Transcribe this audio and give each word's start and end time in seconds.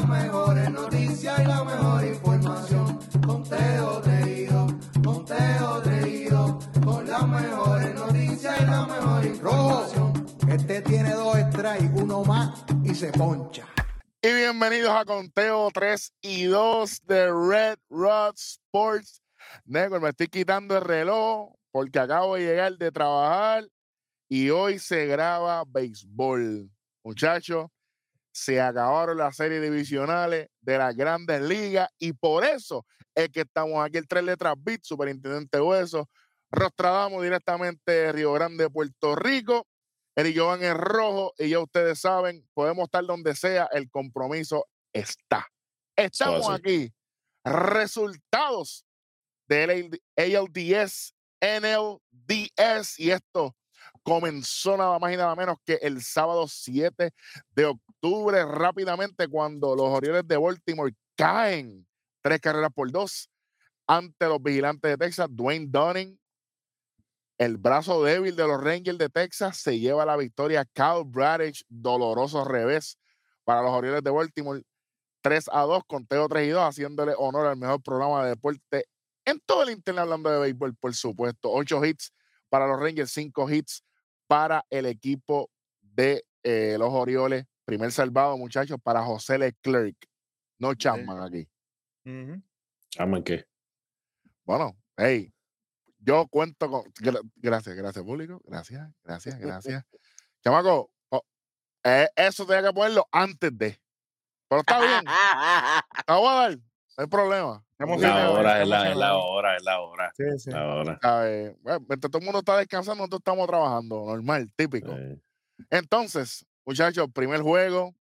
las 0.00 0.08
mejores 0.08 0.70
noticias 0.70 1.40
y 1.40 1.44
la 1.44 1.64
mejor 1.64 2.04
información. 2.04 2.98
Conteo 3.26 4.00
reído, 4.02 4.66
conteo 5.04 5.80
reído, 5.82 6.58
con 6.84 7.06
las 7.06 7.28
mejores 7.28 7.94
noticias 7.94 8.60
y 8.60 8.64
la 8.64 8.86
mejor 8.86 9.26
información. 9.26 10.26
Este 10.48 10.82
tiene 10.82 11.12
dos 11.12 11.36
strikes, 11.36 11.90
uno 11.94 12.24
más 12.24 12.64
y 12.82 12.94
se 12.94 13.12
poncha. 13.12 13.66
Y 14.22 14.32
bienvenidos 14.32 14.90
a 14.90 15.04
Conteo 15.04 15.70
3 15.72 16.12
y 16.22 16.44
2 16.44 17.06
de 17.06 17.32
Red 17.32 17.78
Rod 17.90 18.34
Sports. 18.36 19.22
Network, 19.64 20.02
me 20.02 20.08
estoy 20.10 20.28
quitando 20.28 20.76
el 20.76 20.84
reloj 20.84 21.52
porque 21.72 21.98
acabo 21.98 22.36
de 22.36 22.42
llegar 22.42 22.76
de 22.76 22.90
trabajar 22.90 23.64
y 24.28 24.50
hoy 24.50 24.78
se 24.78 25.06
graba 25.06 25.64
béisbol. 25.66 26.70
Muchachos, 27.02 27.66
se 28.32 28.60
acabaron 28.60 29.18
las 29.18 29.36
series 29.36 29.62
divisionales 29.62 30.48
de 30.60 30.78
las 30.78 30.94
grandes 30.94 31.42
ligas 31.42 31.88
y 31.98 32.12
por 32.12 32.44
eso 32.44 32.86
es 33.14 33.28
que 33.28 33.40
estamos 33.40 33.84
aquí 33.84 33.98
el 33.98 34.06
tres 34.06 34.24
letras 34.24 34.54
Beat, 34.58 34.80
Superintendente 34.84 35.60
Hueso, 35.60 36.08
Rostradamo 36.52 37.22
directamente 37.22 37.92
de 37.92 38.12
Río 38.12 38.32
Grande, 38.32 38.68
Puerto 38.68 39.14
Rico. 39.14 39.66
Eric 40.16 40.36
Jovan 40.36 40.62
en 40.64 40.76
rojo 40.76 41.32
y 41.38 41.50
ya 41.50 41.60
ustedes 41.60 42.00
saben, 42.00 42.46
podemos 42.52 42.84
estar 42.84 43.04
donde 43.04 43.34
sea, 43.34 43.68
el 43.72 43.88
compromiso 43.88 44.66
está. 44.92 45.46
Estamos 45.96 46.50
aquí. 46.50 46.92
Resultados 47.44 48.84
del 49.48 50.00
ALDS, 50.16 51.14
NLDS 51.40 52.98
y 52.98 53.12
esto 53.12 53.54
comenzó 54.02 54.76
nada 54.76 54.98
más 54.98 55.12
y 55.12 55.16
nada 55.16 55.34
menos 55.34 55.56
que 55.64 55.74
el 55.82 56.02
sábado 56.02 56.46
7 56.48 57.12
de 57.54 57.64
octubre 57.64 58.44
rápidamente 58.44 59.28
cuando 59.28 59.74
los 59.76 59.88
Orioles 59.88 60.26
de 60.26 60.36
Baltimore 60.36 60.94
caen 61.16 61.86
tres 62.22 62.40
carreras 62.40 62.70
por 62.74 62.90
dos 62.90 63.30
ante 63.86 64.26
los 64.26 64.42
vigilantes 64.42 64.90
de 64.90 64.96
Texas. 64.96 65.28
Dwayne 65.30 65.66
Dunning, 65.68 66.18
el 67.38 67.56
brazo 67.56 68.02
débil 68.04 68.36
de 68.36 68.46
los 68.46 68.62
Rangers 68.62 68.98
de 68.98 69.08
Texas, 69.08 69.56
se 69.58 69.78
lleva 69.78 70.04
la 70.04 70.16
victoria. 70.16 70.64
Kyle 70.64 71.04
Bradish, 71.04 71.64
doloroso 71.68 72.44
revés 72.44 72.98
para 73.44 73.62
los 73.62 73.70
Orioles 73.72 74.02
de 74.02 74.10
Baltimore. 74.10 74.62
3 75.22 75.50
a 75.52 75.62
2, 75.62 75.82
conteo 75.86 76.28
3 76.28 76.46
y 76.46 76.50
2, 76.50 76.62
haciéndole 76.62 77.12
honor 77.18 77.46
al 77.46 77.56
mejor 77.56 77.82
programa 77.82 78.22
de 78.24 78.30
deporte 78.30 78.86
en 79.24 79.38
todo 79.40 79.62
el 79.62 79.70
internet 79.70 80.02
hablando 80.02 80.30
de 80.30 80.40
béisbol, 80.40 80.74
por 80.76 80.94
supuesto. 80.94 81.50
8 81.50 81.84
hits 81.84 82.12
para 82.48 82.66
los 82.66 82.80
Rangers, 82.80 83.12
5 83.12 83.50
hits 83.50 83.84
para 84.30 84.64
el 84.70 84.86
equipo 84.86 85.50
de 85.80 86.24
eh, 86.44 86.76
los 86.78 86.90
Orioles. 86.92 87.46
Primer 87.64 87.90
salvado, 87.90 88.38
muchachos, 88.38 88.78
para 88.80 89.02
José 89.02 89.38
Leclerc. 89.38 89.96
No 90.60 90.72
Chapman 90.76 91.20
aquí. 91.20 91.48
¿Chaman 92.90 93.24
qué? 93.24 93.44
Bueno, 94.44 94.76
hey, 94.96 95.34
yo 95.98 96.28
cuento 96.28 96.70
con. 96.70 96.82
gra- 97.00 97.28
Gracias, 97.34 97.74
gracias, 97.74 98.04
público. 98.04 98.40
Gracias, 98.44 98.88
gracias, 99.02 99.36
gracias. 99.40 99.84
Chamaco, 100.44 100.92
oh, 101.08 101.22
eh, 101.82 102.08
eso 102.14 102.46
tenía 102.46 102.62
que 102.68 102.72
ponerlo 102.72 103.08
antes 103.10 103.50
de. 103.58 103.80
Pero 104.48 104.60
está 104.60 104.80
bien, 104.80 105.04
te 106.06 106.12
voy 106.12 106.28
a 106.28 106.32
dar, 106.34 106.56
no 106.56 106.62
hay 106.98 107.06
problema. 107.08 107.64
Estamos 107.80 108.02
La 108.02 108.30
hora, 108.30 108.62
es 108.62 108.68
la, 108.68 109.16
hora, 109.16 109.56
es 109.56 109.62
la 109.62 109.80
hora. 109.80 110.12
Sí, 110.14 110.24
sí. 110.36 110.50
La 110.50 110.66
hora. 110.66 111.00
mientras 111.88 112.10
todo 112.10 112.18
el 112.18 112.24
mundo 112.26 112.40
está 112.40 112.58
descansando, 112.58 112.98
nosotros 112.98 113.20
estamos 113.20 113.46
trabajando, 113.46 114.04
normal, 114.04 114.52
típico. 114.54 114.94
Entonces, 115.70 116.44
muchachos, 116.66 117.08
primer 117.10 117.40
juego, 117.40 117.94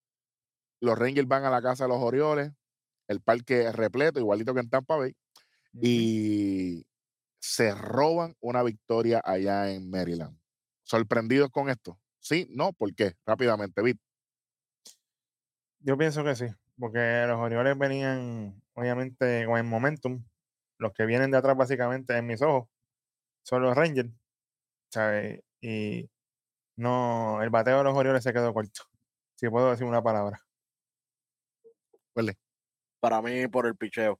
los 0.81 0.99
Rangers 0.99 1.29
van 1.29 1.45
a 1.45 1.51
la 1.51 1.61
casa 1.61 1.85
de 1.85 1.89
los 1.91 1.99
Orioles, 1.99 2.53
el 3.07 3.21
parque 3.21 3.67
es 3.67 3.75
repleto, 3.77 4.19
igualito 4.19 4.55
que 4.55 4.61
en 4.61 4.71
Tampa 4.71 4.97
Bay, 4.97 5.15
y 5.75 6.87
se 7.39 7.75
roban 7.75 8.35
una 8.41 8.63
victoria 8.63 9.21
allá 9.23 9.71
en 9.71 9.91
Maryland. 9.91 10.39
¿Sorprendidos 10.85 11.51
con 11.51 11.69
esto? 11.69 12.01
Sí, 12.19 12.47
no, 12.49 12.73
¿por 12.73 12.95
qué? 12.95 13.13
Rápidamente, 13.27 13.83
Vic. 13.83 13.99
Yo 15.81 15.99
pienso 15.99 16.25
que 16.25 16.35
sí, 16.35 16.47
porque 16.79 17.27
los 17.29 17.39
Orioles 17.39 17.77
venían, 17.77 18.63
obviamente, 18.77 19.47
con 19.47 19.59
el 19.59 19.65
momentum. 19.65 20.25
Los 20.79 20.93
que 20.93 21.07
vienen 21.07 21.31
de 21.31 21.39
atrás, 21.39 21.57
básicamente, 21.57 22.17
en 22.17 22.27
mis 22.27 22.43
ojos, 22.43 22.69
son 23.45 23.63
los 23.63 23.77
Rangers. 23.77 24.11
¿sabes? 24.91 25.43
Y 25.61 26.09
no, 26.77 27.43
el 27.43 27.51
bateo 27.51 27.79
de 27.79 27.85
los 27.85 27.97
Orioles 27.97 28.23
se 28.25 28.33
quedó 28.33 28.55
corto. 28.55 28.83
Si 29.37 29.49
puedo 29.51 29.71
decir 29.71 29.87
una 29.87 30.03
palabra. 30.03 30.41
para 33.01 33.23
mí 33.23 33.47
por 33.49 33.67
el 33.67 33.77
picheo. 33.77 34.19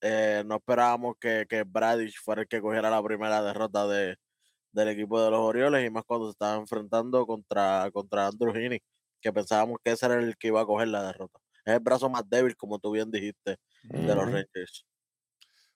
Eh, 0.00 0.44
no 0.46 0.56
esperábamos 0.56 1.16
que, 1.20 1.46
que 1.48 1.64
Bradish 1.64 2.20
fuera 2.22 2.42
el 2.42 2.48
que 2.48 2.60
cogiera 2.60 2.90
la 2.90 3.02
primera 3.02 3.42
derrota 3.42 3.86
de, 3.88 4.16
del 4.72 4.88
equipo 4.88 5.22
de 5.22 5.30
los 5.30 5.40
Orioles 5.40 5.86
y 5.86 5.90
más 5.90 6.04
cuando 6.04 6.26
se 6.26 6.32
estaba 6.32 6.56
enfrentando 6.56 7.26
contra, 7.26 7.90
contra 7.92 8.28
Andrew 8.28 8.54
Heaney, 8.54 8.80
que 9.20 9.32
pensábamos 9.32 9.78
que 9.84 9.92
ese 9.92 10.06
era 10.06 10.16
el 10.16 10.36
que 10.36 10.48
iba 10.48 10.60
a 10.60 10.66
coger 10.66 10.88
la 10.88 11.02
derrota. 11.04 11.40
Es 11.64 11.74
el 11.74 11.80
brazo 11.80 12.08
más 12.10 12.28
débil, 12.28 12.56
como 12.56 12.78
tú 12.78 12.92
bien 12.92 13.10
dijiste, 13.10 13.58
de 13.84 14.14
los. 14.14 14.24
Rangers. 14.30 14.86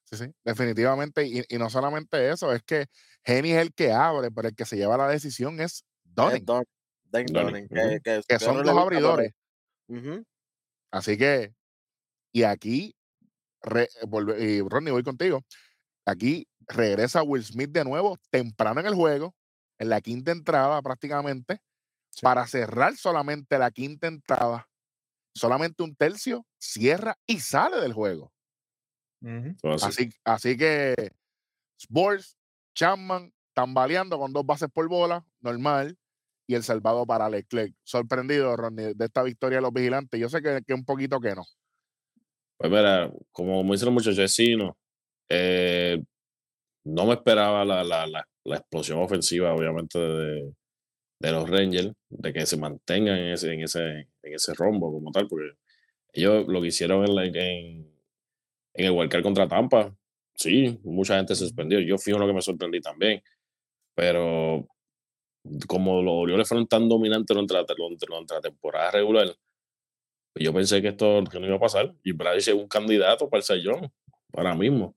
Sí, 0.05 0.17
sí, 0.17 0.35
definitivamente. 0.45 1.25
Y, 1.27 1.43
y 1.49 1.59
no 1.59 1.71
solamente 1.71 2.31
eso, 2.31 2.53
es 2.53 2.63
que 2.63 2.87
Henny 3.25 3.53
es 3.53 3.59
el 3.63 3.73
que 3.73 3.93
abre, 3.93 4.31
pero 4.31 4.49
el 4.49 4.55
que 4.55 4.65
se 4.67 4.77
lleva 4.77 4.97
la 4.97 5.09
decisión 5.09 5.61
es 5.61 5.85
Dunning, 6.05 6.45
Don- 6.45 6.65
que, 7.13 7.25
que, 7.25 8.01
que 8.03 8.21
que 8.29 8.39
son 8.39 8.59
pero- 8.63 8.79
abridores. 8.79 9.33
Así 10.91 11.17
que, 11.17 11.55
y 12.33 12.43
aquí, 12.43 12.95
re- 13.63 13.89
volve- 14.07 14.39
y 14.41 14.61
Ronnie, 14.61 14.93
voy 14.93 15.03
contigo. 15.03 15.43
Aquí 16.05 16.47
regresa 16.67 17.23
Will 17.23 17.45
Smith 17.45 17.71
de 17.71 17.85
nuevo, 17.85 18.19
temprano 18.31 18.81
en 18.81 18.87
el 18.87 18.95
juego, 18.95 19.35
en 19.79 19.89
la 19.89 20.01
quinta 20.01 20.33
entrada 20.33 20.81
prácticamente, 20.83 21.61
Sí. 22.11 22.21
para 22.23 22.47
cerrar 22.47 22.95
solamente 22.97 23.59
la 23.59 23.71
quinta 23.71 24.07
entrada. 24.07 24.69
Solamente 25.35 25.83
un 25.83 25.95
tercio, 25.97 26.47
cierra 26.59 27.17
y 27.27 27.41
sale 27.41 27.81
del 27.81 27.93
juego. 27.93 28.33
Ujú. 29.23 29.55
Todo 29.61 29.75
así. 29.75 29.87
Así, 29.87 30.11
así 30.25 30.57
que 30.57 30.95
Sports, 31.79 32.37
Chapman, 32.75 33.33
tambaleando 33.55 34.19
con 34.19 34.33
dos 34.33 34.45
bases 34.45 34.69
por 34.73 34.89
bola, 34.89 35.25
normal, 35.41 35.97
y 36.47 36.55
el 36.55 36.63
salvado 36.63 37.07
para 37.07 37.29
Leclerc. 37.29 37.75
Sorprendido, 37.83 38.57
Ronnie, 38.57 38.95
de 38.95 39.05
esta 39.05 39.23
victoria 39.23 39.59
de 39.59 39.63
los 39.63 39.73
vigilantes. 39.73 40.21
Yo 40.21 40.29
sé 40.29 40.43
que, 40.43 40.63
que 40.67 40.75
un 40.75 40.85
poquito 40.85 41.21
que 41.21 41.35
no. 41.35 41.45
Pues 42.59 42.71
mira, 42.71 43.11
como 43.31 43.63
me 43.65 43.73
dicen 43.73 43.87
los 43.87 43.95
muchachos. 43.95 44.37
Eh, 45.29 46.03
no 46.85 47.07
me 47.07 47.15
esperaba 47.15 47.65
la, 47.65 47.83
la, 47.83 48.07
la, 48.07 48.29
la 48.45 48.57
explosión 48.57 48.99
ofensiva, 48.99 49.55
obviamente, 49.55 49.99
de, 49.99 50.55
de 51.23 51.33
los 51.33 51.49
Rangers, 51.49 51.93
de 52.11 52.33
que 52.33 52.47
se 52.47 52.57
mantengan 52.57 53.19
en 53.19 53.33
ese, 53.35 53.53
en 53.55 53.63
ese, 53.63 53.81
en 54.23 54.35
ese 54.35 54.55
rombo 54.55 54.93
como 54.93 55.11
tal, 55.13 55.29
porque 55.29 55.53
ellos 56.13 56.47
lo 56.49 56.61
que 56.61 56.69
hicieron 56.69 57.05
en, 57.07 57.15
la- 57.15 57.25
en, 57.27 57.35
en 58.75 58.85
el 58.87 58.91
Wildcard 58.93 59.23
contra 59.23 59.49
Tampa, 59.49 59.95
sí, 60.35 60.79
mucha 60.85 61.17
gente 61.17 61.35
se 61.35 61.47
sorprendió. 61.47 61.81
Yo 61.81 61.99
fui 61.99 62.13
uno 62.13 62.27
que 62.27 62.33
me 62.35 62.43
sorprendí 62.43 62.81
también, 62.81 63.23
pero 63.95 64.67
como 65.69 66.03
los 66.03 66.15
Orioles 66.15 66.49
fueron 66.49 66.67
tan 66.69 66.89
dominantes 66.89 67.35
durante 67.35 67.55
la, 67.55 67.65
durante- 68.09 68.35
la 68.35 68.41
temporada 68.41 68.91
regular, 68.93 69.29
pues 70.33 70.45
yo 70.45 70.53
pensé 70.53 70.81
que 70.81 70.89
esto 70.89 71.23
que 71.31 71.39
no 71.41 71.47
iba 71.47 71.57
a 71.57 71.61
pasar. 71.61 71.95
Y 72.03 72.13
Brady 72.13 72.39
es 72.39 72.49
un 72.49 72.69
candidato 72.69 73.29
para 73.29 73.39
el 73.41 73.45
Sayón, 73.45 73.93
ahora 74.33 74.55
mismo. 74.55 74.87
O 74.87 74.97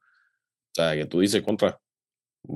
sea, 0.76 0.96
que 0.96 1.06
tú 1.06 1.20
dices 1.22 1.42
contra, 1.42 1.80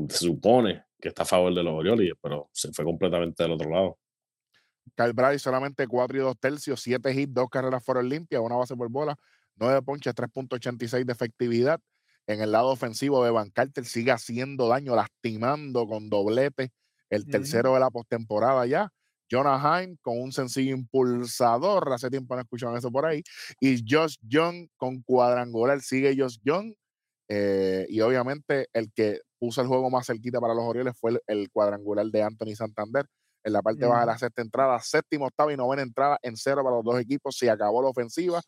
se 0.09 0.17
supone 0.25 0.83
que 0.99 1.09
está 1.09 1.23
a 1.23 1.25
favor 1.25 1.53
de 1.53 1.63
los 1.63 1.73
Orioles, 1.73 2.13
pero 2.21 2.49
se 2.51 2.71
fue 2.73 2.85
completamente 2.85 3.43
del 3.43 3.53
otro 3.53 3.69
lado. 3.69 3.97
Kyle 4.95 5.13
Brady 5.13 5.39
solamente 5.39 5.87
4 5.87 6.17
y 6.17 6.21
2 6.21 6.39
tercios, 6.39 6.81
7 6.81 7.13
hits, 7.13 7.33
2 7.33 7.49
carreras 7.49 7.83
fueron 7.83 8.09
limpias, 8.09 8.41
una 8.41 8.55
base 8.55 8.75
por 8.75 8.89
bola, 8.89 9.15
9 9.55 9.81
ponches, 9.81 10.13
3.86 10.13 11.05
de 11.05 11.13
efectividad. 11.13 11.79
En 12.27 12.41
el 12.41 12.51
lado 12.51 12.69
ofensivo 12.69 13.23
de 13.23 13.31
Van 13.31 13.49
Carter 13.49 13.85
sigue 13.85 14.11
haciendo 14.11 14.67
daño, 14.67 14.95
lastimando 14.95 15.87
con 15.87 16.09
doblete, 16.09 16.71
el 17.09 17.25
tercero 17.25 17.73
de 17.73 17.79
la 17.79 17.89
postemporada 17.89 18.65
ya. 18.65 18.91
Jonah 19.31 19.81
Heim 19.81 19.97
con 20.01 20.19
un 20.19 20.31
sencillo 20.31 20.75
impulsador, 20.75 21.91
hace 21.93 22.09
tiempo 22.09 22.35
no 22.35 22.41
escuchaban 22.41 22.77
eso 22.77 22.91
por 22.91 23.05
ahí. 23.05 23.23
Y 23.59 23.83
Josh 23.87 24.15
Young 24.21 24.67
con 24.75 25.01
cuadrangular, 25.03 25.81
sigue 25.81 26.15
Josh 26.17 26.37
Young. 26.43 26.73
eh, 27.29 27.85
y 27.89 28.01
obviamente 28.01 28.67
el 28.73 28.91
que 28.91 29.21
puso 29.39 29.61
el 29.61 29.67
juego 29.67 29.89
más 29.89 30.05
cerquita 30.07 30.39
para 30.41 30.53
los 30.53 30.63
Orioles 30.65 30.93
fue 30.99 31.11
el, 31.11 31.21
el 31.27 31.49
cuadrangular 31.51 32.05
de 32.07 32.23
Anthony 32.23 32.55
Santander 32.55 33.05
en 33.43 33.53
la 33.53 33.61
parte 33.61 33.85
baja 33.85 34.01
de 34.01 34.05
la 34.07 34.17
sexta 34.17 34.41
entrada, 34.41 34.79
séptima, 34.81 35.25
octava 35.27 35.53
y 35.53 35.57
novena 35.57 35.81
entrada 35.81 36.19
en 36.21 36.35
cero 36.35 36.61
para 36.63 36.75
los 36.75 36.83
dos 36.85 36.99
equipos. 36.99 37.37
Se 37.37 37.49
acabó 37.49 37.81
la 37.81 37.89
ofensiva. 37.89 38.41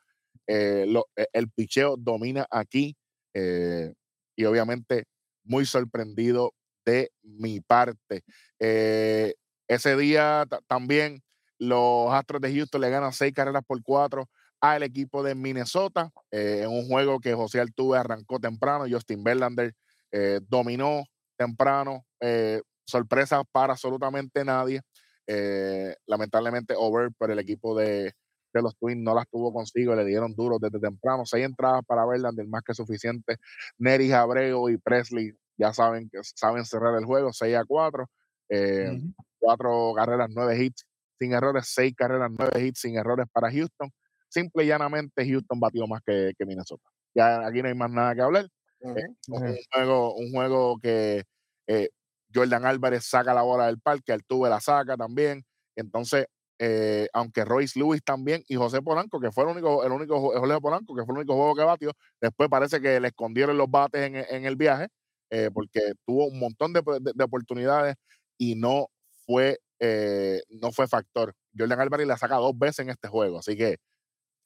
eh, 0.48 0.86
lo- 0.88 1.08
eh, 1.16 1.28
el 1.34 1.50
picheo 1.50 1.96
domina 1.98 2.46
aquí. 2.52 2.96
eh, 3.34 3.94
y 4.36 4.44
obviamente 4.46 5.06
muy 5.46 5.66
sorprendido 5.66 6.54
de 6.86 7.12
mi 7.24 7.62
parte. 7.62 8.24
Eh, 8.60 9.34
ese 9.70 9.96
día 9.96 10.46
ta- 10.50 10.60
también 10.68 11.22
los 11.60 12.12
Astros 12.14 12.42
de 12.42 12.54
Houston 12.54 12.82
le 12.82 12.90
ganan 12.90 13.14
seis 13.14 13.34
carreras 13.34 13.64
por 13.66 13.82
cuatro 13.84 14.30
al 14.60 14.84
equipo 14.84 15.24
de 15.24 15.36
Minnesota 15.36 16.12
en 16.32 16.70
un 16.70 16.88
juego 16.88 17.20
que 17.20 17.34
José 17.34 17.60
Altuve 17.62 17.98
arrancó 17.98 18.40
temprano, 18.40 18.86
Justin 18.90 19.24
Verlander 19.24 19.74
eh, 20.12 20.40
dominó 20.48 21.04
temprano, 21.38 22.06
eh, 22.20 22.62
sorpresa 22.86 23.44
para 23.52 23.74
absolutamente 23.74 24.44
nadie. 24.46 24.82
Eh, 25.28 25.96
lamentablemente, 26.08 26.74
over, 26.78 27.10
pero 27.18 27.34
el 27.34 27.40
equipo 27.40 27.78
de, 27.78 28.14
de 28.54 28.62
los 28.62 28.78
Twins 28.78 29.02
no 29.02 29.16
las 29.16 29.28
tuvo 29.30 29.54
consigo, 29.54 29.96
le 29.96 30.06
dieron 30.06 30.34
duro 30.36 30.58
desde 30.60 30.80
temprano. 30.80 31.26
Seis 31.26 31.46
entradas 31.46 31.84
para 31.86 32.06
Verlander, 32.06 32.48
más 32.48 32.64
que 32.64 32.74
suficiente. 32.74 33.38
Nery 33.78 34.12
Abreu 34.12 34.70
y 34.70 34.78
Presley 34.78 35.34
ya 35.58 35.74
saben 35.74 36.10
que 36.10 36.20
saben 36.24 36.66
cerrar 36.66 36.98
el 36.98 37.06
juego, 37.06 37.32
6 37.32 37.56
a 37.56 37.64
4. 37.66 38.10
Eh, 38.50 38.92
Ujú. 38.92 39.14
Cuatro 39.40 39.94
carreras, 39.96 40.30
nueve 40.30 40.64
hits 40.64 40.86
sin 41.18 41.34
errores, 41.34 41.72
seis 41.74 41.96
carreras, 41.96 42.30
nueve 42.38 42.64
hits 42.64 42.82
sin 42.82 42.96
errores 42.96 43.26
para 43.32 43.52
Houston. 43.52 43.90
Simple 44.30 44.64
y 44.64 44.68
llanamente, 44.68 45.28
Houston 45.28 45.60
batió 45.60 45.88
más 45.88 46.02
que, 46.06 46.34
que 46.38 46.46
Minnesota. 46.46 46.84
Ya 47.16 47.46
aquí 47.46 47.62
no 47.62 47.70
hay 47.70 47.76
más 47.76 47.90
nada 47.90 48.14
que 48.14 48.22
hablar. 48.22 48.48
Eh, 48.84 49.04
un, 49.30 49.58
juego, 49.72 50.16
un 50.16 50.32
juego 50.32 50.78
que 50.80 51.24
eh, 51.68 51.90
Jordan 52.34 52.66
Álvarez 52.66 53.06
saca 53.06 53.34
la 53.34 53.44
bola 53.44 53.68
del 53.68 53.80
parque, 53.80 54.12
Altuve 54.14 54.50
la 54.50 54.60
saca 54.60 54.98
también. 54.98 55.44
Entonces, 55.76 56.26
eh, 56.60 57.08
aunque 57.14 57.46
Royce 57.46 57.78
Lewis 57.80 58.02
también 58.04 58.44
y 58.48 58.56
José 58.56 58.82
Polanco, 58.82 59.20
que 59.20 59.32
fue 59.32 59.44
el 59.46 59.50
único, 59.52 59.84
el 59.84 59.92
único 59.92 60.20
Jorge 60.20 60.62
Polanco, 60.62 60.96
que 60.96 61.04
fue 61.06 61.14
el 61.14 61.20
único 61.20 61.36
juego 61.36 61.56
que 61.56 61.64
batió, 61.64 61.92
después 62.22 62.50
parece 62.50 62.82
que 62.82 63.00
le 63.00 63.10
escondieron 63.10 63.58
los 63.58 63.70
bates 63.70 64.02
en, 64.02 64.16
en 64.16 64.46
el 64.46 64.56
viaje, 64.56 64.88
eh, 65.30 65.50
porque 65.54 65.94
tuvo 66.06 66.28
un 66.28 66.40
montón 66.40 66.74
de, 66.74 66.82
de- 66.82 67.12
de 67.16 67.24
oportunidades 67.24 67.96
y 68.38 68.56
no 68.56 68.88
fue, 69.26 69.60
eh, 69.80 70.42
no 70.50 70.72
fue 70.72 70.88
factor. 70.88 71.34
Jordan 71.58 71.80
Álvarez 71.82 72.08
la 72.08 72.18
saca 72.18 72.36
dos 72.36 72.58
veces 72.58 72.80
en 72.80 72.90
este 72.92 73.08
juego, 73.08 73.40
así 73.40 73.56
que 73.58 73.78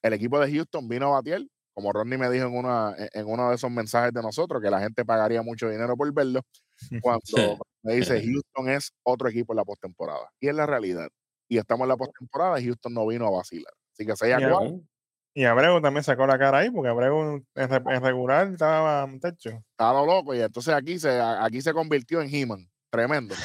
el 0.04 0.14
equipo 0.14 0.40
de 0.40 0.52
Houston 0.54 0.88
vino 0.88 1.08
a 1.08 1.22
batir, 1.22 1.48
como 1.76 1.94
Rodney 1.94 2.18
me 2.18 2.30
dijo 2.32 2.48
en, 2.48 2.56
una, 2.58 2.96
en- 2.98 3.10
en 3.14 3.28
uno 3.28 3.50
de 3.50 3.56
esos 3.56 3.70
mensajes 3.70 4.12
de 4.14 4.22
nosotros, 4.24 4.62
que 4.64 4.72
la 4.72 4.80
gente 4.80 5.06
pagaría 5.06 5.44
mucho 5.44 5.70
dinero 5.70 5.96
por 5.96 6.12
verlo, 6.14 6.42
cuando 7.04 7.60
me 7.84 7.94
dice 7.96 8.20
Houston 8.26 8.70
es 8.70 8.92
otro 9.04 9.30
equipo 9.30 9.54
en 9.54 9.58
la 9.58 9.66
postemporada. 9.66 10.28
Y 10.40 10.48
es 10.48 10.56
la 10.56 10.66
realidad. 10.66 11.08
Y 11.48 11.58
estamos 11.60 11.86
en 11.86 11.90
la 11.90 11.98
postemporada 11.98 12.60
y 12.60 12.66
Houston 12.66 12.94
no 12.94 13.06
vino 13.06 13.28
a 13.28 13.30
vacilar. 13.32 13.72
Así 13.94 14.06
que 14.06 14.16
6 14.16 14.34
a 14.34 14.40
Ya. 14.40 14.50
4, 14.52 14.80
Y 15.36 15.44
Abreu 15.44 15.80
también 15.82 16.04
sacó 16.04 16.26
la 16.26 16.40
cara 16.40 16.60
ahí, 16.60 16.72
porque 16.72 16.90
Abreu 16.90 17.22
en, 17.56 17.70
re- 17.70 17.96
en 17.96 18.02
regular 18.02 18.48
estaba 18.48 19.06
muchacho. 19.06 19.50
está 19.72 19.94
lo 19.94 20.06
loco. 20.06 20.34
Y 20.34 20.40
entonces 20.42 20.74
aquí 20.74 20.98
se, 20.98 21.20
aquí 21.22 21.62
se 21.62 21.74
convirtió 21.74 22.22
en 22.22 22.34
He-Man. 22.34 22.68
Tremendo. 22.90 23.36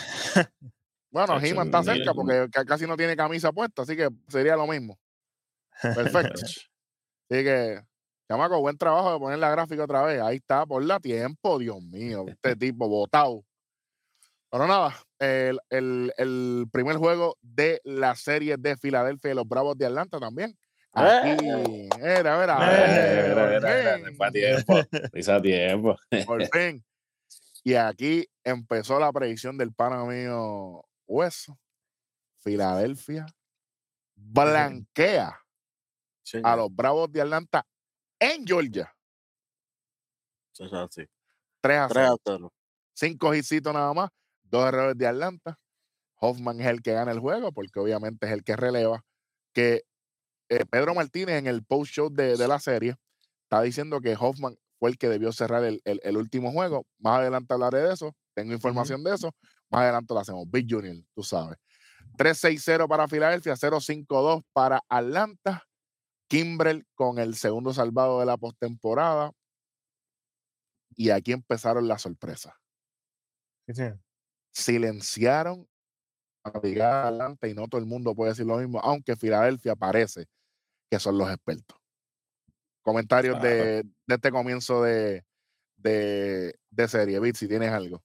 Bueno, 1.11 1.41
He-Man 1.41 1.67
está 1.67 1.83
cerca 1.83 2.15
porque 2.15 2.49
ca- 2.53 2.65
casi 2.65 2.87
no 2.87 2.97
tiene 2.97 3.17
camisa 3.17 3.51
puesta, 3.53 3.83
así 3.83 3.97
que 3.97 4.09
sería 4.29 4.55
lo 4.57 4.67
mismo. 4.69 4.97
Perfecto. 5.83 6.41
Así 6.43 7.45
que, 7.45 7.81
chamaco, 8.31 8.61
buen 8.61 8.79
trabajo 8.79 9.13
de 9.13 9.19
poner 9.19 9.39
la 9.41 9.51
gráfica 9.51 9.83
otra 9.83 10.03
vez. 10.03 10.21
Ahí 10.21 10.37
está, 10.37 10.65
por 10.65 10.85
la 10.85 11.01
tiempo, 11.01 11.59
Dios 11.59 11.83
mío. 11.83 12.27
Este 12.29 12.55
tipo 12.57 12.89
botado. 12.89 13.45
Pero 14.53 14.67
nada, 14.69 14.97
el, 15.19 15.59
el- 15.69 16.13
el 16.17 16.67
primer 16.73 16.97
juego 16.97 17.37
de 17.43 17.81
la 17.85 18.15
serie 18.15 18.57
de 18.57 18.77
Filadelfia 18.77 19.33
y 19.33 19.35
los 19.35 19.49
Bravos 19.49 19.77
de 19.77 19.87
Atlanta 19.87 20.19
también. 20.21 20.57
Aquí, 20.93 21.47
era, 22.01 22.43
era, 22.43 22.59
Eh, 22.69 23.29
Mira, 23.29 23.47
mira, 23.47 23.61
por 23.61 23.69
mira, 23.69 23.97
fin, 24.07 24.17
fue 24.17 24.27
a 24.27 24.31
tiempo. 24.33 24.77
A 25.33 25.43
tiempo. 25.43 25.97
por 26.27 26.47
fin. 26.53 26.85
Y 27.63 27.75
aquí 27.75 28.27
empezó 28.45 28.99
la 28.99 29.13
predicción 29.13 29.57
del 29.59 29.73
pana 29.73 30.05
mío 30.05 30.85
Hueso. 31.07 31.59
Filadelfia 32.39 33.27
blanquea 34.15 35.39
a 36.43 36.57
los 36.57 36.75
Bravos 36.75 37.11
de 37.13 37.21
Atlanta 37.21 37.65
en 38.21 38.47
Georgia. 38.47 38.95
es 40.59 40.73
así. 40.73 41.07
3 41.63 41.79
a 41.79 41.89
3 41.89 42.05
0. 42.07 42.13
a 42.15 42.17
0. 42.25 42.53
Cinco 42.95 43.35
hicitos 43.35 43.73
nada 43.73 43.93
más. 43.95 44.11
Dos 44.43 44.67
errores 44.67 44.97
de 44.97 45.07
Atlanta. 45.07 45.59
Hoffman 46.23 46.61
es 46.61 46.67
el 46.67 46.83
que 46.83 46.93
gana 46.93 47.13
el 47.13 47.19
juego 47.21 47.51
porque 47.53 47.81
obviamente 47.81 48.27
es 48.27 48.33
el 48.33 48.45
que 48.45 48.57
releva. 48.57 49.03
Que 49.55 49.83
eh, 50.49 50.65
Pedro 50.71 50.95
Martínez 50.95 51.37
en 51.39 51.47
el 51.47 51.65
post 51.65 51.93
show 51.93 52.11
de, 52.11 52.37
de 52.37 52.49
la 52.49 52.59
serie 52.61 52.97
está 53.45 53.63
diciendo 53.63 54.01
que 54.01 54.17
Hoffman 54.19 54.57
fue 54.79 54.91
el 54.91 54.99
que 54.99 55.09
debió 55.09 55.33
cerrar 55.33 55.65
el, 55.65 55.81
el- 55.85 56.01
el 56.05 56.17
último 56.17 56.53
juego. 56.53 56.87
Más 56.99 57.21
adelante 57.21 57.55
hablaré 57.55 57.79
de 57.81 57.95
eso. 57.95 58.15
Tengo 58.35 58.53
información 58.53 59.03
de 59.03 59.15
eso. 59.15 59.35
Más 59.71 59.83
adelante 59.83 60.13
lo 60.15 60.21
hacemos. 60.21 60.51
Big 60.51 60.67
Junior, 60.69 60.97
tú 61.15 61.23
sabes. 61.23 61.57
3-6-0 62.17 62.87
para 62.89 63.09
Filadelfia, 63.09 63.55
0-5-2 63.57 64.43
para 64.53 64.83
Atlanta. 64.89 65.63
Kimbrel 66.31 66.87
con 66.95 67.19
el 67.19 67.35
segundo 67.35 67.75
salvado 67.75 68.21
de 68.21 68.27
la 68.27 68.37
postemporada. 68.37 69.33
Y 70.95 71.11
aquí 71.11 71.33
empezaron 71.33 71.89
las 71.89 72.03
sorpresas. 72.03 72.55
Sí. 73.67 73.83
Silenciaron 74.53 75.69
a 76.45 76.51
Brigada 76.59 77.03
de 77.03 77.09
Atlanta 77.09 77.49
y 77.49 77.55
no 77.55 77.67
todo 77.67 77.81
el 77.81 77.87
mundo 77.87 78.15
puede 78.15 78.31
decir 78.31 78.47
lo 78.47 78.59
mismo, 78.59 78.79
aunque 78.81 79.17
Filadelfia 79.17 79.75
parece 79.75 80.27
que 80.89 81.01
son 81.01 81.19
los 81.19 81.29
expertos. 81.31 81.77
Comentarios 82.83 83.43
de, 83.43 83.83
de 83.83 84.15
este 84.15 84.31
comienzo 84.31 84.83
de, 84.83 85.25
de, 85.77 86.59
de 86.71 86.89
serie. 86.89 87.19
Bit, 87.19 87.37
si 87.37 87.49
tienes 87.49 87.73
algo. 87.73 88.05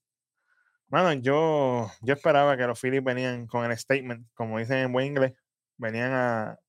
Bueno, 0.88 1.14
yo, 1.14 1.92
yo 2.02 2.14
esperaba 2.14 2.58
que 2.58 2.66
los 2.66 2.80
Phillies 2.80 3.04
venían 3.04 3.46
con 3.46 3.70
el 3.70 3.78
statement, 3.78 4.28
como 4.34 4.58
dicen 4.58 4.78
en 4.78 4.92
buen 4.92 5.08
inglés, 5.08 5.34
venían 5.78 6.12
a, 6.12 6.60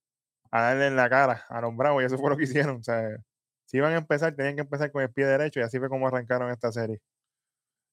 a 0.50 0.60
darle 0.62 0.87
en 0.87 0.96
la 0.96 1.08
cara 1.08 1.44
a 1.48 1.60
los 1.60 1.76
Bravos 1.76 2.02
y 2.02 2.06
eso 2.06 2.19
fue 2.19 2.31
lo 2.31 2.37
que 2.37 2.44
hicieron. 2.44 2.76
O 2.76 2.82
sea, 2.82 3.16
si 3.66 3.78
iban 3.78 3.93
a 3.93 3.98
empezar, 3.98 4.34
tenían 4.34 4.54
que 4.54 4.62
empezar 4.62 4.90
con 4.93 5.02
el 5.02 5.10
pie 5.10 5.26
derecho 5.26 5.60
y 5.60 5.62
así 5.62 5.78
fue 5.78 5.88
como 5.88 6.06
arrancaron 6.06 6.50
esta 6.50 6.72
serie. 6.72 7.00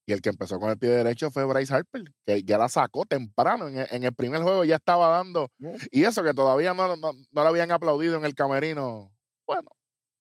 Y 0.06 0.12
el 0.12 0.22
que 0.22 0.30
empezó 0.30 0.60
con 0.60 0.70
el 0.70 0.78
pie 0.78 0.90
derecho 0.90 1.32
fue 1.32 1.46
Bryce 1.46 1.74
Harper, 1.74 2.04
que 2.26 2.44
ya 2.44 2.58
la 2.58 2.68
sacó 2.68 3.06
temprano. 3.06 3.70
En 3.70 3.78
el, 3.78 3.88
en 3.90 4.04
el 4.04 4.14
primer 4.14 4.42
juego 4.42 4.66
ya 4.66 4.76
estaba 4.76 5.08
dando. 5.08 5.50
Y 5.92 6.04
eso 6.04 6.24
que 6.24 6.34
todavía 6.34 6.74
no, 6.74 6.98
no, 6.98 7.14
no 7.14 7.44
le 7.44 7.48
habían 7.48 7.72
aplaudido 7.72 8.18
en 8.18 8.26
el 8.26 8.36
camerino. 8.36 9.14
Bueno, 9.48 9.70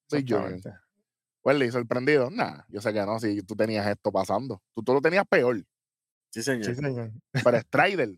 Junior. 0.08 0.52
Exactamente. 0.52 0.82
Welly, 1.44 1.72
sorprendido. 1.72 2.30
Nah, 2.30 2.62
yo 2.68 2.80
sé 2.80 2.92
que 2.92 3.04
no, 3.04 3.18
si 3.18 3.42
tú 3.42 3.56
tenías 3.56 3.86
esto 3.88 4.12
pasando. 4.12 4.62
Tú, 4.72 4.84
tú 4.84 4.94
lo 4.94 5.00
tenías 5.00 5.26
peor. 5.28 5.64
Sí, 6.30 6.42
señor. 6.42 6.64
Sí, 6.64 6.74
señor. 6.76 7.10
Pero 7.32 7.60
Strider, 7.60 8.10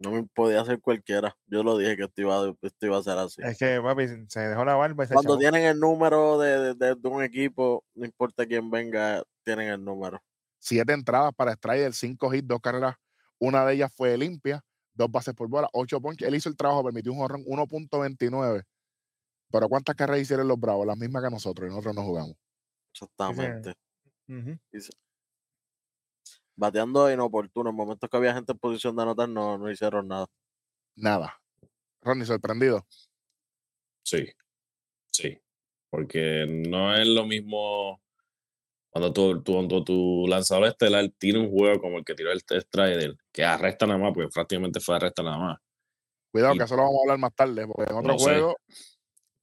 No 0.00 0.12
me 0.12 0.22
podía 0.24 0.60
hacer 0.60 0.80
cualquiera. 0.80 1.36
Yo 1.46 1.62
lo 1.62 1.76
dije 1.76 1.96
que 1.96 2.04
esto 2.04 2.20
iba, 2.20 2.40
a- 2.40 2.54
esto 2.62 2.86
iba 2.86 2.98
a 2.98 3.02
ser 3.02 3.18
así. 3.18 3.42
Es 3.42 3.58
que, 3.58 3.80
papi, 3.82 4.06
se 4.28 4.40
dejó 4.40 4.64
la 4.64 4.74
barba 4.76 5.04
y 5.04 5.06
se 5.08 5.14
Cuando 5.14 5.34
echó. 5.34 5.38
tienen 5.40 5.64
el 5.64 5.78
número 5.80 6.38
de, 6.38 6.74
de- 6.74 6.94
de 6.94 7.08
un 7.08 7.22
equipo, 7.22 7.84
no 7.94 8.04
importa 8.04 8.46
quién 8.46 8.70
venga, 8.70 9.22
tienen 9.44 9.68
el 9.68 9.84
número. 9.84 10.22
siete 10.60 10.92
entradas 10.92 11.32
para 11.36 11.52
Strider, 11.54 11.92
cinco 11.94 12.32
hits, 12.32 12.46
dos 12.46 12.60
carreras. 12.60 12.96
Una 13.38 13.64
de 13.64 13.74
ellas 13.74 13.92
fue 13.94 14.16
limpia, 14.18 14.60
dos 14.94 15.10
bases 15.10 15.34
por 15.34 15.48
bola, 15.48 15.68
ocho 15.72 16.00
ponches. 16.00 16.26
Él 16.26 16.34
hizo 16.34 16.48
el 16.48 16.56
trabajo, 16.56 16.82
permitió 16.84 17.12
un 17.12 17.18
jorrón 17.18 17.44
1.29. 17.46 18.62
Pero 19.50 19.68
¿cuántas 19.68 19.94
carreras 19.96 20.22
hicieron 20.22 20.46
los 20.48 20.58
Bravos? 20.60 20.86
Las 20.86 20.96
mismas 20.98 21.22
que 21.24 21.30
nosotros 21.30 21.66
y 21.66 21.70
nosotros 21.70 21.94
no 21.94 22.02
jugamos. 22.02 22.36
Exactamente. 22.92 23.74
Ujú. 24.28 24.58
Bateando 26.58 27.10
inoportuno. 27.12 27.70
En 27.70 27.76
momentos 27.76 28.10
que 28.10 28.16
había 28.16 28.34
gente 28.34 28.50
en 28.50 28.58
posición 28.58 28.96
de 28.96 29.02
anotar, 29.02 29.28
no, 29.28 29.56
no 29.58 29.70
hicieron 29.70 30.08
nada. 30.08 30.26
Nada. 30.96 31.40
Ronnie, 32.02 32.26
sorprendido. 32.26 32.84
Sí, 34.02 34.26
sí. 35.12 35.38
Porque 35.88 36.46
no 36.48 36.94
es 36.96 37.06
lo 37.06 37.24
mismo 37.26 38.00
cuando 38.90 39.12
tu, 39.12 39.40
tu, 39.42 39.52
cuando 39.52 39.84
tu 39.84 40.26
lanzador 40.26 40.66
estelar 40.66 41.08
tiene 41.16 41.38
un 41.38 41.50
juego 41.50 41.80
como 41.80 41.98
el 41.98 42.04
que 42.04 42.14
tiró 42.16 42.32
el 42.32 42.40
Strider, 42.40 43.16
que 43.32 43.44
arresta 43.44 43.86
nada 43.86 44.00
más, 44.00 44.12
porque 44.12 44.28
prácticamente 44.28 44.80
fue 44.80 44.96
arresta 44.96 45.22
nada 45.22 45.38
más. 45.38 45.58
Cuidado, 46.32 46.54
Y- 46.54 46.58
que 46.58 46.64
eso 46.64 46.74
lo 46.74 46.82
vamos 46.82 46.96
a 46.98 47.02
hablar 47.04 47.18
más 47.18 47.34
tarde, 47.36 47.66
porque 47.68 47.90
en 47.92 47.98
otro 47.98 48.12
No 48.12 48.18
sé. 48.18 48.24
juego, 48.24 48.56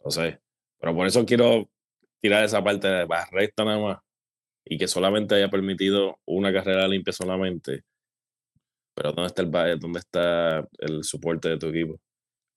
No 0.03 0.11
sé. 0.11 0.39
Pero 0.79 0.93
por 0.93 1.07
eso 1.07 1.25
quiero 1.25 1.69
tirar 2.21 2.43
esa 2.43 2.61
parte 2.63 2.87
de 2.87 3.07
arresta 3.09 3.63
nada 3.63 3.79
más 3.79 3.97
y 4.65 4.77
que 4.77 4.87
solamente 4.87 5.35
haya 5.35 5.49
permitido 5.49 6.19
una 6.25 6.51
carrera 6.51 6.87
limpia 6.87 7.13
solamente. 7.13 7.83
Pero 8.95 9.11
¿dónde 9.11 9.27
está 9.27 9.41
el, 9.41 9.49
ba- 9.49 9.75
dónde 9.75 9.99
está 9.99 10.67
el 10.79 11.03
soporte 11.03 11.49
de 11.49 11.57
tu 11.57 11.67
equipo? 11.67 11.99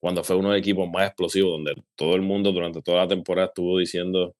Cuando 0.00 0.22
fue 0.24 0.36
uno 0.36 0.48
de 0.50 0.54
los 0.54 0.60
equipos 0.60 0.88
más 0.88 1.08
explosivos, 1.08 1.50
donde 1.52 1.74
todo 1.96 2.14
el 2.14 2.22
mundo 2.22 2.52
durante 2.52 2.80
toda 2.82 2.98
la 3.02 3.08
temporada 3.08 3.48
estuvo 3.48 3.78
diciendo 3.78 4.34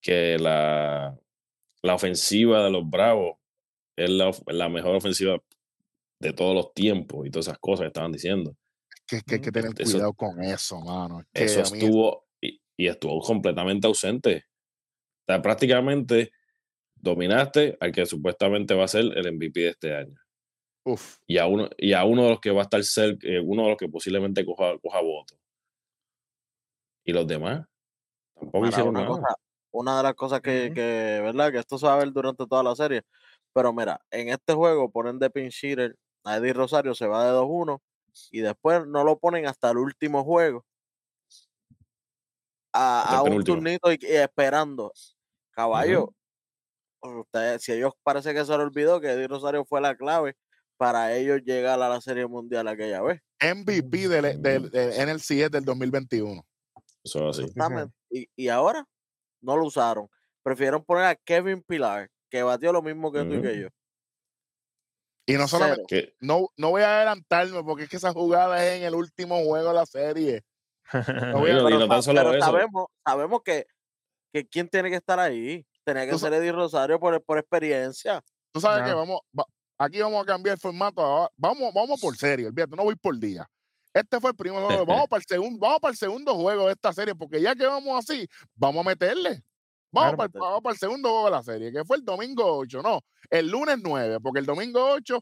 que 0.00 0.38
la, 0.38 1.16
la 1.82 1.94
ofensiva 1.94 2.64
de 2.64 2.70
los 2.70 2.88
Bravos 2.88 3.36
es 3.96 4.10
la, 4.10 4.30
la 4.46 4.68
mejor 4.68 4.96
ofensiva 4.96 5.38
de 6.20 6.32
todos 6.32 6.54
los 6.54 6.72
tiempos 6.74 7.26
y 7.26 7.30
todas 7.30 7.46
esas 7.48 7.58
cosas 7.58 7.84
que 7.84 7.88
estaban 7.88 8.12
diciendo. 8.12 8.56
que, 9.06 9.20
que 9.22 9.34
hay 9.36 9.40
que 9.40 9.52
tener 9.52 9.72
Eso- 9.78 9.92
cuidado 9.92 10.14
con 10.14 10.42
eso, 10.42 10.80
mano. 10.80 11.20
Es 11.20 11.26
que 11.32 11.44
Eso 11.44 11.60
estuvo 11.60 12.26
y, 12.40 12.60
y 12.78 12.86
estuvo 12.88 13.20
completamente 13.20 13.86
ausente. 13.86 14.44
O 15.26 15.32
sea, 15.32 15.42
prácticamente 15.42 16.32
dominaste 17.04 17.76
al 17.78 17.92
que 17.92 18.06
supuestamente 18.06 18.74
va 18.74 18.84
a 18.84 18.88
ser 18.88 19.02
el 19.02 19.32
MVP 19.32 19.60
de 19.60 19.68
este 19.68 19.94
año. 19.94 20.16
uf, 20.84 21.18
Y 21.26 21.38
a 21.38 21.46
uno, 21.46 21.68
y 21.76 21.92
a 21.92 22.04
uno 22.04 22.24
de 22.24 22.30
los 22.30 22.40
que 22.40 22.50
va 22.50 22.62
a 22.62 22.64
estar 22.64 22.82
cerca, 22.82 23.28
eh, 23.28 23.38
uno 23.38 23.64
de 23.64 23.68
los 23.68 23.78
que 23.78 23.88
posiblemente 23.88 24.44
coja, 24.44 24.76
coja 24.78 25.00
votos. 25.00 25.38
¿Y 27.04 27.12
los 27.12 27.26
demás? 27.26 27.66
Tampoco 28.34 28.66
hicieron 28.66 28.88
una, 28.88 29.00
nada. 29.00 29.10
cosa, 29.10 29.36
una 29.70 29.96
de 29.98 30.02
las 30.02 30.14
cosas 30.14 30.40
que, 30.40 30.72
que, 30.74 31.20
¿verdad? 31.22 31.52
Que 31.52 31.58
esto 31.58 31.78
se 31.78 31.86
va 31.86 31.94
a 31.94 31.98
ver 31.98 32.10
durante 32.10 32.46
toda 32.46 32.62
la 32.62 32.74
serie. 32.74 33.02
Pero 33.52 33.72
mira, 33.72 34.00
en 34.10 34.30
este 34.30 34.54
juego 34.54 34.90
ponen 34.90 35.18
de 35.18 35.30
pinch 35.30 35.62
hitter 35.62 35.96
a 36.24 36.38
Eddie 36.38 36.54
Rosario, 36.54 36.94
se 36.94 37.06
va 37.06 37.26
de 37.26 37.32
2-1 37.32 37.80
y 38.30 38.40
después 38.40 38.86
no 38.86 39.04
lo 39.04 39.18
ponen 39.18 39.46
hasta 39.46 39.70
el 39.70 39.76
último 39.76 40.24
juego. 40.24 40.64
A, 42.72 43.22
un 43.22 43.44
turnito 43.44 43.92
y, 43.92 43.98
y 44.00 44.16
esperando. 44.16 44.92
Caballo, 45.52 46.12
si 47.58 47.72
ellos 47.72 47.92
parece 48.02 48.32
que 48.32 48.44
se 48.44 48.50
les 48.52 48.60
olvidó 48.60 49.00
que 49.00 49.10
Eddie 49.10 49.28
Rosario 49.28 49.64
fue 49.64 49.80
la 49.80 49.96
clave 49.96 50.36
para 50.76 51.14
ellos 51.14 51.40
llegar 51.44 51.80
a 51.80 51.88
la 51.88 52.00
Serie 52.00 52.26
Mundial 52.26 52.66
aquella 52.68 53.00
vez. 53.02 53.20
MVP 53.40 54.08
del, 54.08 54.42
del, 54.42 54.70
del 54.70 55.08
NLCS 55.08 55.50
del 55.50 55.64
2021. 55.64 56.44
Eso 57.04 57.28
es 57.30 57.36
así. 57.38 57.46
Exactamente. 57.46 57.94
Y, 58.10 58.28
y 58.36 58.48
ahora 58.48 58.84
no 59.40 59.56
lo 59.56 59.66
usaron. 59.66 60.08
Prefirieron 60.42 60.84
poner 60.84 61.04
a 61.04 61.14
Kevin 61.14 61.62
Pilar, 61.62 62.08
que 62.30 62.42
batió 62.42 62.72
lo 62.72 62.82
mismo 62.82 63.12
que 63.12 63.24
tú 63.24 63.34
y 63.34 63.42
que 63.42 63.60
yo. 63.60 63.68
Y 65.26 65.34
no 65.34 65.48
solamente, 65.48 66.14
no, 66.20 66.48
no 66.56 66.70
voy 66.70 66.82
a 66.82 66.96
adelantarme 66.96 67.62
porque 67.64 67.84
es 67.84 67.88
que 67.88 67.96
esa 67.96 68.12
jugada 68.12 68.62
es 68.66 68.74
en 68.80 68.82
el 68.86 68.94
último 68.94 69.42
juego 69.42 69.68
de 69.68 69.74
la 69.74 69.86
serie. 69.86 70.42
No 71.32 71.38
voy 71.40 71.50
a- 71.50 71.54
Pero, 71.64 71.70
no 71.70 71.80
sa- 71.80 71.88
tan 71.88 72.02
solo 72.02 72.20
pero 72.22 72.34
eso. 72.34 72.44
sabemos, 72.46 72.86
sabemos 73.06 73.42
que, 73.42 73.66
que 74.34 74.46
quién 74.46 74.68
tiene 74.68 74.90
que 74.90 74.96
estar 74.96 75.18
ahí. 75.18 75.64
Tenía 75.84 76.06
que 76.06 76.12
Tú 76.12 76.18
ser 76.18 76.32
Eddie 76.32 76.52
Rosario 76.52 76.98
por, 76.98 77.22
por 77.22 77.38
experiencia. 77.38 78.22
Tú 78.52 78.60
sabes 78.60 78.84
que 78.84 78.90
No. 78.90 78.96
vamos, 78.98 79.20
va- 79.38 79.44
aquí 79.78 80.00
vamos 80.00 80.22
a 80.22 80.26
cambiar 80.26 80.54
el 80.54 80.60
formato. 80.60 81.30
Vamos, 81.36 81.72
vamos 81.74 82.00
por 82.00 82.16
serie, 82.16 82.46
olvídate, 82.46 82.74
no 82.76 82.84
voy 82.84 82.96
por 82.96 83.18
día. 83.18 83.46
Este 83.92 84.18
fue 84.20 84.30
el 84.30 84.36
primer 84.36 84.60
juego. 84.62 84.86
Vamos 85.04 85.08
para 85.08 85.20
el 85.20 85.26
segundo, 85.28 85.58
vamos 85.60 85.78
para 85.80 85.92
el 85.92 85.96
segundo 85.98 86.34
juego 86.34 86.66
de 86.66 86.72
esta 86.72 86.92
serie, 86.92 87.14
porque 87.14 87.40
ya 87.40 87.54
que 87.54 87.64
vamos 87.64 87.96
así, 87.96 88.26
vamos 88.56 88.84
a 88.84 88.88
meterle. 88.88 89.42
Vamos, 89.92 90.14
Claro. 90.14 90.16
para, 90.16 90.26
el- 90.26 90.40
vamos 90.40 90.60
para 90.62 90.72
el 90.72 90.78
segundo 90.80 91.08
juego 91.10 91.24
de 91.26 91.30
la 91.30 91.42
serie, 91.44 91.72
que 91.72 91.84
fue 91.84 91.98
el 91.98 92.04
domingo 92.04 92.56
8, 92.58 92.82
no, 92.82 93.00
el 93.30 93.48
lunes 93.48 93.78
9, 93.80 94.18
porque 94.20 94.40
el 94.40 94.46
domingo 94.46 94.84
8 94.94 95.20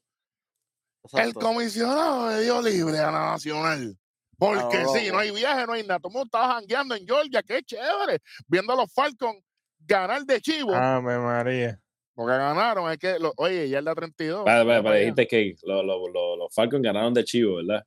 el 1.14 1.35
comisionado 1.35 2.31
le 2.31 2.40
dio 2.42 2.62
libre 2.62 2.99
a 2.99 3.11
la 3.11 3.21
Nacional. 3.33 3.99
Porque 4.38 4.83
lo 4.83 4.92
sí, 4.95 5.07
no 5.07 5.12
loco. 5.12 5.19
hay 5.19 5.31
viaje, 5.33 5.66
no 5.66 5.73
hay 5.75 5.83
nada. 5.83 6.00
Todo 6.00 6.09
el 6.09 6.12
mundo 6.14 6.25
estaba 6.26 6.54
jangueando 6.54 6.95
en 6.95 7.07
Georgia, 7.07 7.42
qué 7.42 7.62
chévere. 7.62 8.21
Viendo 8.47 8.73
a 8.73 8.76
los 8.76 8.92
Falcons 8.92 9.38
ganar 9.87 10.23
de 10.25 10.41
chivo. 10.41 10.75
Ave 10.75 11.19
María. 11.19 11.79
Porque 12.15 12.33
ganaron, 12.37 12.91
es 12.93 12.99
que, 12.99 13.19
lo- 13.19 13.33
oye, 13.37 13.69
ya 13.69 13.79
el 13.79 13.85
de 13.87 13.95
32. 13.95 14.45
Para, 14.45 14.59
para, 14.59 14.62
ya 14.62 14.67
para, 14.69 14.83
para 14.83 14.95
allá. 14.97 15.01
dijiste 15.05 15.27
que 15.27 15.57
lo- 15.62 15.83
lo- 15.83 16.09
lo- 16.09 16.37
los 16.37 16.55
Falcons 16.55 16.83
ganaron 16.83 17.15
de 17.15 17.25
Chivo, 17.25 17.57
¿verdad? 17.57 17.85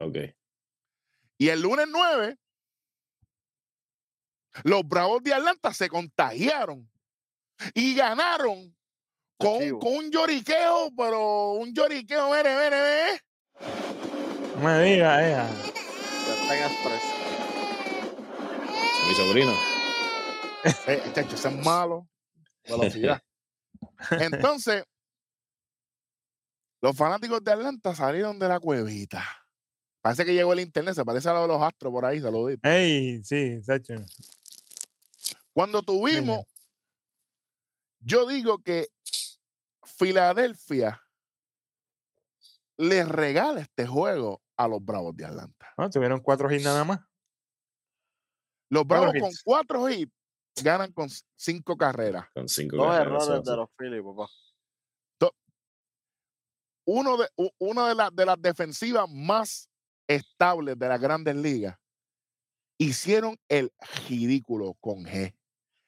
Ok. 0.00 0.16
Y 1.38 1.48
el 1.50 1.60
lunes 1.60 1.86
9, 1.90 2.36
los 4.64 4.82
Bravos 4.88 5.22
de 5.22 5.34
Atlanta 5.34 5.72
se 5.74 5.88
contagiaron 5.88 6.88
y 7.74 7.94
ganaron 7.94 8.74
con, 9.36 9.52
un- 9.54 9.60
Chivo. 9.60 9.78
con 9.80 9.92
un 9.96 10.10
lloriqueo, 10.10 10.90
pero 10.96 11.52
un 11.52 11.74
lloriqueo, 11.74 12.30
mire, 12.30 12.54
mire, 12.54 12.70
mire. 12.70 13.20
No 14.56 14.60
me 14.62 14.82
digas, 14.84 15.22
ella. 15.22 15.48
Ya 16.26 16.34
está 16.34 16.56
en 16.58 16.72
express. 16.72 17.02
Mi 19.08 19.14
sobrino. 19.14 19.52
Eh, 20.88 21.12
chacho, 21.14 21.34
ese 21.34 21.48
es 21.48 21.64
malo. 21.64 22.08
Velocidad. 22.66 23.22
Entonces, 24.10 24.84
los 26.80 26.96
fanáticos 26.96 27.42
de 27.44 27.52
Atlanta 27.52 27.94
salieron 27.94 28.38
de 28.38 28.48
la 28.48 28.60
cuevita. 28.60 29.24
Parece 30.00 30.24
que 30.24 30.34
llegó 30.34 30.52
el 30.52 30.60
internet, 30.60 30.94
se 30.94 31.04
parece 31.04 31.28
a 31.28 31.34
lo 31.34 31.42
de 31.42 31.48
los 31.48 31.62
astros 31.62 31.92
por 31.92 32.04
ahí, 32.04 32.20
saluditos. 32.20 32.70
Ey, 32.70 33.22
sí, 33.24 33.62
Sacho. 33.62 33.94
Cuando 35.52 35.82
tuvimos, 35.82 36.44
yo 38.00 38.26
digo 38.26 38.58
que 38.58 38.88
Filadelfia 39.82 41.00
le 42.76 43.04
regala 43.04 43.60
este 43.60 43.86
juego 43.86 44.42
a 44.56 44.68
los 44.68 44.84
Bravos 44.84 45.16
de 45.16 45.24
Atlanta. 45.26 45.72
No, 45.78 45.88
tuvieron 45.88 46.20
cuatro 46.20 46.52
hits 46.52 46.64
nada 46.64 46.84
más. 46.84 47.00
Los 48.68 48.84
Cuatro 48.84 49.06
Bravos 49.06 49.20
con 49.20 49.30
hits. 49.30 49.42
cuatro 49.42 49.88
hits 49.88 50.12
ganan 50.62 50.92
con 50.92 51.08
cinco 51.36 51.76
carreras. 51.76 52.26
Con 52.34 52.48
cinco 52.48 52.76
Dos 52.76 52.86
carreras, 52.86 53.24
errores 53.24 53.44
de 53.44 53.56
los 53.56 53.68
Phillies, 53.76 54.02
papá. 54.02 54.30
Uno 56.86 57.16
de, 57.16 57.26
una 57.58 57.88
de, 57.88 57.94
las 57.94 58.14
de 58.14 58.26
las 58.26 58.40
defensivas 58.40 59.08
más 59.10 59.70
estables 60.06 60.78
de 60.78 60.88
las 60.88 61.00
grandes 61.00 61.34
ligas 61.34 61.78
hicieron 62.78 63.38
el 63.48 63.72
ridículo 64.06 64.74
con 64.80 65.04
G. 65.04 65.34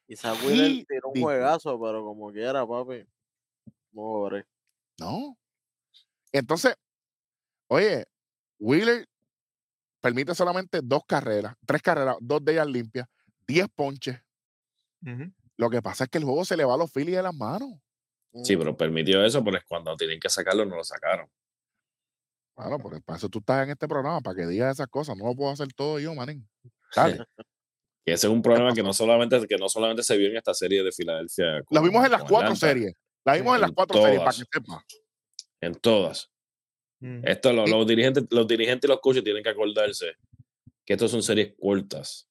Y 0.08 0.14
Wheeler 0.14 0.86
tiró 0.86 1.08
un 1.08 1.20
juegazo, 1.20 1.78
pero 1.80 2.04
como 2.04 2.32
quiera, 2.32 2.66
papi. 2.66 3.06
Pobre. 3.92 4.46
¿No? 4.98 5.36
Entonces, 6.32 6.76
oye, 7.68 8.06
Wheeler 8.58 9.06
permite 10.00 10.34
solamente 10.34 10.80
dos 10.82 11.02
carreras, 11.06 11.56
tres 11.66 11.82
carreras, 11.82 12.16
dos 12.20 12.44
de 12.44 12.52
ellas 12.52 12.66
limpias, 12.66 13.08
diez 13.46 13.66
ponches. 13.74 14.18
Lo 15.56 15.70
que 15.70 15.82
pasa 15.82 16.04
es 16.04 16.10
que 16.10 16.18
el 16.18 16.24
juego 16.24 16.44
se 16.44 16.56
le 16.56 16.64
va 16.64 16.74
a 16.74 16.78
los 16.78 16.92
Phillies 16.92 17.16
de 17.16 17.22
las 17.22 17.34
manos. 17.34 17.70
Sí, 18.42 18.56
pero 18.56 18.76
permitió 18.76 19.24
eso, 19.24 19.42
pero 19.42 19.56
es 19.56 19.64
cuando 19.64 19.96
tienen 19.96 20.20
que 20.20 20.28
sacarlo, 20.28 20.64
no 20.64 20.76
lo 20.76 20.84
sacaron. 20.84 21.28
Bueno, 22.56 22.78
porque 22.78 23.00
para 23.00 23.18
eso 23.18 23.28
tú 23.28 23.38
estás 23.38 23.64
en 23.64 23.70
este 23.70 23.86
programa, 23.86 24.20
para 24.20 24.36
que 24.36 24.46
digas 24.46 24.76
esas 24.76 24.88
cosas. 24.88 25.16
No 25.16 25.26
lo 25.26 25.34
puedo 25.34 25.50
hacer 25.50 25.68
todo 25.74 25.98
yo, 25.98 26.14
manín. 26.14 26.48
Dale. 26.96 27.24
Y 28.04 28.12
ese 28.12 28.28
es 28.28 28.32
un 28.32 28.40
problema 28.40 28.72
que 28.72 28.82
no 28.82 28.92
solamente, 28.92 29.46
que 29.46 29.56
no 29.56 29.68
solamente 29.68 30.02
se 30.02 30.16
vio 30.16 30.28
en 30.28 30.36
esta 30.36 30.54
serie 30.54 30.82
de 30.82 30.92
Filadelfia. 30.92 31.62
La 31.70 31.80
vimos 31.80 32.04
en 32.04 32.12
las 32.12 32.20
cuatro 32.20 32.52
Atlanta, 32.52 32.66
series. 32.66 32.94
La 33.24 33.34
vimos 33.34 33.54
en 33.56 33.60
las 33.62 33.72
cuatro 33.72 34.00
series, 34.00 34.20
para 34.20 34.30
que 34.30 34.44
sepas. 34.52 34.84
En 35.60 35.74
todas. 35.74 36.30
Mm. 37.00 37.26
Esto, 37.26 37.52
los, 37.52 37.86
dirigentes, 37.86 38.24
los 38.30 38.46
dirigentes 38.46 38.88
y 38.88 38.90
los 38.90 39.00
coaches 39.00 39.24
tienen 39.24 39.42
que 39.42 39.50
acordarse 39.50 40.14
que 40.84 40.92
estos 40.92 41.10
son 41.10 41.22
series 41.22 41.54
cortas. 41.60 42.28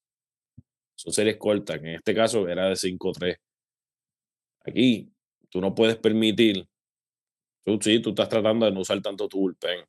Son 1.05 1.13
series 1.13 1.37
cortas, 1.37 1.79
que 1.79 1.87
en 1.87 1.95
este 1.95 2.15
caso 2.15 2.47
era 2.47 2.67
de 2.67 2.75
5-3. 2.75 3.37
Aquí, 4.65 5.11
tú 5.49 5.61
no 5.61 5.75
puedes 5.75 5.97
permitir. 5.97 6.67
Tú 7.63 7.77
sí, 7.79 7.99
tú 7.99 8.09
estás 8.09 8.27
tratando 8.27 8.65
de 8.65 8.71
no 8.71 8.79
usar 8.79 8.99
tanto 9.01 9.27
tu 9.27 9.39
bullpen. 9.39 9.85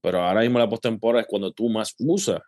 Pero 0.00 0.20
ahora 0.20 0.40
mismo 0.40 0.58
la 0.58 0.68
postemporada 0.68 1.22
es 1.22 1.28
cuando 1.28 1.52
tú 1.52 1.68
más 1.68 1.94
usas 2.00 2.40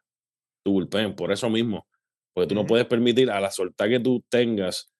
tu 0.65 0.73
bullpen, 0.73 1.15
por 1.15 1.31
eso 1.31 1.49
mismo. 1.49 1.87
Porque 2.33 2.49
tú 2.49 2.57
no 2.57 2.67
puedes 2.67 2.87
permitir 2.87 3.31
a 3.31 3.41
la 3.41 3.53
soltar 3.53 3.89
que 3.89 4.01
tú 4.01 4.25
tengas, 4.29 4.93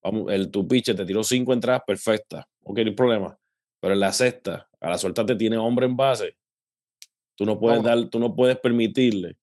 vamos, 0.00 0.32
el, 0.32 0.48
tu 0.52 0.68
pitcher 0.68 0.94
te 0.94 1.04
tiró 1.04 1.24
cinco 1.24 1.52
entradas 1.52 1.82
perfectas. 1.84 2.44
Ok, 2.62 2.78
no 2.78 2.84
hay 2.84 2.94
problema. 2.94 3.38
Pero 3.80 3.94
en 3.94 4.00
la 4.00 4.12
sexta, 4.12 4.68
a 4.78 4.90
la 4.90 4.98
suelta 4.98 5.26
te 5.26 5.34
tiene 5.34 5.56
hombre 5.56 5.86
en 5.86 5.96
base. 5.96 6.36
Tú 7.34 7.44
no 7.44 7.58
puedes 7.58 7.82
dar, 7.82 8.08
tú 8.08 8.20
no 8.20 8.36
puedes 8.36 8.56
permitirle 8.60 9.36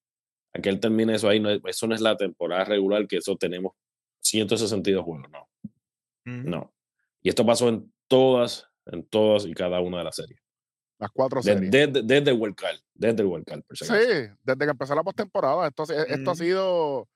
a 0.54 0.60
que 0.62 0.70
él 0.70 0.80
termine 0.80 1.16
eso 1.16 1.28
ahí. 1.30 1.40
No, 1.40 1.50
es- 1.50 1.62
eso 1.66 1.88
no 1.88 1.96
es 1.96 2.02
la 2.02 2.16
temporada 2.18 2.64
regular, 2.66 3.08
que 3.08 3.18
eso 3.18 3.36
tenemos 3.36 3.74
162 4.22 5.04
juegos. 5.04 5.30
No, 5.32 5.50
no. 6.26 6.74
Y 7.22 7.30
esto 7.30 7.46
pasó 7.46 7.70
en 7.70 7.92
todas, 8.08 8.68
en 8.86 9.04
todas 9.06 9.46
y 9.46 9.54
cada 9.54 9.80
una 9.82 10.00
de 10.00 10.04
las 10.06 10.16
series. 10.16 10.40
Las 11.00 11.12
cuatro 11.12 11.42
series. 11.42 11.72
Desde, 11.72 12.02
desde 12.04 12.32
el 12.32 12.38
World 12.38 12.56
Card, 12.56 12.78
desde 12.94 13.22
el 13.22 13.28
World 13.28 13.46
si 13.72 13.86
Sí, 13.86 13.94
desde 14.44 14.58
que 14.66 14.72
empezó 14.72 14.96
la 14.96 15.04
postemporada. 15.04 15.68
Esto, 15.68 15.84
ha- 15.90 16.04
esto 16.04 16.32
ha 16.32 16.36
sido. 16.36 17.10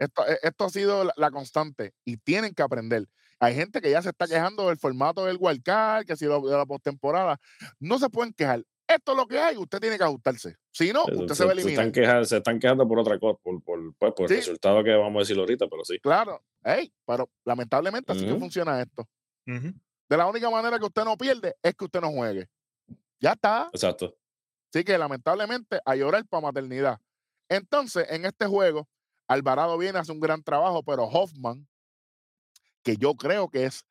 Esto, 0.00 0.26
e- 0.26 0.38
esto 0.42 0.64
ha 0.64 0.70
sido 0.70 1.04
la, 1.04 1.12
la 1.16 1.30
constante 1.30 1.92
y 2.04 2.16
tienen 2.16 2.54
que 2.54 2.62
aprender. 2.62 3.06
Hay 3.38 3.54
gente 3.54 3.80
que 3.80 3.90
ya 3.90 4.02
se 4.02 4.08
está 4.10 4.26
quejando 4.26 4.66
del 4.68 4.78
formato 4.78 5.24
del 5.26 5.36
wildcard, 5.38 6.04
que 6.06 6.16
si 6.16 6.24
lo, 6.26 6.40
de 6.40 6.56
la 6.56 6.66
postemporada. 6.66 7.38
No 7.78 7.98
se 7.98 8.10
pueden 8.10 8.32
quejar. 8.32 8.64
Esto 8.94 9.12
es 9.12 9.16
lo 9.18 9.26
que 9.26 9.38
hay, 9.38 9.56
usted 9.56 9.78
tiene 9.80 9.96
que 9.96 10.04
ajustarse. 10.04 10.56
Si 10.72 10.92
no, 10.92 11.04
Se- 11.04 11.12
usted 11.14 11.28
se, 11.28 11.34
se, 11.36 11.44
va 11.44 11.52
a 11.52 11.54
se 11.54 11.60
eliminar. 11.60 11.86
están 11.86 11.92
quejando, 12.02 12.24
se 12.24 12.36
están 12.38 12.58
quejando 12.58 12.88
por 12.88 12.98
otra 12.98 13.18
cosa, 13.18 13.38
por, 13.42 13.62
por, 13.62 13.94
pues, 13.96 14.12
por 14.14 14.28
Sí. 14.28 14.34
el 14.34 14.40
resultado 14.40 14.82
que 14.82 14.90
vamos 14.94 15.16
a 15.16 15.18
decir 15.20 15.38
ahorita, 15.38 15.68
pero 15.68 15.84
sí. 15.84 15.98
Claro, 16.00 16.42
Ey, 16.64 16.92
pero 17.06 17.30
lamentablemente 17.44 18.12
así 18.12 18.26
que 18.26 18.34
funciona 18.34 18.80
esto. 18.82 19.08
De 19.46 20.16
la 20.16 20.26
única 20.26 20.50
manera 20.50 20.78
que 20.78 20.84
usted 20.86 21.04
no 21.04 21.16
pierde 21.16 21.54
es 21.62 21.74
que 21.74 21.84
usted 21.84 22.00
no 22.00 22.10
juegue. 22.10 22.48
Ya 23.20 23.32
está. 23.32 23.70
Exacto. 23.72 24.16
Así 24.72 24.84
que 24.84 24.96
lamentablemente 24.98 25.80
a 25.84 25.94
llorar 25.96 26.24
para 26.26 26.42
maternidad. 26.48 27.00
Entonces, 27.48 28.06
en 28.10 28.24
este 28.24 28.46
juego, 28.46 28.88
Alvarado 29.28 29.76
viene 29.78 29.98
a 29.98 30.02
hacer 30.02 30.14
un 30.14 30.20
gran 30.20 30.42
trabajo, 30.42 30.82
pero 30.82 31.04
Hoffman, 31.04 31.66
que 32.82 32.96
yo 32.96 33.14
creo 33.14 33.48
que 33.48 33.64
es 33.66 33.84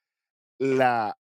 la, 0.58 1.18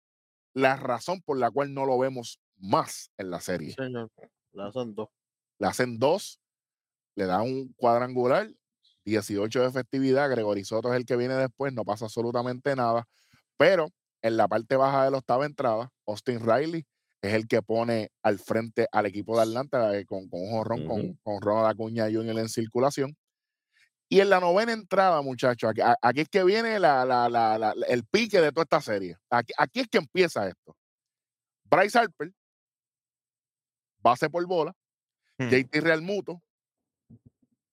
la 0.54 0.76
razón 0.78 1.22
por 1.22 1.38
la 1.38 1.52
cual 1.52 1.74
no 1.74 1.86
lo 1.86 1.98
vemos 2.00 2.40
más 2.58 3.12
en 3.18 3.30
la 3.32 3.40
serie. 3.40 3.74
Señor. 3.74 4.10
La 4.54 4.68
hacen 4.68 4.94
dos. 4.96 5.10
Le 5.60 5.68
hacen 5.68 5.98
dos, 6.00 6.40
le 7.16 7.26
dan 7.26 7.42
un 7.42 7.74
cuadrangular, 7.78 8.50
18 9.06 9.62
de 9.62 9.68
efectividad. 9.68 10.30
Gregory 10.30 10.64
Soto 10.64 10.92
es 10.94 10.98
el 11.00 11.06
que 11.06 11.16
viene 11.16 11.34
después, 11.36 11.74
no 11.74 11.84
pasa 11.84 12.06
absolutamente 12.06 12.76
nada. 12.76 13.08
Pero 13.58 13.90
en 14.22 14.38
la 14.38 14.48
parte 14.48 14.76
baja 14.76 15.06
de 15.06 15.12
la 15.12 15.18
octava 15.18 15.46
entrada, 15.46 15.92
Austin 16.06 16.40
Riley 16.40 16.86
es 17.22 17.34
el 17.34 17.48
que 17.48 17.62
pone 17.64 18.12
al 18.22 18.38
frente 18.38 18.88
al 18.92 19.08
equipo 19.08 19.36
de 19.36 19.44
Atlanta 19.44 19.98
eh, 19.98 20.06
con, 20.06 20.30
con 20.30 20.42
un 20.42 20.52
jorrón, 20.52 21.18
con, 21.24 21.42
Ronald 21.42 21.68
Acuña 21.72 22.06
Jr. 22.12 22.38
en 22.40 22.50
circulación. 22.50 23.18
Y 24.10 24.20
en 24.22 24.30
la 24.30 24.40
novena 24.40 24.72
entrada, 24.72 25.22
muchachos, 25.22 25.74
aquí, 26.02 26.22
es 26.22 26.30
que 26.30 26.44
viene 26.44 26.80
la- 26.80 27.04
la- 27.04 27.28
la- 27.30 27.58
la- 27.58 27.74
el 27.90 28.06
pique 28.06 28.40
de 28.40 28.52
toda 28.52 28.64
esta 28.64 28.82
serie. 28.82 29.18
Aquí, 29.30 29.52
aquí 29.58 29.80
es 29.82 29.88
que 29.90 29.98
empieza 29.98 30.48
esto. 30.48 30.78
Bryce 31.66 31.98
Harper, 32.00 32.32
base 34.08 34.30
por 34.30 34.46
bola, 34.46 34.74
Hmm. 35.40 35.50
JT 35.50 35.82
Real 35.82 36.02
Muto, 36.02 36.42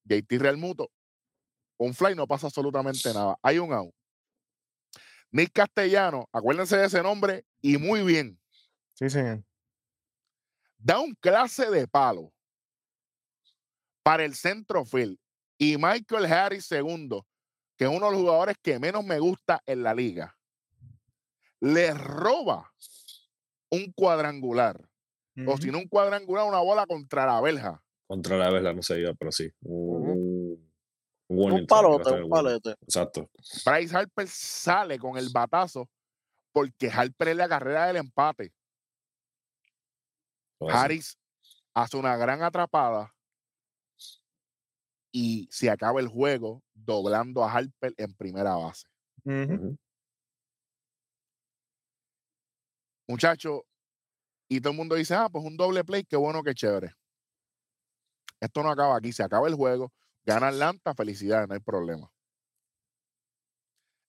JT 0.04 0.38
Real 0.38 0.58
Muto, 0.58 0.90
un 1.78 1.94
fly 1.94 2.14
no 2.14 2.26
pasa 2.26 2.46
absolutamente 2.48 3.12
nada. 3.14 3.38
Hay 3.42 3.58
un 3.58 3.72
out. 3.72 3.94
Nick 5.30 5.52
Castellano, 5.52 6.28
acuérdense 6.30 6.76
de 6.76 6.86
ese 6.86 7.02
nombre 7.02 7.44
y 7.62 7.78
muy 7.78 8.02
bien. 8.02 8.38
Sí, 8.94 9.08
señor. 9.10 9.42
da 10.76 11.00
un 11.00 11.14
clase 11.14 11.70
de 11.70 11.88
palo 11.88 12.30
para 14.02 14.24
el 14.24 14.34
centro 14.34 14.84
field 14.84 15.18
y 15.58 15.78
Michael 15.78 16.26
Harris 16.26 16.66
segundo, 16.66 17.26
que 17.78 17.84
es 17.84 17.90
uno 17.90 18.06
de 18.06 18.12
los 18.12 18.20
jugadores 18.20 18.56
que 18.62 18.78
menos 18.78 19.02
me 19.04 19.18
gusta 19.18 19.62
en 19.64 19.82
la 19.82 19.94
liga, 19.94 20.36
le 21.60 21.94
roba 21.94 22.70
un 23.70 23.90
cuadrangular, 23.92 24.86
o 25.46 25.56
si 25.56 25.70
no 25.70 25.78
un 25.78 25.88
cuadrangular, 25.88 26.46
una 26.46 26.60
bola 26.60 26.86
contra 26.86 27.26
la 27.26 27.40
verja. 27.40 27.82
Contra 28.06 28.36
la 28.36 28.50
vela 28.50 28.72
no 28.72 28.82
se 28.82 29.00
iba, 29.00 29.14
pero 29.14 29.32
sí. 29.32 29.50
Un, 29.62 31.66
palote, 31.66 32.22
un 32.22 32.30
palete. 32.30 32.70
Exacto. 32.82 33.28
Bryce 33.64 33.96
Harper 33.96 34.28
sale 34.28 34.98
con 34.98 35.16
el 35.16 35.28
batazo 35.32 35.88
porque 36.52 36.88
Harper 36.88 37.28
es 37.28 37.36
la 37.36 37.48
carrera 37.48 37.86
del 37.86 37.96
empate. 37.96 38.52
Harris 40.60 41.18
hace 41.74 41.96
una 41.96 42.16
gran 42.16 42.42
atrapada 42.42 43.12
y 45.10 45.48
se 45.50 45.70
acaba 45.70 46.00
el 46.00 46.08
juego 46.08 46.62
doblando 46.72 47.44
a 47.44 47.52
Harper 47.52 47.92
en 47.96 48.14
primera 48.14 48.54
base. 48.54 48.86
Ujú. 49.24 49.76
Muchachos, 53.06 53.62
y 54.48 54.60
todo 54.60 54.72
el 54.72 54.76
mundo 54.76 54.94
dice, 54.94 55.14
ah, 55.14 55.28
pues 55.30 55.44
un 55.44 55.56
doble 55.56 55.84
play, 55.84 56.04
qué 56.04 56.16
bueno, 56.16 56.42
qué 56.42 56.54
chévere. 56.54 56.94
Esto 58.40 58.62
no 58.62 58.70
acaba 58.70 58.96
aquí, 58.96 59.12
se 59.12 59.22
acaba 59.22 59.48
el 59.48 59.54
juego, 59.54 59.92
gana 60.24 60.48
Atlanta, 60.48 60.94
felicidades, 60.94 61.48
no 61.48 61.54
hay 61.54 61.60
problema. 61.60 62.10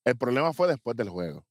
El 0.04 0.18
problema 0.18 0.54
fue 0.54 0.68
después 0.68 0.96
del 0.96 1.10
juego. 1.10 1.46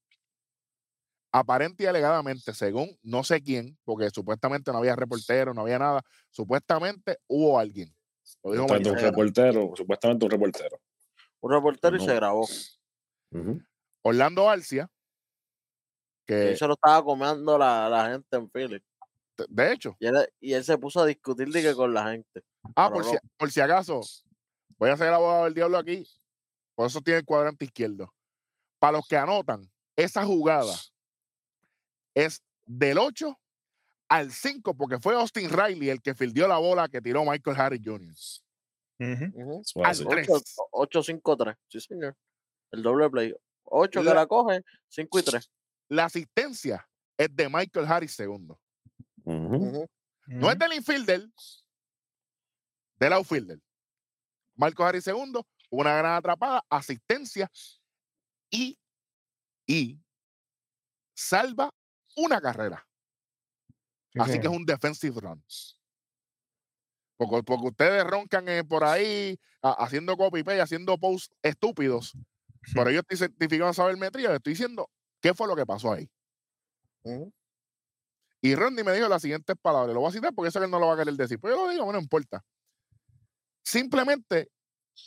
Aparente 1.33 1.83
y 1.83 1.87
alegadamente, 1.87 2.55
según 2.55 2.97
no 3.03 3.25
sé 3.25 3.43
quién, 3.43 3.77
porque 3.85 4.11
supuestamente 4.11 4.71
no 4.71 4.79
había 4.79 4.95
reportero, 4.95 5.53
no 5.53 5.63
había 5.63 5.79
nada, 5.79 6.03
supuestamente 6.31 7.19
hubo 7.27 7.59
alguien. 7.59 7.93
Lo 8.45 8.53
dijo 8.53 8.63
Supuestamente 8.65 8.91
un 8.91 9.11
reportero, 9.11 9.73
supuestamente 9.75 10.25
un 10.25 10.31
reportero. 10.31 10.81
Un 11.41 11.53
reportero 11.53 11.97
y 11.97 12.01
se 12.01 12.15
grabó. 12.15 12.47
Orlando 14.03 14.49
Arcia, 14.49 14.89
Que 16.27 16.53
eso 16.53 16.67
lo 16.67 16.75
estaba 16.75 17.05
comiendo 17.05 17.59
la, 17.59 17.89
la 17.89 18.11
gente 18.11 18.37
en 18.37 18.49
Philly. 18.51 18.83
de- 19.37 19.47
de 19.49 19.73
hecho, 19.73 19.97
Y 19.99 20.07
él, 20.07 20.29
y 20.41 20.53
él 20.53 20.65
se 20.65 20.79
puso 20.79 21.01
a 21.01 21.07
discutir 21.07 21.49
de 21.49 21.61
que 21.61 21.75
con 21.75 21.93
la 21.93 22.11
gente. 22.13 22.43
Ah, 22.77 22.89
por 22.91 23.05
si, 23.05 23.17
por 23.37 23.51
si 23.51 23.61
acaso, 23.61 24.01
voy 24.79 24.91
a 24.91 24.97
ser 24.97 25.09
el 25.09 25.15
abogado 25.15 25.45
del 25.45 25.55
diablo 25.55 25.77
aquí. 25.79 26.07
Por 26.77 26.87
eso 26.87 27.01
tiene 27.01 27.19
el 27.21 27.25
cuadrante 27.25 27.65
izquierdo. 27.65 28.13
Para 28.79 28.99
los 28.99 29.07
que 29.09 29.17
anotan, 29.17 29.69
esa 29.97 30.25
jugada 30.25 30.73
es 32.15 32.43
del 32.65 32.99
8 32.99 33.37
al 34.09 34.31
5, 34.31 34.75
porque 34.75 34.99
fue 35.01 35.15
Austin 35.15 35.51
Riley 35.51 35.91
el 35.91 36.01
que 36.03 36.15
fildió 36.15 36.47
la 36.47 36.59
bola 36.59 36.89
que 36.89 37.01
tiró 37.01 37.25
Michael 37.25 37.61
Harris 37.61 37.81
Jr. 37.85 38.15
Ujú. 39.01 39.25
Ujú. 39.43 39.61
Eso 39.63 39.73
fue 39.75 39.83
Al 39.85 39.91
así. 39.91 40.05
tres. 40.07 40.29
8-5-3. 40.71 41.57
Sí, 41.69 41.81
señor. 41.81 42.17
El 42.71 42.83
doble 42.83 43.11
play. 43.11 43.35
8 43.65 44.01
que 44.01 44.05
La- 44.05 44.15
la 44.15 44.27
coge, 44.27 44.63
5 44.89 45.19
y 45.19 45.23
3. 45.23 45.51
La 45.89 46.07
asistencia 46.07 46.89
es 47.17 47.35
de 47.35 47.49
Michael 47.49 47.87
Harris 47.87 48.13
segundo. 48.15 48.61
Ujú. 49.25 49.87
No 50.27 50.51
es 50.51 50.59
del 50.59 50.73
infielder, 50.75 51.29
del 52.99 53.13
outfielder. 53.13 53.61
Marco 54.57 54.85
Harris 54.85 55.05
segundo, 55.05 55.47
una 55.71 55.97
gran 55.97 56.15
atrapada, 56.15 56.65
asistencia 56.71 57.51
y, 58.51 58.79
y 59.67 59.99
salva 61.15 61.71
una 62.17 62.41
carrera. 62.41 62.87
Sí, 64.13 64.21
Así 64.21 64.41
que 64.41 64.47
es 64.47 64.53
un 64.53 64.65
defensive 64.65 65.21
run. 65.21 65.45
Porque, 67.17 67.43
porque 67.43 67.67
ustedes 67.69 68.05
roncan 68.05 68.49
eh, 68.49 68.65
por 68.65 68.85
ahí 68.85 69.39
a- 69.63 69.85
haciendo 69.85 70.17
copy 70.17 70.43
paste, 70.43 70.61
haciendo 70.61 70.97
posts 70.99 71.35
estúpidos. 71.43 72.13
Pero 72.73 72.91
yo 72.91 73.01
estoy 73.01 73.19
certificado 73.19 73.69
en 73.69 73.75
sabermetría, 73.75 74.31
le 74.31 74.37
estoy 74.37 74.53
diciendo 74.53 74.89
qué 75.25 75.33
fue 75.33 75.49
lo 75.49 75.57
que 75.57 75.65
pasó 75.65 75.91
ahí. 75.91 76.07
Y 78.43 78.55
Randy 78.55 78.85
me 78.85 78.93
dijo 78.93 79.09
las 79.09 79.23
siguientes 79.23 79.57
palabras. 79.61 79.95
Lo 79.95 80.01
voy 80.01 80.11
a 80.11 80.13
citar 80.13 80.35
porque 80.35 80.51
eso 80.51 80.59
que 80.59 80.67
él 80.67 80.71
no 80.71 80.79
lo 80.79 80.89
va 80.89 80.95
a 80.95 80.97
querer 80.99 81.15
decir. 81.15 81.41
Pues 81.41 81.55
yo 81.55 81.65
lo 81.65 81.71
digo, 81.71 81.91
no 81.91 81.99
importa. 81.99 82.45
Simplemente, 83.63 84.51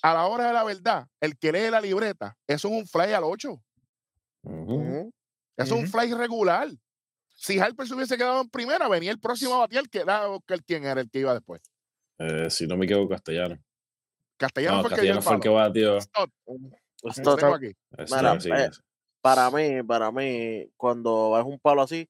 a 0.01 0.15
la 0.15 0.25
hora 0.25 0.47
de 0.47 0.53
la 0.53 0.63
verdad, 0.63 1.05
el 1.21 1.37
que 1.37 1.51
lee 1.51 1.69
la 1.69 1.79
libreta, 1.79 2.35
eso 2.47 2.67
es 2.67 2.73
un 2.73 2.87
fly 2.87 3.13
al 3.13 3.25
8. 3.25 3.61
Ujú. 4.41 5.13
Eso 5.55 5.75
es 5.75 5.83
un 5.83 5.87
fly 5.87 6.11
regular. 6.15 6.67
Si 7.35 7.59
Harper 7.59 7.87
se 7.87 7.93
hubiese 7.93 8.17
quedado 8.17 8.41
en 8.41 8.49
primera, 8.49 8.87
venía 8.87 9.11
el 9.11 9.19
próximo 9.19 9.53
a 9.53 9.59
batear, 9.59 9.87
que 9.87 9.99
era 9.99 10.25
el 10.47 10.63
quién 10.63 10.85
era 10.85 11.01
el 11.01 11.11
que 11.11 11.19
iba 11.19 11.35
después. 11.35 11.61
Eh, 12.17 12.49
si 12.49 12.65
no 12.65 12.75
me 12.75 12.85
equivoco, 12.85 13.09
castellano. 13.09 13.59
Castellano 14.37 14.77
No, 14.77 14.81
fue 14.81 14.89
el 14.89 14.95
que 14.95 15.01
dio 15.03 15.13
castellano 15.13 15.19
el 15.19 15.23
fue 15.23 15.35
el 15.35 15.41
que 15.41 15.49
batió. 15.49 15.97
Aquí. 17.53 17.75
Eso, 17.99 18.15
Mira, 18.15 18.39
sí, 18.39 18.49
eh, 18.51 18.69
sí. 18.71 18.81
Para 19.27 19.51
mí, 19.51 19.83
para 19.83 20.11
mí, 20.11 20.71
cuando 20.77 21.37
es 21.37 21.45
un 21.45 21.59
palo 21.59 21.81
así, 21.81 22.09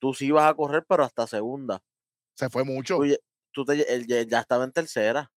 tú 0.00 0.14
sí 0.14 0.30
vas 0.30 0.50
a 0.50 0.54
correr, 0.54 0.84
pero 0.88 1.04
hasta 1.04 1.26
segunda. 1.26 1.82
Se 2.34 2.48
fue 2.48 2.64
mucho. 2.64 2.98
Tú, 3.52 3.64
te, 3.64 3.94
él 3.94 4.06
ya, 4.06 4.40
estaba 4.40 4.64
en 4.64 4.72
tercera. 4.72 5.30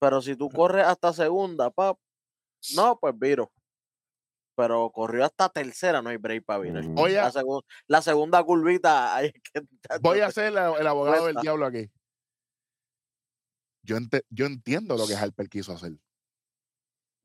Pero 0.00 0.22
si 0.22 0.36
tú 0.36 0.48
corres 0.48 0.86
hasta 0.86 1.12
segunda, 1.12 1.70
pap, 1.70 1.98
no, 2.74 2.98
pues 2.98 3.18
viro. 3.18 3.52
Pero 4.56 4.90
corrió 4.90 5.24
hasta 5.24 5.48
tercera, 5.48 6.00
no 6.00 6.10
hay 6.10 6.16
break 6.16 6.44
para 6.44 6.60
virar. 6.60 6.84
La, 6.84 7.32
la 7.86 8.02
segunda 8.02 8.42
curvita, 8.42 9.22
es 9.22 9.32
que 9.32 9.62
voy 10.00 10.20
a 10.20 10.30
ser 10.30 10.46
el, 10.46 10.56
el 10.56 10.86
abogado 10.86 11.26
del 11.26 11.36
diablo 11.36 11.66
aquí. 11.66 11.90
Yo, 13.82 13.96
ente- 13.96 14.24
yo 14.30 14.46
entiendo 14.46 14.96
lo 14.96 15.06
que 15.06 15.14
Harper 15.14 15.48
quiso 15.48 15.72
hacer. 15.72 15.92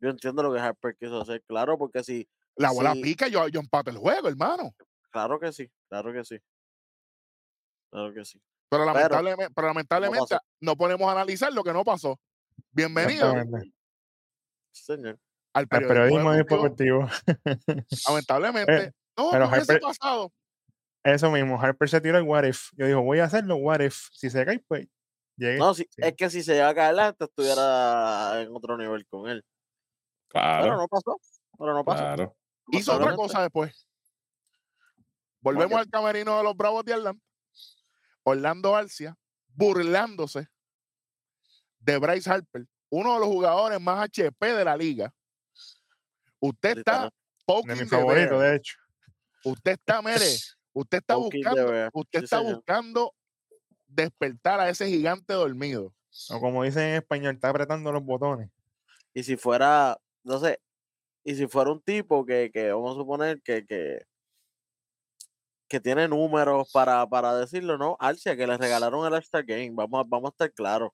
Yo 0.02 0.10
entiendo 0.10 0.44
lo 0.44 0.54
que 0.54 0.60
Harper 0.60 0.96
quiso 0.98 1.22
hacer, 1.22 1.44
claro, 1.44 1.78
porque 1.78 2.04
si, 2.04 2.28
La 2.58 2.72
bola 2.72 2.94
Sí. 2.94 3.02
pica, 3.02 3.28
yo, 3.28 3.48
yo 3.48 3.60
empato 3.60 3.90
el 3.90 3.98
juego, 3.98 4.28
hermano. 4.30 4.74
claro 5.12 5.40
que 5.40 5.52
sí, 5.52 5.70
claro 5.90 6.12
que 6.14 6.24
sí. 6.24 6.38
Claro 7.92 8.14
que 8.14 8.26
sí. 8.26 8.40
Pero, 8.70 8.84
Pero, 8.84 8.86
lamentablemente, 8.94 9.54
pero 9.54 9.68
lamentablemente 9.68 10.20
pasó. 10.36 10.42
no 10.62 10.76
podemos 10.76 11.10
analizar 11.12 11.54
lo 11.54 11.64
que 11.64 11.72
no 11.74 11.84
pasó. 11.84 12.20
Bienvenido. 12.72 13.34
Señor. 14.72 15.18
al 15.54 15.68
periodismo, 15.68 15.94
periodismo 15.94 16.32
deportivo. 16.34 17.08
Lamentablemente. 18.08 18.94
no, 19.18 19.30
pero 19.32 19.46
¿qué 19.50 19.56
hubiese 19.56 19.74
Harper- 19.74 19.82
pasado? 19.82 20.34
Eso 21.04 21.32
mismo, 21.32 21.62
Harper 21.62 21.88
se 21.88 22.02
tiró 22.02 22.18
el 22.18 22.24
what 22.24 22.44
if. 22.46 22.70
Yo 22.74 22.88
digo, 22.88 23.02
voy 23.04 23.20
a 23.20 23.26
hacerlo, 23.26 23.56
what 23.58 23.80
if. 23.80 24.08
Si 24.12 24.30
se 24.30 24.44
cae, 24.44 24.60
pues 24.68 24.88
llegue. 25.38 25.58
No, 25.60 25.74
si, 25.74 25.84
sí. 25.84 26.02
es 26.02 26.14
que 26.16 26.30
si 26.30 26.42
se 26.44 26.54
llega 26.54 26.70
a 26.70 26.74
caer 26.76 26.88
adelante, 26.88 27.26
estuviera 27.26 28.42
en 28.42 28.50
otro 28.54 28.76
nivel 28.78 29.06
con 29.08 29.30
él. 29.30 29.46
Pero 30.34 30.42
Claro, 30.44 30.78
no 30.78 30.88
pasó. 30.88 31.18
Pero 31.58 31.74
no 31.74 31.86
pasó. 31.86 32.04
claro. 32.04 32.36
Hizo 32.72 32.96
otra 32.96 33.16
cosa 33.16 33.42
después. 33.42 33.88
Volvemos 35.42 35.80
al 35.80 35.90
camerino 35.90 36.38
de 36.38 36.44
los 36.44 36.56
Bravos 36.56 36.84
de 36.86 36.94
Atlanta. 36.94 37.22
Orlando 38.24 38.76
Arcia 38.76 39.16
burlándose 39.48 40.48
de 41.80 41.98
Bryce 42.00 42.30
Harper, 42.30 42.66
uno 42.90 43.14
de 43.14 43.20
los 43.20 43.28
jugadores 43.30 43.80
más 43.80 44.04
HP 44.06 44.54
de 44.54 44.66
la 44.66 44.76
liga. 44.76 45.14
Usted 46.40 46.80
está 46.80 46.92
Literal. 47.06 47.10
de 47.12 47.46
poking 47.46 47.72
mi 47.74 47.78
the 47.80 47.86
favorito, 47.86 48.38
bear. 48.40 48.52
de 48.52 48.56
hecho. 48.58 48.76
Usted 49.44 49.72
está, 49.74 50.02
mire, 50.02 50.18
usted 50.74 50.98
está 50.98 51.14
Poking 51.14 51.44
buscando, 51.44 51.90
usted 51.94 52.20
Sí, 52.20 52.24
está 52.26 52.38
señor. 52.40 52.56
buscando 52.56 53.14
despertar 53.88 54.60
a 54.60 54.70
ese 54.70 54.88
gigante 54.88 55.34
dormido. 55.34 55.94
O 56.32 56.40
como 56.40 56.64
dicen 56.64 56.84
en 56.84 56.96
español, 56.96 57.36
está 57.36 57.50
apretando 57.50 57.92
los 57.92 58.04
botones. 58.04 58.50
Y 59.14 59.24
si 59.24 59.38
fuera, 59.38 59.98
no 60.24 60.40
sé, 60.40 60.60
y 61.26 61.36
si 61.36 61.48
fuera 61.48 61.72
un 61.72 61.82
tipo 61.82 62.26
que, 62.26 62.52
que 62.54 62.72
vamos 62.72 62.92
a 62.96 63.00
suponer 63.00 63.42
que, 63.42 63.66
que, 63.66 64.04
que 65.68 65.80
tiene 65.80 66.08
números 66.08 66.70
para, 66.72 67.06
para 67.08 67.36
decirlo, 67.36 67.78
¿no? 67.78 67.98
Arcia, 68.00 68.38
que 68.38 68.46
le 68.48 68.58
regalaron 68.58 69.06
el 69.06 69.14
All-Star 69.14 69.44
Game, 69.44 69.72
vamos, 69.74 70.02
a- 70.02 70.08
vamos 70.08 70.30
a 70.30 70.32
estar 70.32 70.54
claros. 70.54 70.92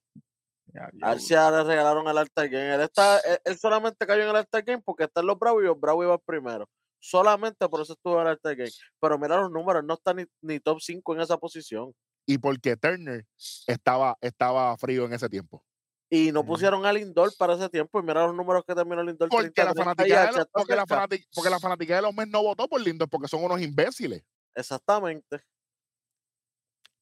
Arcia 1.01 1.51
le 1.51 1.63
regalaron 1.65 2.07
el 2.07 2.17
All-Star 2.17 2.47
Game. 2.47 2.73
Él, 2.75 2.81
está, 2.81 3.19
él, 3.19 3.39
él 3.43 3.57
solamente 3.59 4.07
cayó 4.07 4.23
en 4.23 4.29
el 4.29 4.35
All-Star 4.37 4.63
Game 4.63 4.81
porque 4.81 5.03
están 5.03 5.25
los 5.25 5.37
Bravos 5.37 5.61
y 5.63 5.65
los 5.65 5.79
Bravos 5.79 6.05
iban 6.05 6.19
primero. 6.25 6.69
Solamente 6.99 7.67
por 7.67 7.81
eso 7.81 7.93
estuvo 7.93 8.15
en 8.15 8.21
el 8.21 8.27
All-Star 8.27 8.55
Game. 8.55 8.71
Pero 9.01 9.19
mira 9.19 9.41
los 9.41 9.51
números, 9.51 9.83
no 9.83 9.95
está 9.95 10.13
ni, 10.13 10.23
ni 10.41 10.59
top 10.61 10.79
5 10.79 11.13
en 11.15 11.21
esa 11.21 11.37
posición. 11.37 11.93
Y 12.25 12.37
porque 12.37 12.77
Turner 12.77 13.25
estaba, 13.67 14.17
estaba 14.21 14.77
frío 14.77 15.05
en 15.05 15.13
ese 15.13 15.27
tiempo. 15.27 15.65
Y 16.13 16.31
no 16.33 16.45
pusieron 16.45 16.85
a 16.85 16.91
Lindor 16.91 17.31
para 17.37 17.53
ese 17.53 17.69
tiempo. 17.69 17.99
Y 17.99 18.03
mira 18.03 18.25
los 18.25 18.35
números 18.35 18.65
que 18.67 18.75
terminó 18.75 19.01
Lindor. 19.01 19.29
Porque 19.29 19.49
30, 19.49 19.63
la, 19.63 19.73
30 19.73 19.83
fanaticada 19.95 20.25
de 20.31 20.37
los, 20.39 20.47
porque, 20.51 20.75
la 20.75 20.81
cerca. 20.85 20.95
fanatic- 21.07 21.27
porque 21.33 21.49
la 21.49 21.59
fanática 21.59 21.95
de 21.95 22.01
los 22.01 22.13
Mets 22.13 22.31
no 22.31 22.43
votó 22.43 22.67
por 22.67 22.81
Lindor 22.81 23.09
porque 23.09 23.29
son 23.29 23.43
unos 23.43 23.61
imbéciles. 23.61 24.21
Exactamente. 24.53 25.41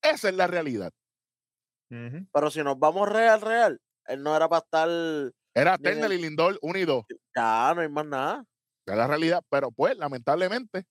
Esa 0.01 0.29
es 0.29 0.35
la 0.35 0.45
realidad. 0.47 0.91
Pero 1.89 2.51
si 2.51 2.61
nos 2.63 2.77
vamos 2.77 3.09
real, 3.09 3.41
real, 3.41 3.81
él 4.05 4.21
no 4.21 4.35
era 4.35 4.47
para 4.47 4.59
estar. 4.59 4.87
Era. 5.55 5.75
Turner 5.79 6.11
y 6.11 6.21
Lindor 6.21 6.59
unidos. 6.61 7.05
Ya, 7.35 7.73
no 7.75 7.81
hay 7.81 7.89
más 7.89 8.05
nada. 8.05 8.45
Es 8.85 8.95
la 8.95 9.07
realidad. 9.07 9.41
Pero 9.49 9.71
pues, 9.71 9.97
lamentablemente, 9.97 10.85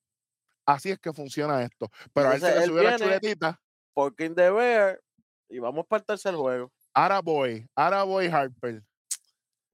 así 0.67 0.91
es 0.91 0.99
que 0.99 1.13
funciona 1.13 1.63
esto. 1.63 1.89
Pero 2.13 2.31
a 2.31 2.35
él 2.35 2.41
se 2.41 2.47
Entonces, 2.49 2.69
le 2.69 2.75
subió 2.75 2.83
la 2.83 2.97
viene- 2.97 3.05
chuletita. 3.05 3.61
Porque 3.95 4.25
in 4.25 4.35
the 4.35 4.51
Bear. 4.51 5.01
Y 5.49 5.61
vamos 5.61 5.87
para 5.87 6.01
el 6.01 6.07
tercer 6.07 6.35
juego. 6.35 6.73
Ara 6.99 7.21
Boy, 7.21 7.65
Ara 7.77 8.03
Boy 8.03 8.27
Harper. 8.27 8.83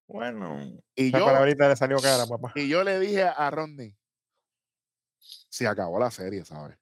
Bueno, 0.06 0.60
Y 0.94 1.10
yo, 1.10 1.24
palabrita 1.24 1.66
le 1.68 1.74
salió 1.76 1.96
cara, 1.98 2.26
papá. 2.26 2.52
y 2.54 2.68
yo 2.68 2.84
le 2.84 3.00
dije 3.00 3.22
a 3.22 3.50
Rodney, 3.50 3.96
se 5.48 5.66
acabó 5.66 5.98
la 5.98 6.10
serie, 6.10 6.44
¿sabes? 6.44 6.76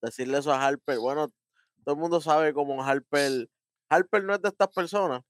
Decirle 0.00 0.38
eso 0.38 0.52
a 0.52 0.64
Harper. 0.64 1.00
Bueno, 1.00 1.32
todo 1.84 1.96
el 1.96 2.00
mundo 2.00 2.20
sabe 2.20 2.54
cómo 2.54 2.84
Harper. 2.84 3.50
Harper 3.88 4.22
no 4.22 4.32
es 4.32 4.42
de 4.42 4.50
estas 4.50 4.68
personas 4.68 5.22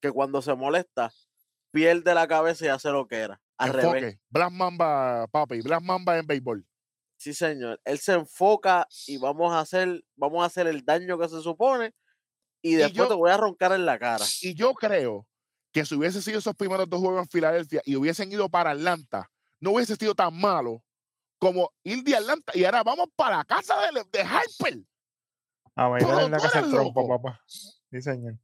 que 0.00 0.10
cuando 0.10 0.40
se 0.40 0.54
molesta 0.54 1.12
pierde 1.70 2.14
la 2.14 2.26
cabeza 2.26 2.64
y 2.64 2.68
hace 2.68 2.90
lo 2.90 3.06
que 3.06 3.16
era. 3.16 3.38
Al 3.58 3.74
revés. 3.74 4.18
Black 4.30 4.50
Mamba, 4.50 5.26
papi, 5.30 5.60
Black 5.60 5.82
Mamba 5.82 6.16
en 6.16 6.26
béisbol. 6.26 6.66
Sí, 7.18 7.34
señor. 7.34 7.78
Él 7.84 7.98
se 7.98 8.14
enfoca 8.14 8.86
y 9.06 9.18
vamos 9.18 9.52
a 9.52 9.60
hacer, 9.60 10.02
vamos 10.16 10.42
a 10.42 10.46
hacer 10.46 10.66
el 10.68 10.82
daño 10.86 11.18
que 11.18 11.28
se 11.28 11.42
supone. 11.42 11.92
Y 12.62 12.74
después 12.74 12.94
yo- 12.94 13.08
te 13.08 13.14
voy 13.14 13.30
a 13.30 13.36
roncar 13.36 13.72
en 13.72 13.86
la 13.86 13.98
cara. 13.98 14.24
Y 14.42 14.54
yo 14.54 14.74
creo 14.74 15.26
que 15.72 15.84
si 15.84 15.94
hubiese 15.94 16.22
sido 16.22 16.38
esos 16.38 16.54
primeros 16.54 16.88
dos 16.88 17.00
juegos 17.00 17.22
en 17.22 17.28
Filadelfia 17.28 17.82
y 17.84 17.96
hubiesen 17.96 18.32
ido 18.32 18.48
para 18.48 18.70
Atlanta, 18.72 19.30
no 19.60 19.72
hubiese 19.72 19.96
sido 19.96 20.14
tan 20.14 20.34
malo 20.38 20.82
como 21.38 21.72
ir 21.84 22.02
de 22.02 22.16
Atlanta 22.16 22.52
y 22.54 22.64
ahora 22.64 22.82
vamos 22.82 23.08
para 23.14 23.38
la 23.38 23.44
casa 23.44 23.74
de, 23.92 24.04
de 24.10 24.20
Harper. 24.20 24.78
A 25.76 25.86
bailar 25.88 26.24
en 26.24 26.30
la 26.32 26.38
casa 26.38 26.60
del 26.62 26.70
trompo, 26.70 27.06
papá. 27.08 27.40
Sí, 27.46 28.02
señor. 28.02 28.36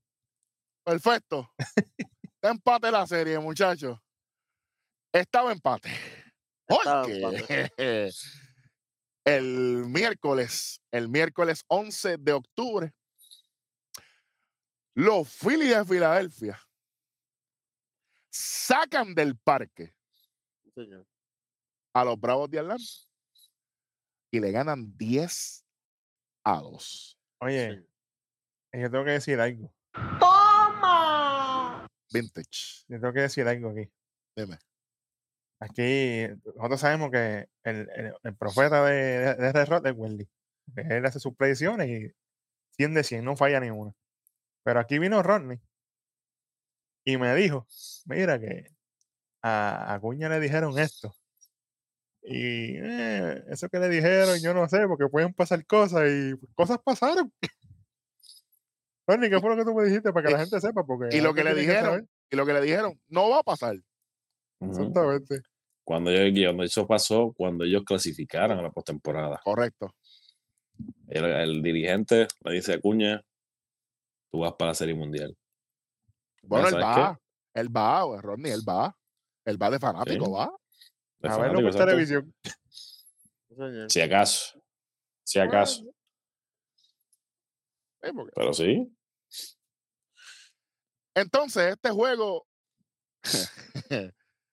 Perfecto. 0.85 1.51
Empate 2.43 2.91
la 2.91 3.07
serie, 3.07 3.39
muchachos. 3.39 3.99
Estaba 5.13 5.51
empate. 5.51 5.91
Porque 6.67 7.71
el 9.25 9.87
miércoles, 9.87 10.81
el 10.93 11.09
miércoles 11.09 11.65
11 11.69 12.19
de 12.19 12.33
octubre, 12.33 12.93
los 14.95 15.29
Phillies 15.29 15.77
de 15.77 15.85
Filadelfia 15.85 16.61
sacan 18.31 19.15
del 19.15 19.37
parque 19.37 19.95
señor. 20.75 21.07
a 21.95 22.05
los 22.05 22.19
Bravos 22.21 22.51
de 22.51 22.59
Atlanta 22.61 22.83
y 24.33 24.41
le 24.41 24.51
ganan 24.51 24.97
10 24.97 25.65
a 26.45 26.61
2. 26.61 27.19
Oye, 27.41 27.87
Sí. 28.73 28.81
yo 28.81 28.91
tengo 28.91 29.05
que 29.05 29.11
decir 29.13 29.41
algo. 29.41 29.73
Vintage. 32.13 32.85
Yo 32.89 33.01
tengo 33.01 33.13
que 33.13 33.21
decir 33.21 33.47
algo 33.47 33.71
aquí. 33.71 33.91
Dime. 34.37 34.59
Aquí, 35.61 36.27
nosotros 36.57 36.81
sabemos 36.81 37.11
que 37.11 37.49
el, 37.63 37.89
el- 37.95 38.15
el 38.23 38.37
profeta 38.37 38.85
de, 38.85 39.35
de, 39.37 39.53
de 39.53 39.65
Rod 39.65 39.87
es 39.87 39.95
Wendy. 39.97 40.29
Él 40.77 41.07
hace 41.07 41.21
sus 41.21 41.35
predicciones 41.37 41.89
y 41.89 42.13
100 42.77 42.95
de 42.95 43.05
100, 43.05 43.25
no 43.25 43.37
falla 43.37 43.61
ni 43.61 43.71
una. 43.71 43.93
Pero 44.65 44.81
aquí 44.81 44.99
vino 44.99 45.23
Rodney 45.23 45.61
y 47.05 47.19
me 47.19 47.35
dijo, 47.35 47.67
mira 48.07 48.41
que 48.41 48.67
a 49.43 49.95
Acuña 49.95 50.29
le 50.29 50.41
dijeron 50.41 50.79
esto. 50.79 51.15
Y 52.23 52.79
eh, 52.79 53.45
eso 53.51 53.69
que 53.69 53.79
le 53.79 53.91
dijeron, 53.91 54.39
yo 54.43 54.55
no 54.55 54.67
sé, 54.67 54.87
porque 54.89 55.07
pueden 55.09 55.35
pasar 55.35 55.65
cosas 55.67 56.11
y 56.11 56.35
pues, 56.35 56.53
cosas 56.55 56.79
pasaron. 56.83 57.31
Rodney, 59.07 59.29
¿qué 59.29 59.39
fue 59.39 59.51
lo 59.51 59.57
que 59.57 59.71
tú 59.71 59.75
me 59.75 59.85
dijiste 59.85 60.11
para 60.15 60.27
que 60.27 60.33
la 60.33 60.41
gente 60.41 60.59
sepa? 60.59 60.83
Porque 60.85 61.15
y 61.15 61.21
lo 61.21 61.35
que 61.35 61.45
le 61.45 61.55
dijeron, 61.55 61.85
saber. 61.85 62.07
Y 62.31 62.37
lo 62.37 62.47
que 62.47 62.55
le 62.55 62.63
dijeron, 62.63 62.99
no 63.09 63.29
va 63.29 63.41
a 63.41 63.43
pasar. 63.43 63.77
Ujú. 64.61 64.71
Exactamente. 64.71 65.43
Cuando, 65.85 66.11
yo, 66.11 66.45
cuando 66.47 66.63
eso 66.63 66.87
pasó, 66.87 67.35
cuando 67.37 67.65
ellos 67.65 67.83
clasificaron 67.85 68.59
a 68.59 68.63
la 68.63 68.71
postemporada, 68.71 69.39
Correcto. 69.45 69.95
el, 71.09 71.25
el 71.27 71.63
dirigente 71.63 72.27
le 72.43 72.55
dice 72.55 72.73
a 72.73 72.77
Acuña, 72.77 73.23
tú 74.35 74.41
vas 74.41 74.53
para 74.55 74.73
la 74.73 74.75
Serie 74.75 74.97
Mundial. 74.97 75.37
Bueno, 76.43 76.67
él 76.67 76.73
¿sabes 76.73 76.87
qué? 76.97 77.01
va. 77.03 77.21
Él 77.55 77.77
va, 77.77 78.03
güey, 78.03 78.21
Rodney, 78.21 78.51
él 78.51 78.69
va. 78.69 78.93
Él 79.45 79.63
va 79.63 79.71
de 79.71 79.79
fanático, 79.79 80.25
Sí. 80.27 80.33
va. 80.33 80.51
De 81.21 81.29
A 81.29 81.37
verlo 81.39 81.61
fanático, 81.61 81.61
por 81.61 81.67
exacto. 81.69 81.87
televisión. 81.87 82.35
Si 83.89 84.01
acaso. 84.01 84.61
Si 85.23 85.39
acaso. 85.39 85.83
Sí, 88.03 88.11
porque- 88.13 88.33
Pero 88.35 88.53
sí. 88.53 88.93
Entonces, 91.15 91.75
este 91.75 91.91
juego, 91.91 92.45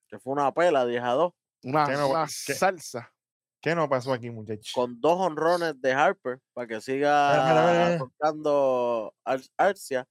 Que 0.06 0.18
fue 0.20 0.32
una 0.34 0.52
pela 0.54 0.86
10 0.86 1.02
a 1.02 1.10
2. 1.12 1.32
una, 1.64 1.86
¿Qué 1.86 1.92
no- 1.94 2.08
una 2.10 2.26
qué? 2.26 2.54
salsa. 2.54 3.12
¿Qué 3.62 3.76
no 3.76 3.88
pasó 3.88 4.12
aquí, 4.12 4.28
muchachos? 4.28 4.72
Con 4.74 5.00
dos 5.00 5.20
honrones 5.20 5.80
de 5.80 5.92
Harper 5.92 6.40
para 6.52 6.66
que 6.66 6.80
siga 6.80 7.96
tocando 7.98 9.14
Ar- 9.24 9.40
Arcia. 9.56 10.06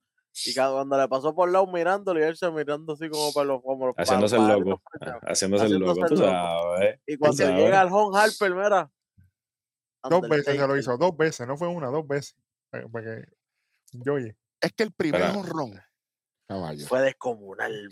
Y 0.45 0.53
cuando 0.55 0.97
le 0.97 1.07
pasó 1.09 1.35
por 1.35 1.51
lado 1.51 1.67
mirándolo 1.67 2.17
y 2.17 2.23
Arcia 2.23 2.49
mirando 2.49 2.93
así 2.93 3.09
como 3.09 3.33
para 3.33 3.47
los 3.47 3.61
pa- 3.61 4.01
Haciéndose 4.01 4.37
el 4.37 4.47
loco. 4.47 4.81
ah, 5.01 5.19
Haciéndose 5.27 5.65
el 5.65 5.73
loco. 5.79 6.05
Tú 6.07 6.15
sabes. 6.15 6.99
Y 7.05 7.17
cuando 7.17 7.37
sabes. 7.37 7.55
llega 7.57 7.81
al 7.81 7.89
home 7.91 8.17
Harper, 8.17 8.55
mira. 8.55 8.89
Dos 10.09 10.21
veces 10.21 10.55
se 10.57 10.67
lo 10.67 10.77
hizo, 10.77 10.97
dos 10.97 11.15
veces, 11.17 11.45
no 11.45 11.57
fue 11.57 11.67
una, 11.67 11.87
dos 11.87 12.07
veces. 12.07 12.35
Para 12.71 12.87
para 12.87 13.05
que 13.21 13.25
yo 13.91 14.13
oye. 14.13 14.37
Es 14.61 14.71
que 14.73 14.83
el 14.83 14.93
primer 14.93 15.21
honrón, 15.35 15.73
caballo. 16.47 16.87
Fue 16.87 17.01
descomunal. 17.01 17.89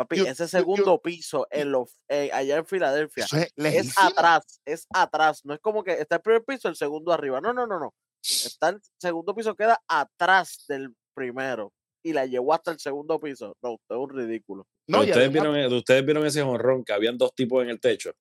Papi, 0.00 0.16
Yo- 0.16 0.22
ese 0.24 0.32
yo- 0.32 0.44
yo- 0.44 0.48
segundo 0.48 1.02
piso 1.02 1.46
en 1.50 1.72
los, 1.72 1.98
eh, 2.08 2.30
allá 2.32 2.56
en 2.56 2.64
Filadelfia 2.64 3.26
es 3.56 3.98
atrás, 3.98 4.58
es 4.64 4.86
atrás. 4.94 5.44
No 5.44 5.52
es 5.52 5.60
como 5.60 5.84
que 5.84 5.92
está 5.92 6.16
el 6.16 6.22
primer 6.22 6.42
piso, 6.42 6.68
el 6.68 6.76
segundo 6.76 7.12
arriba. 7.12 7.38
No, 7.42 7.52
no, 7.52 7.66
no, 7.66 7.78
no. 7.78 7.92
Está 8.22 8.70
el 8.70 8.80
segundo 8.98 9.34
piso, 9.34 9.54
queda 9.54 9.78
atrás 9.86 10.64
del 10.68 10.94
primero. 11.12 11.74
Y 12.02 12.14
la 12.14 12.24
llevó 12.24 12.54
hasta 12.54 12.70
el 12.70 12.78
segundo 12.80 13.20
piso. 13.20 13.54
No, 13.60 13.72
usted 13.72 13.94
es 13.94 14.00
un 14.00 14.08
ridículo. 14.08 14.66
No, 14.86 15.00
¿Ustedes, 15.00 15.16
además- 15.18 15.32
vieron, 15.34 15.56
e- 15.56 15.76
¿Ustedes 15.76 16.02
vieron 16.06 16.24
ese 16.24 16.42
jonrón 16.42 16.82
que 16.82 16.94
habían 16.94 17.18
dos 17.18 17.34
tipos 17.34 17.62
en 17.62 17.68
el 17.68 17.78
techo? 17.78 18.12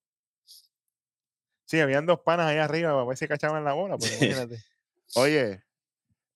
Sí, 1.65 1.79
habían 1.79 2.05
dos 2.05 2.19
panas 2.19 2.47
ahí 2.47 2.57
arriba 2.57 2.99
a 2.99 3.05
ver 3.05 3.15
si 3.17 3.25
cachaban 3.27 3.63
la 3.63 3.71
bola, 3.73 3.97
pero 3.97 4.11
imagínate. 4.45 4.61
Oye, 5.15 5.63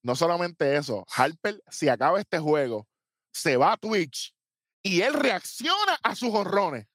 no 0.02 0.16
solamente 0.16 0.74
eso, 0.76 1.04
Harper, 1.14 1.62
si 1.68 1.88
acaba 1.90 2.18
este 2.18 2.38
juego, 2.38 2.86
se 3.30 3.58
va 3.58 3.72
a 3.72 3.76
Twitch 3.76 4.33
y 4.84 5.00
él 5.00 5.14
reacciona 5.14 5.98
a 6.02 6.14
sus 6.14 6.32
honrones. 6.32 6.86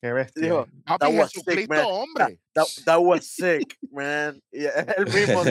Qué 0.00 0.12
bestia. 0.12 0.42
Dijo, 0.42 0.66
Papi, 0.84 0.98
That 1.06 1.12
was 1.18 1.30
sick, 1.32 1.44
Jesucristo, 1.44 1.74
man. 1.74 1.84
hombre. 1.88 2.40
That, 2.54 2.66
that 2.84 2.98
was 3.00 3.26
sick, 3.26 3.76
man. 3.90 4.40
Y 4.52 4.64
él 4.64 5.06
mismo 5.12 5.42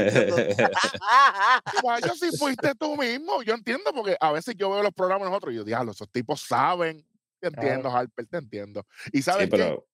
Caballo, 1.64 2.16
si 2.20 2.38
fuiste 2.38 2.74
tú 2.76 2.96
mismo, 2.96 3.44
yo 3.44 3.54
entiendo, 3.54 3.92
porque 3.94 4.16
a 4.20 4.32
veces 4.32 4.56
yo 4.58 4.70
veo 4.70 4.84
los 4.84 4.94
programas 4.94 5.26
de 5.26 5.30
nosotros 5.32 5.54
y 5.54 5.58
yo, 5.58 5.64
diablo, 5.64 5.92
esos 5.92 6.10
tipos 6.12 6.42
saben. 6.42 7.06
Te 7.40 7.50
entiendo, 7.50 7.90
Harper, 7.92 8.26
te 8.26 8.38
entiendo. 8.38 8.84
Y 9.12 9.22
sabes 9.22 9.46
Sí, 9.46 9.52
qué? 9.52 9.58
pero, 9.58 9.88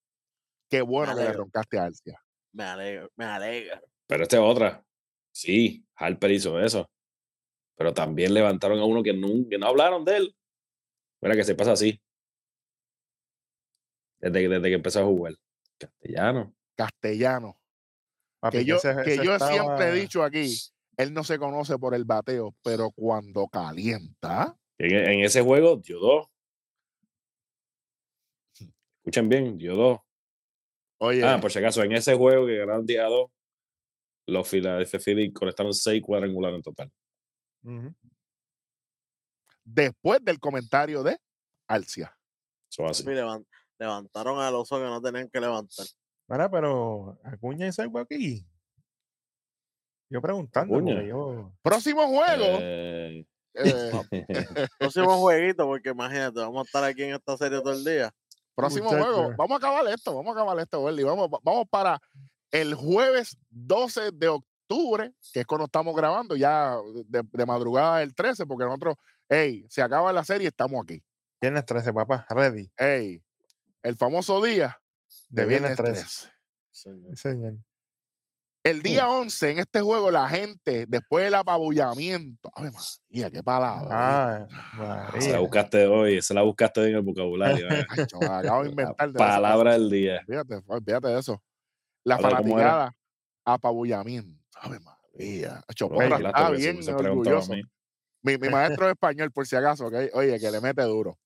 Qué 0.70 0.82
bueno 0.82 1.12
que 1.14 1.18
le 1.18 1.22
alegro. 1.24 1.44
roncaste 1.44 1.78
a 1.78 1.84
Alcia. 1.86 2.22
me 2.54 2.64
alegra, 2.64 3.08
me 3.16 3.26
alegra. 3.26 3.82
pero 4.08 4.24
esta 4.24 4.38
es 4.38 4.42
otra. 4.44 4.84
Sí, 5.34 5.84
Harper 5.96 6.32
hizo 6.32 6.60
eso. 6.60 6.90
Pero 7.76 7.92
también 7.94 8.34
levantaron 8.34 8.80
a 8.80 8.86
uno 8.86 9.02
que, 9.04 9.14
nunca, 9.14 9.50
que 9.50 9.58
no 9.58 9.68
hablaron 9.68 10.06
de 10.06 10.18
él. 10.18 10.36
Mira 11.24 11.36
que 11.36 11.44
se 11.44 11.56
pasa 11.56 11.72
así. 11.72 12.00
Desde, 14.20 14.42
que- 14.42 14.50
desde 14.50 14.70
que 14.70 14.76
empezó 14.76 15.00
a 15.02 15.06
jugar. 15.06 15.34
Castellano. 15.78 16.54
Castellano. 16.76 17.58
Papi, 18.40 18.58
Que 18.60 18.66
yo, 18.66 18.76
ese- 18.78 18.96
que 19.04 19.14
ese 19.16 19.26
yo 19.26 19.40
siempre 19.40 19.90
he 19.90 19.94
dicho 19.94 20.24
aquí, 20.24 20.54
él 20.98 21.14
no 21.14 21.24
se 21.24 21.40
conoce 21.40 21.78
por 21.78 21.96
el 21.96 22.04
bateo, 22.06 22.54
pero 22.62 22.92
cuando 22.92 23.48
calienta, 23.48 24.56
En, 24.78 24.94
en 24.94 25.20
ese 25.22 25.42
juego 25.42 25.78
dio 25.78 26.00
dos. 26.00 26.28
Escuchen 28.98 29.30
bien, 29.30 29.58
dio 29.58 29.76
dos. 29.76 30.00
oye, 31.00 31.24
Ah, 31.24 31.40
por 31.42 31.52
si 31.52 31.60
acaso, 31.60 31.84
en 31.84 31.92
ese 31.94 32.16
juego 32.16 32.46
que 32.48 32.58
ganaron 32.58 32.86
10 32.86 33.00
a 33.02 33.06
2, 33.06 33.30
los 34.28 34.48
Philadelphia 34.50 35.00
Phillies 35.00 35.34
conectaron 35.34 35.74
6 35.74 36.02
cuadrangulares 36.02 36.58
en 36.58 36.64
total. 36.64 36.92
Ujú. 37.64 37.94
Después 39.64 40.24
del 40.24 40.40
comentario 40.40 41.04
de 41.04 41.18
Alcia. 41.68 42.16
Eso 42.72 42.86
así. 42.88 43.04
Papi, 43.04 43.16
levan- 43.16 43.46
Levantaron 43.80 44.40
al 44.40 44.56
oso 44.56 44.78
que 44.78 44.84
no 44.84 45.02
tenían 45.02 45.30
que 45.30 45.40
levantar. 45.42 45.86
Mira, 46.28 46.50
pero 46.50 47.20
Acuña 47.24 47.68
hizo 47.68 47.82
algo 47.82 48.00
aquí. 48.00 48.46
Yo 50.10 50.22
preguntando, 50.22 50.80
yo. 51.02 51.52
Próximo 51.62 52.08
juego. 52.08 52.46
Eh, 52.62 53.26
eh, 53.56 53.92
Próximo 54.80 55.18
jueguito, 55.18 55.66
porque 55.66 55.90
imagínate, 55.90 56.40
vamos 56.40 56.62
a 56.62 56.66
estar 56.66 56.84
aquí 56.84 57.04
en 57.04 57.16
esta 57.16 57.36
serie 57.36 57.60
todo 57.62 57.74
el 57.74 57.84
día. 57.84 58.14
próximo 58.56 58.92
Muchacho. 58.92 59.04
juego. 59.14 59.34
Vamos 59.38 59.52
a 59.56 59.58
acabar 59.58 59.88
esto. 59.94 60.16
Vamos 60.16 60.36
a 60.36 60.40
acabar 60.40 60.60
esto, 60.60 60.82
Welly. 60.82 61.04
Vamos, 61.04 61.30
vamos 61.42 61.66
para 61.70 62.00
el 62.52 62.76
jueves 62.76 63.36
12 63.50 64.12
de 64.14 64.28
octubre, 64.30 65.12
que 65.34 65.40
es 65.42 65.46
cuando 65.48 65.66
estamos 65.66 65.96
grabando, 65.96 66.36
ya 66.36 66.78
de, 67.08 67.24
de 67.32 67.46
madrugada 67.46 67.98
del 68.00 68.14
13, 68.14 68.46
porque 68.46 68.66
nosotros, 68.66 68.96
hey, 69.30 69.66
se 69.70 69.82
acaba 69.82 70.12
la 70.14 70.24
serie, 70.24 70.48
estamos 70.48 70.84
aquí. 70.84 71.04
Viernes 71.42 71.66
13, 71.66 71.94
papá. 71.94 72.26
Ready. 72.30 72.72
Hey, 72.78 73.22
el 73.82 73.96
famoso 73.98 74.42
día 74.42 74.80
de, 75.30 75.42
De 75.44 75.48
viernes 75.48 75.78
viernes 75.78 76.06
13. 76.06 76.30
Señor. 76.72 77.10
Sí, 77.10 77.16
señor. 77.22 77.54
El 78.66 78.82
día 78.82 79.10
11 79.10 79.52
en 79.52 79.60
este 79.60 79.82
juego, 79.82 80.10
la 80.10 80.30
gente, 80.30 80.86
después 80.88 81.26
del 81.26 81.34
apabullamiento, 81.36 82.50
¡Ave 82.56 82.72
María, 82.72 83.30
qué 83.30 83.44
palabra! 83.44 83.90
Ah, 83.92 85.12
se 85.20 85.34
la 85.34 85.40
buscaste 85.40 85.86
hoy, 85.86 86.22
se 86.22 86.34
la 86.34 86.44
buscaste 86.44 86.80
hoy 86.80 86.90
en 86.92 86.96
el 86.96 87.02
vocabulario. 87.02 87.70
eh. 87.70 87.86
Ay, 87.98 88.06
acabo 88.22 88.60
de 88.64 88.64
La 88.64 88.70
inventar. 88.70 89.08
de 89.08 89.12
eso. 89.12 89.18
palabra 89.18 89.74
del 89.74 89.90
día. 89.90 90.24
Fíjate, 90.26 90.62
fíjate 90.62 91.08
de 91.10 91.20
eso. 91.20 91.44
La 92.06 92.16
Habla 92.16 92.30
fanaticada, 92.30 92.96
apabullamiento. 93.44 94.42
¡Ave 94.62 94.80
María! 94.80 95.62
Bello. 95.70 96.28
está 96.28 96.50
bien 96.52 96.80
orgulloso. 96.90 97.54
Mi, 98.24 98.38
mi 98.38 98.50
maestro 98.50 98.86
de 98.86 98.94
español, 98.94 99.32
por 99.32 99.46
si 99.46 99.56
acaso, 99.56 99.88
¿ok? 99.88 99.96
oye, 100.14 100.40
que 100.40 100.50
le 100.50 100.62
mete 100.62 100.82
duro. 100.84 101.20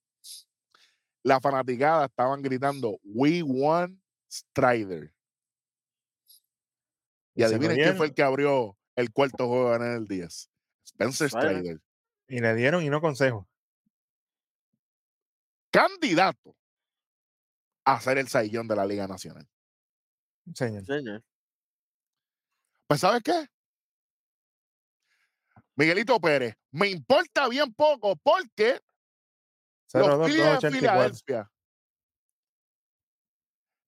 La 1.24 1.40
fanaticada 1.40 2.06
estaban 2.06 2.42
gritando, 2.42 3.00
We 3.04 3.44
won 3.44 4.02
Strider. 4.30 5.14
Y 7.36 7.44
adivinen 7.44 7.78
quién 7.78 7.96
fue 7.96 8.08
el 8.08 8.14
que 8.14 8.24
abrió 8.24 8.78
el 8.96 9.12
cuarto 9.12 9.48
juego 9.48 9.76
en 9.76 9.84
el 9.84 10.08
10. 10.08 10.50
Spencer 10.84 11.30
Strider. 11.30 11.58
Strider. 11.58 11.82
Y 12.28 12.40
le 12.40 12.56
dieron 12.56 12.84
y 12.84 12.90
no 12.90 13.00
consejo. 13.00 13.48
Candidato 15.72 16.56
a 17.86 18.02
ser 18.02 18.18
el 18.18 18.28
saillón 18.28 18.68
de 18.68 18.76
la 18.76 18.86
Liga 18.86 19.08
Nacional. 19.08 19.48
Señor. 20.54 20.86
Señor. 20.86 21.24
Pues, 22.88 23.02
¿sabes 23.02 23.22
qué? 23.22 23.48
Miguelito 25.78 26.20
Pérez, 26.20 26.56
me 26.72 26.90
importa 26.90 27.48
bien 27.48 27.74
poco 27.74 28.16
porque 28.18 28.80
los 29.94 30.08
0-2, 30.08 30.26
Phillies 30.26 30.44
de 30.44 30.50
284. 30.50 30.80
Filadelfia 30.80 31.52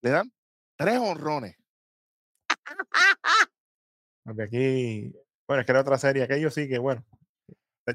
le 0.02 0.10
dan 0.12 0.32
tres 0.78 1.00
honrones. 1.00 1.56
Porque 4.24 4.44
aquí. 4.44 5.14
Bueno, 5.48 5.62
es 5.62 5.66
que 5.66 5.72
era 5.72 5.82
otra 5.82 5.98
serie. 5.98 6.24
Aquello 6.24 6.52
sí 6.52 6.68
que, 6.68 6.78
bueno. 6.78 7.04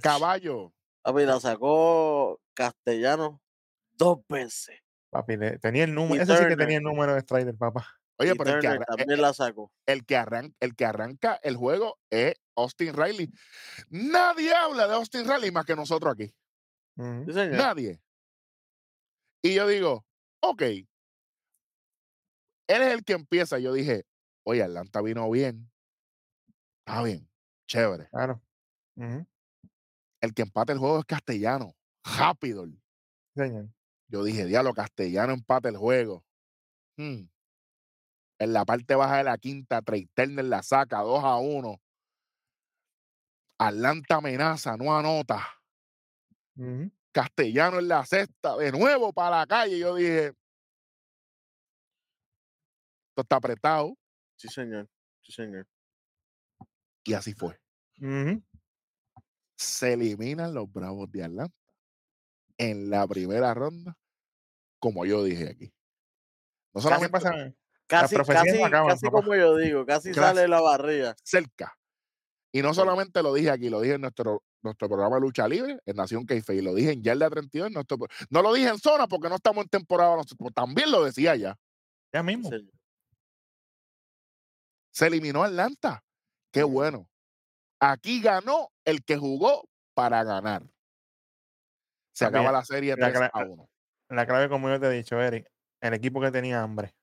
Caballo, 0.02 0.74
Papi, 1.02 1.24
la 1.24 1.38
sacó 1.38 2.40
Castellano 2.52 3.40
dos 3.92 4.26
veces. 4.28 4.80
Papi, 5.10 5.34
tenía 5.60 5.84
el 5.84 5.94
número. 5.94 6.22
Ese 6.22 6.36
sí 6.36 6.48
que 6.48 6.56
tenía 6.56 6.78
el 6.78 6.82
número 6.82 7.14
de 7.14 7.20
Strider, 7.20 7.56
papá. 7.56 7.86
Oye, 8.18 8.32
y 8.34 8.38
pero 8.38 8.50
el 8.50 8.60
que, 8.60 8.66
Turner 8.68 8.80
arran- 8.82 8.86
también 8.86 9.10
el, 9.10 9.20
la 9.22 9.34
sacó. 9.34 9.72
el 9.86 10.04
que 10.06 10.16
arran- 10.16 10.54
el 10.60 10.76
que 10.76 10.84
arranca 10.84 11.34
el 11.42 11.56
juego 11.56 11.98
es 12.10 12.34
Austin 12.56 12.94
Riley. 12.94 13.30
Nadie 13.90 14.54
habla 14.54 14.86
de 14.86 14.94
Austin 14.94 15.28
Riley 15.28 15.50
más 15.50 15.64
que 15.64 15.74
nosotros 15.74 16.12
aquí. 16.14 16.32
Ujú. 16.96 17.24
Sí, 17.26 17.32
señor. 17.32 17.56
Nadie. 17.56 18.00
Y 19.42 19.54
yo 19.54 19.66
digo, 19.66 20.06
ok. 20.40 20.62
Él 20.62 20.86
es 22.82 22.92
el 22.92 23.04
que 23.04 23.12
empieza. 23.14 23.58
Yo 23.58 23.72
dije, 23.72 24.06
oye, 24.44 24.62
Atlanta 24.62 25.02
vino 25.02 25.28
bien. 25.30 25.70
Está 26.86 27.02
bien, 27.02 27.28
chévere. 27.66 28.08
Claro. 28.10 28.40
El 28.96 30.32
que 30.34 30.42
empata 30.42 30.72
el 30.72 30.78
juego 30.78 31.00
es 31.00 31.04
Castellano. 31.04 31.74
Rápido. 32.16 32.66
Señor. 33.34 33.68
Yo 34.08 34.22
dije, 34.22 34.46
diablo, 34.46 34.72
Castellano 34.72 35.32
empata 35.32 35.68
el 35.68 35.76
juego. 35.76 36.24
Hmm. 36.96 37.24
En 38.44 38.52
la 38.52 38.66
parte 38.66 38.94
baja 38.94 39.16
de 39.16 39.24
la 39.24 39.38
quinta, 39.38 39.80
Trey 39.80 40.04
Turner 40.12 40.44
la 40.44 40.62
saca 40.62 41.00
2 41.00 41.24
a 41.24 41.38
1. 41.38 41.80
Atlanta 43.58 44.16
amenaza, 44.16 44.76
no 44.76 44.94
anota. 44.94 45.48
Castellano 47.10 47.78
en 47.78 47.88
la 47.88 48.04
sexta, 48.04 48.54
de 48.58 48.70
nuevo 48.70 49.14
para 49.14 49.38
la 49.38 49.46
calle. 49.46 49.78
Yo 49.78 49.94
dije, 49.94 50.26
esto 53.08 53.22
está 53.22 53.36
apretado. 53.36 53.96
Sí, 54.36 54.48
señor. 54.48 54.90
Sí, 55.22 55.32
señor. 55.32 55.66
Y 57.02 57.14
así 57.14 57.32
fue. 57.32 57.58
Se 59.56 59.94
eliminan 59.94 60.52
los 60.52 60.70
Bravos 60.70 61.10
de 61.10 61.24
Atlanta 61.24 61.56
en 62.58 62.90
la 62.90 63.06
primera 63.06 63.54
ronda, 63.54 63.96
como 64.78 65.06
yo 65.06 65.24
dije 65.24 65.48
aquí. 65.48 65.72
No 66.74 66.82
solamente 66.82 67.08
pasa. 67.08 67.54
Casi, 67.86 68.16
casi, 68.16 68.62
acaban, 68.62 68.88
casi 68.88 69.06
como 69.08 69.34
yo 69.34 69.56
digo, 69.56 69.84
casi 69.84 70.14
sale 70.14 70.48
la 70.48 70.60
barriga. 70.60 71.14
cerca. 71.22 71.76
Y 72.52 72.62
no 72.62 72.72
solamente 72.72 73.22
lo 73.22 73.34
dije 73.34 73.50
aquí, 73.50 73.68
lo 73.68 73.80
dije 73.80 73.94
en 73.94 74.00
nuestro, 74.02 74.42
nuestro 74.62 74.88
programa 74.88 75.16
de 75.16 75.20
lucha 75.22 75.46
libre, 75.48 75.78
en 75.84 75.96
Nación 75.96 76.24
Keife, 76.24 76.54
y 76.54 76.62
lo 76.62 76.72
dije 76.74 76.92
en 76.92 77.02
Yarda 77.02 77.28
32. 77.28 77.66
En 77.68 77.74
nuestro, 77.74 77.98
no 78.30 78.42
lo 78.42 78.52
dije 78.54 78.68
en 78.68 78.78
zona 78.78 79.06
porque 79.08 79.28
no 79.28 79.34
estamos 79.34 79.64
en 79.64 79.68
temporada, 79.68 80.16
nosotros, 80.16 80.50
también 80.54 80.90
lo 80.90 81.04
decía 81.04 81.34
ya. 81.36 81.58
Ya 82.12 82.22
mismo. 82.22 82.48
Se 84.92 85.06
eliminó 85.08 85.42
Atlanta. 85.42 86.02
Qué 86.52 86.62
bueno. 86.62 87.08
Aquí 87.80 88.20
ganó 88.22 88.70
el 88.84 89.04
que 89.04 89.16
jugó 89.16 89.68
para 89.94 90.22
ganar. 90.22 90.62
Se 92.14 92.24
También, 92.26 92.44
acaba 92.44 92.58
la 92.58 92.64
serie 92.64 92.96
la 92.96 93.08
3 93.10 93.20
cla- 93.20 93.30
a 93.32 93.44
1. 93.44 93.68
La 94.10 94.26
clave, 94.26 94.48
como 94.48 94.68
yo 94.68 94.78
te 94.78 94.86
he 94.86 94.90
dicho, 94.90 95.20
Eric, 95.20 95.48
el 95.80 95.94
equipo 95.94 96.20
que 96.20 96.30
tenía 96.30 96.62
hambre. 96.62 96.94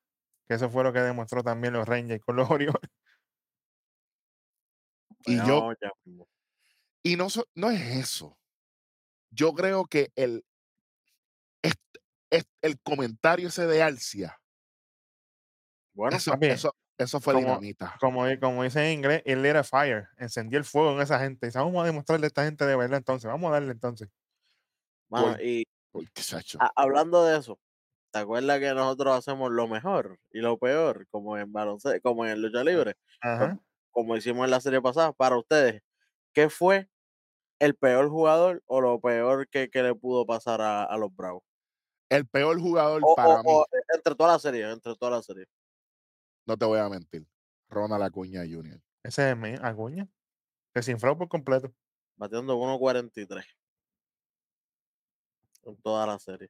Que 0.52 0.56
eso 0.56 0.68
fue 0.68 0.84
lo 0.84 0.92
que 0.92 0.98
demostró 1.00 1.42
también 1.42 1.72
los 1.72 1.88
Rangers 1.88 2.22
con 2.22 2.36
los 2.36 2.46
Orioles. 2.50 2.90
Y 5.24 5.36
yo, 5.46 5.72
ya 5.80 5.90
y 7.02 7.16
no, 7.16 7.70
es 7.70 7.80
eso. 7.96 8.38
Yo 9.30 9.54
creo 9.54 9.86
que 9.86 10.12
el, 10.14 10.44
el 12.60 12.80
comentario 12.82 13.48
ese 13.48 13.66
de 13.66 13.82
Alcia, 13.82 14.38
Bueno, 15.94 16.18
eso, 16.18 16.32
papi, 16.32 16.48
eso, 16.48 16.76
eso 16.98 17.18
fue 17.18 17.32
como- 17.32 17.46
dinamita. 17.46 17.96
Como, 17.98 18.24
como 18.38 18.62
dice 18.62 18.84
en 18.92 18.98
inglés, 18.98 19.22
el 19.24 19.46
era 19.46 19.64
fire. 19.64 20.08
Encendió 20.18 20.58
el 20.58 20.66
fuego 20.66 20.92
en 20.92 21.00
esa 21.00 21.18
gente. 21.18 21.46
Y 21.48 21.50
vamos 21.54 21.82
a 21.82 21.86
demostrarle 21.86 22.26
a 22.26 22.28
esta 22.28 22.44
gente 22.44 22.66
de 22.66 22.76
verdad 22.76 22.98
entonces. 22.98 23.26
Vamos 23.26 23.48
a 23.48 23.54
darle 23.54 23.72
entonces. 23.72 24.10
mano, 25.08 25.28
Por- 25.32 25.42
y 25.42 25.64
Uy, 25.94 26.08
a- 26.58 26.72
hablando 26.76 27.24
de 27.24 27.38
eso, 27.38 27.58
¿te 28.12 28.18
acuerdas 28.20 28.60
que 28.60 28.74
nosotros 28.74 29.16
hacemos 29.18 29.50
lo 29.52 29.68
mejor 29.68 30.18
y 30.30 30.40
lo 30.40 30.58
peor, 30.58 31.06
como 31.10 31.38
en 31.38 31.52
baloncesto, 31.52 32.00
como 32.02 32.26
en 32.26 32.42
lucha 32.42 32.64
libre, 32.64 32.96
Ajá. 33.20 33.58
como 33.90 34.16
hicimos 34.16 34.44
en 34.46 34.50
la 34.52 34.60
serie 34.60 34.80
pasada? 34.82 35.12
Para 35.12 35.38
ustedes, 35.38 35.82
¿qué 36.34 36.50
fue 36.50 36.88
el 37.60 37.76
peor 37.76 38.08
jugador 38.10 38.62
o 38.66 38.80
lo 38.82 39.00
peor 39.00 39.48
que, 39.48 39.70
que 39.70 39.82
le 39.82 39.94
pudo 39.94 40.26
pasar 40.26 40.60
a, 40.62 40.84
a 40.84 40.98
los 40.98 41.14
Bravos? 41.14 41.42
El 42.10 42.28
peor 42.28 42.60
jugador 42.60 43.02
O, 43.02 43.14
para 43.14 43.38
o- 43.38 43.42
mí, 43.42 43.52
o 43.54 43.66
entre 43.94 44.14
toda 44.14 44.32
la 44.34 44.38
serie, 44.38 44.70
entre 44.70 44.94
toda 44.96 45.10
la 45.12 45.22
serie. 45.22 45.46
no 46.46 46.56
te 46.56 46.64
voy 46.64 46.78
a 46.78 46.88
mentir, 46.88 47.26
Ronald 47.68 48.02
Acuña 48.04 48.42
Jr. 48.48 48.80
Ese 49.02 49.30
es 49.30 49.36
mi 49.36 49.54
Acuña. 49.60 50.08
Desinflado 50.74 51.18
por 51.18 51.28
completo. 51.28 51.74
Batiendo 52.16 52.56
1.43 52.56 53.44
en 55.64 55.76
toda 55.82 56.06
la 56.06 56.18
serie. 56.18 56.48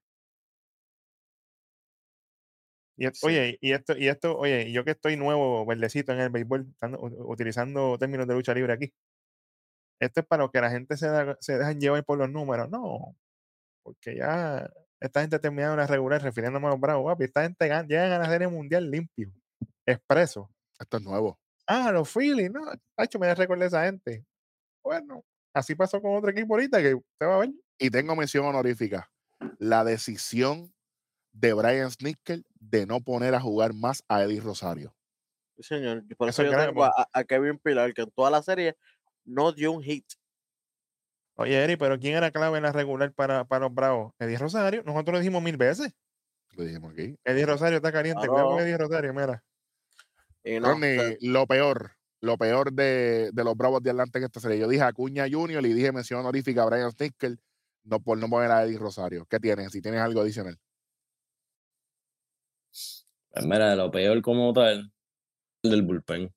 Y, 2.97 3.07
Sí. 3.13 3.27
Oye, 3.27 3.59
y 3.61 3.73
esto, 3.73 3.97
y 3.97 4.09
esto, 4.09 4.37
oye, 4.37 4.71
yo 4.73 4.85
que 4.85 4.93
estoy 4.93 5.17
nuevo, 5.17 5.65
verdecito 5.67 6.13
en 6.13 6.21
el 6.21 6.31
béisbol, 6.31 6.67
utilizando 7.27 7.97
términos 7.99 8.27
de 8.29 8.35
lucha 8.35 8.55
libre 8.55 8.73
aquí. 8.75 8.93
Esto 10.01 10.21
es 10.21 10.27
para 10.27 10.49
que 10.49 10.61
la 10.61 10.71
gente 10.71 10.97
se, 10.97 11.07
da- 11.09 11.37
se 11.41 11.59
dejan 11.59 11.81
llevar 11.81 12.05
por 12.05 12.19
los 12.19 12.31
números. 12.31 12.69
No, 12.71 13.17
porque 13.85 14.17
ya 14.17 14.71
esta 15.01 15.21
gente 15.21 15.39
terminaron 15.39 15.77
la 15.77 15.87
regular, 15.87 16.23
refiriéndome 16.23 16.67
a 16.67 16.71
los 16.71 16.81
bravos, 16.81 17.11
papi, 17.13 17.25
esta 17.25 17.43
gente 17.43 17.69
gan- 17.69 17.87
llegan 17.89 18.13
a 18.13 18.19
la 18.19 18.27
serie 18.27 18.49
mundial 18.49 18.91
limpio, 18.91 19.33
expreso. 19.87 20.51
Esto 20.79 20.97
es 20.99 21.03
nuevo. 21.05 21.39
Ah, 21.67 21.93
los 21.93 22.13
Phillies, 22.13 22.51
no, 22.51 22.61
hecho 22.99 23.19
me 23.19 23.33
recordé 23.35 23.67
esa 23.67 23.85
gente. 23.85 24.25
Bueno, 24.85 25.25
así 25.55 25.75
pasó 25.77 26.03
con 26.03 26.17
otro 26.17 26.31
equipo 26.31 26.55
ahorita 26.55 26.81
que 26.83 26.95
usted 26.95 27.27
va 27.27 27.37
a 27.37 27.39
ver. 27.39 27.51
Y 27.79 27.91
tengo 27.91 28.17
mención 28.17 28.45
honorífica. 28.45 29.09
La 29.59 29.85
decisión 29.85 30.73
de 31.33 31.53
Brian 31.53 31.91
Snicker 31.91 32.43
de 32.71 32.87
no 32.87 33.01
poner 33.01 33.35
a 33.35 33.41
jugar 33.41 33.75
más 33.75 34.05
a 34.09 34.23
Eddie 34.23 34.41
Rosario. 34.41 34.95
Sí, 35.57 35.63
señor. 35.65 36.05
Por 36.17 36.29
Eso 36.29 36.43
eso 36.43 36.51
es 36.53 36.59
yo 36.59 36.67
tengo 36.67 36.85
a, 36.85 37.09
a 37.13 37.25
Kevin 37.25 37.59
Pilar, 37.59 37.93
que 37.93 38.03
en 38.03 38.11
toda 38.11 38.31
la 38.31 38.43
serie 38.43 38.77
no 39.25 39.53
dio 39.53 39.73
un 39.73 39.83
hit. 39.83 40.07
Oye, 41.35 41.63
Eri, 41.63 41.77
pero 41.77 41.99
¿quién 41.99 42.15
era 42.17 42.31
clave 42.31 42.59
en 42.59 42.63
la 42.65 42.73
regular 42.73 43.13
para, 43.13 43.45
para 43.45 43.65
los 43.67 43.75
bravos? 43.75 44.13
Eddie 44.19 44.39
Rosario, 44.39 44.83
nosotros 44.85 45.15
lo 45.15 45.19
dijimos 45.21 45.43
mil 45.43 45.57
veces. 45.57 45.93
Lo 46.57 46.65
dijimos 46.65 46.93
aquí. 46.93 47.17
Eddie 47.25 47.47
Rosario 47.47 47.77
está 47.77 47.91
caliente. 47.91 48.27
Cuidado 48.27 48.49
con 48.49 48.57
Claro. 48.57 48.67
Eddie 48.69 48.79
Rosario, 48.79 49.15
mira. 49.15 49.43
Y 50.45 50.61
no, 50.61 50.69
Ronnie, 50.69 50.97
se- 50.99 51.19
lo 51.23 51.47
peor, 51.47 51.93
lo 52.21 52.37
peor 52.37 52.73
de, 52.73 53.31
de 53.33 53.45
los 53.45 53.57
Bravos 53.57 53.83
de 53.83 53.91
Atlanta 53.91 54.19
en 54.19 54.25
esta 54.25 54.41
serie. 54.41 54.59
Yo 54.59 54.69
dije 54.69 54.83
a 54.83 54.89
Acuña 54.89 55.27
Junior 55.31 55.65
y 55.65 55.73
dije 55.73 55.91
mención 55.93 56.21
honorífica 56.21 56.63
a 56.63 56.67
Brian 56.67 56.91
Stinker, 56.93 57.37
no 57.85 58.01
por 58.01 58.19
no 58.19 58.29
poner 58.29 58.51
a 58.51 58.65
Eddie 58.65 58.79
Rosario. 58.79 59.25
¿Qué 59.27 59.39
tienes? 59.41 59.73
Si 59.73 59.81
tienes 59.81 60.01
algo 60.01 60.21
adicional. 60.21 60.59
Pues 63.33 63.47
mira, 63.47 63.75
lo 63.77 63.91
peor 63.91 64.21
como 64.23 64.53
tal, 64.53 64.91
el 65.65 65.71
del 65.71 65.83
bullpen. 65.83 66.33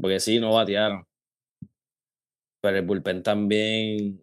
Porque 0.00 0.20
sí, 0.20 0.38
no 0.40 0.54
batearon. 0.54 1.06
Pero 2.60 2.76
el 2.78 2.84
bullpen 2.86 3.22
también 3.22 4.22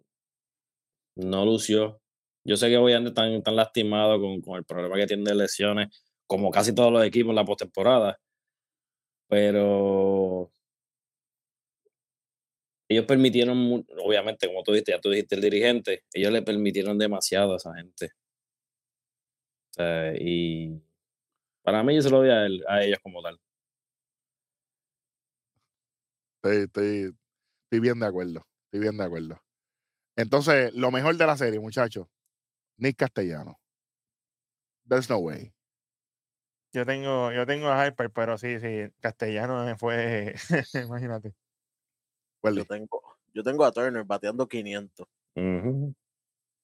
no 1.16 1.44
lució. 1.44 2.00
Yo 2.44 2.56
sé 2.56 2.68
que 2.68 2.76
hoy 2.76 2.92
anda 2.92 3.12
tan, 3.14 3.42
tan 3.42 3.56
lastimado 3.56 4.20
con, 4.20 4.40
con 4.42 4.56
el 4.58 4.64
problema 4.64 4.96
que 4.96 5.06
tiene 5.06 5.24
de 5.24 5.34
lesiones, 5.34 5.88
como 6.26 6.50
casi 6.50 6.74
todos 6.74 6.92
los 6.92 7.04
equipos 7.04 7.30
en 7.30 7.36
la 7.36 7.44
postemporada. 7.44 8.18
Pero 9.28 10.50
ellos 12.88 13.06
permitieron, 13.06 13.84
obviamente, 14.02 14.46
como 14.46 14.62
tú 14.62 14.72
dijiste, 14.72 14.92
ya 14.92 15.00
tú 15.00 15.10
dijiste 15.10 15.34
el 15.36 15.42
dirigente, 15.42 16.04
ellos 16.12 16.32
le 16.32 16.42
permitieron 16.42 16.98
demasiado 16.98 17.54
a 17.54 17.56
esa 17.56 17.74
gente. 17.74 18.10
O 19.78 19.82
y 20.20 20.83
para 21.64 21.82
mí 21.82 21.96
yo 21.96 22.02
se 22.02 22.10
lo 22.10 22.18
doy 22.18 22.30
a, 22.30 22.44
él- 22.46 22.64
a 22.68 22.82
ellos 22.82 22.98
como 23.02 23.22
tal. 23.22 23.40
Estoy, 26.36 26.64
estoy, 26.64 27.16
estoy 27.64 27.80
bien 27.80 27.98
de 27.98 28.06
acuerdo. 28.06 28.46
Estoy 28.66 28.80
bien 28.80 28.96
de 28.98 29.04
acuerdo. 29.04 29.40
Entonces, 30.16 30.72
lo 30.74 30.90
mejor 30.90 31.16
de 31.16 31.26
la 31.26 31.36
serie, 31.36 31.58
muchachos, 31.58 32.06
Nick 32.76 32.96
Castellano. 32.96 33.58
There's 34.86 35.08
no 35.08 35.18
way. 35.18 35.52
Yo 36.72 36.84
tengo, 36.84 37.32
yo 37.32 37.46
tengo 37.46 37.68
a 37.68 37.86
Hyper, 37.86 38.10
pero 38.10 38.36
sí, 38.36 38.58
sí, 38.58 38.90
castellano 39.00 39.64
me 39.64 39.76
fue, 39.76 40.34
imagínate. 40.74 41.34
Welly. 42.42 42.58
yo, 42.58 42.64
tengo, 42.66 43.00
yo 43.32 43.42
tengo 43.42 43.64
a 43.64 43.72
Turner 43.72 44.04
bateando 44.04 44.46
500. 44.46 45.06
Ujú. 45.36 45.94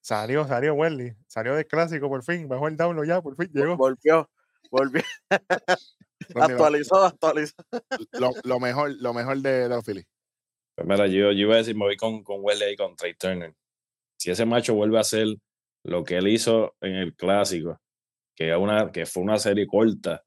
Salió, 0.02 0.46
salió 0.46 0.74
Welly, 0.74 1.14
salió 1.26 1.54
del 1.54 1.66
clásico 1.66 2.08
por 2.08 2.24
fin, 2.24 2.48
bajó 2.48 2.68
el 2.68 2.76
download 2.76 3.06
ya, 3.06 3.22
por 3.22 3.36
fin 3.36 3.50
llegó. 3.52 3.76
Volvió, 3.76 4.28
volvió, 4.70 5.03
lo- 5.31 6.42
actualizó, 6.42 7.05
actualizó. 7.05 7.55
lo, 8.12 8.33
lo 8.44 8.61
mejor, 8.61 8.92
lo 9.01 9.12
mejor 9.14 9.38
de, 9.38 9.51
de 9.51 9.68
los 9.68 9.85
Phillies. 9.85 10.07
Pues 10.77 10.87
mira, 10.88 11.07
yo, 11.07 11.33
yo 11.33 11.38
iba 11.40 11.55
a 11.55 11.59
decir, 11.59 11.75
me 11.75 11.85
voy 11.85 11.96
con, 11.96 12.23
con 12.23 12.38
Wesley 12.40 12.73
y 12.75 12.77
con 12.77 12.96
Trey 12.96 13.14
Turner. 13.14 13.55
Si 14.18 14.31
ese 14.31 14.44
macho 14.46 14.75
vuelve 14.75 14.99
a 14.99 15.03
hacer 15.03 15.27
lo 15.85 16.05
que 16.05 16.16
él 16.18 16.29
hizo 16.29 16.75
en 16.81 16.94
el 16.96 17.14
clásico, 17.14 17.81
que, 18.37 18.55
una, 18.55 18.90
que 18.92 19.07
fue 19.07 19.23
una 19.23 19.38
serie 19.38 19.66
corta, 19.66 20.23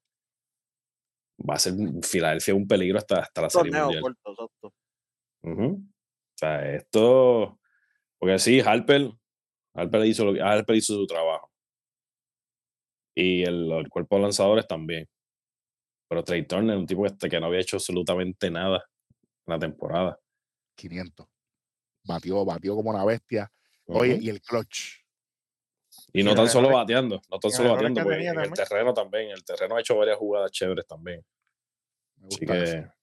va 1.49 1.55
a 1.55 1.59
ser 1.59 1.73
Filadelfia 2.03 2.53
un 2.55 2.67
peligro 2.67 2.97
hasta, 2.97 3.19
hasta 3.19 3.41
la 3.41 3.49
serie 3.49 3.71
Torneo 3.71 3.85
mundial. 3.85 4.01
corto, 4.01 4.31
exacto. 4.31 4.73
O 5.45 5.77
sea, 6.35 6.73
esto, 6.75 7.59
porque 8.19 8.39
sí, 8.39 8.59
Harper, 8.59 9.11
Harper 9.75 10.05
hizo, 10.05 10.25
lo, 10.25 10.33
que- 10.33 10.41
Harper 10.41 10.75
hizo 10.75 10.93
su 10.95 11.05
trabajo. 11.05 11.51
Y 13.15 13.43
el, 13.43 13.71
el 13.71 13.89
cuerpo 13.89 14.15
de 14.15 14.23
lanzadores 14.23 14.67
también. 14.67 15.07
Pero 16.07 16.23
Trey 16.23 16.45
Turner, 16.45 16.77
un 16.77 16.85
tipo 16.85 17.05
este 17.05 17.29
que 17.29 17.39
no 17.39 17.47
había 17.47 17.61
hecho 17.61 17.77
absolutamente 17.77 18.49
nada 18.51 18.83
en 19.45 19.51
la 19.53 19.59
temporada. 19.59 20.19
500. 20.75 21.27
Batió, 22.05 22.45
batió 22.45 22.75
como 22.75 22.89
una 22.89 23.05
bestia. 23.05 23.51
Oye, 23.85 24.17
y 24.21 24.29
el 24.29 24.41
clutch. 24.41 25.03
y 26.13 26.21
y 26.21 26.23
no 26.23 26.35
tan 26.35 26.47
solo 26.49 26.69
bateando, 26.69 27.21
no 27.29 27.39
tan 27.39 27.51
solo 27.51 27.73
bateando, 27.73 28.01
en 28.11 28.39
el 28.39 28.51
terreno 28.53 28.93
también, 28.93 29.31
el 29.31 29.43
terreno 29.43 29.75
ha 29.75 29.81
hecho 29.81 29.97
varias 29.97 30.17
jugadas 30.17 30.51
chéveres 30.51 30.85
también. 30.87 31.23
Me 32.17 32.27
Así 32.27 32.45
gusta 32.45 32.63
eso. 32.63 32.93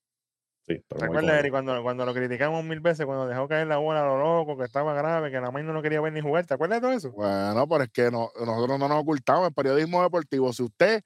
Sí, 0.74 0.85
pero 0.88 0.98
¿Te 1.00 1.04
acuerdas. 1.06 1.38
Eric, 1.38 1.50
cuando, 1.50 1.83
cuando 1.83 2.06
lo 2.06 2.14
criticamos 2.14 2.64
mil 2.64 2.80
veces, 2.80 3.06
cuando 3.06 3.26
dejó 3.26 3.48
caer 3.48 3.66
la 3.66 3.78
bola 3.78 4.02
a 4.02 4.06
lo 4.06 4.18
loco, 4.18 4.56
que 4.56 4.64
estaba 4.64 4.94
grave, 4.94 5.30
que 5.30 5.40
la 5.40 5.50
main 5.50 5.66
no 5.66 5.72
lo 5.72 5.83
quería 5.83 6.00
ver 6.00 6.12
ni 6.12 6.20
jugar? 6.20 6.46
¿Te 6.46 6.54
acuerdas 6.54 6.80
de 6.80 6.87
todo 6.87 6.96
eso? 6.96 7.11
Bueno, 7.12 7.66
pero 7.68 7.85
es 7.85 7.90
que 7.90 8.11
no- 8.11 8.30
nosotros 8.44 8.78
no 8.78 8.88
nos 8.88 9.02
ocultamos 9.02 9.48
en 9.48 9.54
periodismo 9.54 10.02
deportivo. 10.02 10.52
Si 10.52 10.62
usted 10.62 11.02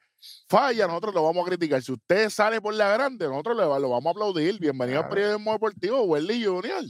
falla, 0.48 0.86
nosotros 0.86 1.14
lo 1.14 1.22
vamos 1.22 1.46
a 1.46 1.48
criticar. 1.48 1.82
Si 1.82 1.92
usted 1.92 2.28
sale 2.30 2.60
por 2.60 2.74
la 2.74 2.90
grande, 2.90 3.26
nosotros 3.28 3.56
le 3.56 3.64
lo 3.64 3.90
vamos 3.90 4.06
a 4.06 4.10
aplaudir. 4.10 4.58
Bienvenido 4.58 5.00
al 5.02 5.08
periodismo 5.08 5.52
deportivo, 5.52 6.02
Welly 6.02 6.44
Junior. 6.44 6.84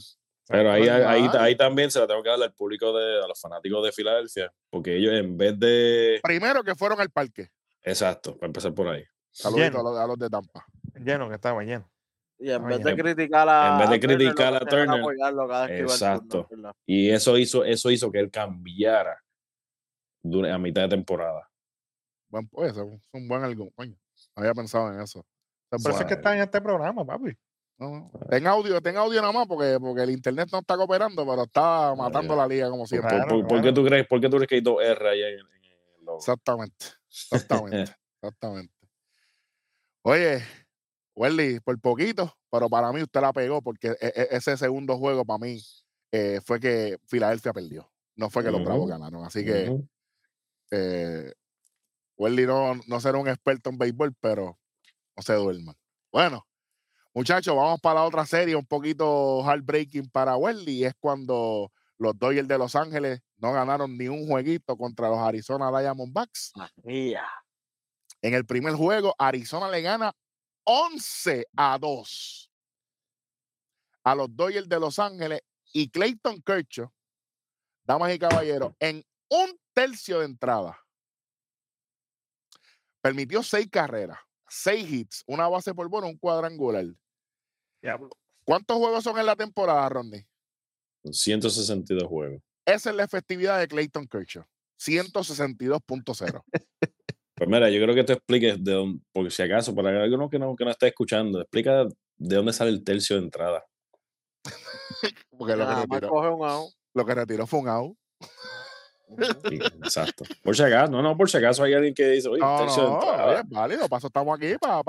Pero 0.46 0.70
ahí, 0.72 0.86
ahí, 0.88 1.26
ahí, 1.38 1.56
también 1.56 1.90
se 1.90 1.98
la 1.98 2.06
tengo 2.06 2.22
que 2.22 2.28
dar 2.28 2.42
al 2.42 2.52
público, 2.52 2.92
de, 2.92 3.24
a 3.24 3.26
los 3.26 3.40
fanáticos 3.40 3.82
de 3.82 3.92
Filadelfia, 3.92 4.52
porque 4.68 4.94
ellos 4.94 5.14
en 5.14 5.38
vez 5.38 5.58
de... 5.58 6.20
Primero 6.22 6.62
que 6.62 6.74
fueron 6.74 7.00
al 7.00 7.08
parque. 7.08 7.48
Exacto, 7.82 8.36
para 8.36 8.48
empezar 8.48 8.74
por 8.74 8.88
ahí. 8.88 9.04
Saluditos 9.30 9.70
Lleno. 9.70 9.80
a 9.80 9.90
los, 9.90 10.00
a 10.00 10.06
los 10.06 10.18
de 10.18 10.28
Tampa. 10.28 10.66
Lleno, 10.96 11.28
que 11.30 11.36
estaba 11.36 11.62
lleno. 11.64 11.90
Y 12.44 12.50
en 12.50 12.66
vez 12.66 12.84
de 12.84 12.94
criticar 12.94 13.48
a 13.48 13.72
en 13.72 13.78
vez 13.78 13.88
de 13.88 13.96
a 13.96 14.00
Turner, 14.00 14.10
lo 14.10 14.18
criticar 14.18 14.54
a 14.54 14.60
Turner, 14.60 15.00
apoyarlo 15.00 15.48
cada 15.48 15.66
vez 15.66 15.70
que 15.70 15.82
iba 15.82 15.92
al 16.12 16.28
turno, 16.28 16.46
exacto. 16.50 16.76
Y 16.84 17.08
eso 17.10 17.38
hizo, 17.38 17.64
eso 17.64 17.90
hizo 17.90 18.12
que 18.12 18.18
él 18.18 18.30
cambiara 18.30 19.18
a 20.52 20.58
mitad 20.58 20.82
de 20.82 20.88
temporada. 20.88 21.50
Buen, 22.28 22.46
oye, 22.52 22.68
eso 22.68 22.82
es 22.82 23.00
un 23.12 23.28
buen 23.28 23.42
algo. 23.44 23.70
Coño, 23.70 23.96
no 24.36 24.42
había 24.42 24.52
pensado 24.52 24.92
en 24.92 25.00
eso. 25.00 25.20
Eso 25.70 25.76
es 25.76 25.82
Por 25.82 25.92
eso 25.92 26.00
es 26.02 26.06
que 26.06 26.14
bueno. 26.14 26.20
está 26.20 26.36
en 26.36 26.42
este 26.42 26.60
programa, 26.60 27.02
papi. 27.06 27.34
No, 27.78 27.88
no. 27.90 28.10
Ten 28.28 28.46
audio, 28.46 28.78
ten 28.82 28.96
audio 28.98 29.22
nada 29.22 29.32
más 29.32 29.46
porque, 29.46 29.78
porque 29.80 30.02
el 30.02 30.10
internet 30.10 30.50
no 30.52 30.58
está 30.58 30.76
cooperando, 30.76 31.24
pero 31.26 31.44
está 31.44 31.94
matando 31.94 32.36
la 32.36 32.46
liga 32.46 32.68
como 32.68 32.82
¿Por, 32.82 32.88
siempre. 32.88 33.08
Claro, 33.16 33.28
por- 33.38 33.46
por 33.48 33.62
qué 33.62 33.72
tú 33.72 33.82
crees, 33.86 34.06
por 34.06 34.20
qué 34.20 34.28
tú 34.28 34.36
crees 34.36 34.48
que 34.50 34.54
hay 34.56 34.60
dos 34.60 34.82
R 34.82 35.08
ahí 35.08 35.22
en, 35.22 35.38
en 35.38 35.64
el 35.98 36.04
logo? 36.04 36.18
Exactamente, 36.18 36.86
exactamente, 37.08 37.92
exactamente. 38.22 38.74
Oye, 40.02 40.42
Welly, 41.14 41.60
por 41.60 41.78
poquito, 41.80 42.36
pero 42.50 42.68
para 42.68 42.92
mí 42.92 43.02
usted 43.02 43.20
la 43.20 43.32
pegó 43.32 43.62
porque 43.62 43.88
e- 44.00 44.12
e- 44.14 44.28
ese 44.32 44.56
segundo 44.56 44.98
juego 44.98 45.24
para 45.24 45.38
mí 45.38 45.60
eh, 46.12 46.40
fue 46.44 46.58
que 46.60 46.98
Filadelfia 47.06 47.52
perdió. 47.52 47.90
No 48.16 48.30
fue 48.30 48.44
que 48.44 48.50
los 48.50 48.64
Bravos 48.64 48.88
ganaron. 48.88 49.24
Así 49.24 49.44
que 49.44 49.72
eh, 50.70 51.32
Welly 52.16 52.46
no, 52.46 52.74
no 52.86 53.00
será 53.00 53.18
un 53.18 53.28
experto 53.28 53.70
en 53.70 53.78
béisbol, 53.78 54.14
pero 54.20 54.58
no 55.16 55.22
se 55.22 55.34
duerman. 55.34 55.74
Bueno, 56.12 56.46
muchachos, 57.12 57.54
vamos 57.56 57.80
para 57.80 58.00
la 58.00 58.06
otra 58.06 58.24
serie, 58.26 58.54
un 58.56 58.66
poquito 58.66 59.42
heartbreaking 59.44 60.08
para 60.10 60.36
Welly. 60.36 60.84
Es 60.84 60.94
cuando 60.98 61.72
los 61.98 62.18
Dodgers 62.18 62.48
de 62.48 62.58
Los 62.58 62.74
Ángeles 62.76 63.20
no 63.38 63.52
ganaron 63.52 63.96
ni 63.96 64.08
un 64.08 64.26
jueguito 64.26 64.76
contra 64.76 65.08
los 65.08 65.18
Arizona 65.18 65.70
Diamondbacks. 65.76 66.52
María. 66.56 67.24
En 68.22 68.34
el 68.34 68.46
primer 68.46 68.74
juego, 68.74 69.14
Arizona 69.18 69.68
le 69.68 69.82
gana 69.82 70.12
11 70.64 71.46
a 71.56 71.78
2 71.78 72.50
a 74.04 74.14
los 74.14 74.34
Dodgers 74.36 74.68
de 74.68 74.78
Los 74.78 74.98
Ángeles 74.98 75.40
y 75.72 75.88
Clayton 75.88 76.40
Kershaw, 76.42 76.92
damas 77.84 78.14
y 78.14 78.18
caballeros, 78.18 78.74
en 78.78 79.02
un 79.28 79.58
tercio 79.72 80.20
de 80.20 80.26
entrada. 80.26 80.78
Permitió 83.00 83.42
seis 83.42 83.68
carreras, 83.70 84.18
seis 84.48 84.90
hits, 84.90 85.24
una 85.26 85.48
base 85.48 85.74
por 85.74 85.88
bono, 85.88 86.06
un 86.06 86.16
cuadrangular. 86.16 86.86
¿Cuántos 88.44 88.76
juegos 88.76 89.04
son 89.04 89.18
en 89.18 89.26
la 89.26 89.36
temporada, 89.36 89.88
Rodney? 89.88 90.26
162 91.10 92.08
juegos. 92.08 92.42
Esa 92.64 92.90
es 92.90 92.96
la 92.96 93.04
efectividad 93.04 93.58
de 93.58 93.68
Clayton 93.68 94.06
Kershaw. 94.06 94.44
162.0. 94.78 96.44
Pues 97.36 97.48
mira, 97.50 97.68
yo 97.68 97.82
creo 97.82 97.94
que 97.94 98.04
te 98.04 98.12
expliques 98.14 98.62
de 98.62 98.72
dónde, 98.72 99.00
porque 99.12 99.30
si 99.30 99.42
acaso, 99.42 99.74
para 99.74 100.02
alguno 100.02 100.28
que 100.30 100.38
no, 100.38 100.54
que 100.54 100.64
no 100.64 100.70
esté 100.70 100.88
escuchando, 100.88 101.40
explica 101.40 101.84
de 101.84 102.36
dónde 102.36 102.52
sale 102.52 102.70
el 102.70 102.84
tercio 102.84 103.16
de 103.16 103.22
entrada. 103.22 103.64
Porque 105.36 105.56
lo 105.56 105.66
que, 105.66 105.74
retiró, 105.74 106.08
coge 106.08 106.28
un 106.28 106.44
out. 106.48 106.70
lo 106.94 107.04
que 107.06 107.14
retiró 107.14 107.46
fue 107.46 107.60
un 107.60 107.68
out. 107.68 107.96
Sí, 109.48 109.56
exacto. 109.84 110.24
Por 110.42 110.56
si 110.56 110.62
acaso, 110.62 110.90
no, 110.92 111.02
no, 111.02 111.16
por 111.16 111.28
si 111.28 111.36
acaso 111.36 111.62
hay 111.64 111.74
alguien 111.74 111.92
que 111.94 112.08
dice, 112.08 112.28
oye, 112.28 112.40
No, 112.40 112.56
tercio 112.58 112.82
de 112.84 112.88
no, 112.88 112.94
entrada. 113.00 113.26
oye, 113.26 113.42
válido. 113.46 113.88
Paso 113.88 114.06
estamos 114.06 114.36
aquí 114.36 114.54
para 114.58 114.82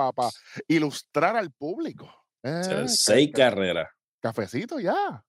ilustrar 0.67 1.35
al 1.35 1.51
público. 1.51 2.05
O 2.05 2.47
Eh, 2.47 2.63
sea, 2.63 2.87
seis 2.87 3.31
ca- 3.33 3.49
carreras. 3.49 3.89
Cafecito 4.21 4.79
ya. 4.79 5.23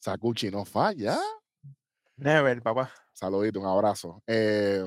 Sacuchi 0.00 0.50
no 0.50 0.64
falla. 0.64 1.18
Never, 2.16 2.62
papá. 2.62 2.92
Saludito, 3.12 3.60
un 3.60 3.66
abrazo. 3.66 4.22
Eh, 4.26 4.84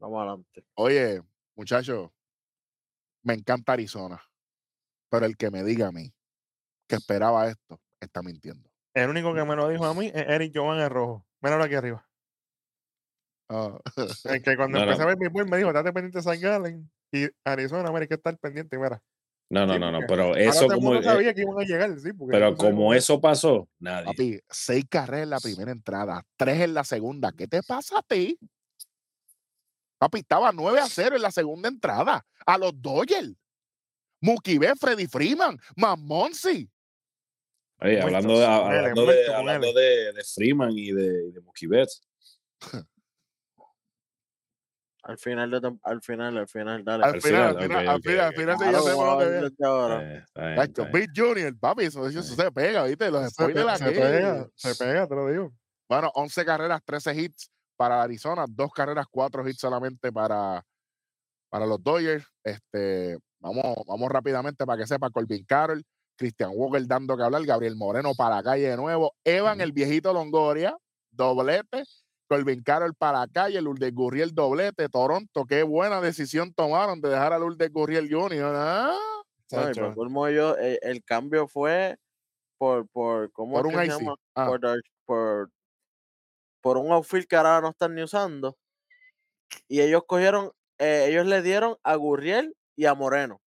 Vamos 0.00 0.18
adelante. 0.18 0.64
oye, 0.74 1.22
muchachos, 1.54 2.10
me 3.22 3.34
encanta 3.34 3.74
Arizona. 3.74 4.20
Pero 5.10 5.26
el 5.26 5.36
que 5.36 5.50
me 5.50 5.62
diga 5.62 5.88
a 5.88 5.92
mí 5.92 6.12
que 6.86 6.96
esperaba 6.96 7.48
esto, 7.48 7.80
está 8.00 8.22
mintiendo. 8.22 8.68
El 8.94 9.10
único 9.10 9.34
que 9.34 9.44
me 9.44 9.54
lo 9.54 9.68
dijo 9.68 9.84
a 9.84 9.94
mí 9.94 10.06
es 10.06 10.26
Eric 10.28 10.52
Jovan 10.54 10.80
el 10.80 10.90
rojo. 10.90 11.24
Míralo 11.40 11.64
aquí 11.64 11.74
arriba. 11.74 12.04
El 14.24 14.42
que 14.42 14.56
cuando 14.56 14.78
No, 14.78 14.84
no. 14.84 14.92
empecé 14.92 15.02
a 15.02 15.06
ver 15.06 15.16
mi 15.16 15.26
béisbol 15.26 15.48
me 15.48 15.56
dijo, 15.58 15.72
date 15.72 15.92
pendiente 15.92 16.18
de 16.18 16.22
San 16.22 16.40
Galen 16.40 16.90
y 17.12 17.28
Arizona, 17.44 17.88
mira, 17.90 18.00
hay 18.02 18.08
que 18.08 18.14
estar 18.14 18.36
pendiente, 18.38 18.78
mira. 18.78 19.02
No, 19.50 19.66
no, 19.66 19.74
Sí, 19.74 19.80
no, 19.80 19.90
no, 19.90 20.00
pero 20.06 20.36
eso 20.36 20.68
como, 20.68 20.92
mundo 20.92 21.00
eh, 21.00 21.04
sabía 21.04 21.34
que 21.34 21.40
iban 21.40 21.58
a 21.58 21.64
llegar, 21.64 21.98
sí. 21.98 22.12
Porque 22.12 22.32
pero 22.32 22.56
como 22.56 22.94
eso 22.94 23.20
pasó, 23.20 23.68
nadie. 23.80 24.06
papi, 24.06 24.40
seis 24.48 24.84
carreras 24.88 25.24
en 25.24 25.30
la 25.30 25.40
primera 25.40 25.72
entrada, 25.72 26.22
tres 26.36 26.60
en 26.60 26.74
la 26.74 26.84
segunda. 26.84 27.32
¿Qué 27.32 27.48
te 27.48 27.60
pasa 27.62 27.98
a 27.98 28.02
ti? 28.02 28.38
Papi, 30.00 30.20
estaba 30.20 30.50
9 30.50 30.80
a 30.80 30.86
0 30.86 31.16
en 31.16 31.22
la 31.22 31.30
segunda 31.30 31.68
entrada. 31.68 32.24
A 32.46 32.56
los 32.56 32.72
Dodgers. 32.80 33.34
Betts, 34.58 34.80
Freddy 34.80 35.06
Freeman, 35.06 35.58
Mamonsi. 35.76 36.66
Oye, 37.82 38.00
hablando, 38.00 38.38
de, 38.38 38.46
hablando, 38.46 39.06
de, 39.06 39.34
hablando 39.34 39.72
de, 39.74 40.12
de 40.14 40.24
Freeman 40.24 40.70
y 40.72 40.92
de, 40.92 41.32
de 41.32 41.40
Al 45.02 45.18
final, 45.18 45.50
de 45.50 45.60
al 45.82 46.02
final, 46.02 46.36
al 46.38 46.48
final, 46.48 46.84
dale. 46.84 47.04
Al 47.04 47.14
Al 47.14 47.22
final, 47.22 47.56
al 47.56 47.62
final, 47.62 47.68
final, 47.68 47.88
al 47.88 48.02
final, 48.02 48.20
al 48.28 48.28
ok. 48.28 48.36
final, 48.36 48.56
sí, 48.58 48.68
Claro, 48.68 48.72
ya 48.72 48.78
sé 48.90 48.96
por 48.96 49.06
vamos 49.06 49.06
a 49.06 49.10
dónde 49.10 49.24
ver 49.24 49.32
viene. 49.32 49.50
desde 49.50 49.66
ahora. 49.66 50.26
eh. 50.86 50.90
Big 50.92 51.10
Junior, 51.16 51.58
papi, 51.58 51.84
eso, 51.84 52.06
eso 52.06 52.22
se 52.22 52.52
pega, 52.52 52.84
¿viste? 52.84 53.10
Los 53.10 53.32
Se, 53.32 53.46
se 53.78 53.92
pega, 53.92 54.46
se 54.56 54.74
pega, 54.76 55.06
te 55.06 55.14
lo 55.14 55.28
digo. 55.28 55.52
Bueno, 55.88 56.10
11 56.14 56.44
carreras, 56.44 56.82
13 56.84 57.14
hits 57.14 57.49
para 57.80 58.02
Arizona, 58.02 58.44
dos 58.46 58.70
carreras, 58.72 59.06
cuatro 59.10 59.48
hits 59.48 59.60
solamente 59.60 60.12
para, 60.12 60.62
para 61.48 61.64
los 61.64 61.82
Dodgers. 61.82 62.26
Este, 62.44 63.16
vamos, 63.38 63.74
vamos 63.86 64.10
rápidamente 64.10 64.66
para 64.66 64.82
que 64.82 64.86
sepa 64.86 65.08
Colvin 65.08 65.46
Carroll, 65.46 65.82
Christian 66.14 66.50
Walker 66.52 66.86
dando 66.86 67.16
que 67.16 67.22
hablar, 67.22 67.42
Gabriel 67.46 67.76
Moreno 67.76 68.12
para 68.14 68.36
la 68.36 68.42
calle 68.42 68.68
de 68.68 68.76
nuevo, 68.76 69.14
Evan 69.24 69.62
el 69.62 69.72
viejito 69.72 70.12
Longoria, 70.12 70.76
doblete, 71.10 71.84
Colvin 72.28 72.62
Carroll 72.62 72.94
para 72.94 73.20
la 73.20 73.28
calle, 73.28 73.62
Lourdes 73.62 73.94
Gurriel 73.94 74.34
doblete, 74.34 74.90
Toronto, 74.90 75.46
qué 75.46 75.62
buena 75.62 76.02
decisión 76.02 76.52
tomaron 76.52 77.00
de 77.00 77.08
dejar 77.08 77.32
a 77.32 77.38
Lourdes 77.38 77.72
Gurriel 77.72 78.12
Jr. 78.12 78.56
¿ah? 78.56 78.94
El 80.82 81.02
cambio 81.02 81.48
fue 81.48 81.96
por, 82.58 82.86
por, 82.90 83.32
¿cómo 83.32 83.54
Por 83.54 83.68
un 83.68 83.82
IC. 83.82 84.06
Ah, 84.34 84.50
por, 85.06 85.50
por 86.60 86.76
un 86.78 86.92
outfield 86.92 87.26
que 87.26 87.36
ahora 87.36 87.60
no 87.60 87.70
están 87.70 87.94
ni 87.94 88.02
usando. 88.02 88.58
Y 89.68 89.80
ellos 89.80 90.02
cogieron, 90.06 90.52
eh, 90.78 91.06
ellos 91.08 91.26
le 91.26 91.42
dieron 91.42 91.76
a 91.82 91.94
Gurriel 91.96 92.56
y 92.76 92.86
a 92.86 92.94
Moreno, 92.94 93.40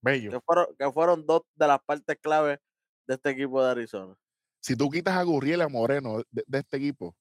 bello. 0.00 0.30
que 0.30 0.40
fueron, 0.40 0.66
que 0.78 0.92
fueron 0.92 1.26
dos 1.26 1.42
de 1.54 1.66
las 1.66 1.80
partes 1.80 2.16
clave 2.20 2.60
de 3.06 3.14
este 3.14 3.30
equipo 3.30 3.62
de 3.62 3.70
Arizona. 3.70 4.16
Si 4.60 4.76
tú 4.76 4.88
quitas 4.90 5.16
a 5.16 5.22
Gurriel 5.22 5.60
y 5.60 5.62
a 5.62 5.68
Moreno 5.68 6.18
de, 6.30 6.44
de 6.46 6.58
este 6.58 6.76
equipo, 6.76 7.16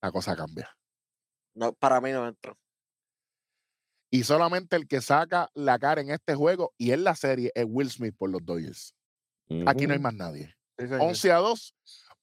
la 0.00 0.12
cosa 0.12 0.36
cambia. 0.36 0.70
No, 1.54 1.72
para 1.72 2.00
mí 2.00 2.12
no 2.12 2.26
entra. 2.26 2.56
Y 4.10 4.22
solamente 4.22 4.76
el 4.76 4.86
que 4.86 5.00
saca 5.00 5.50
la 5.54 5.76
cara 5.76 6.00
en 6.00 6.10
este 6.10 6.36
juego 6.36 6.72
y 6.78 6.92
en 6.92 7.02
la 7.02 7.16
serie 7.16 7.50
es 7.54 7.64
Will 7.68 7.90
Smith 7.90 8.14
por 8.16 8.30
los 8.30 8.44
Dodgers. 8.44 8.94
Aquí 9.66 9.86
no 9.86 9.92
hay 9.92 9.98
más 9.98 10.14
nadie. 10.14 10.54
Sí, 10.78 10.86
señor. 10.86 11.02
11 11.02 11.32
a 11.32 11.36
2, 11.38 11.74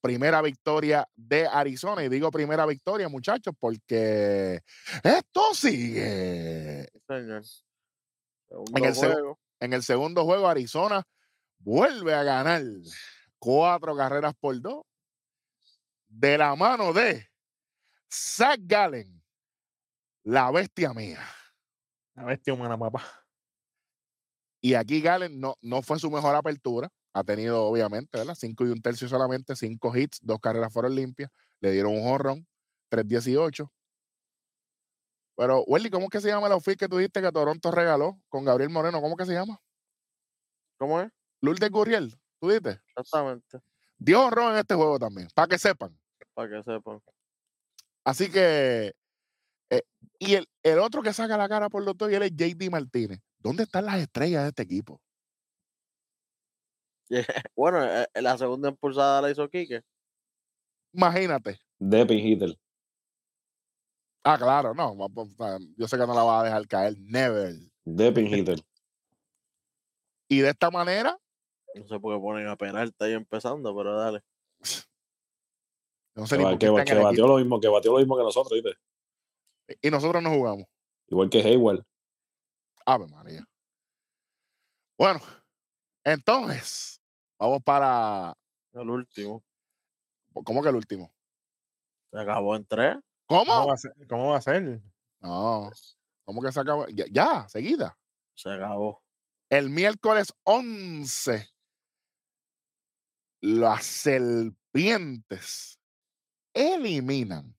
primera 0.02 0.42
victoria 0.42 1.08
de 1.16 1.48
Arizona. 1.48 2.04
Y 2.04 2.10
digo 2.10 2.32
primera 2.32 2.66
victoria, 2.66 3.08
muchachos, 3.08 3.54
porque 3.60 4.62
esto 5.04 5.54
sigue. 5.54 6.90
Sí, 6.94 7.00
señor. 7.08 7.44
Segundo 8.50 8.78
En 8.78 8.86
el 8.86 8.94
seg- 8.96 9.14
juego. 9.14 9.40
En 9.60 9.74
el 9.74 9.84
segundo 9.84 10.26
juego, 10.26 10.48
Arizona 10.48 11.04
vuelve 11.60 12.14
a 12.16 12.24
ganar 12.24 12.64
cuatro 13.38 13.96
carreras 13.96 14.34
por 14.40 14.60
dos 14.60 14.84
de 16.08 16.38
la 16.38 16.56
mano 16.56 16.92
de 16.94 17.28
Zach 18.12 18.60
Gallen, 18.64 19.24
la 20.24 20.52
bestia 20.52 20.94
mía. 20.94 21.24
La 22.16 22.26
bestia 22.26 22.54
humana, 22.54 22.78
papá. 22.78 23.04
Y 24.60 24.74
aquí 24.74 25.00
Gallen 25.02 25.40
no, 25.40 25.56
no 25.62 25.82
fue 25.82 25.98
su 26.00 26.12
mejor 26.12 26.36
apertura. 26.36 26.90
Ha 27.14 27.24
tenido, 27.24 27.66
obviamente, 27.66 28.18
¿verdad? 28.18 28.36
Cinco 28.36 28.66
y 28.66 28.70
un 28.70 28.82
tercio 28.82 29.08
solamente, 29.08 29.56
cinco 29.56 29.96
hits, 29.96 30.20
dos 30.22 30.40
carreras 30.40 30.72
fueron 30.72 30.96
limpias. 30.96 31.30
Le 31.60 31.72
dieron 31.72 31.94
un 31.94 32.04
jorrón, 32.04 32.48
3-18. 32.90 33.70
Pero, 35.36 35.64
Welly, 35.64 35.90
¿cómo 35.90 36.06
es 36.06 36.10
que 36.10 36.22
se 36.22 36.30
llama 36.30 36.48
el 36.48 36.54
outfit 36.54 36.78
que 36.78 36.88
tú 36.88 36.98
dijiste 36.98 37.22
que 37.22 37.32
Toronto 37.32 37.72
regaló 37.72 38.20
con 38.30 38.46
Gabriel 38.46 38.70
Moreno? 38.70 39.02
¿Cómo 39.02 39.18
que 39.18 39.26
se 39.26 39.34
llama? 39.34 39.60
¿Cómo 40.78 41.02
es? 41.02 41.12
Lourdes 41.42 41.70
Gurriel, 41.70 42.16
tú 42.40 42.48
dijiste. 42.50 42.82
Exactamente. 42.96 43.60
Dio 43.98 44.26
honrón 44.26 44.54
en 44.54 44.60
este 44.60 44.76
juego 44.76 44.98
también, 44.98 45.28
para 45.34 45.48
que 45.48 45.58
sepan. 45.58 46.00
Para 46.34 46.50
que 46.50 46.64
sepan. 46.64 47.02
Así 48.04 48.32
que, 48.32 48.94
eh, 49.70 49.84
y 50.18 50.36
el, 50.36 50.48
el 50.64 50.80
otro 50.80 51.02
que 51.02 51.14
saca 51.14 51.38
la 51.38 51.50
cara 51.50 51.70
por 51.70 51.84
los 51.84 51.98
dos, 51.98 52.12
y 52.12 52.16
él 52.16 52.24
es 52.24 52.32
JD 52.32 52.70
Martínez. 52.72 53.20
¿Dónde 53.40 53.64
están 53.64 53.86
las 53.86 54.00
estrellas 54.00 54.44
de 54.44 54.50
este 54.50 54.64
equipo? 54.64 55.02
Bueno, 57.56 57.84
eh, 57.84 58.08
eh, 58.14 58.22
la 58.22 58.38
segunda 58.38 58.70
impulsada 58.70 59.22
la 59.22 59.32
hizo 59.32 59.50
Quique. 59.50 59.82
Imagínate. 60.94 61.60
Depin 61.80 62.20
Hitter. 62.20 62.58
Ah, 64.24 64.38
claro, 64.38 64.74
no. 64.74 64.96
va, 64.98 65.58
Yo 65.78 65.88
sé 65.88 65.98
que 65.98 66.06
no 66.06 66.14
la 66.14 66.24
va 66.24 66.42
a 66.42 66.44
dejar 66.44 66.68
caer. 66.68 66.96
Never. 67.00 67.56
Depin 67.86 68.28
Hitter. 68.28 68.60
Y 70.30 70.40
de 70.40 70.50
esta 70.50 70.70
manera, 70.72 71.18
No 71.76 71.88
sé 71.88 72.00
por 72.00 72.16
qué 72.16 72.22
ponen 72.22 72.48
a 72.48 72.56
penalti 72.56 72.96
ahí 73.04 73.14
empezando, 73.14 73.76
pero 73.76 73.98
dale. 73.98 74.22
no 76.16 76.28
sé 76.28 76.38
Que, 76.38 76.44
ni 76.46 76.58
que 76.58 76.86
que 76.86 76.94
el 76.94 77.00
batió 77.00 77.28
lo 77.28 77.38
mismo, 77.38 77.60
que 77.60 77.68
batió 77.68 77.92
lo 77.92 77.98
mismo 77.98 78.16
que 78.16 78.24
nosotros, 78.24 78.62
¿viste? 78.62 78.80
Y 79.82 79.90
nosotros 79.90 80.22
no 80.22 80.30
jugamos. 80.30 80.68
Igual 81.08 81.30
que 81.30 81.40
Hayward. 81.40 81.84
Ave 82.86 83.08
María. 83.08 83.46
Bueno, 84.98 85.20
entonces, 86.04 86.91
vamos 87.42 87.64
para. 87.64 88.38
El 88.74 88.90
último. 88.90 89.44
¿Cómo 90.34 90.62
que 90.62 90.70
el 90.70 90.76
último? 90.76 91.12
Se 92.12 92.20
acabó 92.20 92.56
en 92.56 92.66
tres. 92.66 92.98
¿Cómo 93.26 93.46
¿Cómo? 93.46 93.68
va 93.68 93.74
a 93.74 93.78
ser? 93.78 93.94
¿Cómo 94.08 94.30
va 94.30 94.38
a 94.38 94.42
ser? 94.42 94.82
No. 95.20 95.72
¿Cómo 96.24 96.42
que 96.42 96.52
se 96.52 96.60
acabó? 96.60 96.88
Ya, 96.88 97.06
ya, 97.12 97.50
seguida. 97.50 97.98
Se 98.36 98.50
acabó. 98.50 99.02
El 99.50 99.70
miércoles 99.70 100.34
11, 100.44 101.50
las 103.42 103.86
serpientes 103.86 105.78
eliminan 106.54 107.56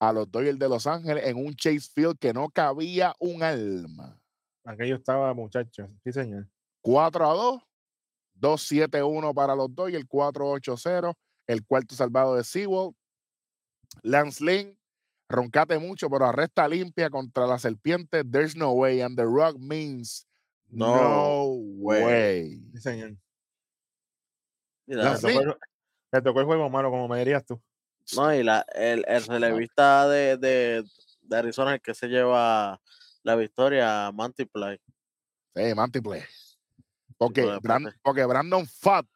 a 0.00 0.12
los 0.12 0.30
Dodgers 0.30 0.58
de 0.58 0.68
Los 0.68 0.86
Ángeles 0.86 1.24
en 1.24 1.36
un 1.36 1.54
Chase 1.54 1.88
Field 1.94 2.18
que 2.18 2.32
no 2.32 2.48
cabía 2.48 3.14
un 3.20 3.42
alma. 3.42 4.20
Aquello 4.64 4.96
estaba, 4.96 5.32
muchachos. 5.34 5.88
Sí, 6.02 6.12
señor. 6.12 6.48
4 6.82 7.30
a 7.30 7.34
2, 7.34 7.62
2-7-1 8.40 9.34
para 9.34 9.54
los 9.54 9.74
Dodgers, 9.74 10.06
4-8-0, 10.06 11.14
el 11.46 11.64
cuarto 11.64 11.94
salvado 11.94 12.36
de 12.36 12.44
Sewell. 12.44 12.92
Lance 14.02 14.44
Lynn, 14.44 14.78
roncate 15.28 15.78
mucho, 15.78 16.10
pero 16.10 16.26
arresta 16.26 16.68
limpia 16.68 17.10
contra 17.10 17.46
la 17.46 17.58
serpiente. 17.58 18.24
There's 18.24 18.56
no 18.56 18.72
way, 18.72 19.00
and 19.00 19.16
the 19.16 19.24
rock 19.24 19.56
means 19.58 20.26
no, 20.68 20.96
No 20.96 21.44
way. 21.78 22.04
way. 22.04 22.60
Sí, 22.74 22.80
señor. 22.80 23.16
Mira, 24.86 25.18
tocó, 25.18 25.28
el, 25.40 25.56
le 26.12 26.22
tocó 26.22 26.40
el 26.40 26.46
juego 26.46 26.70
malo, 26.70 26.90
como 26.90 27.08
me 27.08 27.18
dirías 27.18 27.44
tú. 27.44 27.60
No, 28.14 28.32
y 28.32 28.42
la, 28.44 28.64
el, 28.74 29.04
el 29.08 29.24
relevista 29.26 30.08
de, 30.08 30.36
de, 30.36 30.84
de 31.22 31.36
Arizona, 31.36 31.74
el 31.74 31.80
que 31.80 31.92
se 31.94 32.06
lleva 32.06 32.80
la 33.24 33.34
victoria, 33.34 34.12
Multiply. 34.12 34.78
Sí, 35.56 35.74
Mantiple. 35.74 36.24
Porque, 37.18 37.42
Hijo 37.42 37.52
de 37.52 37.58
Bran- 37.60 37.84
puta. 37.84 37.96
porque 38.02 38.24
Brandon 38.24 38.66
Fat, 38.66 39.06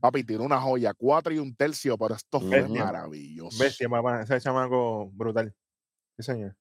papi, 0.00 0.24
tiró 0.24 0.44
una 0.44 0.60
joya, 0.60 0.94
cuatro 0.94 1.32
y 1.32 1.38
un 1.38 1.54
tercio, 1.54 1.96
pero 1.98 2.14
esto 2.14 2.40
fue 2.40 2.62
Bestia. 2.62 2.84
maravilloso. 2.84 3.58
Bestia, 3.62 3.88
papá. 3.88 4.22
Ese 4.22 4.40
chamaco 4.40 5.10
brutal. 5.12 5.54
Sí, 6.16 6.22
señor. 6.22 6.56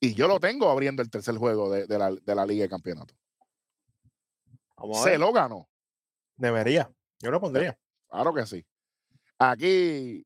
Y 0.00 0.14
yo 0.14 0.28
lo 0.28 0.38
tengo 0.40 0.68
abriendo 0.70 1.02
el 1.02 1.10
tercer 1.10 1.36
juego 1.36 1.70
de, 1.70 1.86
de 1.86 1.98
la, 1.98 2.10
de 2.12 2.34
la 2.34 2.46
Liga 2.46 2.62
de 2.64 2.68
Campeonato. 2.68 3.14
Vamos 4.76 4.98
a 4.98 5.02
Se 5.10 5.18
lo 5.18 5.32
ganó. 5.32 5.68
Debería. 6.36 6.90
Yo 7.20 7.30
lo 7.32 7.40
pondría. 7.40 7.76
Claro 8.08 8.32
que 8.32 8.46
sí. 8.46 8.64
Aquí, 9.38 10.24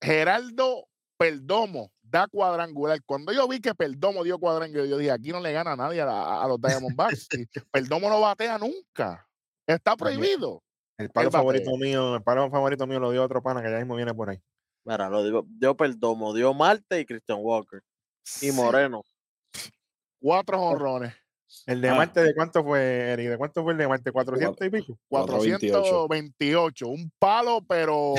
Geraldo 0.00 0.88
Perdomo 1.16 1.92
da 2.12 2.28
cuadrangular. 2.28 3.00
Cuando 3.04 3.32
yo 3.32 3.48
vi 3.48 3.60
que 3.60 3.74
Perdomo 3.74 4.22
dio 4.22 4.38
cuadrangular, 4.38 4.86
yo 4.86 4.98
dije, 4.98 5.10
aquí 5.10 5.30
no 5.30 5.40
le 5.40 5.52
gana 5.52 5.72
a 5.72 5.76
nadie 5.76 6.00
a, 6.02 6.06
la- 6.06 6.42
a 6.42 6.46
los 6.46 6.60
Diamondbacks. 6.60 7.28
Perdomo 7.72 8.08
no 8.08 8.20
batea 8.20 8.58
nunca. 8.58 9.26
Está 9.66 9.96
También. 9.96 10.20
prohibido. 10.20 10.62
El 10.98 11.10
palo 11.10 11.30
favorito 11.30 11.76
mío, 11.78 12.14
el 12.16 12.22
palo 12.22 12.48
favorito 12.50 12.86
mío 12.86 13.00
lo 13.00 13.10
dio 13.10 13.24
otro 13.24 13.42
pana 13.42 13.62
que 13.62 13.70
ya 13.70 13.78
mismo 13.78 13.96
viene 13.96 14.14
por 14.14 14.30
ahí. 14.30 14.38
Mira, 14.84 15.08
lo 15.08 15.24
digo, 15.24 15.44
dio 15.48 15.76
Perdomo, 15.76 16.34
dio 16.34 16.52
Marte 16.54 17.00
y 17.00 17.06
Christian 17.06 17.38
Walker. 17.40 17.80
Y 17.80 18.50
Sí, 18.50 18.52
Moreno. 18.52 19.02
Cuatro 20.20 20.60
honrones. 20.60 21.14
El 21.66 21.80
de 21.80 21.88
Ah. 21.90 21.94
Marte, 21.94 22.22
¿de 22.22 22.34
cuánto 22.34 22.62
fue, 22.64 22.80
Eric? 23.12 23.28
¿De 23.30 23.36
cuánto 23.38 23.62
fue 23.62 23.72
el 23.72 23.78
de 23.78 23.88
Marte? 23.88 24.12
¿400 24.12 24.66
y 24.66 24.70
pico? 24.70 24.98
428. 25.08 25.72
428. 26.08 26.88
Un 26.88 27.12
palo, 27.18 27.60
pero 27.68 28.14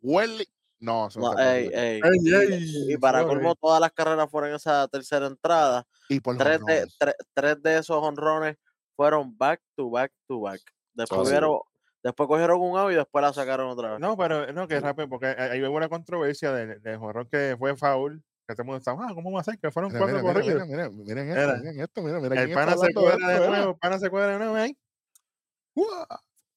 huele. 0.00 0.46
No, 0.84 1.08
eso 1.08 1.18
no 1.18 1.38
ey, 1.38 1.70
ey. 1.72 2.00
Ey, 2.04 2.10
Y- 2.22 2.34
ey, 2.34 2.92
Y 2.92 2.96
para 2.98 3.24
colmo, 3.24 3.54
todas 3.54 3.80
las 3.80 3.90
carreras 3.92 4.30
fueron 4.30 4.54
esa 4.54 4.86
tercera 4.88 5.26
entrada. 5.26 5.86
Y 6.08 6.20
por 6.20 6.36
Tres 6.36 6.60
de, 6.66 6.86
tre- 7.00 7.14
tres 7.32 7.62
de 7.62 7.78
esos 7.78 7.96
honrones 8.02 8.56
fueron 8.94 9.36
back 9.36 9.60
to 9.76 9.90
back 9.90 10.12
to 10.28 10.40
back. 10.40 10.60
Después 10.92 11.20
Así. 11.22 11.30
hubieron, 11.30 11.58
Después 12.02 12.28
cogieron 12.28 12.60
un 12.60 12.76
out 12.76 12.92
y 12.92 12.96
después 12.96 13.22
la 13.22 13.32
sacaron 13.32 13.66
otra 13.70 13.92
vez. 13.92 13.98
No, 14.00 14.14
pero 14.14 14.52
no, 14.52 14.68
que 14.68 14.78
rápido, 14.78 15.08
porque 15.08 15.26
hay 15.28 15.62
hubo 15.64 15.74
una 15.74 15.88
controversia 15.88 16.52
del 16.52 16.82
de 16.82 16.96
horror 16.96 17.26
que 17.30 17.56
fue 17.58 17.74
foul, 17.76 18.22
que 18.46 18.54
todo 18.54 18.60
el 18.62 18.66
mundo 18.66 18.76
estaba, 18.76 19.06
ah, 19.08 19.14
¿cómo 19.14 19.32
va 19.32 19.40
a 19.40 19.44
ser? 19.44 19.58
Que 19.58 19.70
fueron 19.70 19.90
Mira, 19.90 20.00
cuatro 20.04 20.20
mira, 20.20 20.34
corridos. 20.34 20.68
mira, 20.68 20.90
mira, 20.90 21.04
miren 21.24 21.30
esto, 21.30 21.56
miren 21.62 21.80
esto, 21.80 22.02
mira, 22.02 22.20
mira 22.20 22.42
El 22.42 22.52
pana 22.52 22.76
se 22.76 22.92
cuadra 22.92 23.28
de 23.40 23.48
nuevo, 23.48 23.70
el 23.70 23.78
pana 23.78 23.98
se 23.98 24.10
cuadra 24.10 24.32
de 24.32 24.38
nuevo 24.38 24.54
ahí. 24.54 24.76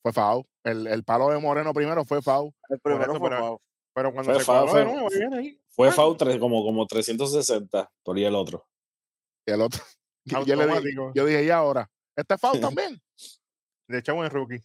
Fue 0.03 0.11
foul. 0.13 0.45
El, 0.65 0.87
el 0.87 1.03
palo 1.05 1.29
de 1.29 1.39
Moreno 1.39 1.73
primero 1.73 2.03
fue 2.03 2.21
foul. 2.21 2.53
El 2.69 2.79
primero 2.79 3.11
eso, 3.11 3.19
fue 3.19 3.29
pero- 3.29 3.41
foul. 3.41 3.57
Pero 3.97 4.13
cuando 4.13 4.31
Fue 4.31 4.43
se 4.43 4.51
de 4.51 4.67
fue- 4.67 4.85
nuevo, 4.85 5.07
ahí 5.11 5.17
viene 5.17 5.37
ahí. 5.39 5.61
Fue 5.69 5.89
tres- 6.15 6.37
como, 6.37 6.63
como 6.63 6.85
360, 6.85 7.91
por 8.03 8.15
ahí 8.15 8.25
el 8.25 8.35
otro. 8.35 8.67
Y 9.43 9.51
el 9.51 9.61
otro. 9.61 9.81
yo, 10.45 10.55
le 10.55 10.67
dije, 10.67 10.95
yo 11.15 11.25
dije, 11.25 11.45
¿y 11.45 11.49
ahora? 11.49 11.89
¿Este 12.15 12.35
es 12.35 12.39
foul 12.39 12.59
también? 12.61 13.01
De 13.87 13.97
hecho, 13.97 14.13
buen 14.13 14.29
rookie. 14.29 14.61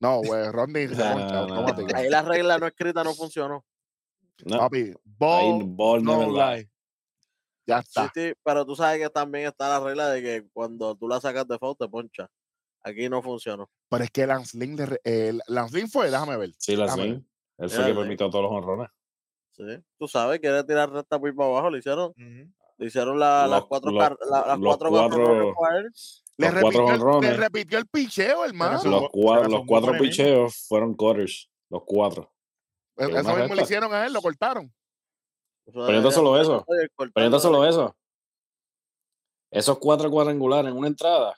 No, 0.00 0.18
güey, 0.18 0.52
Rodney 0.52 0.86
no, 0.86 1.04
automático. 1.04 1.96
Ahí 1.96 2.08
la 2.08 2.22
regla 2.22 2.58
no 2.58 2.68
escrita 2.68 3.02
no 3.02 3.12
funcionó. 3.12 3.64
No, 4.44 4.58
Papi, 4.58 4.78
ahí 4.82 4.94
ball, 5.04 5.64
ball 5.64 6.04
no 6.04 6.30
lie. 6.30 6.56
lie. 6.58 6.70
Ya 7.66 7.80
está. 7.80 8.12
sí, 8.14 8.34
pero 8.44 8.64
tú 8.64 8.76
sabes 8.76 9.00
que 9.00 9.10
también 9.10 9.46
está 9.48 9.68
la 9.68 9.80
regla 9.84 10.10
de 10.10 10.22
que 10.22 10.48
cuando 10.52 10.94
tú 10.96 11.08
la 11.08 11.20
sacas 11.20 11.48
de 11.48 11.58
foul 11.58 11.76
te 11.76 11.88
poncha. 11.88 12.28
Aquí 12.84 13.08
no 13.08 13.20
funcionó. 13.20 13.68
Pero 13.88 14.04
es 14.04 14.10
que 14.12 14.26
Lance 14.28 14.56
Lynn, 14.56 14.76
le 14.76 14.86
re- 14.86 15.00
eh, 15.02 15.32
Lance 15.48 15.76
Lynn 15.76 15.90
fue, 15.90 16.08
déjame 16.08 16.36
ver. 16.36 16.50
Sí, 16.58 16.76
la 16.76 16.84
Déjame 16.84 17.02
ver. 17.10 17.22
Él 17.58 17.70
fue 17.70 17.86
que 17.86 17.94
permitió 17.94 18.28
todos 18.30 18.42
los 18.44 18.52
honrones. 18.52 18.88
Sí. 19.52 19.62
Tú 19.98 20.08
sabes, 20.08 20.40
quiere 20.40 20.64
tirar 20.64 20.90
recta 20.90 21.18
muy 21.18 21.32
para 21.32 21.48
abajo. 21.50 21.70
Le 21.70 21.78
hicieron, 21.78 22.06
Ujú. 22.10 22.52
le 22.78 22.86
hicieron 22.86 23.18
la- 23.18 23.46
las 23.46 23.60
Los- 23.60 23.68
cuatro, 23.68 23.90
los- 23.92 24.00
las 24.02 24.58
cuatro, 24.58 24.90
cuatro-. 24.90 25.54
Le 26.36 26.50
Los 26.50 26.60
cuatro 26.60 26.60
repitió, 26.60 26.80
el, 26.80 26.86
le 26.86 26.92
honrones. 27.04 27.36
repitió 27.36 27.78
el 27.78 27.86
picheo, 27.86 28.44
hermano. 28.44 28.80
Los, 28.82 28.84
los 28.84 29.62
cuatro 29.66 29.92
mismo. 29.92 29.98
picheos 30.08 30.66
fueron 30.68 30.94
quarters. 30.94 31.48
Los 31.70 31.82
cuatro. 31.86 32.32
Una 32.96 33.20
Eso 33.20 33.36
mismo 33.36 33.54
le 33.54 33.62
hicieron 33.62 33.92
a 33.94 34.04
él, 34.06 34.12
lo 34.12 34.20
cortaron. 34.20 34.72
Pero 35.66 36.02
ya- 36.02 36.10
solo 36.10 36.40
eso. 36.40 36.64
Pero 37.14 37.30
no 37.30 37.38
solo 37.38 37.64
eso. 37.64 37.94
Esos 39.50 39.78
cuatro 39.78 40.10
cuadrangulares 40.10 40.70
en 40.72 40.76
una 40.76 40.88
entrada. 40.88 41.36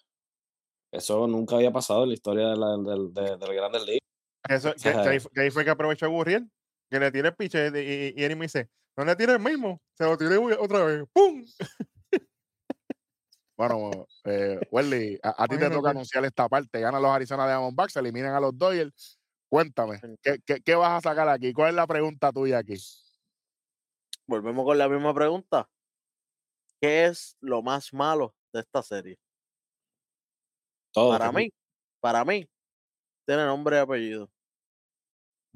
Eso 0.90 1.26
nunca 1.26 1.56
había 1.56 1.70
pasado 1.70 2.04
en 2.04 2.08
la 2.08 2.14
historia 2.14 2.48
de 2.48 2.56
la, 2.56 2.76
del, 2.78 3.12
de, 3.12 3.36
del 3.36 3.54
Grandes 3.54 3.84
Ligas. 3.84 4.00
Eso, 4.49 4.74
que, 4.82 4.99
que 5.01 5.09
ahí, 5.09 5.20
fu- 5.20 5.28
que 5.30 5.40
ahí 5.42 5.51
fue 5.51 5.64
que 5.64 5.70
aprovechó 5.70 6.11
Gurriel, 6.11 6.51
que 6.90 7.01
le 7.01 7.11
tiré 7.12 7.28
el 7.28 7.34
piche 7.36 7.68
y, 7.74 7.78
y, 8.18 8.22
y 8.22 8.24
él 8.24 8.36
me 8.36 8.47
dice, 8.47 8.70
no 8.97 9.05
le 9.05 9.16
tiré 9.16 9.32
el 9.34 9.40
mismo, 9.40 9.80
se 9.94 10.05
lo 10.05 10.16
tiré 10.16 10.36
otra 10.38 10.84
vez. 10.84 11.05
¡Pum! 11.12 11.44
Bueno, 13.57 14.07
eh, 14.24 14.61
Welly, 14.70 15.18
a, 15.22 15.44
a 15.44 15.49
ti 15.49 15.59
te 15.59 15.70
toca 15.70 15.90
anunciar 15.90 16.24
esta 16.24 16.49
parte. 16.49 16.80
Ganan 16.80 17.01
los 17.03 17.11
Arizona 17.11 17.47
Diamondbacks, 17.47 17.94
se 17.94 18.01
eliminan 18.01 18.34
a 18.34 18.40
los 18.40 18.57
Dodgers. 18.57 19.18
Cuéntame. 19.49 20.05
¿qué, 20.22 20.38
qué, 20.44 20.61
qué 20.61 20.74
vas 20.74 20.99
a 20.99 21.09
sacar 21.11 21.28
aquí? 21.28 21.53
¿Cuál 21.53 21.70
es 21.70 21.74
la 21.76 21.86
pregunta 21.86 22.32
tuya 22.32 22.59
aquí? 22.59 22.74
Volvemos 24.28 24.64
con 24.64 24.78
la 24.78 24.88
misma 24.88 25.12
pregunta. 25.12 25.68
¿Qué 26.80 27.05
es 27.05 27.36
lo 27.40 27.61
más 27.62 27.92
malo 27.92 28.34
de 28.53 28.61
esta 28.61 28.82
serie? 28.82 29.18
Todo. 30.92 31.18
Para 31.18 31.32
mí, 31.32 31.51
para 32.01 32.24
mí, 32.24 32.47
tiene 33.26 33.44
nombre 33.47 33.76
y 33.76 33.80
apellido. 33.80 34.30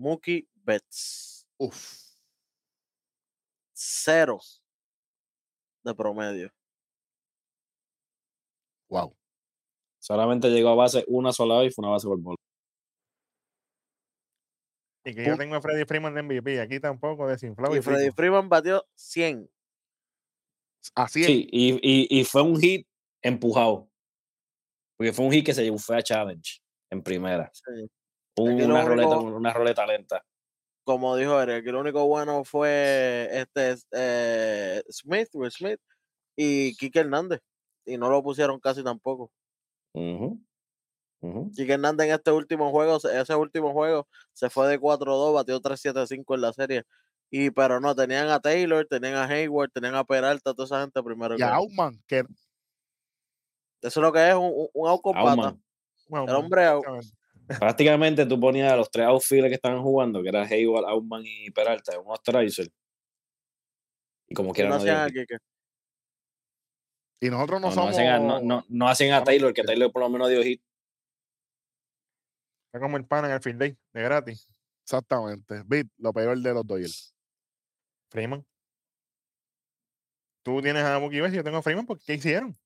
Mookie 0.01 0.49
Betts. 0.55 1.47
Uf, 1.59 2.01
Cero 3.75 4.39
de 5.85 5.95
promedio. 5.95 6.51
wow. 8.89 9.15
Solamente 9.99 10.49
llegó 10.49 10.71
a 10.71 10.75
base 10.75 11.05
una 11.09 11.33
sola 11.33 11.59
vez 11.59 11.71
y 11.71 11.75
fue 11.75 11.83
una 11.83 11.93
base 11.93 12.07
por 12.07 12.19
bola. 12.19 12.37
Y 15.05 15.15
que 15.15 15.25
yo 15.25 15.37
tengo 15.37 15.57
a 15.57 15.61
Freddy 15.61 15.85
Freeman 15.85 16.15
de 16.15 16.23
MVP, 16.23 16.61
aquí 16.61 16.81
tampoco 16.81 17.27
desinflado. 17.29 17.75
Y 17.75 17.79
Y 17.79 17.83
Freddy. 17.83 18.11
Freeman 18.11 18.49
batió 18.49 18.85
100. 18.95 19.51
Así 20.95 21.21
es. 21.21 21.27
Sí, 21.27 21.49
y, 21.53 21.75
y, 21.83 22.21
y 22.21 22.25
fue 22.25 22.43
un 22.43 22.59
hit 22.59 22.87
empujado. 23.23 23.89
Porque 24.97 25.13
fue 25.13 25.27
un 25.27 25.33
hit 25.33 25.45
que 25.45 25.55
se 25.55 25.71
fue 25.79 25.99
a 25.99 26.03
challenge 26.03 26.61
en 26.91 27.03
primera. 27.03 27.51
Sí. 27.53 27.91
Una, 28.45 28.85
roleta, 28.85 29.09
único- 29.19 29.37
una 29.37 29.53
roleta 29.53 29.87
lenta. 29.87 30.25
Como 30.85 31.15
dijo 31.17 31.41
Eric, 31.41 31.67
lo 31.67 31.81
único 31.81 32.07
bueno 32.07 32.43
fue 32.45 33.29
este 33.33 33.77
eh, 33.93 34.83
Smith, 34.89 35.29
Will 35.35 35.51
Smith 35.53 35.81
y 36.37 36.75
Kike 36.77 37.01
Hernández. 37.01 37.41
Y 37.85 37.97
no 37.97 38.09
lo 38.11 38.23
pusieron 38.23 38.59
casi 38.61 38.83
tampoco. 38.83 39.31
Ujú. 39.93 40.41
Kike 41.55 41.75
Hernández 41.75 42.07
en 42.09 42.15
este 42.15 42.33
último 42.33 42.71
juego, 42.71 42.99
se- 42.99 43.21
ese 43.21 43.35
último 43.35 43.73
juego, 43.73 44.09
se 44.33 44.49
fue 44.49 44.69
de 44.69 44.79
4-2, 44.81 45.35
batió 45.35 45.61
3-7-5 45.61 46.35
en 46.35 46.41
la 46.41 46.53
serie. 46.53 46.85
Y 47.31 47.51
pero 47.51 47.79
no, 47.79 47.95
tenían 47.95 48.29
a 48.31 48.41
Taylor, 48.41 48.87
tenían 48.87 49.15
a 49.15 49.25
Hayward, 49.27 49.71
tenían 49.71 49.95
a 49.95 50.05
Peralta, 50.05 50.55
toda 50.55 50.65
esa 50.65 50.81
gente 50.81 51.03
primero. 51.03 51.37
Y 51.39 51.43
a 51.43 51.49
él. 51.49 51.53
Outman, 51.55 52.03
que 52.07 52.21
Eso 52.21 52.27
es 53.83 53.97
lo 53.97 54.13
que 54.13 54.29
es 54.29 54.35
un, 54.35 54.45
un, 54.53 54.69
un 54.73 54.89
out 54.89 55.01
con 55.03 55.13
pata. 55.15 55.31
Auman. 55.31 55.63
Bueno, 56.09 56.27
El 56.29 56.35
hombre 56.37 56.65
out. 56.67 56.85
Prácticamente 57.59 58.27
tú 58.27 58.39
ponías 58.39 58.73
a 58.73 58.77
los 58.77 58.91
tres 58.91 59.07
outfielders 59.07 59.51
que 59.51 59.57
estaban 59.57 59.83
jugando, 59.83 60.23
que 60.23 60.29
eran 60.29 60.47
Hayward, 60.47 60.85
Outman 60.87 61.23
y 61.25 61.51
Peralta, 61.51 61.99
un 61.99 62.11
Ostracer. 62.13 62.69
Y 64.29 64.35
como 64.35 64.51
Y 64.51 64.55
quiera 64.55 64.71
no 64.71 64.85
y 67.23 67.29
nosotros 67.29 67.61
no, 67.61 67.69
no, 67.69 67.75
somos. 67.75 67.91
hacen 67.91 68.07
a, 68.07 68.19
no, 68.19 68.41
no, 68.41 68.65
no 68.69 68.89
hacen 68.89 69.13
a 69.13 69.23
Taylor, 69.23 69.53
que 69.53 69.63
Taylor 69.63 69.93
por 69.93 70.01
lo 70.01 70.09
menos 70.09 70.31
dio 70.31 70.43
hit. 70.43 70.63
Está 72.67 72.81
como 72.81 72.97
el 72.97 73.05
pana 73.05 73.29
en 73.29 73.35
el 73.35 73.43
field 73.43 73.59
day, 73.59 73.77
de 73.93 74.03
gratis. 74.03 74.49
Exactamente. 74.85 75.63
Beat, 75.67 75.89
lo 75.99 76.13
peor 76.13 76.39
de 76.39 76.55
los 76.55 76.67
Dodgers. 76.67 77.15
Freeman. 78.11 78.47
Tú 80.43 80.63
tienes 80.63 80.83
a 80.83 80.99
Mookie 80.99 81.21
Betts 81.21 81.35
y 81.35 81.37
yo 81.37 81.45
tengo 81.45 81.59
a 81.59 81.63
Freeman, 81.63 81.85
porque 81.85 82.05
¿qué 82.07 82.15
hicieron? 82.15 82.59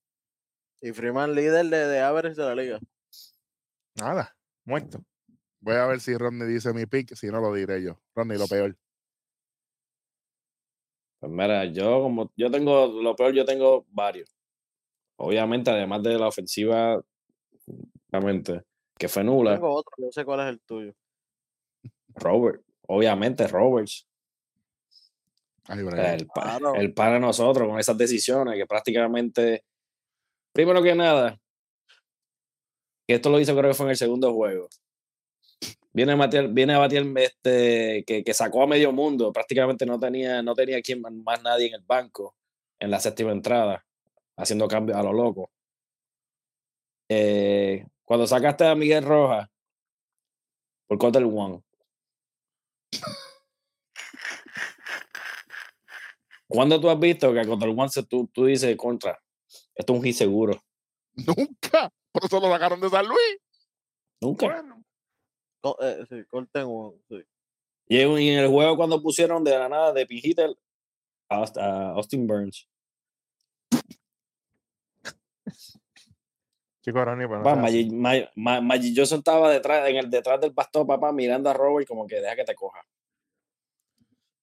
Y 0.81 0.93
Freeman 0.93 1.35
líder 1.35 1.67
de, 1.67 1.87
de 1.89 2.01
average 2.01 2.41
de 2.41 2.45
la 2.45 2.55
liga. 2.55 2.79
Nada, 3.97 4.37
muerto. 4.65 5.05
Voy 5.61 5.77
a 5.77 5.87
ver 5.87 6.01
si 6.01 6.17
Rodney 6.17 6.47
dice 6.47 6.73
mi 6.73 6.87
pick, 6.87 7.15
si 7.15 7.29
no 7.29 7.41
lo 7.41 7.53
diré 7.55 7.83
yo. 7.83 7.99
Rodney, 8.15 8.39
lo 8.39 8.47
peor. 8.47 8.77
Pues 11.21 11.33
mira, 11.33 11.65
yo 11.65 12.03
como 12.03 12.31
yo 12.37 12.51
tengo, 12.51 12.87
lo 12.87 13.17
peor, 13.17 13.33
yo 13.33 13.45
tengo 13.45 13.87
varios. 13.89 14.37
Obviamente, 15.17 15.71
además 15.71 16.03
de 16.03 16.19
la 16.19 16.29
ofensiva, 16.29 17.03
obviamente, 18.13 18.63
que 18.99 19.09
fue 19.09 19.25
nula, 19.25 19.55
Tengo 19.55 19.75
otro, 19.75 19.93
no 19.99 20.13
sé 20.13 20.25
cuál 20.25 20.41
es 20.41 20.47
el 20.47 20.61
tuyo. 20.61 20.93
Robert, 22.17 22.63
obviamente 22.87 23.47
Roberts, 23.49 24.07
Ay, 25.67 25.79
el, 25.79 26.29
el 26.77 26.93
para 26.93 27.19
nosotros 27.19 27.67
con 27.69 27.81
esas 27.81 27.97
decisiones 27.97 28.55
que 28.57 28.67
prácticamente, 28.67 29.65
primero 30.53 30.83
que 30.83 30.95
nada, 30.95 31.41
que 33.07 33.15
esto 33.15 33.31
lo 33.31 33.41
hizo 33.41 33.57
creo 33.57 33.71
que 33.71 33.75
fue 33.75 33.87
en 33.87 33.91
el 33.91 33.97
segundo 33.97 34.33
juego. 34.33 34.69
Viene 35.93 36.13
a 36.13 36.17
batir, 36.17 36.49
viene 36.49 36.75
a 36.75 36.87
este, 36.87 38.05
que, 38.05 38.25
que 38.25 38.35
sacó 38.35 38.63
a 38.63 38.67
medio 38.67 38.93
mundo, 38.93 39.33
prácticamente 39.33 39.87
no 39.87 39.99
tenía, 39.99 40.43
no 40.43 40.55
tenía 40.55 40.83
quien 40.83 41.01
más 41.01 41.43
nadie 41.43 41.69
en 41.69 41.75
el 41.75 41.83
banco 41.83 42.35
en 42.81 42.91
la 42.91 43.01
séptima 43.01 43.33
entrada, 43.33 43.85
haciendo 44.37 44.69
cambios 44.69 44.99
a 44.99 45.03
lo 45.03 45.13
loco. 45.13 45.51
Eh, 47.09 47.87
cuando 48.05 48.27
sacaste 48.27 48.67
a 48.67 48.75
Miguel 48.75 49.05
Rojas 49.05 49.49
por 50.87 50.99
Cotter 50.99 51.25
One. 51.25 51.63
¿Cuándo 56.47 56.81
tú 56.81 56.91
has 56.91 56.99
visto 56.99 57.33
que 57.33 57.47
Cotter 57.47 57.69
One 57.69 57.91
tú, 58.09 58.29
tú 58.33 58.45
dices 58.47 58.77
contra? 58.77 59.19
Esto 59.75 59.93
es 59.93 59.99
un 59.99 60.05
hit 60.05 60.15
seguro. 60.15 60.63
Nunca. 61.15 61.91
Por 62.15 62.25
eso 62.25 62.39
lo 62.39 62.49
sacaron 62.49 62.81
de 62.81 62.89
San 62.89 63.07
Luis. 63.09 63.39
Nunca. 64.21 64.47
Bueno, 64.47 64.85
Co- 65.61 65.77
eh, 65.81 66.07
sí, 66.09 66.25
corten 66.27 66.65
one, 66.69 66.97
sí. 67.09 67.25
Y 67.89 67.99
en, 68.01 68.39
el 68.39 68.49
juego 68.49 68.77
cuando 68.77 69.03
pusieron 69.03 69.43
de 69.43 69.59
la 69.59 69.69
nada 69.69 69.93
de 69.93 70.07
Pijitel 70.07 70.57
a, 71.29 71.41
Aust- 71.41 71.59
a 71.61 71.91
Austin 71.91 72.25
Burns. 72.29 72.69
chico 76.83 77.05
Ronnie, 77.05 77.27
pero 77.27 77.39
no 77.43 78.63
Magic 78.63 78.95
Johnson 78.97 79.19
estaba 79.19 79.51
detrás, 79.51 79.89
en 79.89 79.97
el, 79.97 80.09
detrás 80.11 80.41
del 80.41 80.55
pastor, 80.55 80.87
papá, 80.87 81.13
mirando 81.13 81.51
a 81.51 81.55
Robert 81.55 81.89
como 81.89 82.07
que 82.07 82.21
deja 82.21 82.37
que 82.37 82.45
te 82.45 82.55
coja. 82.55 82.81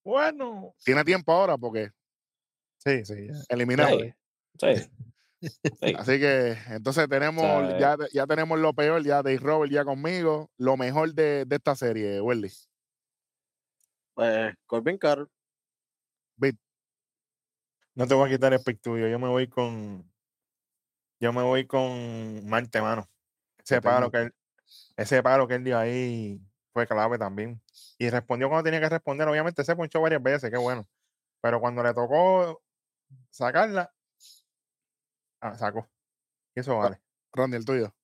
Bueno. 0.04 0.74
Tiene 0.84 1.04
tiempo 1.04 1.32
ahora 1.32 1.56
porque 1.56 1.90
Sí, 2.78 3.04
sí. 3.04 3.28
eliminado. 3.48 3.98
Sí, 3.98 4.12
sí. 4.76 4.90
Sí. 5.42 5.94
Así 5.96 6.18
que 6.20 6.56
entonces 6.68 7.08
tenemos, 7.08 7.42
sea, 7.42 7.78
ya, 7.78 7.96
ya 8.12 8.26
tenemos 8.26 8.58
lo 8.58 8.72
peor, 8.72 9.02
ya 9.02 9.22
de 9.22 9.36
Robert 9.38 9.72
ya 9.72 9.84
conmigo, 9.84 10.50
lo 10.56 10.76
mejor 10.76 11.14
de, 11.14 11.44
de 11.44 11.56
esta 11.56 11.74
serie, 11.74 12.20
Welly. 12.20 12.52
Eh, 14.18 14.52
Corbin 14.66 14.98
Carroll. 14.98 15.30
No 17.94 18.06
te 18.06 18.14
voy 18.14 18.28
a 18.28 18.32
quitar 18.32 18.52
el 18.52 18.60
pick 18.60 18.80
tuyo. 18.80 19.06
Yo 19.08 19.18
me 19.18 19.28
voy 19.28 19.48
con. 19.48 20.10
Yo 21.20 21.32
me 21.32 21.42
voy 21.42 21.66
con 21.66 22.46
Marte, 22.48 22.80
mano. 22.80 23.08
Ese 23.58 23.80
tengo- 23.80 24.10
que 24.10 24.18
él. 24.18 24.34
ese 24.96 25.22
paro 25.22 25.46
que 25.46 25.56
él 25.56 25.64
dio 25.64 25.78
ahí 25.78 26.40
fue 26.72 26.86
clave 26.86 27.18
también. 27.18 27.60
Y 27.98 28.08
respondió 28.10 28.48
cuando 28.48 28.64
tenía 28.64 28.80
que 28.80 28.88
responder. 28.88 29.28
Obviamente 29.28 29.62
se 29.62 29.76
ponchó 29.76 30.00
varias 30.00 30.22
veces, 30.22 30.50
qué 30.50 30.56
bueno. 30.56 30.88
Pero 31.42 31.60
cuando 31.60 31.82
le 31.82 31.92
tocó 31.92 32.62
sacarla, 33.30 33.92
ah, 35.42 35.54
sacó. 35.56 35.86
Y 36.56 36.60
eso 36.60 36.76
vale. 36.78 36.98
Randy, 37.34 37.56
el 37.58 37.64
tuyo. 37.64 37.94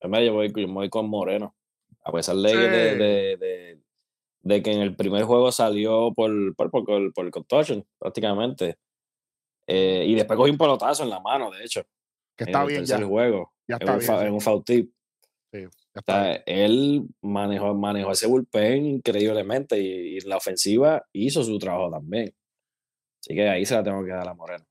Pues 0.00 0.26
yo 0.26 0.32
voy, 0.32 0.52
yo 0.54 0.68
voy 0.68 0.88
con 0.90 1.08
Moreno. 1.08 1.54
A 2.04 2.12
pesar 2.12 2.36
de, 2.36 2.42
de, 2.56 2.92
Sí. 2.92 2.98
de- 2.98 3.36
de- 3.36 3.82
de 4.42 4.62
que 4.62 4.70
en 4.72 4.80
el 4.80 4.94
primer 4.94 5.24
juego 5.24 5.50
salió 5.50 6.12
por, 6.14 6.30
por, 6.54 6.70
por, 6.70 6.84
por, 6.84 7.12
por 7.12 7.24
el 7.24 7.30
contortion, 7.32 7.84
prácticamente. 7.98 8.78
Eh, 9.66 10.04
y 10.06 10.14
después 10.14 10.36
cogí 10.36 10.52
un 10.52 10.58
pelotazo 10.58 11.02
en 11.02 11.10
la 11.10 11.18
mano, 11.18 11.50
de 11.50 11.64
hecho. 11.64 11.82
Que 12.36 12.44
en 12.44 12.48
está 12.50 12.62
el 12.62 12.68
bien 12.68 12.84
ya. 12.84 12.94
tercer 12.94 13.08
juego. 13.08 13.52
Ya 13.66 13.76
en 13.76 13.82
está 13.82 13.92
un, 13.94 13.98
bien. 13.98 14.06
fa- 14.08 14.20
sí, 14.20 14.26
en 14.26 14.32
un 14.34 14.40
foul 14.40 14.64
tip. 14.64 14.92
ya 15.52 15.58
O 15.66 15.70
está 15.98 16.22
bien. 16.22 16.34
sea, 16.36 16.42
él 16.46 17.08
manejó, 17.22 17.74
manejó 17.74 18.12
ese 18.12 18.28
bullpen 18.28 18.86
increíblemente 18.86 19.80
y, 19.80 20.14
y 20.14 20.18
en 20.18 20.28
la 20.28 20.36
ofensiva 20.36 21.04
hizo 21.12 21.42
su 21.42 21.58
trabajo 21.58 21.90
también. 21.90 22.32
Así 23.20 23.34
que 23.34 23.48
ahí 23.48 23.66
se 23.66 23.74
la 23.74 23.82
tengo 23.82 24.04
que 24.04 24.10
dar 24.12 24.28
a 24.28 24.34
Moreno. 24.34 24.64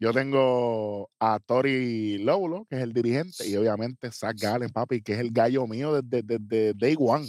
Yo 0.00 0.12
tengo 0.12 1.10
a 1.18 1.40
Tori 1.40 2.18
Lowlo, 2.18 2.66
que 2.70 2.76
es 2.76 2.82
el 2.82 2.92
dirigente, 2.92 3.48
y 3.48 3.56
obviamente 3.56 4.12
Zach 4.12 4.36
Gallen, 4.38 4.70
papi, 4.70 5.02
que 5.02 5.14
es 5.14 5.18
el 5.18 5.32
gallo 5.32 5.66
mío 5.66 6.00
desde, 6.00 6.22
desde 6.22 6.74
day 6.74 6.96
one. 6.98 7.26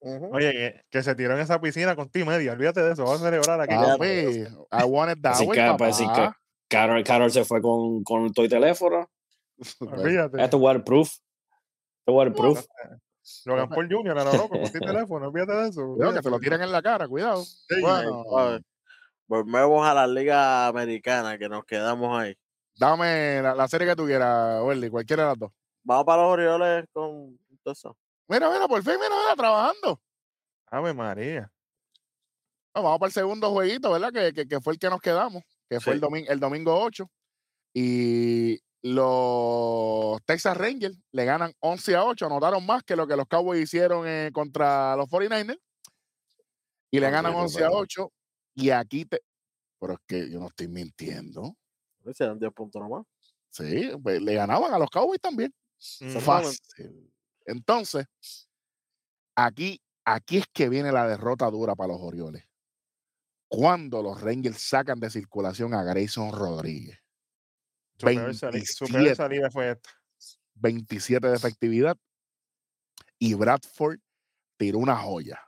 Oye, 0.00 0.52
que, 0.52 0.80
que 0.90 1.02
se 1.02 1.14
tiró 1.14 1.34
en 1.34 1.40
esa 1.40 1.60
piscina 1.60 1.94
con 1.94 2.08
ti 2.08 2.24
media. 2.24 2.52
Olvídate 2.52 2.80
de 2.82 2.92
eso. 2.92 3.04
Vamos 3.04 3.20
a 3.20 3.24
celebrar 3.24 3.60
aquí. 3.60 3.74
Papi, 3.74 4.06
I 4.72 4.84
wanted 4.84 5.18
that 5.22 5.40
way, 5.40 5.58
que, 5.58 5.74
pues, 5.76 5.94
así 5.94 6.04
que 6.04 6.08
papá. 6.08 6.40
Carol, 6.68 7.04
Carol 7.04 7.30
se 7.30 7.44
fue 7.44 7.60
con, 7.60 8.02
con 8.02 8.32
el 8.34 8.48
teléfono. 8.48 9.10
Olvídate. 9.80 10.42
Esto 10.42 10.56
es 10.56 10.62
waterproof. 10.62 11.08
Esto 11.08 11.22
es 12.06 12.14
waterproof. 12.14 12.64
Logan 13.44 13.68
Paul 13.68 13.88
Jr. 13.90 14.18
a 14.18 14.24
lo 14.24 14.32
loco 14.32 14.48
con 14.50 14.72
tu 14.72 14.78
teléfono. 14.78 15.26
Olvídate 15.28 15.52
de 15.52 15.68
eso. 15.68 15.86
Cuidado, 15.94 16.14
que 16.14 16.20
te 16.20 16.30
lo 16.30 16.36
olvídate. 16.36 16.44
tiran 16.44 16.62
en 16.62 16.72
la 16.72 16.82
cara, 16.82 17.08
cuidado. 17.08 17.44
Bueno, 17.80 18.24
Ay, 18.38 18.60
Volvemos 19.26 19.86
a 19.86 19.94
la 19.94 20.06
liga 20.06 20.68
americana 20.68 21.36
que 21.38 21.48
nos 21.48 21.64
quedamos 21.64 22.18
ahí. 22.18 22.36
dame 22.76 23.42
la, 23.42 23.54
la 23.54 23.68
serie 23.68 23.88
que 23.88 23.96
tú 23.96 24.06
quieras, 24.06 24.62
Welly, 24.62 24.88
cualquiera 24.88 25.24
de 25.24 25.28
las 25.30 25.38
dos. 25.38 25.52
Vamos 25.82 26.04
para 26.04 26.22
los 26.22 26.32
Orioles 26.32 26.84
con 26.92 27.38
todo 27.62 27.72
eso. 27.72 27.96
Mira, 28.28 28.50
mira, 28.50 28.66
por 28.66 28.82
fin, 28.82 28.94
mira, 28.94 29.14
mira, 29.22 29.36
trabajando. 29.36 30.00
Ave 30.66 30.92
María. 30.92 31.50
No, 32.74 32.82
vamos 32.82 32.98
para 32.98 33.08
el 33.08 33.12
segundo 33.12 33.50
jueguito, 33.50 33.90
¿verdad? 33.92 34.12
Que, 34.12 34.32
que, 34.32 34.48
que 34.48 34.60
fue 34.60 34.74
el 34.74 34.78
que 34.78 34.90
nos 34.90 35.00
quedamos, 35.00 35.42
que 35.68 35.80
fue 35.80 35.94
el, 35.94 36.00
domingo, 36.00 36.30
el 36.30 36.40
domingo 36.40 36.78
8. 36.78 37.08
Y 37.72 38.60
los 38.82 40.22
Texas 40.24 40.56
Rangers 40.56 40.98
le 41.12 41.24
ganan 41.24 41.52
11 41.60 41.96
a 41.96 42.04
8, 42.04 42.26
anotaron 42.26 42.64
más 42.66 42.82
que 42.82 42.96
lo 42.96 43.06
que 43.06 43.16
los 43.16 43.26
Cowboys 43.26 43.62
hicieron 43.62 44.06
eh, 44.06 44.30
contra 44.32 44.96
los 44.96 45.08
49ers. 45.08 45.58
Y 46.90 47.00
le 47.00 47.10
ganan 47.10 47.32
bueno, 47.32 47.44
11 47.46 47.64
a 47.64 47.68
bueno. 47.68 47.82
8. 47.82 48.12
Y 48.56 48.70
aquí 48.70 49.04
te. 49.04 49.20
Pero 49.78 49.92
es 49.92 49.98
que 50.06 50.30
yo 50.30 50.40
no 50.40 50.46
estoy 50.48 50.66
mintiendo. 50.66 51.56
Se 52.14 52.24
dan 52.24 52.38
10 52.38 52.52
puntos 52.52 52.80
nomás. 52.80 53.04
Sí, 53.50 53.90
pues, 54.02 54.20
le 54.22 54.34
ganaban 54.34 54.72
a 54.72 54.78
los 54.78 54.88
Cowboys 54.90 55.20
también. 55.20 55.54
Mm. 56.00 56.18
Fácil. 56.18 57.12
Entonces, 57.44 58.06
aquí, 59.34 59.80
aquí 60.04 60.38
es 60.38 60.46
que 60.52 60.68
viene 60.68 60.90
la 60.90 61.06
derrota 61.06 61.50
dura 61.50 61.74
para 61.74 61.92
los 61.92 62.00
Orioles. 62.02 62.44
Cuando 63.48 64.02
los 64.02 64.20
Rangers 64.20 64.60
sacan 64.60 64.98
de 64.98 65.10
circulación 65.10 65.74
a 65.74 65.82
Grayson 65.84 66.32
Rodríguez. 66.32 66.98
Su 67.98 68.06
peor, 68.06 68.34
sali- 68.34 68.64
su 68.64 68.84
peor 68.86 68.92
27. 69.04 69.14
salida 69.16 69.50
fue 69.50 69.70
esta. 69.72 69.90
27 70.54 71.28
de 71.28 71.36
efectividad. 71.36 71.96
Y 73.18 73.34
Bradford 73.34 73.98
tiró 74.56 74.78
una 74.78 74.96
joya. 74.96 75.40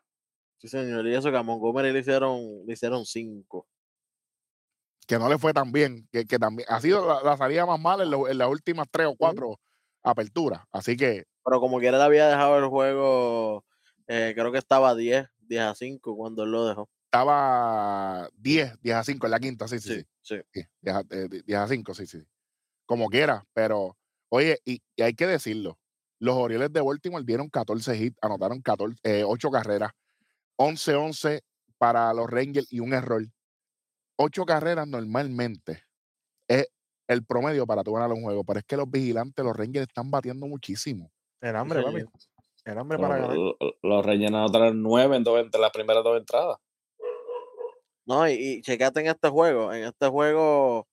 Sí, 0.59 0.68
señor. 0.68 1.06
Y 1.06 1.14
eso 1.14 1.30
que 1.30 1.36
a 1.36 1.42
Montgomery 1.42 1.92
le 1.92 2.00
hicieron, 2.00 2.64
le 2.66 2.72
hicieron 2.72 3.04
5. 3.06 3.66
Que 5.06 5.18
no 5.18 5.28
le 5.28 5.38
fue 5.38 5.52
tan 5.54 5.72
bien. 5.72 6.06
Que, 6.12 6.24
que 6.26 6.38
también 6.38 6.68
ha 6.70 6.80
sido 6.80 7.06
la, 7.06 7.22
la 7.22 7.36
salida 7.36 7.66
más 7.66 7.80
mala 7.80 8.04
en, 8.04 8.11
lo- 8.11 8.28
en 8.28 8.38
las 8.38 8.48
últimas 8.48 8.86
tres 8.90 9.06
o 9.06 9.16
cuatro 9.16 9.59
aperturas. 10.02 10.62
Así 10.70 10.96
que 10.96 11.24
Pero 11.44 11.61
como 11.61 11.78
quiera 11.78 11.98
le 11.98 12.04
había 12.04 12.28
dejado 12.28 12.59
el 12.59 12.66
juego, 12.68 13.64
eh, 14.06 14.32
creo 14.34 14.52
que 14.52 14.59
estaba 14.59 14.94
10, 14.94 15.28
10 15.38 15.62
a 15.62 15.74
5 15.74 16.16
cuando 16.16 16.44
él 16.44 16.50
lo 16.52 16.66
dejó. 16.66 16.90
estaba 17.06 18.28
10, 18.34 18.80
10 18.82 18.96
a 18.96 19.04
5 19.04 19.26
en 19.26 19.30
la 19.32 19.40
quinta. 19.40 19.68
Sí, 19.68 19.78
sí, 19.80 19.90
sí. 19.90 19.94
Sí, 19.94 20.04
sí. 20.22 20.36
Sí, 20.52 20.62
10 20.80 20.96
a, 20.96 21.00
eh, 21.11 21.28
10 21.44 21.59
a 21.59 21.68
5, 21.68 21.94
sí, 21.94 22.06
sí. 22.06 22.22
Como 22.86 23.09
quiera, 23.09 23.44
pero 23.54 23.96
oye, 24.30 24.59
y, 24.64 24.82
y 24.96 25.02
hay 25.02 25.14
que 25.14 25.26
decirlo, 25.26 25.78
los 26.20 26.36
Orioles 26.36 26.72
de 26.72 26.80
Baltimore 26.82 27.24
dieron 27.26 27.48
14 27.50 27.96
hits, 27.96 28.16
anotaron 28.22 28.62
14, 28.62 28.98
eh, 29.04 29.24
8 29.26 29.50
carreras, 29.50 29.92
11-11 30.59 31.40
para 31.78 32.12
los 32.12 32.28
Rangers 32.28 32.72
y 32.72 32.80
un 32.80 32.92
error. 32.92 33.24
8 34.16 34.44
carreras 34.44 34.86
normalmente 34.86 35.84
es 36.48 36.68
el 37.06 37.24
promedio 37.24 37.66
para 37.66 37.82
tú 37.82 37.92
ganar 37.92 38.12
un 38.12 38.22
juego, 38.22 38.44
pero 38.44 38.59
es 38.59 38.66
que 38.66 38.76
los 38.76 38.90
vigilantes, 38.90 39.44
los 39.44 39.56
Rangers 39.56 39.88
están 39.88 40.11
batiendo 40.11 40.46
muchísimo. 40.46 41.11
El 41.40 41.56
hambre, 41.56 41.82
papi. 41.82 42.04
El 42.64 42.78
hambre 42.78 42.98
para 42.98 43.18
ganar. 43.18 43.36
Los, 43.82 44.04
rellenados 44.04 44.52
traen 44.52 44.82
nueve 44.82 45.16
en 45.16 45.24
dos, 45.24 45.40
entre 45.40 45.61
las 45.61 45.70
primeras 45.70 46.04
dos 46.04 46.18
entradas. 46.18 46.59
No, 48.04 48.28
y, 48.28 48.32
y 48.32 48.62
checate 48.62 49.00
en 49.00 49.06
este 49.06 49.28
juego. 49.28 49.72
En 49.72 49.84
este 49.84 50.09
juego, 50.09 50.88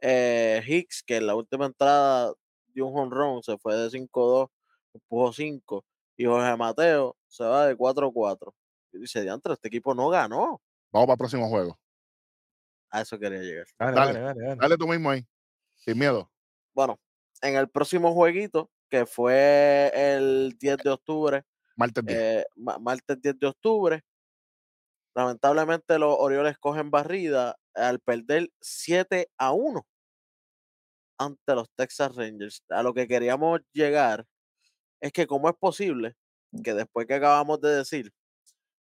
eh, 0.00 0.62
Hicks, 0.66 1.02
que 1.02 1.16
en 1.16 1.26
la 1.26 1.34
última 1.34 1.66
entrada 1.66 2.32
dio 2.72 2.86
un 2.86 2.98
honrón, 2.98 3.42
se 3.42 3.58
fue 3.58 3.74
de 3.76 3.88
5-2, 3.88 4.48
empujó 4.94 5.32
5. 5.32 5.84
Y 6.16 6.24
Jorge 6.24 6.56
Mateo 6.56 7.16
se 7.26 7.44
va 7.44 7.66
de 7.66 7.76
4-4. 7.76 8.52
Y 8.92 8.98
dice, 8.98 9.22
diantre, 9.22 9.52
este 9.54 9.68
equipo 9.68 9.94
no 9.94 10.08
ganó. 10.08 10.60
Vamos 10.92 11.06
para 11.06 11.12
el 11.14 11.18
próximo 11.18 11.48
juego. 11.48 11.78
A 12.90 13.02
eso 13.02 13.18
quería 13.18 13.40
llegar. 13.40 13.66
Dale, 13.78 13.94
Dale. 13.96 14.12
dale, 14.12 14.20
dale. 14.24 14.40
dale. 14.48 14.56
Dale 14.60 14.76
tú 14.78 14.88
mismo 14.88 15.10
ahí, 15.10 15.26
sin 15.74 15.98
miedo. 15.98 16.30
Bueno, 16.74 16.98
en 17.42 17.56
el 17.56 17.68
próximo 17.68 18.14
jueguito, 18.14 18.70
que 18.88 19.04
fue 19.04 19.92
el 19.94 20.56
10 20.58 20.78
de 20.78 20.90
octubre, 20.90 21.44
Martes 21.76 22.04
10. 22.04 22.18
eh, 22.18 22.44
ma- 22.56 22.78
martes 22.78 23.20
10 23.20 23.38
de 23.38 23.46
octubre. 23.46 24.02
Lamentablemente 25.14 25.98
los 25.98 26.16
Orioles 26.18 26.58
cogen 26.58 26.90
barrida 26.90 27.56
al 27.74 27.98
perder 28.00 28.50
7 28.60 29.28
a 29.36 29.52
1 29.52 29.86
ante 31.18 31.54
los 31.54 31.68
Texas 31.76 32.14
Rangers. 32.14 32.62
A 32.68 32.82
lo 32.82 32.94
que 32.94 33.06
queríamos 33.08 33.60
llegar 33.72 34.24
es 35.00 35.12
que 35.12 35.26
cómo 35.26 35.48
es 35.48 35.56
posible 35.56 36.14
que 36.64 36.74
después 36.74 37.06
que 37.06 37.14
acabamos 37.14 37.60
de 37.60 37.70
decir 37.76 38.12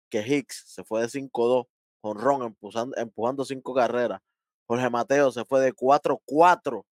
que 0.10 0.26
Hicks 0.26 0.64
se 0.68 0.84
fue 0.84 1.02
de 1.02 1.08
5-2, 1.08 1.68
con 2.02 2.20
Ron 2.20 2.44
empujando, 2.44 2.96
empujando 2.98 3.44
5 3.46 3.74
carreras, 3.74 4.22
Jorge 4.68 4.90
Mateo 4.90 5.32
se 5.32 5.44
fue 5.46 5.62
de 5.62 5.74
4-4, 5.74 6.86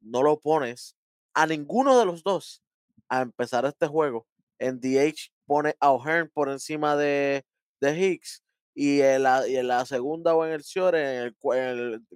no 0.00 0.22
lo 0.22 0.38
pones 0.40 0.96
a 1.34 1.46
ninguno 1.46 1.98
de 1.98 2.04
los 2.06 2.22
dos 2.22 2.62
a 3.08 3.22
empezar 3.22 3.64
este 3.64 3.86
juego. 3.86 4.26
En 4.58 4.80
DH 4.80 5.30
pone 5.46 5.74
a 5.80 5.90
O'Hearn 5.92 6.30
por 6.32 6.48
encima 6.48 6.96
de, 6.96 7.44
de 7.80 7.98
Hicks 7.98 8.42
y 8.74 9.00
en, 9.00 9.22
la, 9.24 9.46
y 9.48 9.56
en 9.56 9.68
la 9.68 9.84
segunda 9.86 10.34
o 10.34 10.44
en 10.44 10.52
el 10.52 10.62
short 10.62 10.94
en 10.96 11.06
el, 11.24 11.38
cua- 11.38 11.56
en 11.56 11.78
el- 11.78 12.06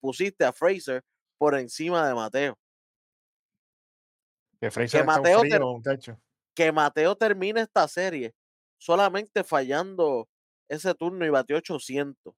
pusiste 0.00 0.44
a 0.44 0.52
Fraser 0.52 1.02
por 1.38 1.54
encima 1.56 2.06
de 2.06 2.14
Mateo. 2.14 2.58
Que 4.60 4.70
Fraser 4.70 5.00
un 5.02 5.06
Mateo 5.06 5.40
te- 5.42 5.48
frío. 5.50 5.60
Que 6.54 6.72
Mateo 6.72 7.16
termine 7.16 7.60
esta 7.62 7.86
serie 7.88 8.34
solamente 8.78 9.44
fallando 9.44 10.28
ese 10.68 10.94
turno 10.94 11.24
y 11.26 11.30
batió 11.30 11.56
800 11.56 12.34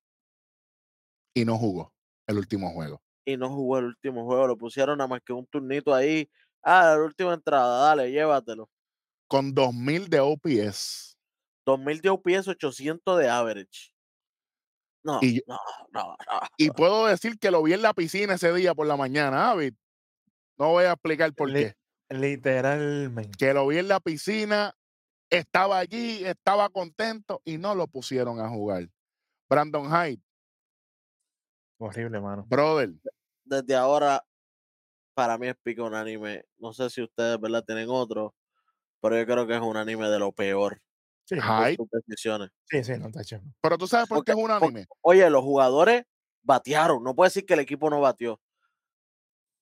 Y 1.35 1.45
no 1.45 1.57
jugó 1.59 1.93
el 2.27 2.39
último 2.39 2.71
juego. 2.73 3.01
y 3.27 3.37
no 3.37 3.49
jugó 3.51 3.79
el 3.79 3.85
último 3.87 4.25
juego. 4.25 4.47
Lo 4.49 4.57
pusieron 4.57 4.99
nada 4.99 5.09
más 5.09 5.21
que 5.25 5.33
un 5.33 5.47
turnito 5.47 5.95
ahí. 5.95 6.29
Ah, 6.63 6.95
la 6.97 7.03
última 7.05 7.35
entrada, 7.35 7.85
dale, 7.87 8.11
llévatelo. 8.11 8.69
Con 9.29 9.55
2000 9.55 10.09
de 10.09 10.19
OPS. 10.21 11.17
2000 11.65 12.01
de 12.01 12.09
OPS, 12.11 12.49
800 12.49 13.19
de 13.19 13.29
average. 13.29 13.93
No, 15.05 15.19
Y 15.23 15.37
yo- 15.37 15.43
no, 15.47 15.59
no, 15.93 16.03
no. 16.11 16.41
Y 16.59 16.71
puedo 16.71 17.07
decir 17.07 17.39
que 17.39 17.51
lo 17.51 17.63
vi 17.63 17.73
en 17.75 17.83
la 17.83 17.95
piscina 17.95 18.35
ese 18.35 18.53
día 18.53 18.75
por 18.75 18.87
la 18.87 18.97
mañana, 18.97 19.37
David. 19.39 19.75
No 20.59 20.71
voy 20.71 20.85
a 20.85 20.93
explicar 20.93 21.33
por 21.33 21.53
qué. 21.53 21.75
Literalmente. 22.11 23.31
Que 23.39 23.55
lo 23.55 23.67
vi 23.69 23.79
en 23.79 23.89
la 23.89 24.01
piscina, 24.01 24.75
estaba 25.31 25.79
allí, 25.79 26.25
estaba 26.25 26.69
contento 26.69 27.41
y 27.45 27.57
no 27.59 27.75
lo 27.75 27.87
pusieron 27.87 28.41
a 28.41 28.49
jugar. 28.49 28.89
Brandon 29.49 29.89
Hyde, 29.89 30.21
Horrible, 31.79 32.21
mano. 32.21 32.45
brother, 32.49 32.91
Desde 33.45 33.75
ahora, 33.75 34.23
para 35.15 35.39
mí 35.39 35.49
es 35.49 35.57
pico 35.63 35.85
un 35.85 35.95
anime. 35.95 36.45
No 36.59 36.73
sé 36.73 36.91
si 36.91 37.03
ustedes, 37.03 37.41
¿verdad? 37.41 37.65
Tienen 37.65 37.89
otro, 37.89 38.35
pero 39.01 39.17
yo 39.17 39.25
creo 39.27 39.47
que 39.47 39.55
es 39.57 39.63
un 39.63 39.77
anime 39.77 40.09
de 40.09 40.19
lo 40.19 40.33
peor. 40.33 40.81
Sí, 41.25 41.37
Hyde. 41.37 41.77
sí, 42.67 42.85
sí, 42.85 42.93
no 42.99 43.11
tacho. 43.11 43.41
Pero 43.63 43.79
tú 43.79 43.87
sabes 43.87 44.09
por 44.09 44.25
qué 44.25 44.33
es 44.33 44.39
un 44.39 44.51
anime. 44.51 44.87
Oye, 45.01 45.29
los 45.31 45.43
jugadores 45.43 46.03
batearon. 46.43 47.03
No 47.05 47.15
puede 47.15 47.29
decir 47.29 47.47
que 47.47 47.55
el 47.55 47.61
equipo 47.61 47.89
no 47.89 48.01
batió. 48.01 48.41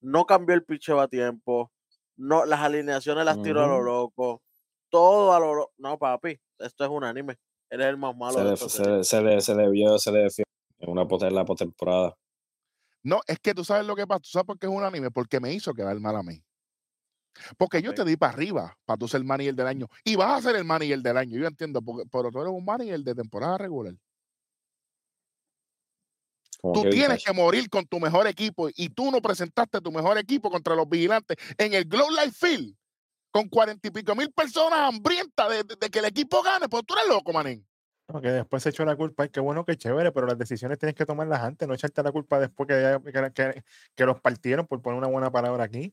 No 0.01 0.25
cambió 0.25 0.55
el 0.55 0.65
picheo 0.65 1.01
a 1.01 1.09
tiempo. 1.09 1.71
No, 2.17 2.47
las 2.47 2.61
alineaciones 2.61 3.25
las 3.25 3.43
tiro 3.43 3.63
a 3.63 3.67
lo 3.67 3.83
loco. 3.83 4.43
Todo 4.91 5.33
a 5.33 5.41
lo. 5.41 5.73
No, 5.77 5.99
papi, 5.99 6.39
esto 6.59 6.85
es 6.85 6.91
un 6.91 7.05
anime. 7.05 7.37
Eres 7.71 7.87
el 7.87 7.97
más 7.99 8.17
malo 8.17 8.39
Se 8.39 8.45
de 8.45 8.51
le, 8.51 8.57
se, 8.57 8.83
le- 8.91 9.05
se 9.05 9.23
le, 9.23 9.41
se 9.41 9.55
le 9.55 9.71
vio, 9.71 9.99
se 9.99 10.11
le 10.11 10.23
vio 10.23 10.45
en 10.79 10.91
una 10.91 11.03
en 11.03 11.35
la 11.35 11.45
postemporada. 11.45 12.17
No, 13.03 13.21
es 13.27 13.39
que 13.39 13.55
tú 13.55 13.65
sabes 13.65 13.87
lo 13.87 13.95
que 13.95 14.07
pasa. 14.07 14.21
¿Tú 14.21 14.29
sabes 14.31 14.47
por 14.47 14.59
qué 14.59 14.67
es 14.67 14.73
un 14.73 14.83
anime? 14.83 15.11
Porque 15.11 15.41
me 15.41 15.53
hizo 15.53 15.73
quedar 15.73 15.99
mal 16.01 16.17
a 16.17 16.23
mí. 16.23 16.43
Porque 17.57 17.81
yo 17.81 17.95
te 17.95 18.05
di 18.05 18.17
para 18.17 18.33
arriba 18.33 18.77
para 18.85 18.99
tú 18.99 19.07
ser 19.07 19.21
el 19.21 19.27
manager 19.27 19.55
del 19.55 19.67
año. 19.67 19.87
Y 20.05 20.17
vas 20.17 20.39
a 20.39 20.49
ser 20.49 20.57
el 20.57 20.65
manager 20.65 21.01
del 21.01 21.17
año. 21.17 21.39
Yo 21.39 21.47
entiendo, 21.47 21.81
porque, 21.83 22.05
pero 22.11 22.31
tú 22.31 22.41
eres 22.41 22.53
un 22.53 22.65
manager 22.65 23.01
de 23.01 23.15
temporada 23.15 23.59
regular. 23.59 23.95
Como 26.61 26.75
Tú 26.75 26.91
tienes 26.91 27.23
que 27.25 27.33
morir 27.33 27.71
con 27.71 27.87
tu 27.87 28.01
mejor 28.01 28.27
equipo 28.27 28.69
y 28.75 28.89
tú 28.89 29.11
no 29.13 29.23
presentaste 29.23 29.81
tu 29.81 29.93
mejor 29.93 30.19
equipo 30.19 30.51
contra 30.51 30.75
los 30.75 30.89
vigilantes 30.89 31.37
en 31.57 31.73
el 31.75 31.85
Glow 31.85 32.11
Life 32.11 32.33
Field 32.33 32.77
con 33.31 33.49
cuarenta 33.49 33.87
y 33.89 33.91
pico 33.91 34.15
mil 34.15 34.33
personas 34.33 34.81
hambrientas 34.81 35.49
de, 35.51 35.65
de- 35.65 35.77
de 35.77 35.91
que 35.91 35.99
el 35.99 36.07
equipo 36.07 36.43
gane. 36.43 36.69
Pues 36.69 36.85
tú 36.87 36.95
eres 36.95 37.09
loco, 37.09 37.33
manín. 37.33 37.67
No, 38.09 38.21
que 38.23 38.29
después 38.31 38.63
se 38.63 38.71
echó 38.71 38.85
la 38.87 38.97
culpa, 38.97 39.27
y 39.27 39.29
qué 39.29 39.39
bueno, 39.41 39.67
qué 39.67 39.77
chévere, 39.77 40.13
pero 40.13 40.27
las 40.27 40.39
decisiones 40.39 40.79
tienes 40.79 40.95
que 40.97 41.05
tomarlas 41.05 41.43
antes, 41.43 41.69
no 41.69 41.75
echarte 41.75 42.03
la 42.03 42.11
culpa 42.11 42.41
después 42.41 42.67
que, 42.67 43.13
que, 43.13 43.33
que- 43.35 43.65
que 43.95 44.07
los 44.07 44.19
partieron, 44.21 44.67
por 44.67 44.81
poner 44.81 44.99
una 44.99 45.09
buena 45.09 45.31
palabra 45.31 45.65
aquí. 45.65 45.93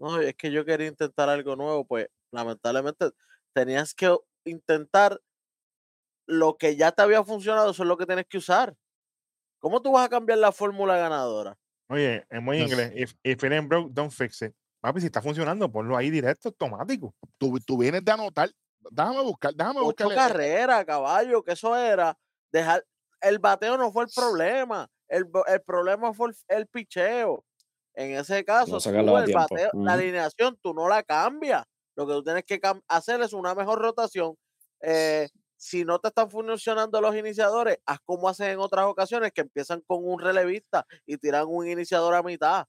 No, 0.00 0.20
es 0.20 0.34
que 0.34 0.50
yo 0.50 0.64
quería 0.64 0.88
intentar 0.88 1.28
algo 1.28 1.54
nuevo, 1.54 1.86
pues 1.86 2.08
lamentablemente 2.32 3.10
tenías 3.52 3.94
que 3.94 4.14
intentar 4.44 5.20
lo 6.26 6.56
que 6.56 6.74
ya 6.74 6.90
te 6.90 7.02
había 7.02 7.22
funcionado, 7.22 7.70
eso 7.70 7.82
es 7.84 7.88
lo 7.88 7.96
que 7.96 8.06
tienes 8.06 8.26
que 8.26 8.38
usar. 8.38 8.76
¿Cómo 9.60 9.82
tú 9.82 9.92
vas 9.92 10.06
a 10.06 10.08
cambiar 10.10 10.38
la 10.38 10.52
fórmula 10.52 10.96
ganadora? 10.96 11.56
Oye, 11.88 12.26
en 12.28 12.44
muy 12.44 12.58
No 12.58 12.64
inglés, 12.64 12.92
if, 12.96 13.14
if 13.22 13.44
it 13.44 13.52
ain't 13.52 13.68
broke, 13.68 13.92
don't 13.92 14.10
fix 14.10 14.42
it. 14.42 14.52
Papi, 14.84 15.00
si 15.00 15.06
está 15.06 15.22
funcionando, 15.22 15.72
ponlo 15.72 15.96
ahí 15.96 16.10
directo, 16.10 16.50
automático. 16.50 17.14
Tú, 17.38 17.58
tú 17.66 17.78
vienes 17.78 18.04
de 18.04 18.12
anotar. 18.12 18.50
Déjame 18.90 19.22
buscar, 19.22 19.54
déjame 19.54 19.80
buscar. 19.80 20.14
carreras, 20.14 20.84
caballo, 20.84 21.42
que 21.42 21.52
eso 21.52 21.74
era 21.74 22.14
dejar. 22.52 22.84
El 23.22 23.38
bateo 23.38 23.78
no 23.78 23.90
fue 23.90 24.04
el 24.04 24.10
problema. 24.14 24.86
El, 25.08 25.24
el 25.46 25.62
problema 25.62 26.12
fue 26.12 26.28
el, 26.28 26.36
el 26.48 26.66
picheo. 26.66 27.46
En 27.94 28.14
ese 28.14 28.44
caso, 28.44 28.78
tú 28.78 28.90
el 28.90 29.32
bateo, 29.32 29.70
la 29.72 29.94
alineación, 29.94 30.58
tú 30.60 30.74
no 30.74 30.86
la 30.86 31.02
cambias. 31.02 31.64
Lo 31.96 32.06
que 32.06 32.12
tú 32.12 32.22
tienes 32.22 32.44
que 32.44 32.60
hacer 32.86 33.22
es 33.22 33.32
una 33.32 33.54
mejor 33.54 33.78
rotación. 33.78 34.36
Eh, 34.82 35.30
si 35.56 35.86
no 35.86 35.98
te 35.98 36.08
están 36.08 36.28
funcionando 36.28 37.00
los 37.00 37.16
iniciadores, 37.16 37.78
haz 37.86 38.00
como 38.04 38.28
hacen 38.28 38.50
en 38.50 38.58
otras 38.58 38.84
ocasiones, 38.84 39.32
que 39.32 39.40
empiezan 39.40 39.80
con 39.86 40.06
un 40.06 40.20
relevista 40.20 40.84
y 41.06 41.16
tiran 41.16 41.46
un 41.48 41.66
iniciador 41.66 42.14
a 42.14 42.22
mitad. 42.22 42.66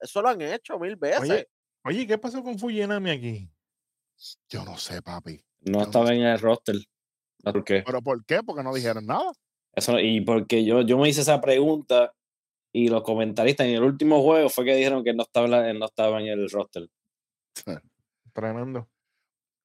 Eso 0.00 0.22
lo 0.22 0.28
han 0.28 0.42
hecho 0.42 0.78
mil 0.78 0.96
veces. 0.96 1.20
Oye, 1.20 1.48
oye, 1.84 2.06
¿qué 2.06 2.18
pasó 2.18 2.42
con 2.42 2.58
Fujinami 2.58 3.10
aquí? 3.10 3.50
Yo 4.48 4.64
no 4.64 4.76
sé, 4.76 5.02
papi. 5.02 5.40
No 5.60 5.82
estaba 5.82 6.08
sé. 6.08 6.14
en 6.14 6.22
el 6.22 6.38
roster. 6.38 6.76
¿Por 7.42 7.64
qué? 7.64 7.82
¿Pero 7.84 8.02
por 8.02 8.24
qué? 8.24 8.42
Porque 8.42 8.62
no 8.62 8.74
dijeron 8.74 9.06
nada. 9.06 9.32
Eso, 9.72 9.98
y 9.98 10.20
porque 10.20 10.64
yo, 10.64 10.82
yo 10.82 10.98
me 10.98 11.08
hice 11.08 11.22
esa 11.22 11.40
pregunta 11.40 12.12
y 12.72 12.88
los 12.88 13.02
comentaristas 13.02 13.66
en 13.66 13.74
el 13.74 13.82
último 13.82 14.22
juego 14.22 14.48
fue 14.48 14.64
que 14.64 14.74
dijeron 14.74 15.04
que 15.04 15.14
no 15.14 15.22
estaba, 15.22 15.72
no 15.72 15.84
estaba 15.84 16.20
en 16.20 16.26
el 16.26 16.50
roster. 16.50 16.88
Tremendo. 18.32 18.88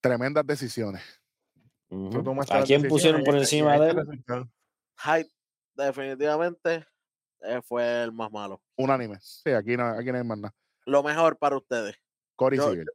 Tremendas 0.02 0.46
decisiones. 0.46 1.02
¿A 1.90 2.64
quién 2.64 2.84
decisiones 2.84 2.90
pusieron 2.90 3.24
por 3.24 3.36
y 3.36 3.40
encima 3.40 3.74
ahí 3.74 3.80
de 3.80 3.90
él? 3.90 4.50
Hyde, 5.04 5.32
definitivamente, 5.76 6.86
fue 7.64 8.04
el 8.04 8.12
más 8.12 8.32
malo. 8.32 8.62
Unánime. 8.78 9.18
Sí, 9.22 9.50
aquí 9.52 9.76
no, 9.78 9.86
aquí 9.88 10.12
no 10.12 10.18
hay 10.18 10.24
más 10.24 10.38
nada. 10.38 10.56
Lo 10.86 11.04
mejor 11.04 11.38
para 11.38 11.58
ustedes. 11.58 11.96
Corey 12.36 12.58
Yo- 12.58 12.68
Seager. 12.70 12.86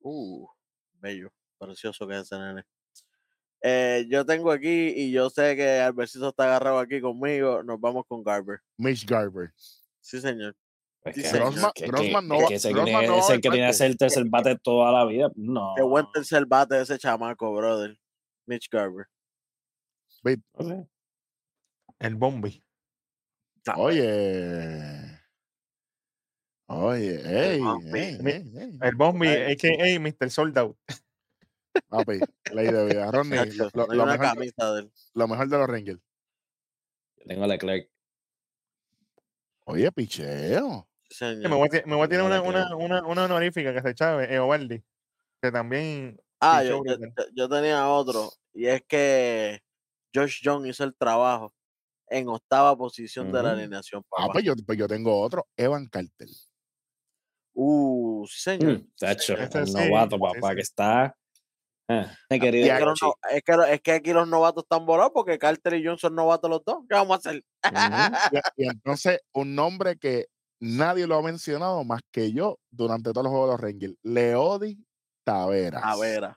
Uh, 0.00 0.46
bello, 0.94 1.30
precioso 1.58 2.06
que 2.08 2.14
es 2.16 2.22
ese 2.22 2.38
nene. 2.38 2.64
Eh, 3.60 4.06
yo 4.10 4.26
tengo 4.26 4.50
aquí, 4.50 4.88
y 4.96 5.12
yo 5.12 5.30
sé 5.30 5.54
que 5.54 5.78
Albercito 5.78 6.30
está 6.30 6.44
agarrado 6.44 6.80
aquí 6.80 7.00
conmigo, 7.00 7.62
nos 7.62 7.80
vamos 7.80 8.04
con 8.08 8.24
Garber. 8.24 8.58
Mitch 8.76 9.06
Garber. 9.06 9.52
Sí, 10.00 10.20
señor. 10.20 10.56
Pues 11.00 11.14
Sí, 11.14 11.22
que- 11.22 11.28
señor. 11.28 11.52
Grossman- 11.52 11.72
que- 11.72 11.84
que- 11.84 11.90
Grossman 11.90 12.28
no 12.28 12.34
es 12.36 12.42
va- 12.42 12.48
que 12.48 12.54
ese 12.56 12.68
que 12.68 12.74
Grossman 12.74 13.00
tiene- 13.02 13.06
no 13.16 13.26
que 13.28 13.38
tiene 13.38 13.56
que 13.58 13.62
parte. 13.62 13.72
ser 13.74 13.86
el 13.92 13.96
tercer 13.96 14.24
bate 14.28 14.58
toda 14.58 14.90
la 14.90 15.04
vida. 15.06 15.30
No. 15.36 15.74
Qué 15.76 15.82
buen 15.82 16.06
tercer 16.12 16.44
bate 16.46 16.80
ese 16.80 16.98
chamaco, 16.98 17.54
brother. 17.54 17.96
Mitch 18.46 18.68
Garber. 18.68 19.06
El 21.98 22.14
Bombi. 22.16 22.62
Oye. 23.76 25.18
Oye, 26.66 27.20
ey, 27.54 27.60
Bombi. 27.60 27.98
ey, 27.98 28.18
ey, 28.24 28.52
ey. 28.58 28.78
El 28.80 28.94
Bombi, 28.94 29.28
a.k.a. 29.28 30.00
Mr. 30.00 30.30
Sold 30.30 30.56
Out. 30.58 30.76
Papi, 31.88 32.20
ley 32.52 32.66
de 32.72 32.84
vida. 32.86 33.10
Rodney, 33.12 33.38
Chacho, 33.50 33.70
lo, 33.74 34.06
mejor, 34.06 34.36
de 34.36 34.80
él. 34.80 34.92
lo 35.14 35.28
mejor 35.28 35.48
de 35.48 35.58
los 35.58 35.68
Rangers. 35.68 36.00
Yo 37.18 37.24
tengo 37.26 37.44
a 37.44 37.46
Leclerc. 37.46 37.88
Oye, 39.66 39.92
picheo. 39.92 40.88
Me 41.20 41.48
voy 41.48 41.68
a, 41.70 41.86
me 41.86 41.94
voy 41.94 42.06
a 42.06 42.08
tirar 42.08 42.24
Mira 42.24 42.40
una, 42.40 42.74
una, 42.74 42.76
una, 42.76 43.06
una 43.06 43.24
honorífica 43.26 43.74
que 43.74 43.82
se 43.82 43.90
echaba, 43.90 44.24
Eovaldi, 44.24 44.82
que 45.42 45.52
también 45.52 46.18
Ah, 46.40 46.60
pichó 46.62 46.78
yo, 46.78 46.84
yo- 46.84 46.98
brutal. 46.98 47.14
yo- 47.16 47.32
yo 47.34 47.48
tenía 47.48 47.86
otro, 47.88 48.30
y 48.54 48.66
es 48.66 48.82
que 48.88 49.62
Josh 50.14 50.40
Young 50.42 50.66
hizo 50.66 50.84
el 50.84 50.94
trabajo 50.96 51.52
en 52.12 52.28
octava 52.28 52.76
posición 52.76 53.32
de 53.32 53.42
la 53.42 53.52
alineación. 53.52 54.02
Ah, 54.12 54.22
papá. 54.22 54.32
pues 54.34 54.44
yo, 54.44 54.54
pues 54.66 54.78
yo 54.78 54.86
tengo 54.86 55.20
otro, 55.20 55.46
Evan 55.56 55.88
Carter. 55.88 56.28
Uh, 57.54 58.26
sí, 58.28 58.40
señor. 58.40 58.78
Mm, 58.78 58.90
tacho, 58.98 59.34
Ese 59.34 59.58
el 59.58 59.66
sí, 59.66 59.74
novato, 59.74 60.16
sí, 60.16 60.22
papá, 60.22 60.50
sí. 60.50 60.54
que 60.54 60.60
está. 60.60 61.16
Ah, 61.88 62.16
he 62.30 62.34
Es 62.36 62.40
que, 62.40 62.48
es, 63.30 63.42
que, 63.42 63.52
es 63.74 63.80
que 63.82 63.92
aquí 63.92 64.12
los 64.12 64.28
novatos 64.28 64.64
están 64.64 64.86
volados 64.86 65.12
porque 65.12 65.38
Carter 65.38 65.74
y 65.74 65.86
John 65.86 65.98
son 65.98 66.14
novatos 66.14 66.48
los 66.48 66.64
dos. 66.64 66.84
¿Qué 66.88 66.94
vamos 66.94 67.14
a 67.16 67.18
hacer? 67.30 67.44
Y, 68.56 68.64
y 68.64 68.68
entonces, 68.68 69.20
un 69.32 69.54
nombre 69.54 69.96
que 69.96 70.26
nadie 70.60 71.06
lo 71.06 71.16
ha 71.16 71.22
mencionado 71.22 71.84
más 71.84 72.00
que 72.10 72.32
yo 72.32 72.58
durante 72.70 73.10
todos 73.12 73.24
los 73.24 73.30
juegos 73.30 73.48
de 73.48 73.52
los 73.52 73.60
Rangers. 73.60 73.94
Leody 74.02 74.78
Taveras. 75.24 75.82
A 75.84 75.96
ver, 75.96 76.30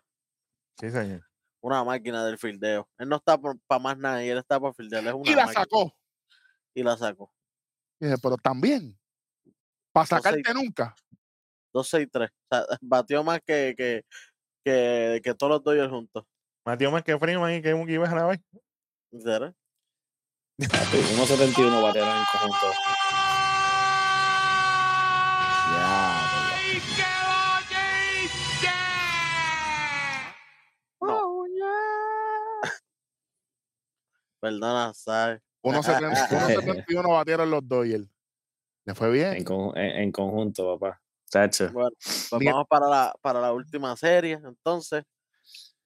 Sí, 0.79 0.89
señor. 0.91 1.21
Una 1.65 1.83
máquina 1.83 2.23
del 2.23 2.37
fildeo. 2.37 2.87
Él 2.99 3.09
no 3.09 3.15
está 3.15 3.39
para 3.39 3.79
más 3.79 3.97
nada 3.97 4.23
y 4.23 4.29
él 4.29 4.37
está 4.37 4.59
para 4.59 4.71
fildear. 4.73 5.03
Es 5.07 5.13
una 5.13 5.31
Y 5.31 5.33
la 5.33 5.45
máquina. 5.47 5.61
sacó. 5.61 5.93
Y 6.75 6.83
la 6.83 6.95
sacó. 6.95 7.31
Dije, 7.99 8.15
pero 8.21 8.37
también, 8.37 8.95
para 9.91 10.05
sacarte 10.05 10.53
nunca. 10.53 10.95
2-6-3. 11.73 12.29
O 12.29 12.31
sea, 12.51 12.65
batió 12.81 13.23
más 13.23 13.39
que, 13.43 13.73
que, 13.75 14.05
que, 14.63 15.21
que 15.23 15.33
todos 15.33 15.53
los 15.53 15.63
Dodgers 15.63 15.89
juntos. 15.89 16.25
Matió 16.63 16.91
más 16.91 17.03
que 17.03 17.17
Freeman 17.17 17.55
y 17.55 17.61
que 17.63 17.73
un 17.73 17.89
ibas 17.89 18.11
a 18.11 18.15
la 18.15 18.25
vez. 18.27 18.39
Papi, 20.57 20.97
1.71 20.97 21.81
batearon 21.81 22.15
en 22.15 22.25
conjunto. 22.31 22.67
Perdona, 34.49 34.93
¿sabes? 34.93 35.41
1.71 35.63 37.09
batieron 37.11 37.49
los 37.49 37.67
Dodgers. 37.67 38.07
Le 38.85 38.93
fue 38.93 39.09
bien. 39.11 39.33
En, 39.33 39.43
con- 39.43 39.75
en- 39.77 40.01
en 40.03 40.11
conjunto, 40.11 40.77
papá. 40.77 41.01
Tacho. 41.31 41.71
Bueno, 41.71 41.89
pues 42.29 42.29
vamos 42.45 42.65
para 42.69 42.87
la, 42.87 43.13
para 43.21 43.41
la 43.41 43.51
última 43.51 43.95
serie, 43.97 44.33
entonces, 44.33 45.03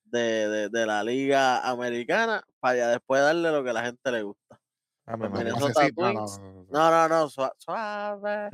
de, 0.04 0.50
de, 0.50 0.70
de 0.70 0.86
la 0.86 1.02
Liga 1.04 1.62
Americana, 1.68 2.44
para 2.60 2.76
ya 2.78 2.88
después 2.90 3.22
darle 3.22 3.50
lo 3.52 3.64
que 3.64 3.70
a 3.70 3.74
la 3.74 3.84
gente 3.86 4.12
le 4.12 4.24
gusta. 4.24 4.60
Ah, 5.06 5.16
Los. 5.18 5.32
Minnesota 5.32 5.82
necesito- 5.84 6.02
no, 6.02 6.14
no, 6.14 6.20
Twins. 6.26 6.40
no, 6.40 6.44
no, 6.52 6.54
no. 6.54 6.66
No, 6.70 6.92
no, 6.92 7.08
no, 7.22 7.30
sua- 7.30 7.54
suave. 7.58 8.50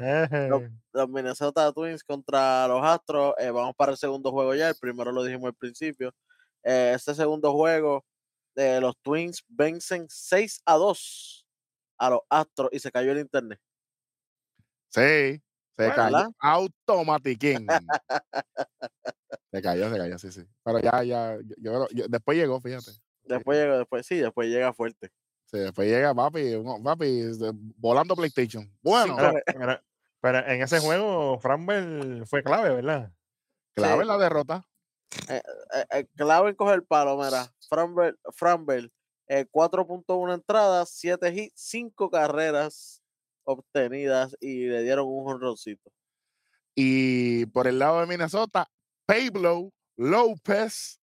Los 0.93 1.09
Minnesota 1.09 1.71
Twins 1.73 2.03
contra 2.03 2.67
los 2.67 2.85
Astros. 2.85 3.33
eh, 3.39 3.49
vamos 3.49 3.73
para 3.75 3.91
el 3.93 3.97
segundo 3.97 4.31
juego 4.31 4.53
ya. 4.53 4.69
El 4.69 4.75
primero 4.79 5.11
lo 5.11 5.23
dijimos 5.23 5.47
al 5.47 5.55
principio. 5.55 6.13
Eh, 6.63 6.93
este 6.95 7.13
segundo 7.15 7.51
juego, 7.53 8.05
eh, 8.55 8.79
los 8.81 8.95
Twins 9.01 9.43
vencen 9.47 10.05
6 10.09 10.61
a 10.65 10.75
2 10.75 11.45
a 11.97 12.09
los 12.09 12.19
Astros 12.29 12.69
y 12.71 12.79
se 12.79 12.91
cayó 12.91 13.11
el 13.11 13.19
internet. 13.19 13.59
Sí, 14.89 15.01
se 15.01 15.41
Bueno, 15.77 15.95
cayó. 15.95 16.31
Automatiquín. 16.39 17.67
se 19.51 19.61
cayó, 19.61 19.89
se 19.91 19.97
cayó, 19.97 20.17
sí, 20.17 20.31
sí. 20.31 20.45
Pero 20.63 20.79
ya, 20.79 21.03
ya, 21.03 21.37
yo, 21.37 21.55
yo- 21.57 21.87
yo- 21.91 22.05
después 22.07 22.37
llegó, 22.37 22.59
fíjate. 22.61 22.91
Después 23.23 23.57
llega, 23.57 23.77
después 23.79 24.05
sí, 24.05 24.17
después 24.17 24.47
llega 24.49 24.73
fuerte. 24.73 25.11
Sí, 25.45 25.57
después 25.59 25.87
llega 25.87 26.13
papi, 26.13 26.53
papi, 26.83 27.21
volando 27.77 28.15
PlayStation. 28.15 28.71
Bueno, 28.81 29.15
Pero, 29.15 29.33
pero- 29.45 29.81
pero 30.21 30.39
en 30.47 30.61
ese 30.61 30.79
juego, 30.79 31.39
Framber 31.39 32.25
fue 32.27 32.43
clave, 32.43 32.69
¿verdad? 32.75 33.11
clave 33.75 34.03
Sí. 34.03 34.07
la 34.07 34.17
derrota. 34.17 34.65
Eh, 35.29 35.41
eh, 35.91 36.05
clave 36.15 36.49
en 36.49 36.55
coger 36.55 36.83
palo, 36.83 37.17
mira. 37.17 37.51
Framber, 37.69 38.15
Framber 38.33 38.91
eh, 39.27 39.45
4.1 39.51 40.33
entradas, 40.33 40.89
7 40.91 41.33
hits, 41.33 41.53
5 41.55 42.09
carreras 42.09 43.01
obtenidas 43.43 44.35
y 44.39 44.65
le 44.65 44.83
dieron 44.83 45.07
un 45.07 45.23
jonroncito. 45.23 45.91
Y 46.75 47.45
por 47.47 47.67
el 47.67 47.79
lado 47.79 48.01
de 48.01 48.07
Minnesota, 48.07 48.69
Pablo 49.05 49.71
López, 49.97 50.99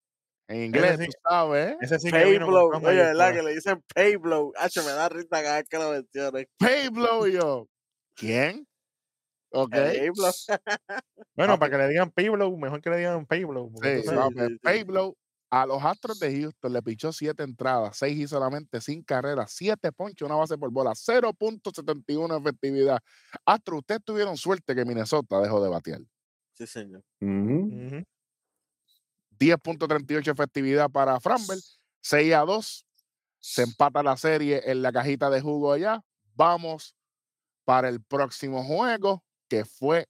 en 0.49 0.65
inglés, 0.65 0.99
tú 0.99 1.13
sabes, 1.29 1.73
¿eh? 1.73 1.77
Ese 1.81 1.99
sí 1.99 2.11
que 2.11 2.25
vino 2.25 2.47
Payblow, 2.47 2.71
con 2.71 2.85
oye, 2.85 2.97
¿verdad? 2.97 3.33
Que 3.33 3.43
le 3.43 3.55
dicen 3.55 3.83
Payblow. 3.95 4.53
Hacho, 4.59 4.85
me 4.85 4.91
da 4.91 5.09
risa 5.09 5.43
cada 5.43 5.57
vez 5.57 5.69
que 5.69 5.79
lo 5.79 5.91
mencionen. 5.91 6.47
Pablo 6.59 7.27
yo. 7.27 7.69
¿Quién? 8.15 8.67
Ok. 9.53 9.71
Payblow. 9.71 10.33
Bueno, 11.35 11.59
para 11.59 11.71
que 11.71 11.79
le 11.79 11.89
digan 11.89 12.11
Pablo, 12.11 12.55
mejor 12.59 12.83
que 12.83 12.91
le 12.91 12.99
digan 12.99 13.25
Pablo. 13.25 13.71
Sí, 13.83 14.03
no. 14.07 14.29
Pablo 14.63 15.17
a 15.51 15.67
los 15.67 15.83
Astros 15.83 16.19
de 16.19 16.41
Houston 16.41 16.73
le 16.73 16.83
pichó 16.83 17.13
siete 17.13 17.43
entradas, 17.43 17.97
seis 17.97 18.19
y 18.19 18.27
solamente 18.27 18.81
sin 18.81 19.03
carrera, 19.03 19.47
siete 19.47 19.93
ponches, 19.93 20.27
una 20.27 20.37
base 20.37 20.57
por 20.57 20.71
bola, 20.71 20.93
0.71 20.93 22.41
efectividad. 22.41 22.99
Astros, 23.45 23.81
ustedes 23.81 24.03
tuvieron 24.05 24.37
suerte 24.37 24.75
que 24.75 24.85
Minnesota 24.85 25.41
dejó 25.41 25.63
de 25.63 25.69
batear. 25.69 26.01
Sí, 26.55 26.67
señor. 26.67 27.03
Ujú. 27.21 27.67
Ujú. 27.67 28.05
10.38 29.39 30.33
efectividad 30.33 30.91
para 30.91 31.21
Framber, 31.21 31.59
6 32.01 32.35
a 32.35 32.41
2. 32.41 32.87
Se 33.39 33.63
empata 33.63 34.03
la 34.03 34.17
serie 34.17 34.63
en 34.71 34.83
la 34.83 34.93
cajita 34.93 35.29
de 35.29 35.41
jugo 35.41 35.73
allá. 35.73 36.03
Vamos 36.35 36.95
para 37.65 37.89
el 37.89 38.03
próximo 38.03 38.65
juego 38.65 39.23
que 39.53 39.67
fue 39.67 40.07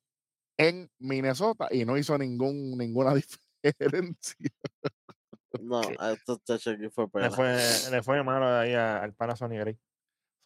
en 0.56 0.88
Minnesota 1.00 1.66
y 1.72 1.84
no 1.84 1.98
hizo 1.98 2.16
ningún, 2.16 2.78
ninguna 2.78 3.12
diferencia. 3.64 4.36
No, 5.60 5.80
a 5.98 6.12
estos 6.12 6.38
chachos 6.44 6.74
aquí 6.74 6.88
fue 6.90 7.06
Le 7.06 7.10
pena. 7.10 7.30
fue, 7.32 7.56
le 7.90 8.02
fue 8.04 8.22
malo 8.22 8.46
ahí 8.46 8.72
a- 8.74 9.02
al 9.02 9.14
pana 9.14 9.34
Sonny 9.34 9.58
Gray. 9.58 9.76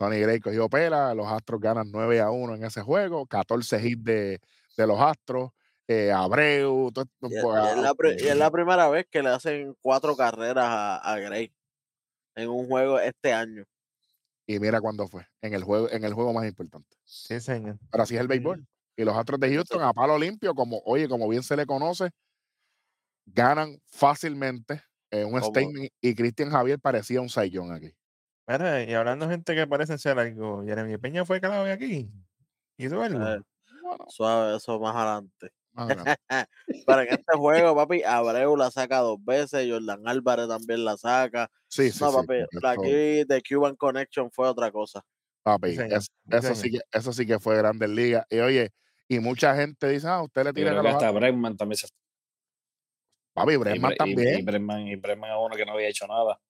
Sonny 0.00 0.18
Gray 0.20 0.40
cogió 0.40 0.66
pela, 0.70 1.14
los 1.14 1.26
Astros 1.26 1.60
ganan 1.60 1.90
9 1.92 2.20
a 2.22 2.30
1 2.30 2.54
en 2.54 2.64
ese 2.64 2.80
juego, 2.80 3.26
14 3.26 3.86
hits 3.86 4.02
de, 4.02 4.40
de 4.78 4.86
los 4.86 4.98
Astros, 4.98 5.50
eh, 5.86 6.10
Abreu, 6.10 6.90
todo 6.90 7.04
esto, 7.04 7.28
Y 7.28 7.36
es, 7.36 7.42
pues, 7.42 7.54
y 7.62 7.66
es 7.66 7.72
ah, 7.74 7.76
la, 7.76 8.12
y 8.24 8.28
es 8.28 8.36
la 8.36 8.50
primera 8.50 8.88
vez 8.88 9.06
que 9.10 9.22
le 9.22 9.28
hacen 9.28 9.76
cuatro 9.82 10.16
carreras 10.16 10.64
a, 10.66 10.96
a 10.96 11.18
Gray 11.18 11.54
en 12.34 12.48
un 12.48 12.66
juego 12.66 12.98
este 12.98 13.34
año. 13.34 13.64
y 14.46 14.58
mira 14.58 14.80
cuándo 14.80 15.06
fue, 15.06 15.26
en 15.42 15.52
el 15.54 15.64
juego, 15.64 15.90
en 15.90 16.04
el 16.04 16.14
juego 16.14 16.32
más 16.32 16.46
importante. 16.46 16.96
Sí, 17.04 17.38
señor. 17.40 17.78
Pero 17.90 18.02
así 18.02 18.14
es 18.14 18.20
el 18.22 18.28
béisbol. 18.28 18.66
Y 18.96 19.04
los 19.04 19.16
Astros 19.16 19.38
de 19.40 19.52
Houston 19.54 19.82
a 19.82 19.92
palo 19.92 20.18
limpio, 20.18 20.54
como, 20.54 20.80
oye, 20.86 21.08
como 21.08 21.28
bien 21.28 21.42
se 21.42 21.56
le 21.56 21.66
conoce, 21.66 22.10
ganan 23.26 23.80
fácilmente 23.86 24.82
eh, 25.10 25.24
un 25.24 25.40
statement 25.42 25.90
y 26.00 26.14
Cristian 26.14 26.50
Javier 26.50 26.78
parecía 26.80 27.20
un 27.20 27.28
saiyón 27.28 27.72
aquí. 27.72 27.92
Mira, 28.48 28.82
y 28.84 28.94
hablando 28.94 29.26
de 29.26 29.32
gente 29.34 29.54
que 29.54 29.66
parece 29.66 29.98
ser 29.98 30.18
algo, 30.18 30.64
Jeremy 30.64 30.98
Peña 30.98 31.24
fue 31.24 31.40
clave 31.40 31.72
aquí. 31.72 32.08
Hizo 32.78 33.02
algo. 33.02 33.26
Eh, 33.26 33.40
Bueno, 33.82 34.04
suave, 34.08 34.56
eso 34.56 34.78
más 34.80 34.94
adelante. 34.96 35.50
Pero 36.86 37.00
en 37.02 37.08
este 37.08 37.36
juego, 37.36 37.74
papi, 37.76 38.02
Abreu 38.02 38.56
la 38.56 38.70
saca 38.70 38.98
dos 38.98 39.22
veces, 39.22 39.68
Jordan 39.70 40.06
Álvarez 40.08 40.48
también 40.48 40.84
la 40.84 40.96
saca. 40.96 41.50
sí, 41.68 41.90
sí, 41.90 42.02
no, 42.02 42.10
sí, 42.10 42.16
papi, 42.16 42.34
esto- 42.50 42.68
aquí 42.68 43.24
de 43.24 43.42
Cuban 43.48 43.76
Connection 43.76 44.30
fue 44.30 44.48
otra 44.48 44.70
cosa. 44.72 45.02
papi, 45.42 45.70
es- 45.70 46.04
sí, 46.04 46.08
eso, 46.30 46.54
sí 46.54 46.70
que, 46.70 46.80
eso 46.92 47.12
sí 47.12 47.26
que 47.26 47.38
fue 47.38 47.56
Grandes 47.56 47.90
Ligas. 47.90 48.24
Y 48.30 48.38
oye, 48.38 48.72
y 49.08 49.18
mucha 49.20 49.54
gente 49.56 49.88
dice, 49.88 50.08
ah, 50.08 50.22
usted 50.22 50.44
le 50.44 50.52
creo 50.52 50.70
a 50.70 50.82
los 50.82 50.94
hasta. 50.94 51.10
Bregman 51.10 51.56
también 51.56 51.76
se 51.78 51.88
Papi, 53.32 53.56
Bregman 53.56 53.92
y- 53.92 53.96
también. 53.96 54.38
Y, 54.38 54.42
Bregman, 54.42 54.86
y 54.86 54.96
Bregman 54.96 55.30
es 55.30 55.36
uno 55.38 55.56
que 55.56 55.66
no 55.66 55.72
había 55.72 55.88
hecho 55.88 56.06
nada. 56.06 56.40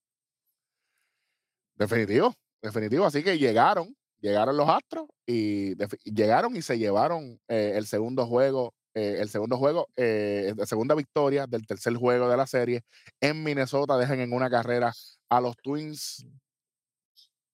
Definitivo, 1.74 2.32
definitivo. 2.62 3.04
Así 3.04 3.22
que 3.22 3.38
llegaron, 3.38 3.94
llegaron 4.20 4.56
los 4.56 4.68
Astros 4.68 5.06
y 5.26 5.74
llegaron 6.04 6.56
y 6.56 6.62
se 6.62 6.78
llevaron 6.78 7.38
eh, 7.48 7.72
el 7.74 7.86
segundo 7.86 8.26
juego, 8.26 8.72
eh, 8.94 9.16
el 9.20 9.28
segundo 9.28 9.58
juego, 9.58 9.88
eh, 9.96 10.54
la 10.56 10.64
segunda 10.64 10.94
victoria 10.94 11.46
del 11.46 11.66
tercer 11.66 11.94
juego 11.96 12.28
de 12.30 12.36
la 12.36 12.46
serie 12.46 12.82
en 13.20 13.42
Minnesota. 13.44 13.98
Dejan 13.98 14.20
en 14.20 14.32
una 14.32 14.48
carrera 14.48 14.92
a 15.28 15.40
los 15.40 15.56
Twins 15.56 16.24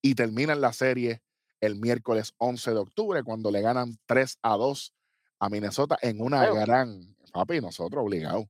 y 0.03 0.15
terminan 0.15 0.61
la 0.61 0.73
serie 0.73 1.21
el 1.63 1.77
miércoles 1.77 2.35
11 2.39 2.73
de 2.73 2.79
octubre 2.79 3.23
cuando 3.23 3.51
le 3.51 3.63
ganan 3.63 3.97
3 4.07 4.39
a 4.43 4.57
2 4.57 4.93
a 5.39 5.49
Minnesota 5.49 5.97
en 6.03 6.21
una 6.21 6.43
Creo. 6.43 6.55
gran, 6.57 7.17
papi, 7.33 7.61
nosotros 7.61 8.03
obligados, 8.05 8.47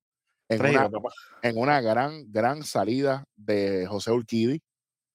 en 0.48 0.60
una, 0.60 0.90
en 1.42 1.58
una 1.58 1.80
gran, 1.80 2.32
gran 2.32 2.62
salida 2.64 3.24
de 3.36 3.86
José 3.86 4.12
Urquidi, 4.12 4.62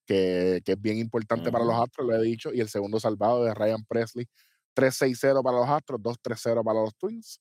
que, 0.06 0.62
que 0.64 0.72
es 0.72 0.80
bien 0.80 0.98
importante 0.98 1.50
para 1.50 1.64
los. 1.64 1.74
Astros, 1.74 2.06
lo 2.06 2.14
he 2.14 2.22
dicho, 2.22 2.52
y 2.54 2.60
el 2.60 2.68
segundo 2.68 3.00
salvado 3.00 3.44
de 3.44 3.52
Ryan 3.52 3.84
Presley, 3.84 4.26
3-6-0 4.74 5.42
para 5.42 5.58
los 5.58 5.68
Astros, 5.68 6.00
2-3-0 6.00 6.64
para 6.64 6.80
los 6.80 6.94
Twins, 6.96 7.40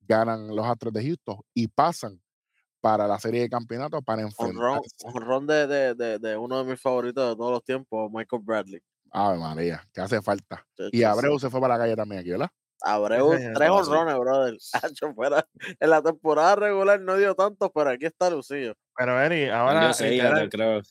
ganan 0.00 0.48
los 0.48 0.66
Astros 0.66 0.92
de 0.92 1.04
Houston 1.04 1.40
y 1.54 1.68
pasan 1.68 2.20
para 2.80 3.06
la 3.06 3.20
serie 3.20 3.42
de 3.42 3.48
campeonato 3.48 4.02
para 4.02 4.26
Honrón, 4.38 4.80
enfrentarse. 4.80 4.96
honrón 5.04 5.46
de, 5.46 5.66
de, 5.68 5.94
de, 5.94 6.18
de 6.18 6.36
uno 6.36 6.58
de 6.58 6.70
mis 6.72 6.80
favoritos 6.80 7.30
de 7.30 7.36
todos 7.36 7.52
los 7.52 7.62
tiempos, 7.64 8.10
Michael 8.12 8.42
Bradley. 8.44 8.82
Ave 9.12 9.38
María, 9.38 9.86
que 9.92 10.00
hace 10.00 10.20
falta. 10.22 10.66
Y 10.90 10.98
sí. 10.98 11.04
Abreu 11.04 11.38
se 11.38 11.50
fue 11.50 11.60
para 11.60 11.74
la 11.76 11.80
calle 11.84 11.94
también 11.96 12.20
aquí, 12.22 12.30
¿verdad? 12.30 12.50
Abreu, 12.80 13.30
tres 13.54 13.70
honrones, 13.70 14.18
brother. 14.18 14.56
Hacho, 14.82 15.14
fuera. 15.14 15.46
En 15.78 15.90
la 15.90 16.02
temporada 16.02 16.56
regular 16.56 17.00
no 17.00 17.16
dio 17.16 17.34
tantos, 17.34 17.70
pero 17.74 17.90
aquí 17.90 18.06
está 18.06 18.28
lucido. 18.30 18.74
Pero 18.96 19.20
Eri, 19.20 19.46
Yo 19.46 19.54
ahora 19.54 19.92
sé, 19.92 20.16
ya 20.16 20.24
literal- 20.24 20.48
te 20.50 20.56
creo. 20.56 20.82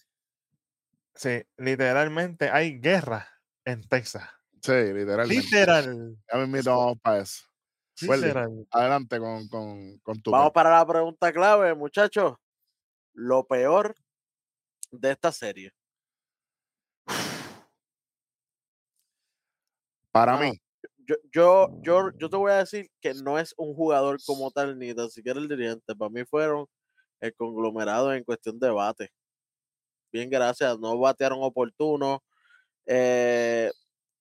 sí, 1.15 1.43
literalmente 1.57 2.49
hay 2.49 2.79
guerra 2.79 3.27
en 3.65 3.81
Texas. 3.87 4.23
Sí, 4.61 4.71
literalmente. 4.71 5.43
Literal. 5.43 6.17
Ya 6.31 6.37
me 6.37 6.43
invitamos 6.45 6.97
para 7.01 7.19
eso. 7.19 7.45
Literal. 8.01 8.65
adelante 8.71 9.19
con, 9.19 9.47
con, 9.47 9.97
con 9.99 10.21
tu. 10.21 10.31
Vamos 10.31 10.51
para 10.51 10.71
la 10.71 10.85
pregunta 10.85 11.31
clave, 11.33 11.73
muchachos. 11.75 12.35
Lo 13.13 13.45
peor 13.45 13.95
de 14.91 15.11
esta 15.11 15.31
serie. 15.31 15.71
Para 20.11 20.33
Mano, 20.33 20.51
mí, 20.51 20.57
Yo, 21.07 21.15
yo, 21.33 21.69
yo, 21.83 22.11
yo 22.17 22.29
te 22.29 22.37
voy 22.37 22.51
a 22.51 22.57
decir 22.57 22.89
que 23.01 23.13
no 23.13 23.39
es 23.39 23.53
un 23.57 23.73
jugador 23.75 24.19
como 24.25 24.51
tal, 24.51 24.77
ni 24.77 24.93
tan 24.93 25.09
siquiera 25.09 25.39
el 25.39 25.47
dirigente. 25.47 25.95
Para 25.95 26.09
mí 26.09 26.23
fueron 26.25 26.67
el 27.21 27.33
conglomerado 27.35 28.13
en 28.13 28.23
cuestión 28.23 28.59
de 28.59 28.69
bate. 28.71 29.11
Bien, 30.11 30.29
gracias. 30.29 30.77
No 30.79 30.97
batearon 30.99 31.39
oportuno. 31.43 32.23
eh, 32.87 33.71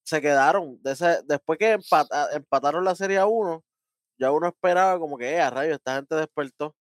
se 0.04 0.20
quedaron. 0.22 0.78
de 0.82 0.92
ese- 0.92 1.22
después 1.26 1.58
que 1.58 1.72
empata- 1.74 2.30
empataron 2.34 2.84
la 2.84 2.94
serie 2.94 3.18
a 3.18 3.26
uno, 3.26 3.64
ya 4.18 4.32
uno 4.32 4.48
esperaba 4.48 4.98
como 5.00 5.18
que, 5.18 5.30
eh, 5.34 5.40
a 5.40 5.50
rayo, 5.50 5.74
esta 5.74 5.96
gente 5.96 6.14
despertó 6.16 6.76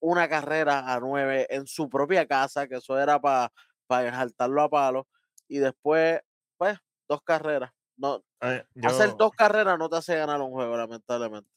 una 0.00 0.28
carrera 0.28 0.92
a 0.92 1.00
nueve 1.00 1.46
en 1.50 1.66
su 1.66 1.88
propia 1.88 2.26
casa, 2.26 2.66
que 2.68 2.76
eso 2.76 2.98
era 2.98 3.20
para 3.20 3.52
pa 3.86 4.00
a 4.06 4.68
palo. 4.68 5.06
Y 5.48 5.58
después, 5.58 6.20
pues, 6.58 6.78
dos 7.08 7.20
carreras. 7.22 7.70
No, 8.02 8.20
Eh, 8.40 8.64
Hacer 8.82 9.16
dos 9.16 9.30
carreras 9.30 9.78
no 9.78 9.88
te 9.88 9.96
hace 9.96 10.16
ganar 10.16 10.40
un 10.40 10.50
juego, 10.50 10.76
lamentablemente. 10.76 11.48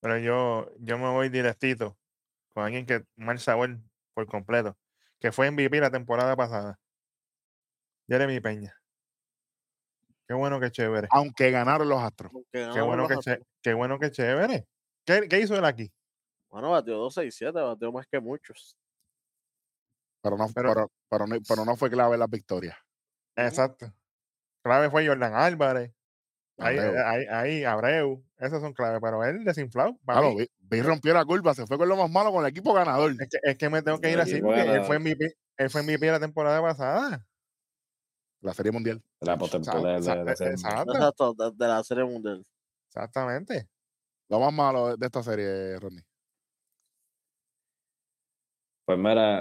Pero 0.00 0.18
yo, 0.18 0.68
yo 0.80 0.98
me 0.98 1.08
voy 1.10 1.28
directito 1.28 1.96
con 2.52 2.64
alguien 2.64 2.84
que 2.84 3.04
mal 3.16 3.38
sabor 3.38 3.78
por 4.14 4.26
completo, 4.26 4.76
que 5.20 5.30
fue 5.30 5.50
MVP 5.52 5.80
la 5.80 5.90
temporada 5.92 6.34
pasada. 6.34 6.78
Jeremy 8.08 8.40
Peña. 8.40 8.76
Qué 10.26 10.34
bueno 10.34 10.58
que 10.58 10.70
chévere. 10.72 11.06
aunque 11.12 11.50
ganaron 11.52 11.88
los 11.88 12.02
Astros. 12.02 12.32
Qué 12.50 12.80
bueno 12.80 13.08
los 13.08 13.08
que, 13.08 13.14
Astros. 13.30 13.48
qué 13.62 13.74
bueno 13.74 13.98
que 14.00 14.10
chévere. 14.10 14.66
¿Qué, 15.06 15.28
qué 15.28 15.38
hizo 15.40 15.54
él 15.56 15.64
aquí? 15.64 15.92
Bueno, 16.50 16.70
batió 16.72 16.98
2-6-7, 16.98 17.52
batió 17.52 17.92
más 17.92 18.06
que 18.06 18.18
muchos. 18.20 18.76
Pero 20.22 20.36
no, 20.36 20.46
Pero- 20.54 20.68
pero, 20.74 20.92
pero 21.08 21.26
no, 21.26 21.36
pero 21.48 21.64
no 21.64 21.76
fue 21.76 21.90
clave 21.90 22.16
la 22.18 22.26
victoria. 22.26 22.76
Exacto. 23.36 23.92
Clave 24.62 24.90
fue 24.90 25.06
Jordan 25.06 25.34
Álvarez. 25.34 25.92
Ahí, 26.58 26.78
Abreu. 26.78 26.94
eh, 26.94 27.02
ahí, 27.04 27.24
ahí, 27.30 27.64
Abreu. 27.64 28.24
Esos 28.38 28.60
son 28.60 28.72
claves. 28.72 29.00
Pero 29.02 29.24
él 29.24 29.44
desinflado. 29.44 29.96
Claro, 30.06 30.36
vi, 30.36 30.46
vi 30.60 30.82
rompió 30.82 31.12
la 31.14 31.24
curva, 31.24 31.54
se 31.54 31.66
fue 31.66 31.78
con 31.78 31.88
lo 31.88 31.96
más 31.96 32.10
malo 32.10 32.30
con 32.32 32.44
el 32.44 32.50
equipo 32.50 32.72
ganador. 32.72 33.12
Es 33.18 33.28
que, 33.28 33.38
es 33.42 33.56
que 33.56 33.68
me 33.70 33.82
tengo 33.82 34.00
que 34.00 34.10
ir 34.10 34.20
así 34.20 34.40
porque 34.40 34.60
él 34.62 34.84
fue 34.84 34.98
MVP, 34.98 35.34
él 35.56 35.70
fue 35.70 35.82
MVP 35.82 36.06
la 36.10 36.20
temporada 36.20 36.60
pasada. 36.60 37.26
La 38.42 38.52
Serie 38.54 38.72
Mundial. 38.72 39.02
de 39.20 39.26
La 39.26 39.38
postemporada 39.38 39.82
de- 39.82 39.92
de- 39.92 39.96
exacto, 40.30 41.34
la 41.58 41.84
Serie 41.84 42.04
Mundial. 42.04 42.44
exactamente. 42.88 43.68
Lo 44.28 44.40
más 44.40 44.52
malo 44.52 44.96
de- 44.96 45.06
esta 45.06 45.22
serie, 45.22 45.78
Rodney. 45.78 46.02
Pues 48.84 48.98
mira, 48.98 49.40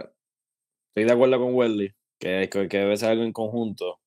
estoy 0.89 1.05
de 1.05 1.11
acuerdo 1.11 1.39
con 1.39 1.55
Welly, 1.55 1.93
que, 2.19 2.49
que, 2.51 2.67
que 2.67 2.77
debe 2.77 2.97
ser 2.97 3.11
algo 3.11 3.23
en 3.23 3.33
conjunto. 3.33 3.99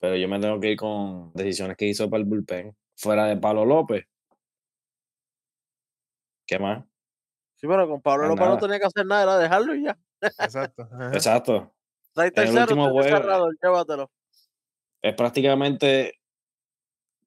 Pero 0.00 0.16
yo 0.16 0.28
me 0.28 0.40
tengo 0.40 0.58
que 0.58 0.72
ir 0.72 0.76
con 0.78 1.32
decisiones 1.34 1.76
que 1.76 1.86
hizo 1.86 2.08
para 2.10 2.22
el 2.22 2.26
bullpen. 2.28 2.74
Fuera 2.96 3.26
de 3.26 3.36
Pablo 3.36 3.64
López. 3.64 4.04
¿Qué 6.46 6.58
más? 6.58 6.84
Sí, 7.56 7.66
pero 7.66 7.86
con 7.88 8.00
Pablo 8.00 8.24
Ah, 8.24 8.28
López 8.28 8.46
no 8.48 8.58
tenía 8.58 8.78
que 8.78 8.86
hacer 8.86 9.06
nada, 9.06 9.22
era 9.22 9.38
dejarlo 9.38 9.74
y 9.74 9.84
ya. 9.84 9.98
Exacto. 10.22 10.88
ajá. 10.92 11.10
Exacto. 11.14 11.74
En 12.14 12.32
el 12.48 12.58
último 12.58 12.90
juego- 12.90 13.48
llévatelo. 13.62 14.10
Es 15.02 15.14
prácticamente 15.14 16.14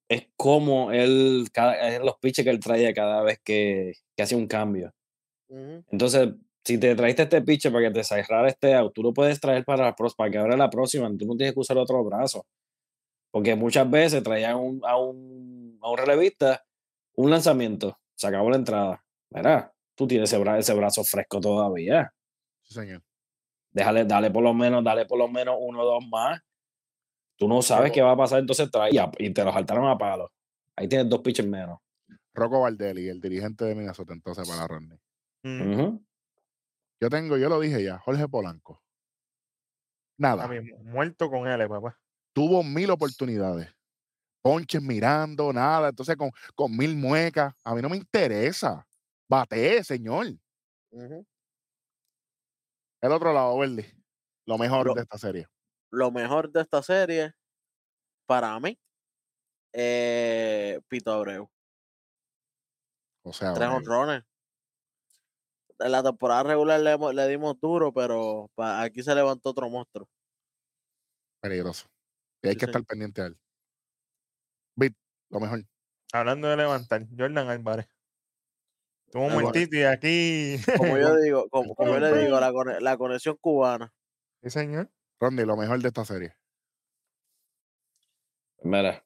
es 0.09 0.27
como 0.35 0.91
él, 0.91 1.47
cada, 1.51 1.75
es 1.89 1.99
los 2.01 2.17
pitches 2.19 2.43
que 2.45 2.51
él 2.51 2.59
traía 2.59 2.93
cada 2.93 3.23
vez 3.23 3.39
que, 3.43 3.93
que 4.15 4.23
hacía 4.23 4.37
un 4.37 4.47
cambio. 4.47 4.93
Entonces, 5.91 6.29
si 6.63 6.77
te 6.77 6.93
traiste 6.95 7.23
este 7.23 7.41
pitcher 7.41 7.71
para 7.71 7.87
que 7.87 7.93
te 7.93 8.03
cerrara 8.03 8.47
este 8.47 8.75
out, 8.75 8.93
tú 8.93 9.01
lo 9.01 9.13
puedes 9.13 9.39
traer 9.39 9.63
para, 9.63 9.85
la 9.85 9.95
pros- 9.95 10.15
para 10.15 10.29
que 10.29 10.37
abra 10.37 10.57
la 10.57 10.69
próxima, 10.69 11.09
tú 11.17 11.25
no 11.25 11.35
tienes 11.35 11.53
que 11.53 11.59
usar 11.59 11.77
otro 11.77 12.03
brazo. 12.03 12.45
Porque 13.33 13.55
muchas 13.55 13.89
veces 13.89 14.21
traían 14.21 14.57
un- 14.57 14.81
a, 14.85 14.95
un, 14.95 15.79
a 15.81 15.89
un 15.89 15.97
relevista 15.97 16.63
un 17.15 17.29
lanzamiento, 17.31 17.99
se 18.15 18.27
acabó 18.27 18.49
la 18.51 18.57
entrada. 18.57 19.03
Mira, 19.31 19.73
tú 19.95 20.07
tienes 20.07 20.31
ese, 20.31 20.39
bra- 20.41 20.57
ese 20.59 20.73
brazo 20.75 21.03
fresco 21.03 21.39
todavía. 21.39 22.13
Sí, 22.61 22.75
señor. 22.75 23.01
Déjale, 23.71 24.05
dale 24.05 24.29
por 24.31 24.43
lo 24.43 24.53
menos, 24.53 24.83
dale 24.83 25.05
por 25.07 25.17
lo 25.17 25.27
menos 25.27 25.55
uno 25.59 25.81
o 25.81 25.85
dos 25.85 26.07
más. 26.09 26.39
Tú 27.35 27.47
no 27.47 27.61
sabes 27.63 27.85
Pero- 27.85 27.93
qué 27.95 28.01
va 28.03 28.11
a 28.11 28.17
pasar, 28.17 28.39
entonces 28.39 28.69
trae 28.69 28.91
y, 28.93 28.97
a- 28.99 29.11
y 29.17 29.31
te 29.31 29.43
lo 29.43 29.51
saltaron 29.51 29.87
a 29.87 29.97
palo. 29.97 30.31
Ahí 30.75 30.87
tienes 30.87 31.09
dos 31.09 31.21
pitchers 31.21 31.47
menos. 31.47 31.79
Rocco 32.35 32.61
Valdelli, 32.61 33.09
el 33.09 33.19
dirigente 33.21 33.65
de 33.65 33.75
Minnesota, 33.75 34.13
entonces 34.13 34.47
para 34.47 34.67
Rodney. 34.67 34.97
Mm. 35.43 35.97
Yo 37.01 37.09
tengo, 37.09 37.37
yo 37.37 37.49
lo 37.49 37.59
dije 37.59 37.83
ya, 37.83 37.97
Jorge 37.99 38.27
Polanco. 38.27 38.81
Nada. 40.17 40.45
a 40.45 40.47
mí, 40.47 40.59
muerto 40.83 41.29
con 41.29 41.47
él, 41.47 41.67
papá. 41.67 41.99
Tuvo 42.33 42.63
mil 42.63 42.89
oportunidades. 42.91 43.73
Ponches 44.41 44.81
mirando, 44.81 45.53
nada. 45.53 45.89
Entonces, 45.89 46.17
con, 46.17 46.31
con 46.55 46.75
mil 46.75 46.95
muecas. 46.95 47.53
A 47.63 47.73
mí 47.73 47.81
no 47.81 47.89
me 47.89 47.97
interesa. 47.97 48.85
Bate, 49.29 49.83
señor. 49.83 50.27
El 50.91 51.25
otro 53.11 53.33
lado, 53.33 53.57
Verdi. 53.57 53.85
Lo 54.45 54.57
mejor 54.57 54.87
Lo- 54.87 54.93
de 54.93 55.01
esta 55.01 55.17
serie. 55.17 55.47
Lo 55.91 56.11
mejor 56.11 56.51
de 56.51 56.61
esta 56.61 56.81
serie, 56.81 57.33
para 58.25 58.59
mí, 58.59 58.77
eh, 59.71 60.81
Pito 60.87 61.11
Abreu. 61.11 61.49
O 63.23 63.31
sea, 63.31 63.53
Tres 63.53 63.69
honrones. 63.69 64.23
En 65.79 65.91
la 65.91 66.03
temporada 66.03 66.43
regular 66.43 66.79
le, 66.79 66.97
le 67.13 67.27
dimos 67.27 67.59
duro, 67.59 67.93
pero 67.93 68.49
pa- 68.55 68.81
aquí 68.81 69.03
se 69.03 69.13
levantó 69.15 69.51
otro 69.51 69.69
monstruo. 69.69 70.09
peligroso. 71.41 71.87
Y 72.43 72.47
hay 72.49 72.53
Sí, 72.53 72.59
que 72.59 72.65
estar 72.65 72.83
pendiente 72.85 73.21
a 73.21 73.25
él. 73.27 73.37
Bit, 74.75 74.95
lo 75.29 75.39
mejor. 75.39 75.63
Hablando 76.11 76.47
de 76.49 76.57
levantar, 76.57 77.07
Jordan 77.17 77.49
Álvarez. 77.49 77.87
Tuvo 79.11 79.27
un 79.27 79.33
muertito 79.33 79.75
y 79.77 79.83
aquí. 79.83 80.57
Como 80.77 80.97
yo 80.97 81.15
digo, 81.17 81.49
como, 81.49 81.73
como 81.75 81.93
yo 81.93 81.99
le 81.99 82.23
digo, 82.25 82.39
la 82.39 82.97
conexión 82.97 83.37
cubana. 83.39 83.93
sí, 84.41 84.49
señor. 84.49 84.91
Ronnie, 85.19 85.45
lo 85.45 85.55
mejor 85.55 85.81
de 85.81 85.87
esta 85.87 86.03
serie. 86.03 86.35
Mira, 88.63 89.05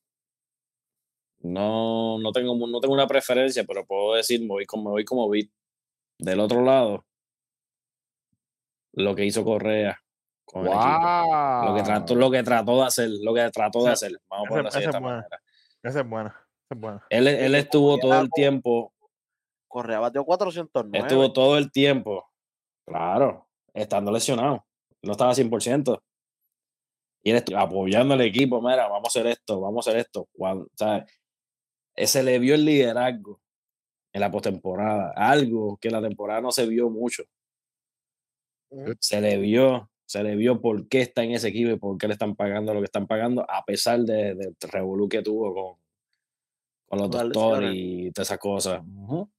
no, 1.40 2.18
no, 2.20 2.32
tengo, 2.32 2.56
no 2.68 2.80
tengo 2.80 2.94
una 2.94 3.08
preferencia, 3.08 3.64
pero 3.64 3.86
puedo 3.86 4.16
decir, 4.16 4.42
me 4.42 4.48
voy 4.48 4.66
como, 4.66 4.86
me 4.86 4.90
voy 4.92 5.06
como 5.06 5.30
beat. 5.30 5.50
Del 6.20 6.40
otro 6.40 6.64
lado, 6.64 7.06
lo 8.94 9.16
que 9.16 9.26
hizo 9.26 9.44
Correa 9.44 10.02
con. 10.48 10.64
Lo 10.64 10.72
que, 10.72 10.78
trató, 11.84 12.14
¡Wow! 12.14 12.20
lo 12.22 12.32
que 12.32 12.44
trató 12.44 12.78
de 12.78 12.84
hacer, 12.84 13.10
lo 13.22 13.34
que 13.34 13.50
trató 13.52 13.80
de 13.80 13.86
Esa- 13.86 13.94
hacer. 13.94 14.22
Vamos 14.30 14.46
a 14.46 14.50
ponerlo 14.50 14.70
así 14.70 14.78
de 14.80 14.84
es 14.84 14.88
esta 14.88 15.00
buena. 15.00 15.16
manera. 15.18 15.42
Esa 15.84 16.00
es 16.00 16.10
buena. 16.10 16.30
Esa 16.30 16.74
es 16.76 16.80
buena. 16.80 17.06
Él, 17.10 17.56
estuvo 17.56 17.98
todo 18.00 18.20
el 18.20 18.30
tiempo, 18.32 18.94
Correa 19.68 20.00
batió 20.00 20.24
409. 20.26 20.98
estuvo 21.00 21.34
todo 21.34 21.58
el 21.58 21.72
tiempo, 21.72 22.26
claro, 22.86 23.48
estando 23.74 24.12
lesionado. 24.12 24.66
No 25.04 25.12
estaba 25.12 25.34
100%. 25.34 26.02
Y 27.24 27.32
él 27.32 27.44
apoyando 27.58 28.14
al 28.14 28.22
equipo, 28.22 28.62
mira, 28.62 28.88
vamos 28.88 29.06
a 29.06 29.20
hacer 29.20 29.28
esto, 29.28 29.60
vamos 29.60 29.86
a 29.86 29.90
hacer 29.90 30.00
esto. 30.02 30.28
Cuando, 30.32 30.68
se 31.96 32.24
le 32.24 32.40
vio 32.40 32.56
el 32.56 32.64
liderazgo 32.64 33.42
en 34.14 34.22
la 34.22 34.32
postemporada, 34.32 35.12
algo 35.16 35.78
que 35.78 35.90
en 35.90 35.96
la 35.96 36.02
temporada 36.02 36.42
no 36.42 36.52
se 36.52 36.66
vio 36.66 36.90
mucho. 36.90 37.24
Se 39.00 39.22
le 39.22 39.38
vio, 39.38 39.90
se 40.08 40.24
le 40.24 40.36
vio 40.36 40.60
por 40.62 40.88
qué 40.88 41.02
está 41.02 41.24
en 41.24 41.32
ese 41.32 41.50
equipo 41.50 41.70
y 41.72 41.78
por 41.78 41.98
qué 41.98 42.08
le 42.08 42.14
están 42.14 42.36
pagando 42.36 42.74
lo 42.74 42.80
que 42.80 42.86
están 42.86 43.06
pagando, 43.08 43.46
a 43.50 43.64
pesar 43.66 44.00
de- 44.00 44.34
del 44.36 44.56
revolú 44.62 45.08
que 45.10 45.22
tuvo 45.22 45.54
con, 45.54 45.76
con 46.88 47.00
los 47.00 47.12
doctores 47.12 47.72
y 47.76 48.12
todas 48.12 48.30
esas 48.30 48.40
cosas. 48.40 48.82
O 48.86 49.30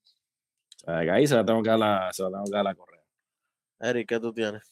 sea, 0.77 0.99
ahí 0.99 1.27
se 1.27 1.35
la 1.35 1.45
tengo 1.45 1.63
que 1.63 1.71
dar 1.71 1.79
la, 1.79 2.13
se 2.13 2.23
la 2.23 2.29
tengo 2.31 2.45
que 2.45 2.51
dar 2.51 2.65
la 2.65 2.75
correa. 2.75 3.03
Eric, 3.81 4.09
¿qué 4.09 4.21
tú 4.21 4.33
tienes? 4.33 4.63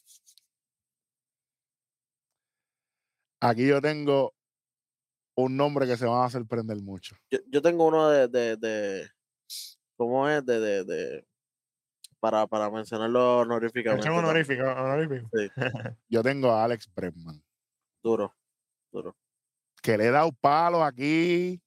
Aquí 3.40 3.66
yo 3.66 3.80
tengo 3.80 4.34
un 5.36 5.57
nombre 5.57 5.86
que 5.86 5.97
se 5.97 6.07
van 6.07 6.24
a 6.24 6.30
sorprender 6.30 6.78
mucho. 6.82 7.16
Yo, 7.30 7.38
yo 7.49 7.62
tengo 7.62 7.86
uno 7.86 8.09
de, 8.09 8.28
de, 8.28 8.57
de 8.57 9.09
¿cómo 9.97 10.28
es? 10.28 10.44
De, 10.44 10.59
de, 10.61 10.84
de 10.84 11.26
para, 12.26 12.46
para 12.48 12.68
mencionarlo 12.70 13.38
honoríficamente. 13.38 14.08
Honorífico, 14.10 14.64
honorífico. 14.64 15.28
Yo 16.08 16.22
tengo 16.24 16.50
a 16.50 16.64
Alex 16.64 16.92
Bregman, 16.92 17.40
Duro, 18.02 18.34
duro, 18.92 19.16
que 19.80 19.96
le 19.96 20.06
he 20.06 20.10
dado 20.10 20.32
palos 20.32 20.82
aquí. 20.82 21.60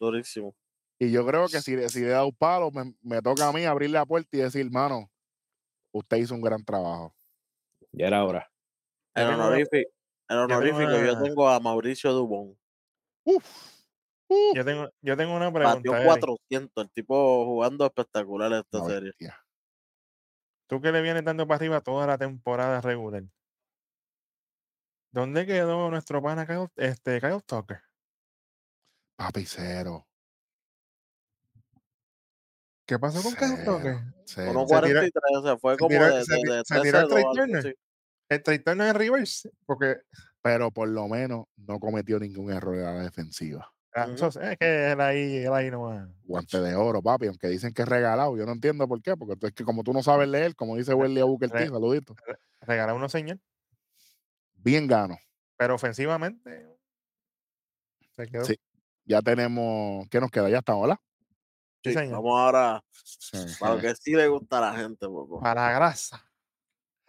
durísimo. 0.00 0.54
Y 0.98 1.10
yo 1.10 1.26
creo 1.26 1.46
que 1.48 1.60
si, 1.60 1.76
le- 1.76 1.88
si 1.90 2.00
le 2.00 2.06
he 2.06 2.10
dado 2.10 2.30
palos, 2.32 2.72
me, 2.72 2.94
me 3.02 3.20
toca 3.20 3.48
a 3.48 3.52
mí 3.52 3.64
abrir 3.64 3.90
la 3.90 4.06
puerta 4.06 4.28
y 4.36 4.40
decir, 4.40 4.70
mano, 4.70 5.10
usted 5.92 6.16
hizo 6.18 6.34
un 6.34 6.40
gran 6.40 6.64
trabajo. 6.64 7.14
Ya 7.92 8.06
era 8.06 8.24
hora. 8.24 8.50
El 9.14 9.26
honorífico, 9.28 9.76
el 9.76 9.92
tengo 10.28 10.42
honorífico 10.44 10.90
yo 11.04 11.22
tengo 11.22 11.48
a 11.50 11.60
Mauricio 11.60 12.12
Dubón. 12.12 12.56
Uf. 13.24 13.44
Yo 14.54 14.64
tengo, 14.64 14.88
yo 15.02 15.16
tengo 15.16 15.34
una 15.36 15.50
Batió 15.50 15.92
pregunta. 15.92 16.02
Eric. 16.02 16.24
400, 16.48 16.84
el 16.84 16.90
tipo 16.92 17.44
jugando 17.44 17.84
espectacular 17.84 18.52
esta 18.52 18.82
serie. 18.84 19.08
bestia. 19.10 19.41
Tú 20.72 20.80
que 20.80 20.90
le 20.90 21.02
vienes 21.02 21.22
dando 21.22 21.46
para 21.46 21.56
arriba 21.56 21.82
toda 21.82 22.06
la 22.06 22.16
temporada 22.16 22.80
regular. 22.80 23.24
¿Dónde 25.10 25.44
quedó 25.44 25.90
nuestro 25.90 26.22
pana 26.22 26.46
Kyle, 26.46 26.66
este, 26.76 27.20
Kyle 27.20 27.42
Tucker? 27.44 27.82
Papi, 29.16 29.44
cero. 29.44 30.08
¿Qué 32.86 32.98
pasó 32.98 33.22
con 33.22 33.34
Kyle. 33.34 33.62
Tucker? 33.66 33.98
cero. 34.24 34.64
1.43, 34.66 35.42
se 35.52 35.58
fue 35.58 35.74
se 35.74 35.78
como 35.78 35.90
tiró- 35.90 36.06
de, 36.16 36.24
se 36.24 36.34
de, 36.36 36.40
de 36.56 36.62
se 36.64 36.80
tiró 36.80 37.00
el 37.00 37.04
13-2, 37.04 37.08
Trey 37.10 37.22
algo 37.22 37.34
Turner. 37.34 37.58
así. 37.58 37.74
El 38.30 38.42
traitor 38.42 38.76
no 38.78 38.84
es 38.86 38.94
reverse, 38.94 39.50
porque 39.66 39.96
Pero 40.40 40.70
por 40.70 40.88
lo 40.88 41.06
menos 41.06 41.44
no 41.56 41.78
cometió 41.80 42.18
ningún 42.18 42.50
error 42.50 42.76
en 42.76 42.84
la 42.84 42.94
defensiva. 43.02 43.70
Ah, 43.94 44.08
eso 44.14 44.28
es 44.28 44.36
es 44.36 44.58
que 44.58 44.92
él 44.92 45.00
ahí, 45.00 45.36
él 45.38 45.52
ahí 45.52 45.70
no 45.70 45.82
va. 45.82 46.08
Guante 46.24 46.60
de 46.60 46.74
oro, 46.74 47.02
papi, 47.02 47.26
aunque 47.26 47.48
dicen 47.48 47.72
que 47.74 47.82
es 47.82 47.88
regalado. 47.88 48.36
Yo 48.36 48.46
no 48.46 48.52
entiendo 48.52 48.86
por 48.88 49.00
qué, 49.02 49.16
porque 49.16 49.36
tú- 49.36 49.46
es 49.46 49.52
que 49.52 49.64
como 49.64 49.82
tú 49.82 49.92
no 49.92 50.02
sabes 50.02 50.28
leer, 50.28 50.54
como 50.56 50.76
dice 50.76 50.94
Welly 50.94 51.20
a 51.20 51.24
Booker 51.24 51.50
T, 51.50 51.68
saludito. 51.68 52.14
Regalar 52.60 52.94
unos 52.94 53.12
señor, 53.12 53.38
Bien 54.54 54.86
gano. 54.86 55.16
pero 55.56 55.74
ofensivamente 55.74 56.76
se 58.16 58.26
quedó. 58.28 58.44
Sí. 58.44 58.56
Ya 59.04 59.20
tenemos, 59.20 60.06
¿qué 60.08 60.20
nos 60.20 60.30
queda? 60.30 60.48
Ya 60.48 60.58
está, 60.58 60.74
hola. 60.74 61.00
Sí, 61.82 61.90
Sí, 61.90 61.94
señor. 61.94 62.22
vamos 62.22 62.38
ahora 62.40 62.84
Sí. 62.92 63.38
para 63.58 63.74
lo 63.74 63.80
que 63.80 63.94
sí 63.96 64.14
le 64.14 64.28
gusta 64.28 64.58
a 64.58 64.60
la 64.72 64.76
gente, 64.76 65.06
poco. 65.06 65.40
Para 65.40 65.66
la 65.66 65.72
grasa. 65.72 66.24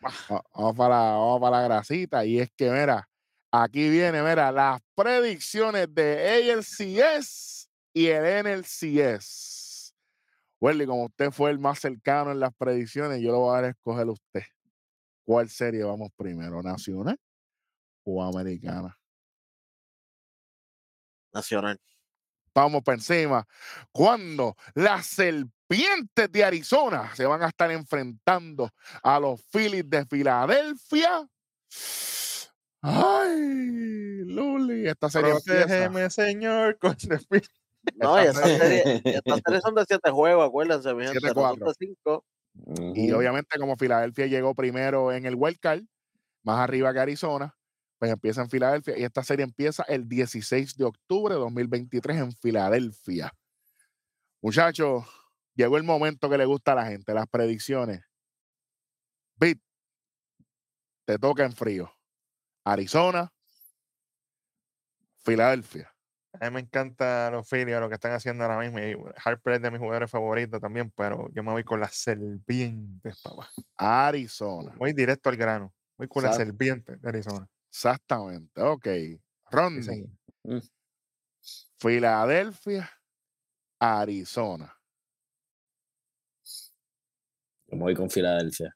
Va- 0.03 0.43
Vamos 0.55 0.75
para, 0.75 0.95
vamos 0.95 1.39
para 1.39 1.57
la 1.61 1.63
grasita. 1.63 2.25
Y 2.25 2.39
es 2.39 2.51
que, 2.57 2.69
mira, 2.71 3.07
aquí 3.54 3.88
viene, 3.88 4.24
mira, 4.24 4.51
las 4.51 4.82
predicciones 4.95 5.88
de 5.93 6.51
ALCS 6.51 7.70
y 7.93 8.08
el 8.08 8.43
NLCS. 8.43 9.93
Welly, 10.60 10.88
como 10.88 11.06
usted 11.06 11.30
fue 11.32 11.51
el 11.51 11.60
más 11.60 11.80
cercano 11.80 12.32
en 12.32 12.39
las 12.39 12.54
predicciones, 12.56 13.22
yo 13.22 13.32
lo 13.32 13.39
voy 13.39 13.51
a 13.51 13.56
dar 13.56 13.66
a 13.66 13.70
escoger 13.70 14.08
a 14.08 14.12
usted. 14.12 14.43
¿Cuál 15.24 15.49
serie 15.49 15.84
vamos 15.84 16.10
primero, 16.18 16.64
nacional 16.64 17.18
o 18.04 18.24
americana? 18.24 18.97
Nacional. 21.32 21.80
Vamos 22.56 22.82
por 22.84 22.95
encima. 22.95 23.47
Cuando 23.91 24.56
las 24.74 25.06
serpientes 25.06 26.32
de 26.32 26.43
Arizona 26.43 27.16
se 27.16 27.26
van 27.26 27.43
a 27.43 27.49
estar 27.49 27.72
enfrentando 27.72 28.70
a 29.04 29.20
los 29.20 29.41
Phillies 29.51 29.89
de 29.89 30.06
Filadelfia. 30.06 31.28
Ay, 32.86 34.25
Luli, 34.25 34.88
esta 34.88 35.09
serie 35.09 35.31
empieza. 35.31 35.65
Protégeme, 35.65 36.09
señor, 36.09 36.77
con 36.81 36.97
No, 37.95 38.21
y 38.21 38.25
Esta 38.27 38.45
esta 38.45 38.57
serie, 38.59 39.01
y 39.05 39.09
esta 39.09 39.38
serie 39.38 39.61
son 39.61 39.75
de 39.75 39.86
7 39.88 40.11
juegos, 40.11 40.45
acuérdense, 40.45 40.93
mi 40.93 41.05
gente. 41.05 41.27
no 41.29 41.34
son 41.34 41.59
7-4. 41.59 41.65
de 41.65 41.73
5. 41.97 42.25
Y 42.95 43.11
obviamente, 43.13 43.57
como 43.57 43.77
Filadelfia 43.77 44.27
llegó 44.27 44.53
primero 44.53 45.13
en 45.13 45.25
el 45.25 45.36
wild 45.36 45.59
card, 45.59 45.84
más 46.43 46.59
arriba 46.59 46.93
que 46.93 46.99
Arizona, 46.99 47.55
pues 47.97 48.11
empieza 48.11 48.41
en 48.41 48.49
Filadelfia. 48.49 48.97
Y 48.97 49.03
esta 49.05 49.23
serie 49.23 49.45
empieza 49.45 49.84
el 49.84 50.09
16 50.09 50.75
de 50.75 50.84
octubre 50.84 51.36
de 51.36 51.39
2023 51.39 52.17
en 52.17 52.31
Filadelfia. 52.34 53.31
Muchachos, 54.41 55.05
llegó 55.55 55.77
el 55.77 55.84
momento 55.84 56.29
que 56.29 56.38
le 56.38 56.45
gusta 56.45 56.73
a 56.73 56.75
la 56.75 56.86
gente, 56.86 57.13
las 57.13 57.27
predicciones. 57.27 58.01
Bit, 59.38 59.61
te 61.05 61.17
toca 61.17 61.45
en 61.45 61.53
frío. 61.53 61.89
Arizona, 62.64 63.32
Filadelfia. 65.24 65.93
A 66.39 66.49
mí 66.49 66.55
me 66.55 66.59
encanta 66.61 67.30
los 67.30 67.47
Phillies, 67.47 67.80
lo 67.80 67.89
que 67.89 67.95
están 67.95 68.14
haciendo 68.14 68.43
ahora 68.43 68.59
mismo. 68.59 68.80
y 68.80 68.95
Harper 69.24 69.53
es 69.53 69.61
de 69.61 69.72
mis 69.72 69.80
jugadores 69.80 70.09
favoritos 70.09 70.59
también, 70.59 70.91
pero 70.95 71.30
yo 71.32 71.43
me 71.43 71.51
voy 71.51 71.64
con 71.64 71.80
las 71.80 71.93
serpientes, 71.93 73.22
papá. 73.22 73.49
Arizona. 73.78 74.74
Voy 74.78 74.93
directo 74.93 75.30
al 75.30 75.38
grano. 75.38 75.74
Voy 75.97 76.07
con 76.07 76.24
las 76.24 76.36
serpientes 76.36 76.99
de 76.99 77.07
Arizona. 77.07 77.47
Exactamente. 77.70 78.61
Ok. 78.61 78.86
Sí, 78.86 79.22
Ronnie. 79.51 79.84
señor. 79.84 80.09
Filadelfia, 81.80 82.91
Arizona. 83.80 84.76
Yo 87.68 87.78
me 87.78 87.84
voy 87.84 87.95
con 87.95 88.09
Filadelfia. 88.09 88.76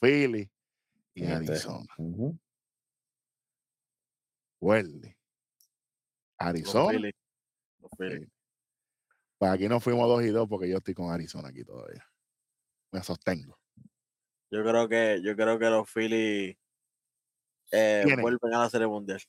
Philly 0.00 0.50
y. 1.18 1.26
Arizona. 1.26 1.86
Welly. 4.60 5.00
Los 5.00 5.14
Arizona. 6.38 6.98
Los. 6.98 7.90
Pues 9.38 9.52
aquí 9.52 9.68
no 9.68 9.80
fuimos 9.80 10.08
dos 10.08 10.22
y 10.24 10.28
dos 10.28 10.48
porque 10.48 10.68
yo 10.68 10.78
estoy 10.78 10.94
con 10.94 11.12
Arizona 11.12 11.48
aquí 11.48 11.64
todavía. 11.64 12.04
Me 12.92 13.02
sostengo. 13.02 13.58
Yo 14.50 14.64
creo 14.64 14.88
que, 14.88 15.20
yo 15.22 15.36
creo 15.36 15.58
que 15.58 15.66
los 15.66 15.88
Phillies 15.90 16.56
eh, 17.70 18.16
vuelven 18.20 18.54
a 18.54 18.60
la 18.60 18.70
Serie 18.70 18.86
Mundial. 18.86 19.20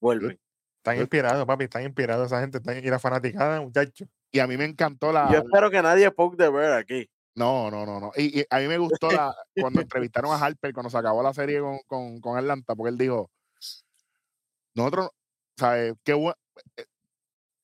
Vuelven. 0.00 0.38
Están 0.78 0.98
inspirados, 0.98 1.46
papi. 1.46 1.64
Están 1.64 1.84
inspirados 1.84 2.26
esa 2.26 2.40
gente. 2.40 2.58
Están, 2.58 2.78
y 2.78 2.88
la 2.88 2.98
fanaticada, 2.98 3.60
muchachos. 3.60 4.08
Y 4.30 4.38
a 4.40 4.46
mí 4.46 4.56
me 4.56 4.64
encantó 4.64 5.12
la. 5.12 5.30
Yo 5.32 5.38
espero 5.38 5.70
que 5.70 5.80
nadie 5.80 6.10
poke 6.10 6.36
de 6.36 6.50
ver 6.50 6.72
aquí. 6.72 7.10
No, 7.38 7.70
no, 7.70 7.86
no, 7.86 8.00
no. 8.00 8.10
Y, 8.16 8.40
y 8.40 8.44
a 8.50 8.58
mí 8.58 8.66
me 8.66 8.78
gustó 8.78 9.12
la, 9.12 9.32
cuando 9.54 9.80
entrevistaron 9.80 10.32
a 10.32 10.44
Harper, 10.44 10.72
cuando 10.72 10.90
se 10.90 10.98
acabó 10.98 11.22
la 11.22 11.32
serie 11.32 11.60
con, 11.60 11.78
con, 11.86 12.20
con 12.20 12.36
Atlanta, 12.36 12.74
porque 12.74 12.90
él 12.90 12.98
dijo, 12.98 13.30
nosotros, 14.74 15.10
¿sabes? 15.56 15.94
Qué 16.02 16.14
buen, 16.14 16.34
eh, 16.76 16.84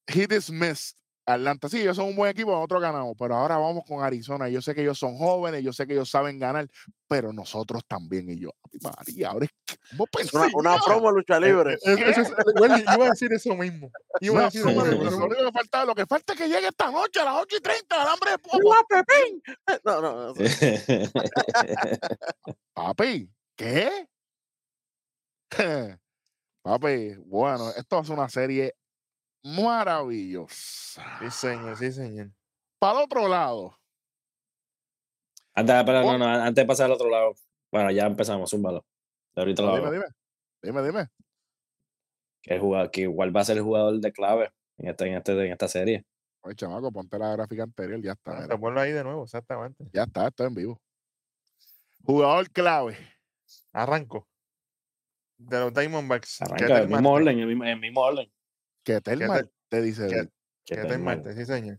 he 0.07 0.29
dismissed 0.29 0.97
Atlanta. 1.27 1.69
Sí, 1.69 1.81
ellos 1.81 1.97
son 1.97 2.07
un 2.07 2.17
buen 2.17 2.31
equipo, 2.31 2.51
nosotros 2.53 2.83
ganamos, 2.83 3.15
pero 3.19 3.35
ahora 3.37 3.57
vamos 3.57 3.85
con 3.87 4.03
Arizona. 4.05 4.49
Yo 4.49 4.61
sé 4.61 4.75
que 4.75 4.83
ellos 4.83 4.99
son 4.99 5.17
jóvenes, 5.17 5.63
yo 5.65 5.73
sé 5.73 5.87
que 5.87 5.95
ellos 5.95 6.11
saben 6.11 6.39
ganar, 6.39 6.69
pero 7.09 7.33
nosotros 7.33 7.83
también. 7.89 8.29
Y 8.31 8.41
yo, 8.41 8.51
"Ave 8.63 8.79
María, 8.97 9.31
ahora 9.31 9.47
es 9.47 9.51
que, 9.65 9.77
¿cómo 9.91 10.07
pensé 10.07 10.37
Una, 10.37 10.49
una 10.55 10.77
yo?" 10.77 10.83
promo 10.85 11.09
de 11.11 11.15
lucha 11.17 11.41
libre. 11.41 11.75
Eso- 11.83 11.91
eso 11.93 12.21
es- 12.21 12.33
Wendy, 12.61 12.83
iba 12.83 13.07
a 13.07 13.11
decir 13.11 13.33
eso 13.33 13.55
mismo. 13.55 13.91
Iba 14.21 14.41
a 14.41 14.45
decir 14.45 14.61
eso 14.69 14.85
mismo. 14.85 15.05
lo 15.21 15.27
único 15.27 15.45
que 15.47 15.53
falta, 15.53 15.85
lo 15.87 15.95
que 15.95 16.07
falta 16.07 16.33
es 16.35 16.39
que 16.39 16.49
llegue 16.49 16.69
esta 16.69 16.91
noche 16.91 17.21
a 17.21 17.25
las 17.25 17.43
8 17.43 17.57
y 17.57 17.61
30, 17.61 18.03
el 18.03 18.09
hambre 18.09 18.31
de 18.33 18.39
popo. 18.39 18.59
¡Ua, 18.63 18.77
Pepín! 18.89 19.43
No, 19.85 20.01
no, 20.03 20.27
no. 20.27 20.35
Papi, 22.75 23.31
¿qué? 23.57 24.09
Papi, 26.63 27.15
bueno, 27.27 27.71
esto 27.77 28.01
es 28.01 28.09
una 28.09 28.29
serie 28.29 28.75
maravillosa. 29.45 31.19
Sí, 31.21 31.31
señor, 31.31 31.77
sí, 31.77 31.93
señor. 31.93 32.31
Para 32.79 32.99
el 32.99 33.05
otro 33.05 33.29
lado, 33.29 33.79
antes, 35.55 35.75
pero 35.87 36.01
Oh. 36.01 36.13
no, 36.13 36.19
no, 36.19 36.27
antes 36.27 36.55
de 36.63 36.67
pasar 36.67 36.87
al 36.87 36.93
otro 36.93 37.09
lado. 37.09 37.35
Bueno, 37.71 37.91
ya 37.93 38.07
empezamos, 38.07 38.51
zúmbalo. 38.51 38.85
De 39.35 39.43
ahorita 39.43 39.63
lo 39.63 39.77
dime, 39.77 39.91
dime, 39.93 40.07
dime, 40.63 40.83
dime. 40.83 41.09
¿Qué 42.43 42.59
jugador, 42.59 42.91
que 42.91 43.03
igual 43.03 43.35
va 43.35 43.41
a 43.41 43.45
ser 43.45 43.57
el 43.59 43.63
jugador 43.63 44.01
de 44.01 44.13
clave 44.13 44.51
en, 44.79 44.89
este, 44.89 45.07
en, 45.07 45.15
este, 45.17 45.33
en 45.47 45.53
esta 45.53 45.69
serie. 45.69 46.05
Oye, 46.43 46.57
chamaco, 46.57 46.93
ponte 46.93 47.19
la 47.19 47.33
gráfica 47.33 47.63
anterior, 47.63 48.03
ya 48.03 48.13
está, 48.13 48.45
Ah, 48.45 48.49
Te 48.49 48.55
vuelvo 48.57 48.81
ahí 48.81 48.93
de 48.93 49.03
nuevo, 49.03 49.25
exactamente. 49.25 49.85
ya 49.93 50.03
está, 50.03 50.27
esto 50.27 50.43
es 50.45 50.49
en 50.49 50.55
vivo. 50.55 50.81
Jugador 52.05 52.51
clave, 52.51 52.99
Arranco. 53.73 54.29
De 55.39 55.59
los 55.61 55.73
Diamondbacks. 55.73 56.43
Arranca 56.43 56.81
el 56.81 56.89
mismo 56.89 57.13
orden, 57.13 57.39
el 57.39 57.47
mismo, 57.47 57.65
el 57.65 57.81
mismo 57.81 58.01
orden. 58.03 58.31
Que 58.85 59.01
Telmar 59.01 59.51
te 59.69 59.83
dice, 59.83 60.07
que-. 60.09 60.29
Que 60.65 60.77
Ketel 60.77 60.83
Ketel 60.89 61.03
Marte, 61.03 61.35
sí, 61.35 61.45
señor. 61.45 61.79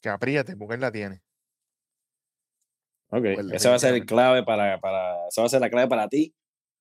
Que 0.00 0.08
apriete, 0.08 0.56
porque 0.56 0.74
él 0.74 0.80
la 0.80 0.90
tiene. 0.90 1.22
Ok, 3.08 3.22
Pues, 3.34 3.52
ese 3.52 3.68
va 3.68 3.76
a 3.76 3.78
ser 3.78 3.94
el 3.94 4.04
clave 4.04 4.42
para, 4.42 4.80
para, 4.80 5.28
esa 5.28 5.42
va 5.42 5.46
a 5.46 5.50
ser 5.50 5.60
la 5.60 5.70
clave 5.70 5.88
para 5.88 6.08
ti, 6.08 6.34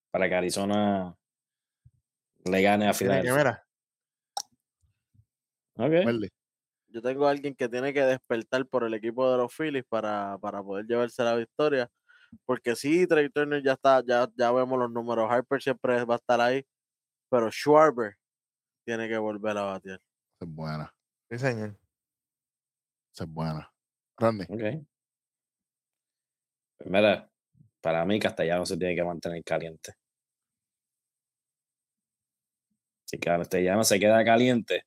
para 0.09 0.27
que 0.27 0.35
Arizona 0.35 1.15
le 2.45 2.61
gane 2.61 2.87
a 2.87 2.93
Filadelfia. 2.93 3.35
mira, 3.35 3.67
Ok. 5.77 6.05
Welly. 6.05 6.29
Yo 6.87 7.01
tengo 7.01 7.27
a 7.27 7.31
alguien 7.31 7.53
que 7.53 7.67
tiene 7.67 7.93
que 7.93 8.01
despertar 8.01 8.65
por 8.65 8.85
el 8.85 8.93
equipo 8.93 9.29
de 9.29 9.37
los 9.37 9.53
Phillies 9.53 9.83
para, 9.87 10.37
para 10.39 10.63
poder 10.63 10.85
llevarse 10.85 11.21
la 11.23 11.35
victoria. 11.35 11.89
Porque 12.45 12.75
sí, 12.75 13.05
Trey 13.05 13.29
Turner 13.29 13.61
ya 13.61 13.73
está, 13.73 14.01
ya, 14.05 14.27
ya 14.37 14.51
vemos 14.51 14.79
los 14.79 14.89
números. 14.89 15.29
Harper 15.29 15.61
siempre 15.61 16.03
va 16.05 16.15
a 16.15 16.17
estar 16.17 16.39
ahí. 16.39 16.65
Pero 17.29 17.51
Schwarber 17.51 18.15
tiene 18.85 19.07
que 19.09 19.17
volver 19.17 19.57
a 19.57 19.63
batear. 19.63 19.99
Esa 19.99 20.45
es 20.45 20.55
buena, 20.55 20.93
sí, 21.29 21.37
señor. 21.39 21.77
esa 23.13 23.23
es 23.23 23.29
buena. 23.29 23.71
Randy, 24.17 24.43
Ok. 24.45 24.85
Pues 26.77 26.89
mira, 26.89 27.29
para 27.81 28.05
mí 28.05 28.19
Castellano 28.19 28.65
se 28.65 28.77
tiene 28.77 28.95
que 28.95 29.03
mantener 29.03 29.43
caliente. 29.43 29.93
Si 33.05 33.17
Castellano 33.17 33.83
se 33.83 33.99
queda 33.99 34.23
caliente, 34.25 34.85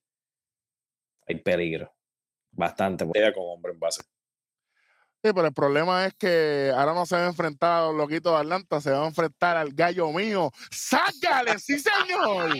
hay 1.26 1.36
peligro. 1.36 1.94
Bastante, 2.51 3.05
porque 3.05 3.32
con 3.32 3.44
hombre 3.46 3.72
en 3.72 3.78
base. 3.78 4.03
Sí, 5.20 5.32
pero 5.34 5.48
el 5.48 5.52
problema 5.52 6.06
es 6.06 6.14
que 6.14 6.72
ahora 6.76 6.94
no 6.94 7.04
se 7.04 7.16
va 7.16 7.24
a 7.24 7.26
enfrentar 7.26 7.82
a 7.82 7.86
los 7.86 7.96
loquitos 7.96 8.32
de 8.32 8.38
Atlanta, 8.38 8.80
se 8.80 8.92
va 8.92 9.02
a 9.02 9.08
enfrentar 9.08 9.56
al 9.56 9.72
gallo 9.72 10.12
mío. 10.12 10.52
¡Sácale! 10.70 11.58
¡Sí, 11.58 11.76
señor! 11.76 12.54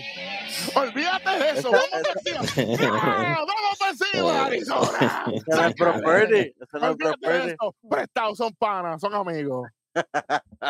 Olvídate 0.75 1.31
de 1.39 1.51
eso. 1.51 1.71
¡Vamos 1.71 1.89
por 2.03 2.17
encima! 2.17 2.77
¡Ya! 2.77 2.91
¡Vamos 2.91 3.79
por 3.79 3.89
encima, 3.91 4.45
Arizona! 4.47 5.25
Ese 5.27 5.45
no 5.47 5.67
es 5.69 5.75
Brock 5.77 5.97
¡Sácale! 5.97 6.27
Purdy, 6.27 6.39
ese 6.39 6.79
no 6.81 6.91
es 6.91 6.97
Brock 6.97 7.17
Olvídate 7.23 7.47
de 7.47 7.53
eso. 7.53 7.75
Prestados, 7.89 8.39
son 8.39 8.53
panas, 8.55 9.01
son 9.01 9.15
amigos. 9.15 9.69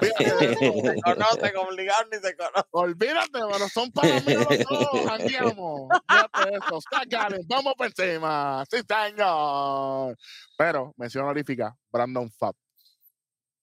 Se 0.01 1.01
conocen, 1.05 1.57
obligado 1.57 2.05
ni 2.11 2.19
se 2.19 2.37
conocen. 2.37 2.65
Olvídate, 2.71 3.31
pero 3.33 3.69
son 3.69 3.91
los 3.95 4.25
dos. 4.25 5.05
Jangueamos. 5.07 5.89
Olvídate 5.91 6.51
de 6.51 6.57
eso. 6.57 6.81
Sácale, 6.91 7.41
vamos 7.47 7.75
por 7.77 7.87
encima. 7.87 8.65
¡Sí, 8.71 8.79
señor! 8.87 10.17
Pero, 10.57 10.95
mención 10.97 11.25
honorífica, 11.25 11.77
Brandon 11.91 12.31
Fab. 12.31 12.55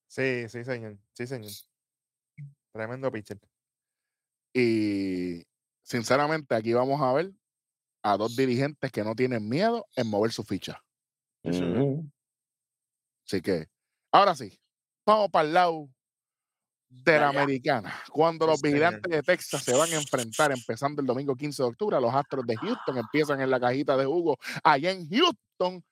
Sí, 0.08 0.48
sí, 0.50 0.64
señor. 0.64 0.98
Sí, 1.14 1.28
señor. 1.28 1.52
Tremendo 2.72 3.12
pitcher. 3.12 3.40
Y 4.54 5.46
sinceramente, 5.84 6.56
aquí 6.56 6.74
vamos 6.74 7.02
a 7.02 7.14
ver 7.14 7.32
a 8.04 8.18
dos 8.18 8.36
dirigentes 8.36 8.92
que 8.92 9.04
no 9.04 9.16
tienen 9.16 9.48
miedo 9.50 9.88
en 9.96 10.08
mover 10.08 10.32
su 10.32 10.44
ficha. 10.44 10.82
Así 13.26 13.42
que, 13.42 13.68
ahora 14.12 14.36
sí, 14.36 14.60
vamos 15.06 15.30
para 15.30 15.48
el 15.48 15.54
lado 15.54 15.90
de 16.90 17.20
la 17.20 17.30
americana. 17.30 17.94
Cuando 18.12 18.48
los 18.48 18.62
vigilantes 18.62 19.12
de 19.12 19.22
Texas 19.22 19.64
se 19.64 19.76
van 19.76 19.92
a 19.92 19.96
enfrentar 19.96 20.52
empezando 20.52 21.02
el 21.02 21.08
domingo 21.08 21.36
15 21.36 21.64
de 21.64 21.70
octubre, 21.70 22.00
los 22.00 22.14
Astros 22.14 22.46
de 22.46 22.56
Houston 22.58 22.98
empiezan 22.98 23.42
en 23.42 23.50
la 23.50 23.60
cajita 23.60 23.98
de 23.98 24.06
jugo 24.06 24.38
allá 24.64 24.92
en 24.92 25.10
Houston, 25.10 25.84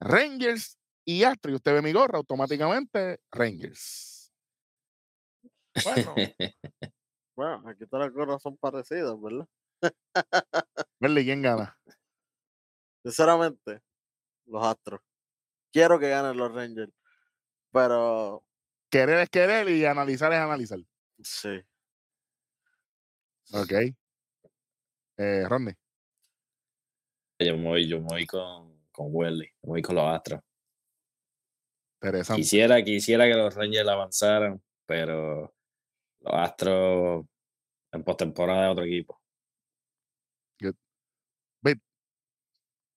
Rangers 0.00 0.78
y 1.04 1.24
Astros. 1.24 1.52
Y 1.52 1.56
usted 1.56 1.74
ve 1.74 1.82
mi 1.82 1.92
gorra, 1.92 2.18
automáticamente 2.18 3.20
Rangers. 3.30 4.32
Bueno, 5.84 6.14
Bueno, 7.34 7.62
aquí 7.66 7.86
todas 7.86 8.06
las 8.06 8.14
cosas 8.14 8.42
son 8.42 8.56
parecidas, 8.58 9.14
¿verdad? 9.20 9.48
Verle 11.00 11.24
quién 11.24 11.40
gana. 11.40 11.78
Sinceramente, 13.02 13.80
los 14.46 14.64
Astros. 14.64 15.00
Quiero 15.72 15.98
que 15.98 16.10
ganen 16.10 16.36
los 16.36 16.52
Rangers. 16.52 16.92
Pero 17.72 18.44
Querer 18.92 19.20
es 19.20 19.30
querer 19.30 19.70
y 19.70 19.86
analizar 19.86 20.30
es 20.34 20.38
analizar. 20.38 20.78
sí. 21.22 21.62
Ok. 23.50 23.72
Eh, 25.16 25.44
Rodney. 25.48 25.74
Yo 27.38 27.56
me 27.56 27.68
voy, 27.68 27.88
yo 27.88 28.00
me 28.00 28.06
voy 28.06 28.26
con, 28.26 28.86
con 28.92 29.06
Welly, 29.10 29.50
me 29.62 29.68
voy 29.68 29.80
con 29.80 29.96
los 29.96 30.04
Astros. 30.04 30.42
Interesante. 32.02 32.42
Quisiera, 32.42 32.84
quisiera 32.84 33.24
que 33.24 33.34
los 33.34 33.54
Rangers 33.54 33.88
avanzaran, 33.88 34.62
pero 34.84 35.54
los 36.20 36.34
Astros 36.34 37.24
en 37.92 38.04
postemporada 38.04 38.64
de 38.64 38.68
otro 38.68 38.84
equipo. 38.84 39.18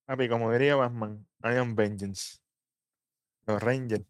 papi, 0.06 0.28
como 0.28 0.52
diría 0.52 0.76
Batman, 0.76 1.26
I 1.42 1.56
am 1.56 1.74
vengeance. 1.74 2.38
Los 3.48 3.64
Rangers 3.64 4.06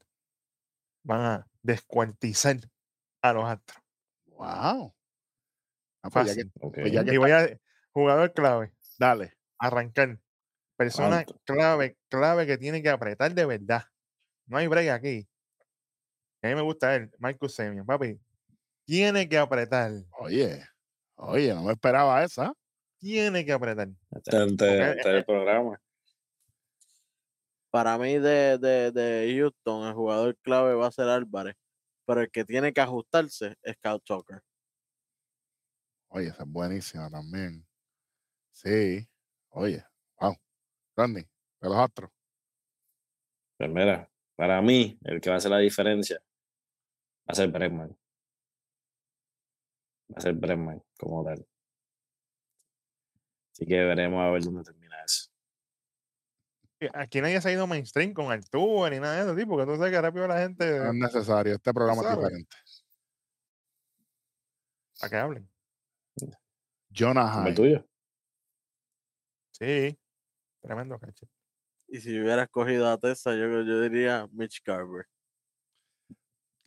van 1.04 1.22
a 1.22 1.48
descuartizar 1.66 2.58
a 3.22 3.34
los 3.34 3.46
Astros. 3.46 3.82
Wow. 4.28 4.96
Ah, 6.04 6.10
pues 6.12 6.28
ya 6.28 6.36
que- 6.36 6.50
Fácil. 6.50 6.52
Pues 6.74 6.92
ya 6.92 7.04
que 7.04 7.14
Y 7.14 7.18
voy 7.18 7.32
a, 7.32 7.60
jugador 7.92 8.34
clave, 8.34 8.74
dale. 9.00 9.34
arrancar. 9.60 10.20
Persona 10.78 11.20
Alto. 11.20 11.40
clave, 11.46 11.98
clave 12.10 12.46
que 12.46 12.58
tiene 12.58 12.84
que 12.84 12.90
apretar 12.90 13.34
de 13.34 13.46
verdad. 13.46 13.84
No 14.46 14.58
hay 14.58 14.68
break 14.68 14.90
aquí. 14.90 15.28
A 16.44 16.48
mí 16.50 16.56
me 16.56 16.62
gusta 16.62 16.94
él, 16.96 17.10
Marcus 17.18 17.56
Semien, 17.56 17.86
papi. 17.86 18.20
Tiene 18.86 19.28
que 19.28 19.38
apretar. 19.38 19.92
Oye, 20.20 20.64
oye, 21.16 21.54
no 21.54 21.64
me 21.64 21.72
esperaba 21.74 22.24
esa. 22.24 22.54
tiene 23.00 23.46
que 23.46 23.52
apretar. 23.54 23.88
Este, 24.12 24.46
este- 24.46 24.90
este 24.92 25.00
es 25.00 25.06
el 25.06 25.26
programa. 25.26 25.80
Para 27.76 27.98
mí 27.98 28.20
de, 28.20 28.58
de, 28.58 28.90
de 28.94 29.36
Houston, 29.38 29.86
el 29.86 29.94
jugador 29.94 30.38
clave 30.38 30.76
va 30.76 30.88
a 30.88 30.92
ser 30.94 31.10
Álvarez, 31.10 31.58
pero 32.06 32.22
el 32.22 32.32
que 32.32 32.46
tiene 32.46 32.72
que 32.72 32.80
ajustarse 32.80 33.58
es 33.62 33.76
Kyle 33.82 34.00
Tucker. 34.00 34.42
Oye, 36.08 36.30
esa 36.30 36.44
es 36.44 36.50
buenísima 36.50 37.10
también. 37.10 37.68
Sí. 38.54 39.06
Oye, 39.50 39.84
wow. 40.22 40.38
Randy, 40.96 41.24
de 41.24 41.30
los 41.70 41.76
Astros. 41.76 42.12
Pues 43.58 43.70
mira, 43.70 44.10
para 44.38 44.62
mí, 44.62 44.98
el 45.04 45.20
que 45.20 45.30
va 45.30 45.36
a 45.36 45.38
hacer 45.40 45.52
la 45.52 45.58
diferencia 45.58 46.18
va 47.28 47.34
a 47.34 47.36
ser 47.36 47.52
Bregman. 47.52 47.90
Va 50.14 50.16
a 50.16 50.22
ser 50.22 50.34
Bregman 50.34 50.82
como 50.98 51.26
tal. 51.26 51.46
Así 53.52 53.66
que 53.66 53.84
veremos 53.84 54.22
a 54.22 54.30
ver 54.30 54.44
dónde 54.46 54.64
termina. 54.64 54.85
Aquí 56.94 57.22
nadie 57.22 57.42
se 57.42 57.50
ha 57.50 57.52
ido 57.54 57.68
mainstream 57.68 58.14
con 58.14 58.32
Altuve 58.32 58.92
ni 58.92 59.00
nada 59.00 59.16
de 59.16 59.22
eso, 59.22 59.36
tipo, 59.36 59.52
porque 59.52 59.72
tú 59.72 59.78
sabes 59.78 59.92
que 59.92 60.02
rápido 60.02 60.28
la 60.28 60.40
gente. 60.40 60.80
No 60.80 60.90
es 60.90 60.94
necesario. 60.94 61.56
Este 61.56 61.74
programa 61.74 62.02
es 62.02 62.18
diferente. 62.18 62.58
Para 65.00 65.10
que 65.10 65.18
hablen. 65.18 65.50
Jonah 66.90 67.32
¿Como 67.32 67.48
el 67.48 67.56
tuyo? 67.56 67.88
Sí. 69.52 69.98
Tremendo 70.62 71.00
cacho. 71.00 71.28
Y 71.88 72.02
si 72.02 72.20
hubiera 72.20 72.44
escogido 72.44 72.90
a 72.90 72.98
Tessa, 72.98 73.32
yo, 73.36 73.62
yo 73.62 73.82
diría 73.82 74.28
Mitch 74.32 74.64
Garber. 74.64 75.06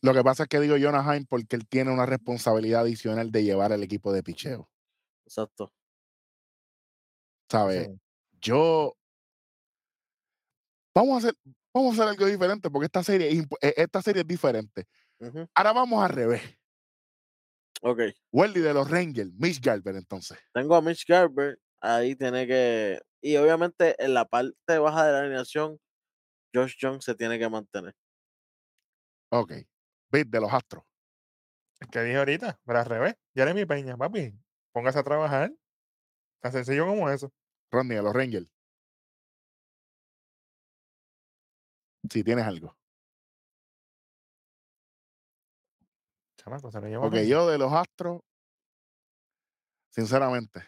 Lo 0.01 0.15
que 0.15 0.23
pasa 0.23 0.45
es 0.45 0.49
que 0.49 0.61
digo 0.61 0.77
Jonah 0.79 1.03
Hyde 1.03 1.27
porque 1.29 1.57
él 1.57 1.67
tiene 1.67 1.93
una 1.93 2.07
responsabilidad 2.07 2.83
adicional 2.83 3.33
de 3.33 3.43
llevar 3.43 3.73
el 3.73 3.83
equipo 3.83 4.13
de 4.13 4.23
picheo. 4.23 4.71
Exacto. 5.27 5.73
¿Sabes? 7.51 7.89
Sí. 7.89 8.01
Yo. 8.41 8.98
Vamos 10.99 11.15
a 11.15 11.29
hacer, 11.29 11.39
vamos 11.73 11.91
a 11.91 12.03
hacer 12.03 12.09
algo 12.09 12.27
diferente 12.27 12.69
porque 12.71 12.87
esta 12.87 13.05
serie, 13.05 13.29
es 13.31 13.45
eh, 13.61 13.75
esta 13.77 14.03
serie 14.03 14.23
es 14.23 14.27
diferente. 14.27 14.85
Ahora 15.55 15.73
vamos 15.73 16.03
al 16.03 16.11
revés. 16.11 16.43
Ok. 17.83 18.01
Welly 18.33 18.61
de 18.61 18.75
los 18.75 18.91
Rangers, 18.91 19.31
Mitch 19.35 19.61
Garber, 19.61 19.95
entonces. 19.95 20.37
Tengo 20.53 20.75
a 20.75 20.83
Mitch 20.83 21.07
Garber. 21.07 21.57
Ahí 21.81 22.17
tiene 22.17 22.49
que. 22.49 23.01
Y 23.21 23.37
obviamente 23.37 23.95
en 24.05 24.13
la 24.13 24.25
parte 24.25 24.79
baja 24.79 25.07
de 25.07 25.13
la 25.13 25.21
alineación, 25.21 25.79
Josh 26.53 26.75
Jones 26.81 27.05
se 27.05 27.15
tiene 27.15 27.39
que 27.39 27.49
mantener. 27.49 27.95
Ok. 29.31 29.53
Bit 30.11 30.31
de 30.31 30.41
los 30.41 30.53
Astros. 30.53 30.83
Es 31.79 31.87
que 31.87 32.03
dije 32.03 32.17
ahorita, 32.17 32.59
pero 32.65 32.81
al 32.81 32.87
revés. 32.87 33.15
Jeremy 33.37 33.67
Peña, 33.67 33.97
papi. 33.97 34.35
Póngase 34.73 34.99
a 34.99 35.05
trabajar. 35.05 35.55
Tan 36.41 36.51
sencillo 36.51 36.87
como 36.87 37.09
eso. 37.09 37.33
Rodney 37.71 37.99
de 37.99 38.03
los 38.03 38.13
Rangers. 38.13 38.49
Si 42.11 42.25
tienes 42.25 42.45
algo. 42.47 42.77
Chamaco, 46.37 46.71
se 46.71 46.81
lo 46.81 46.87
lleva 46.89 47.03
Porque 47.03 47.27
yo 47.27 47.49
de 47.49 47.59
los 47.59 47.73
Astros, 47.73 48.23
sinceramente, 49.91 50.63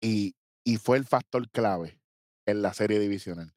y, 0.00 0.34
y 0.64 0.76
fue 0.76 0.96
el 0.98 1.04
factor 1.06 1.48
clave 1.50 2.00
en 2.46 2.60
la 2.62 2.74
serie 2.74 2.98
divisional. 2.98 3.54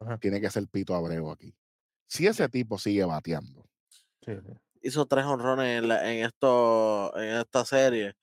Ajá. 0.00 0.18
Tiene 0.18 0.40
que 0.40 0.50
ser 0.50 0.66
Pito 0.68 0.94
Abreu 0.94 1.30
aquí. 1.30 1.56
Si 2.06 2.26
ese 2.26 2.48
tipo 2.48 2.78
sigue 2.78 3.04
bateando, 3.04 3.66
Sí, 4.24 4.32
sí. 4.40 4.52
Hizo 4.82 5.06
tres 5.06 5.24
honrones 5.24 5.78
en, 5.82 5.88
la- 5.88 6.12
en, 6.12 6.24
esto, 6.24 7.16
en 7.16 7.38
esta 7.38 7.64
serie. 7.64 8.14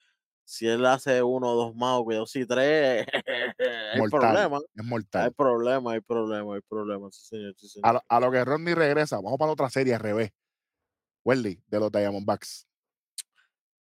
Si 0.52 0.68
él 0.68 0.84
hace 0.88 1.22
uno 1.22 1.52
o 1.52 1.56
dos 1.56 1.76
más, 1.76 2.02
cuidado, 2.02 2.26
si 2.26 2.44
tres, 2.44 3.06
hay 3.94 4.00
mortal, 4.00 4.10
problema. 4.10 4.58
es 4.58 4.84
Hay 4.84 4.84
mortal. 4.90 5.34
problema, 5.38 5.92
hay 5.94 6.02
problema, 6.02 6.56
hay 6.56 6.62
problema. 6.68 7.10
Sí, 7.12 7.28
señor, 7.28 7.54
sí, 7.56 7.70
señor. 7.70 7.88
A 7.88 7.94
lo, 7.94 8.02
a 8.08 8.20
lo 8.20 8.32
que 8.32 8.44
Rodney 8.46 8.74
regresa, 8.74 9.18
vamos 9.18 9.38
para 9.38 9.52
otra 9.52 9.70
serie 9.70 9.94
al 9.94 10.00
revés. 10.00 10.32
Welly 11.24 11.62
de 11.68 11.80
los 11.80 11.92
Diamondbacks. 11.92 12.68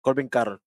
Corbin 0.02 0.28
Carroll, 0.28 0.60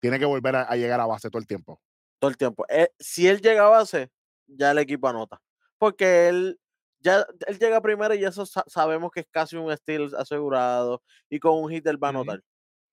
Tiene 0.00 0.18
que 0.18 0.24
volver 0.24 0.56
a, 0.56 0.62
a 0.62 0.76
llegar 0.76 0.98
a 1.00 1.06
base 1.06 1.28
todo 1.28 1.40
el 1.40 1.46
tiempo. 1.46 1.82
todo 2.18 2.30
el 2.30 2.38
tiempo. 2.38 2.64
Eh, 2.70 2.88
si 2.98 3.28
él 3.28 3.42
llega 3.42 3.66
a 3.66 3.68
base, 3.68 4.10
ya 4.46 4.70
el 4.70 4.78
equipo 4.78 5.08
anota. 5.08 5.42
Porque 5.76 6.28
él, 6.28 6.58
ya, 7.00 7.26
él 7.46 7.58
llega 7.58 7.82
primero 7.82 8.14
y 8.14 8.24
eso 8.24 8.46
sa- 8.46 8.64
sabemos 8.66 9.10
que 9.10 9.20
es 9.20 9.26
casi 9.30 9.56
un 9.56 9.74
steal 9.76 10.14
asegurado. 10.16 11.02
Y 11.28 11.38
con 11.38 11.62
un 11.62 11.70
hit 11.70 11.86
él 11.86 12.02
va 12.02 12.08
a 12.08 12.10
anotar. 12.10 12.40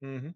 Ujú. 0.02 0.34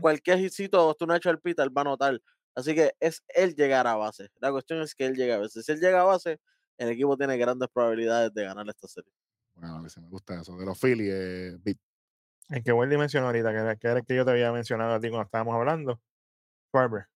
Cualquier 0.00 0.38
hitcito, 0.38 0.94
tú 0.94 1.06
no 1.06 1.12
has 1.12 1.18
hecho 1.18 1.30
el 1.30 1.40
pita, 1.40 1.62
él 1.62 1.76
va 1.76 1.82
a 1.82 1.84
anotar. 1.84 2.20
Así 2.54 2.74
que 2.74 2.92
es 3.00 3.22
él 3.28 3.54
llegar 3.54 3.86
a 3.86 3.94
base. 3.94 4.28
La 4.40 4.50
cuestión 4.50 4.80
es 4.82 4.94
que 4.94 5.06
él 5.06 5.14
llega 5.14 5.36
a 5.36 5.38
base. 5.38 5.62
Si 5.62 5.72
él 5.72 5.80
llega 5.80 6.00
a 6.00 6.04
base, 6.04 6.40
el 6.78 6.88
equipo 6.88 7.16
tiene 7.16 7.36
grandes 7.36 7.68
probabilidades 7.72 8.32
de 8.34 8.44
ganar 8.44 8.68
esta 8.68 8.88
serie. 8.88 9.12
Bueno, 9.54 9.88
si 9.88 10.00
me 10.00 10.08
gusta 10.08 10.40
eso. 10.40 10.56
De 10.56 10.64
los 10.64 10.78
Phillies, 10.78 11.12
eh, 11.12 11.56
Bit. 11.60 11.78
El 12.48 12.64
que 12.64 12.72
Wendy 12.72 12.96
mencionó 12.96 13.26
ahorita, 13.26 13.52
que 13.52 13.58
era, 13.58 13.76
que 13.76 13.86
era 13.86 14.00
el 14.00 14.06
que 14.06 14.16
yo 14.16 14.24
te 14.24 14.32
había 14.32 14.50
mencionado 14.50 14.94
a 14.94 15.00
ti 15.00 15.08
cuando 15.08 15.26
estábamos 15.26 15.54
hablando. 15.54 16.00
Schwarber. 16.68 17.06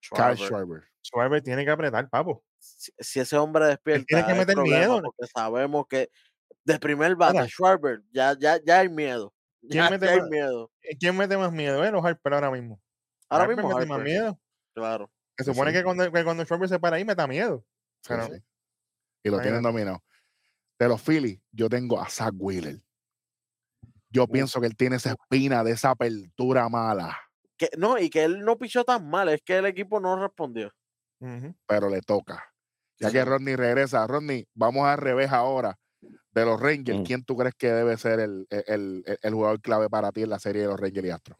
Kyle 0.00 0.36
Schwarber. 0.36 0.36
Schwarber. 0.36 0.84
Schwarber 1.02 1.42
tiene 1.42 1.64
que 1.64 1.70
apretar, 1.70 2.08
papo. 2.08 2.42
si, 2.58 2.92
si 2.98 3.20
ese 3.20 3.36
hombre 3.36 3.66
despierta, 3.66 4.04
que 4.06 4.16
hay 4.16 4.38
meter 4.38 4.54
problema, 4.54 4.78
miedo, 4.78 5.02
porque 5.02 5.26
sabemos 5.32 5.86
que 5.88 6.10
de 6.64 6.78
primer 6.78 7.16
bate. 7.16 7.46
Schwarber, 7.48 8.02
ya, 8.10 8.36
ya, 8.38 8.58
ya 8.64 8.80
hay 8.80 8.88
miedo. 8.88 9.32
¿Quién 9.60 9.84
Ya, 9.84 9.90
mete 9.90 10.18
más? 10.20 10.28
miedo. 10.28 10.70
Eh, 10.82 10.96
¿Quién 10.98 11.16
mete 11.16 11.36
más 11.36 11.52
miedo? 11.52 11.84
Él 11.84 11.94
o 11.94 12.04
Harper 12.04 12.34
ahora 12.34 12.50
mismo. 12.50 12.80
Ahora 13.28 13.44
Harper 13.44 13.56
mismo 13.56 13.74
mete 13.76 13.86
más 13.88 14.00
miedo. 14.02 14.38
claro. 14.74 15.10
Se 15.38 15.44
supone 15.44 15.70
sí. 15.70 15.78
que 15.78 15.84
cuando, 15.84 16.12
que 16.12 16.22
cuando 16.24 16.44
Schwarber 16.44 16.68
se 16.68 16.78
para 16.78 16.96
ahí, 16.96 17.04
meta 17.04 17.26
miedo. 17.26 17.64
Sí, 18.02 18.08
Pero- 18.08 18.26
sí. 18.26 18.42
Y 19.24 19.30
lo 19.30 19.40
tienen 19.40 19.62
dominado. 19.62 20.02
De 20.78 20.88
los 20.88 21.00
Phillies, 21.02 21.40
yo 21.52 21.68
tengo 21.68 21.98
a 22.00 22.08
Zach 22.10 22.32
Wheeler. 22.36 22.80
Yo 24.10 24.26
pienso 24.26 24.60
que 24.60 24.66
él 24.66 24.76
tiene 24.76 24.96
esa 24.96 25.10
espina 25.10 25.62
de 25.64 25.72
esa 25.72 25.90
apertura 25.90 26.68
mala, 26.68 27.18
Que, 27.56 27.68
no, 27.78 27.98
y 27.98 28.10
que 28.10 28.24
él 28.24 28.40
no 28.44 28.58
pichó 28.58 28.84
tan 28.84 29.08
mal, 29.08 29.28
es 29.28 29.40
que 29.42 29.58
el 29.58 29.66
equipo 29.66 30.00
no 30.00 30.16
respondió. 30.20 30.72
Pero 31.66 31.88
le 31.90 32.00
toca. 32.00 32.52
Ya 32.98 33.10
que. 33.10 33.24
Rodney 33.24 33.56
regresa, 33.56 34.06
Rodney, 34.06 34.46
vamos 34.54 34.86
al 34.86 34.98
revés 34.98 35.30
ahora. 35.30 35.78
De 36.32 36.44
los 36.44 36.60
Rangers, 36.60 37.00
Mm. 37.00 37.02
¿quién 37.04 37.24
tú 37.24 37.36
crees 37.36 37.54
que 37.56 37.72
debe 37.72 37.96
ser 37.96 38.20
el, 38.20 38.46
el- 38.50 39.02
el- 39.06 39.18
el 39.20 39.34
jugador 39.34 39.60
clave 39.60 39.88
para 39.90 40.12
ti 40.12 40.22
en 40.22 40.30
la 40.30 40.38
serie 40.38 40.62
de 40.62 40.68
los 40.68 40.78
Rangers 40.78 41.06
y 41.06 41.10
Astros? 41.10 41.38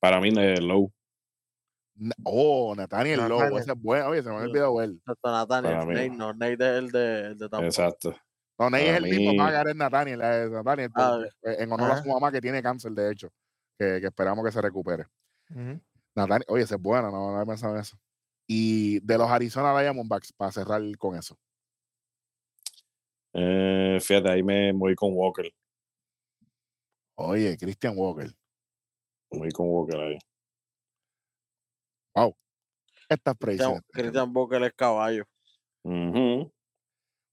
Para 0.00 0.20
mí, 0.20 0.30
eh, 0.38 0.60
Low. 0.60 0.90
Na- 1.96 2.14
Oh, 2.24 2.74
Nathaniel 2.74 3.18
Lowe, 3.28 3.28
Nathaniel. 3.40 3.62
ese 3.62 3.72
es 3.72 3.78
bueno. 3.82 4.06
Oye, 4.08 4.22
se 4.22 4.30
me 4.30 4.38
Sí. 4.38 4.44
olvidado 4.46 4.80
él. 4.82 5.02
Nathaniel, 5.22 5.72
Para 5.74 5.84
mí. 5.86 5.94
Nate 5.94 6.10
no, 6.10 6.32
Nate 6.32 6.52
es 6.54 6.60
el 6.78 6.90
de, 6.90 7.26
el 7.26 7.38
de 7.38 7.48
Tampa. 7.50 7.66
Exacto. 7.66 8.16
No, 8.58 8.70
Ney 8.70 8.86
es 8.86 8.94
Para 8.94 9.06
el 9.06 9.16
mismo 9.16 9.32
mí- 9.32 9.38
pagar 9.38 9.68
es 9.68 9.76
Nathaniel. 9.76 10.20
eh, 10.22 10.48
Nathaniel, 10.50 10.90
Ah, 10.94 11.18
eh, 11.42 11.56
en 11.60 11.72
honor 11.72 11.92
a 11.92 12.02
su 12.02 12.08
mamá 12.08 12.32
que 12.32 12.40
tiene 12.40 12.62
cáncer, 12.62 12.92
de 12.92 13.10
hecho, 13.12 13.28
que, 13.78 14.00
que 14.00 14.06
esperamos 14.06 14.44
que 14.44 14.52
se 14.52 14.60
recupere. 14.62 15.04
Ujú. 15.50 15.78
Nathaniel, 16.14 16.44
oye, 16.48 16.62
ese 16.64 16.74
es 16.76 16.80
bueno, 16.80 17.10
no, 17.10 17.30
no 17.32 17.36
había 17.36 17.46
pensado 17.46 17.74
en 17.74 17.80
eso. 17.80 17.98
Y 18.46 19.00
de 19.00 19.18
los 19.18 19.28
Arizona 19.30 19.78
Diamondbacks, 19.78 20.32
para 20.32 20.52
cerrar 20.52 20.80
con 20.98 21.16
eso. 21.16 21.36
Eh, 23.32 23.98
fíjate, 24.00 24.30
ahí 24.30 24.42
me 24.42 24.72
voy 24.72 24.94
con 24.94 25.12
Walker. 25.12 25.50
Oye, 27.16 27.56
Christian 27.56 27.94
Walker. 27.96 28.30
Voy 29.30 29.50
con 29.50 29.68
Walker 29.68 30.00
ahí. 30.00 30.18
Esta 33.10 33.32
es 33.32 33.36
Christian, 33.38 33.72
predicción. 33.72 33.84
Christian 33.92 34.32
Booker 34.32 34.62
es 34.62 34.72
caballo. 34.74 35.24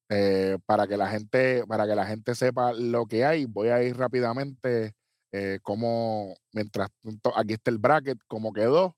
Eh, 0.10 0.58
para 0.66 0.88
que 0.88 0.98
la 0.98 1.08
gente 1.08 1.64
para 1.68 1.86
que 1.86 1.94
la 1.94 2.06
gente 2.06 2.34
sepa 2.34 2.72
lo 2.72 3.06
que 3.06 3.26
hay 3.26 3.44
voy 3.44 3.68
a 3.68 3.84
ir 3.84 3.98
rápidamente 3.98 4.94
eh, 5.34 5.60
como 5.62 6.34
mientras 6.54 6.90
tanto, 7.04 7.38
aquí 7.38 7.54
está 7.54 7.72
el 7.72 7.78
bracket 7.78 8.18
como 8.28 8.54
quedó 8.54 8.96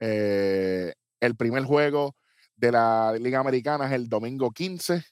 Eh, 0.00 0.92
el 1.20 1.36
primer 1.36 1.64
juego 1.64 2.14
de 2.56 2.72
la 2.72 3.12
liga 3.20 3.40
americana 3.40 3.86
es 3.86 3.92
el 3.92 4.08
domingo 4.08 4.50
15 4.50 5.04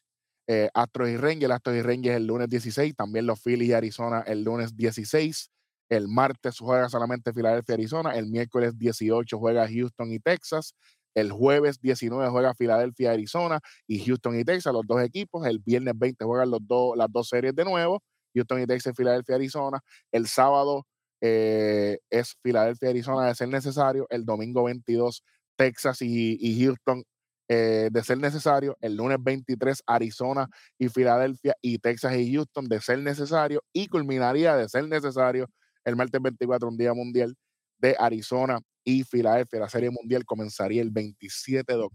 eh, 0.46 0.68
Astros 0.74 1.08
y 1.08 1.16
Rangers 1.16 1.52
Astros 1.52 1.76
y 1.76 1.82
Rangers 1.82 2.16
el 2.16 2.26
lunes 2.26 2.48
16 2.48 2.94
también 2.96 3.26
los 3.26 3.40
Phillies 3.42 3.68
y 3.68 3.72
Arizona 3.72 4.24
el 4.26 4.42
lunes 4.42 4.76
16 4.76 5.50
el 5.90 6.08
martes 6.08 6.58
juega 6.58 6.88
solamente 6.88 7.32
Filadelfia 7.32 7.74
y 7.74 7.74
Arizona 7.74 8.16
el 8.16 8.26
miércoles 8.26 8.78
18 8.78 9.38
juega 9.38 9.68
Houston 9.68 10.12
y 10.12 10.18
Texas 10.18 10.74
el 11.14 11.32
jueves 11.32 11.80
19 11.80 12.30
juega 12.30 12.54
Filadelfia 12.54 13.10
y 13.10 13.14
Arizona 13.14 13.60
y 13.86 14.04
Houston 14.04 14.38
y 14.38 14.44
Texas, 14.44 14.72
los 14.72 14.86
dos 14.86 15.02
equipos. 15.02 15.46
El 15.46 15.58
viernes 15.58 15.94
20 15.96 16.24
juegan 16.24 16.50
los 16.50 16.60
dos, 16.66 16.96
las 16.96 17.08
dos 17.10 17.28
series 17.28 17.54
de 17.54 17.64
nuevo, 17.64 18.02
Houston 18.34 18.62
y 18.62 18.66
Texas, 18.66 18.94
Filadelfia, 18.96 19.34
Arizona. 19.34 19.80
El 20.12 20.26
sábado 20.28 20.86
eh, 21.20 21.98
es 22.10 22.36
Filadelfia, 22.42 22.90
Arizona 22.90 23.26
de 23.26 23.34
ser 23.34 23.48
necesario. 23.48 24.06
El 24.10 24.24
domingo 24.24 24.64
22, 24.64 25.24
Texas 25.56 26.02
y, 26.02 26.38
y 26.40 26.64
Houston 26.64 27.04
eh, 27.52 27.88
de 27.90 28.04
ser 28.04 28.16
necesario. 28.18 28.76
El 28.80 28.94
lunes 28.94 29.18
23, 29.20 29.82
Arizona 29.84 30.48
y 30.78 30.88
Filadelfia 30.88 31.52
y 31.60 31.78
Texas 31.78 32.14
y 32.16 32.32
Houston 32.32 32.68
de 32.68 32.80
ser 32.80 33.00
necesario. 33.00 33.60
Y 33.72 33.88
culminaría 33.88 34.54
de 34.54 34.68
ser 34.68 34.86
necesario 34.86 35.48
el 35.84 35.96
martes 35.96 36.22
24, 36.22 36.68
un 36.68 36.76
día 36.76 36.94
mundial. 36.94 37.36
de 37.78 37.96
Arizona 37.98 38.60
y 38.84 39.02
Filadelfia. 39.02 39.58
La 39.58 39.68
Serie 39.68 39.90
Mundial 39.90 40.24
comenzaría 40.24 40.80
el 40.80 40.90
27 40.90 41.72
de 41.72 41.88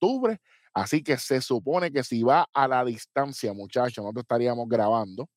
octubre. 0.00 0.38
Así 0.72 1.02
que 1.02 1.18
se 1.18 1.42
supone 1.42 1.92
que 1.92 2.04
si 2.04 2.22
va 2.22 2.46
a 2.54 2.66
la 2.66 2.82
distancia, 2.82 3.52
muchachos, 3.52 4.02
nosotros 4.02 4.22
estaríamos 4.22 4.66
grabando 4.68 5.28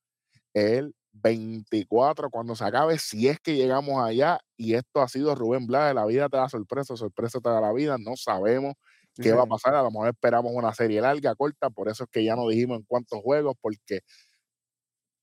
el 0.53 0.93
24 1.11 2.29
cuando 2.29 2.55
se 2.55 2.63
acabe, 2.63 2.97
si 2.99 3.27
es 3.27 3.39
que 3.41 3.55
llegamos 3.55 4.01
allá. 4.01 4.39
Y 4.55 4.75
esto 4.75 5.01
ha 5.01 5.09
sido 5.09 5.35
Rubén 5.35 5.67
Blades. 5.67 5.95
La 5.95 6.05
vida 6.05 6.29
te 6.29 6.37
da 6.37 6.47
sorpresa, 6.47 6.95
sorpresa 6.95 7.41
te 7.41 7.49
da 7.49 7.59
la 7.59 7.73
vida. 7.73 7.97
No 7.97 8.15
sabemos 8.15 8.75
qué 9.15 9.33
va 9.33 9.43
a 9.43 9.47
pasar. 9.47 9.75
A 9.75 9.81
lo 9.81 9.91
mejor 9.91 10.09
esperamos 10.09 10.51
una 10.53 10.73
serie 10.73 11.01
larga, 11.01 11.35
corta. 11.35 11.69
Por 11.69 11.89
eso 11.89 12.03
es 12.03 12.09
que 12.09 12.23
ya 12.23 12.35
no 12.35 12.47
dijimos 12.47 12.77
en 12.77 12.83
cuántos 12.83 13.21
juegos, 13.21 13.55
porque 13.61 14.01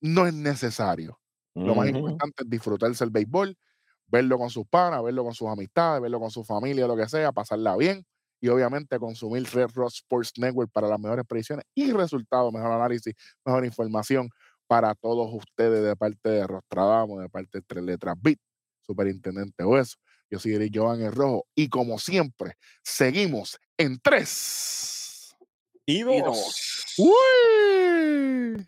no 0.01 0.27
es 0.27 0.35
necesario. 0.35 1.19
Lo 1.55 1.75
más 1.75 1.89
importante 1.89 2.45
es 2.45 2.51
disfrutarse 2.51 3.05
el 3.05 3.11
béisbol, 3.11 3.57
verlo 4.07 4.39
con 4.39 4.49
sus 4.49 4.67
panas, 4.67 5.03
verlo 5.03 5.23
con 5.23 5.35
sus 5.35 5.49
amistades, 5.49 6.01
verlo 6.01 6.19
con 6.19 6.31
su 6.31 6.45
familia, 6.45 6.87
lo 6.87 6.97
que 6.97 7.09
sea, 7.09 7.31
pasarla 7.31 7.77
bien 7.77 8.05
y 8.41 8.49
obviamente 8.49 8.99
consumir 8.99 9.45
Red 9.53 9.71
Rock 9.75 9.93
Sports 9.93 10.33
Network 10.37 10.71
para 10.73 10.89
las 10.89 10.99
mejores 10.99 11.25
predicciones 11.27 11.65
y 11.75 11.93
resultados, 11.93 12.53
mejor 12.53 12.73
análisis, 12.73 13.15
mejor 13.45 13.65
información 13.65 14.29
para 14.67 14.95
todos 14.97 15.31
ustedes 15.33 15.85
de 15.85 15.95
parte 15.95 16.29
de 16.29 16.47
Rostradamo, 16.47 17.21
de 17.21 17.29
parte 17.29 17.59
de 17.59 17.63
Tres 17.63 17.85
Letras 17.85 18.17
Beat, 18.21 18.39
Superintendente 18.81 19.65
Hueso. 19.65 19.97
Yo 20.33 20.39
soy 20.39 20.55
Eric 20.55 20.73
Jovan 20.75 21.03
el 21.03 21.13
Rojo 21.13 21.47
y 21.55 21.69
como 21.69 21.99
siempre, 21.99 22.57
seguimos 22.83 23.61
en 23.77 24.01
tres. 24.01 25.37
Y 25.85 25.99
Y 25.99 26.23
dos. 26.23 26.95
¡Uy! 26.97 28.67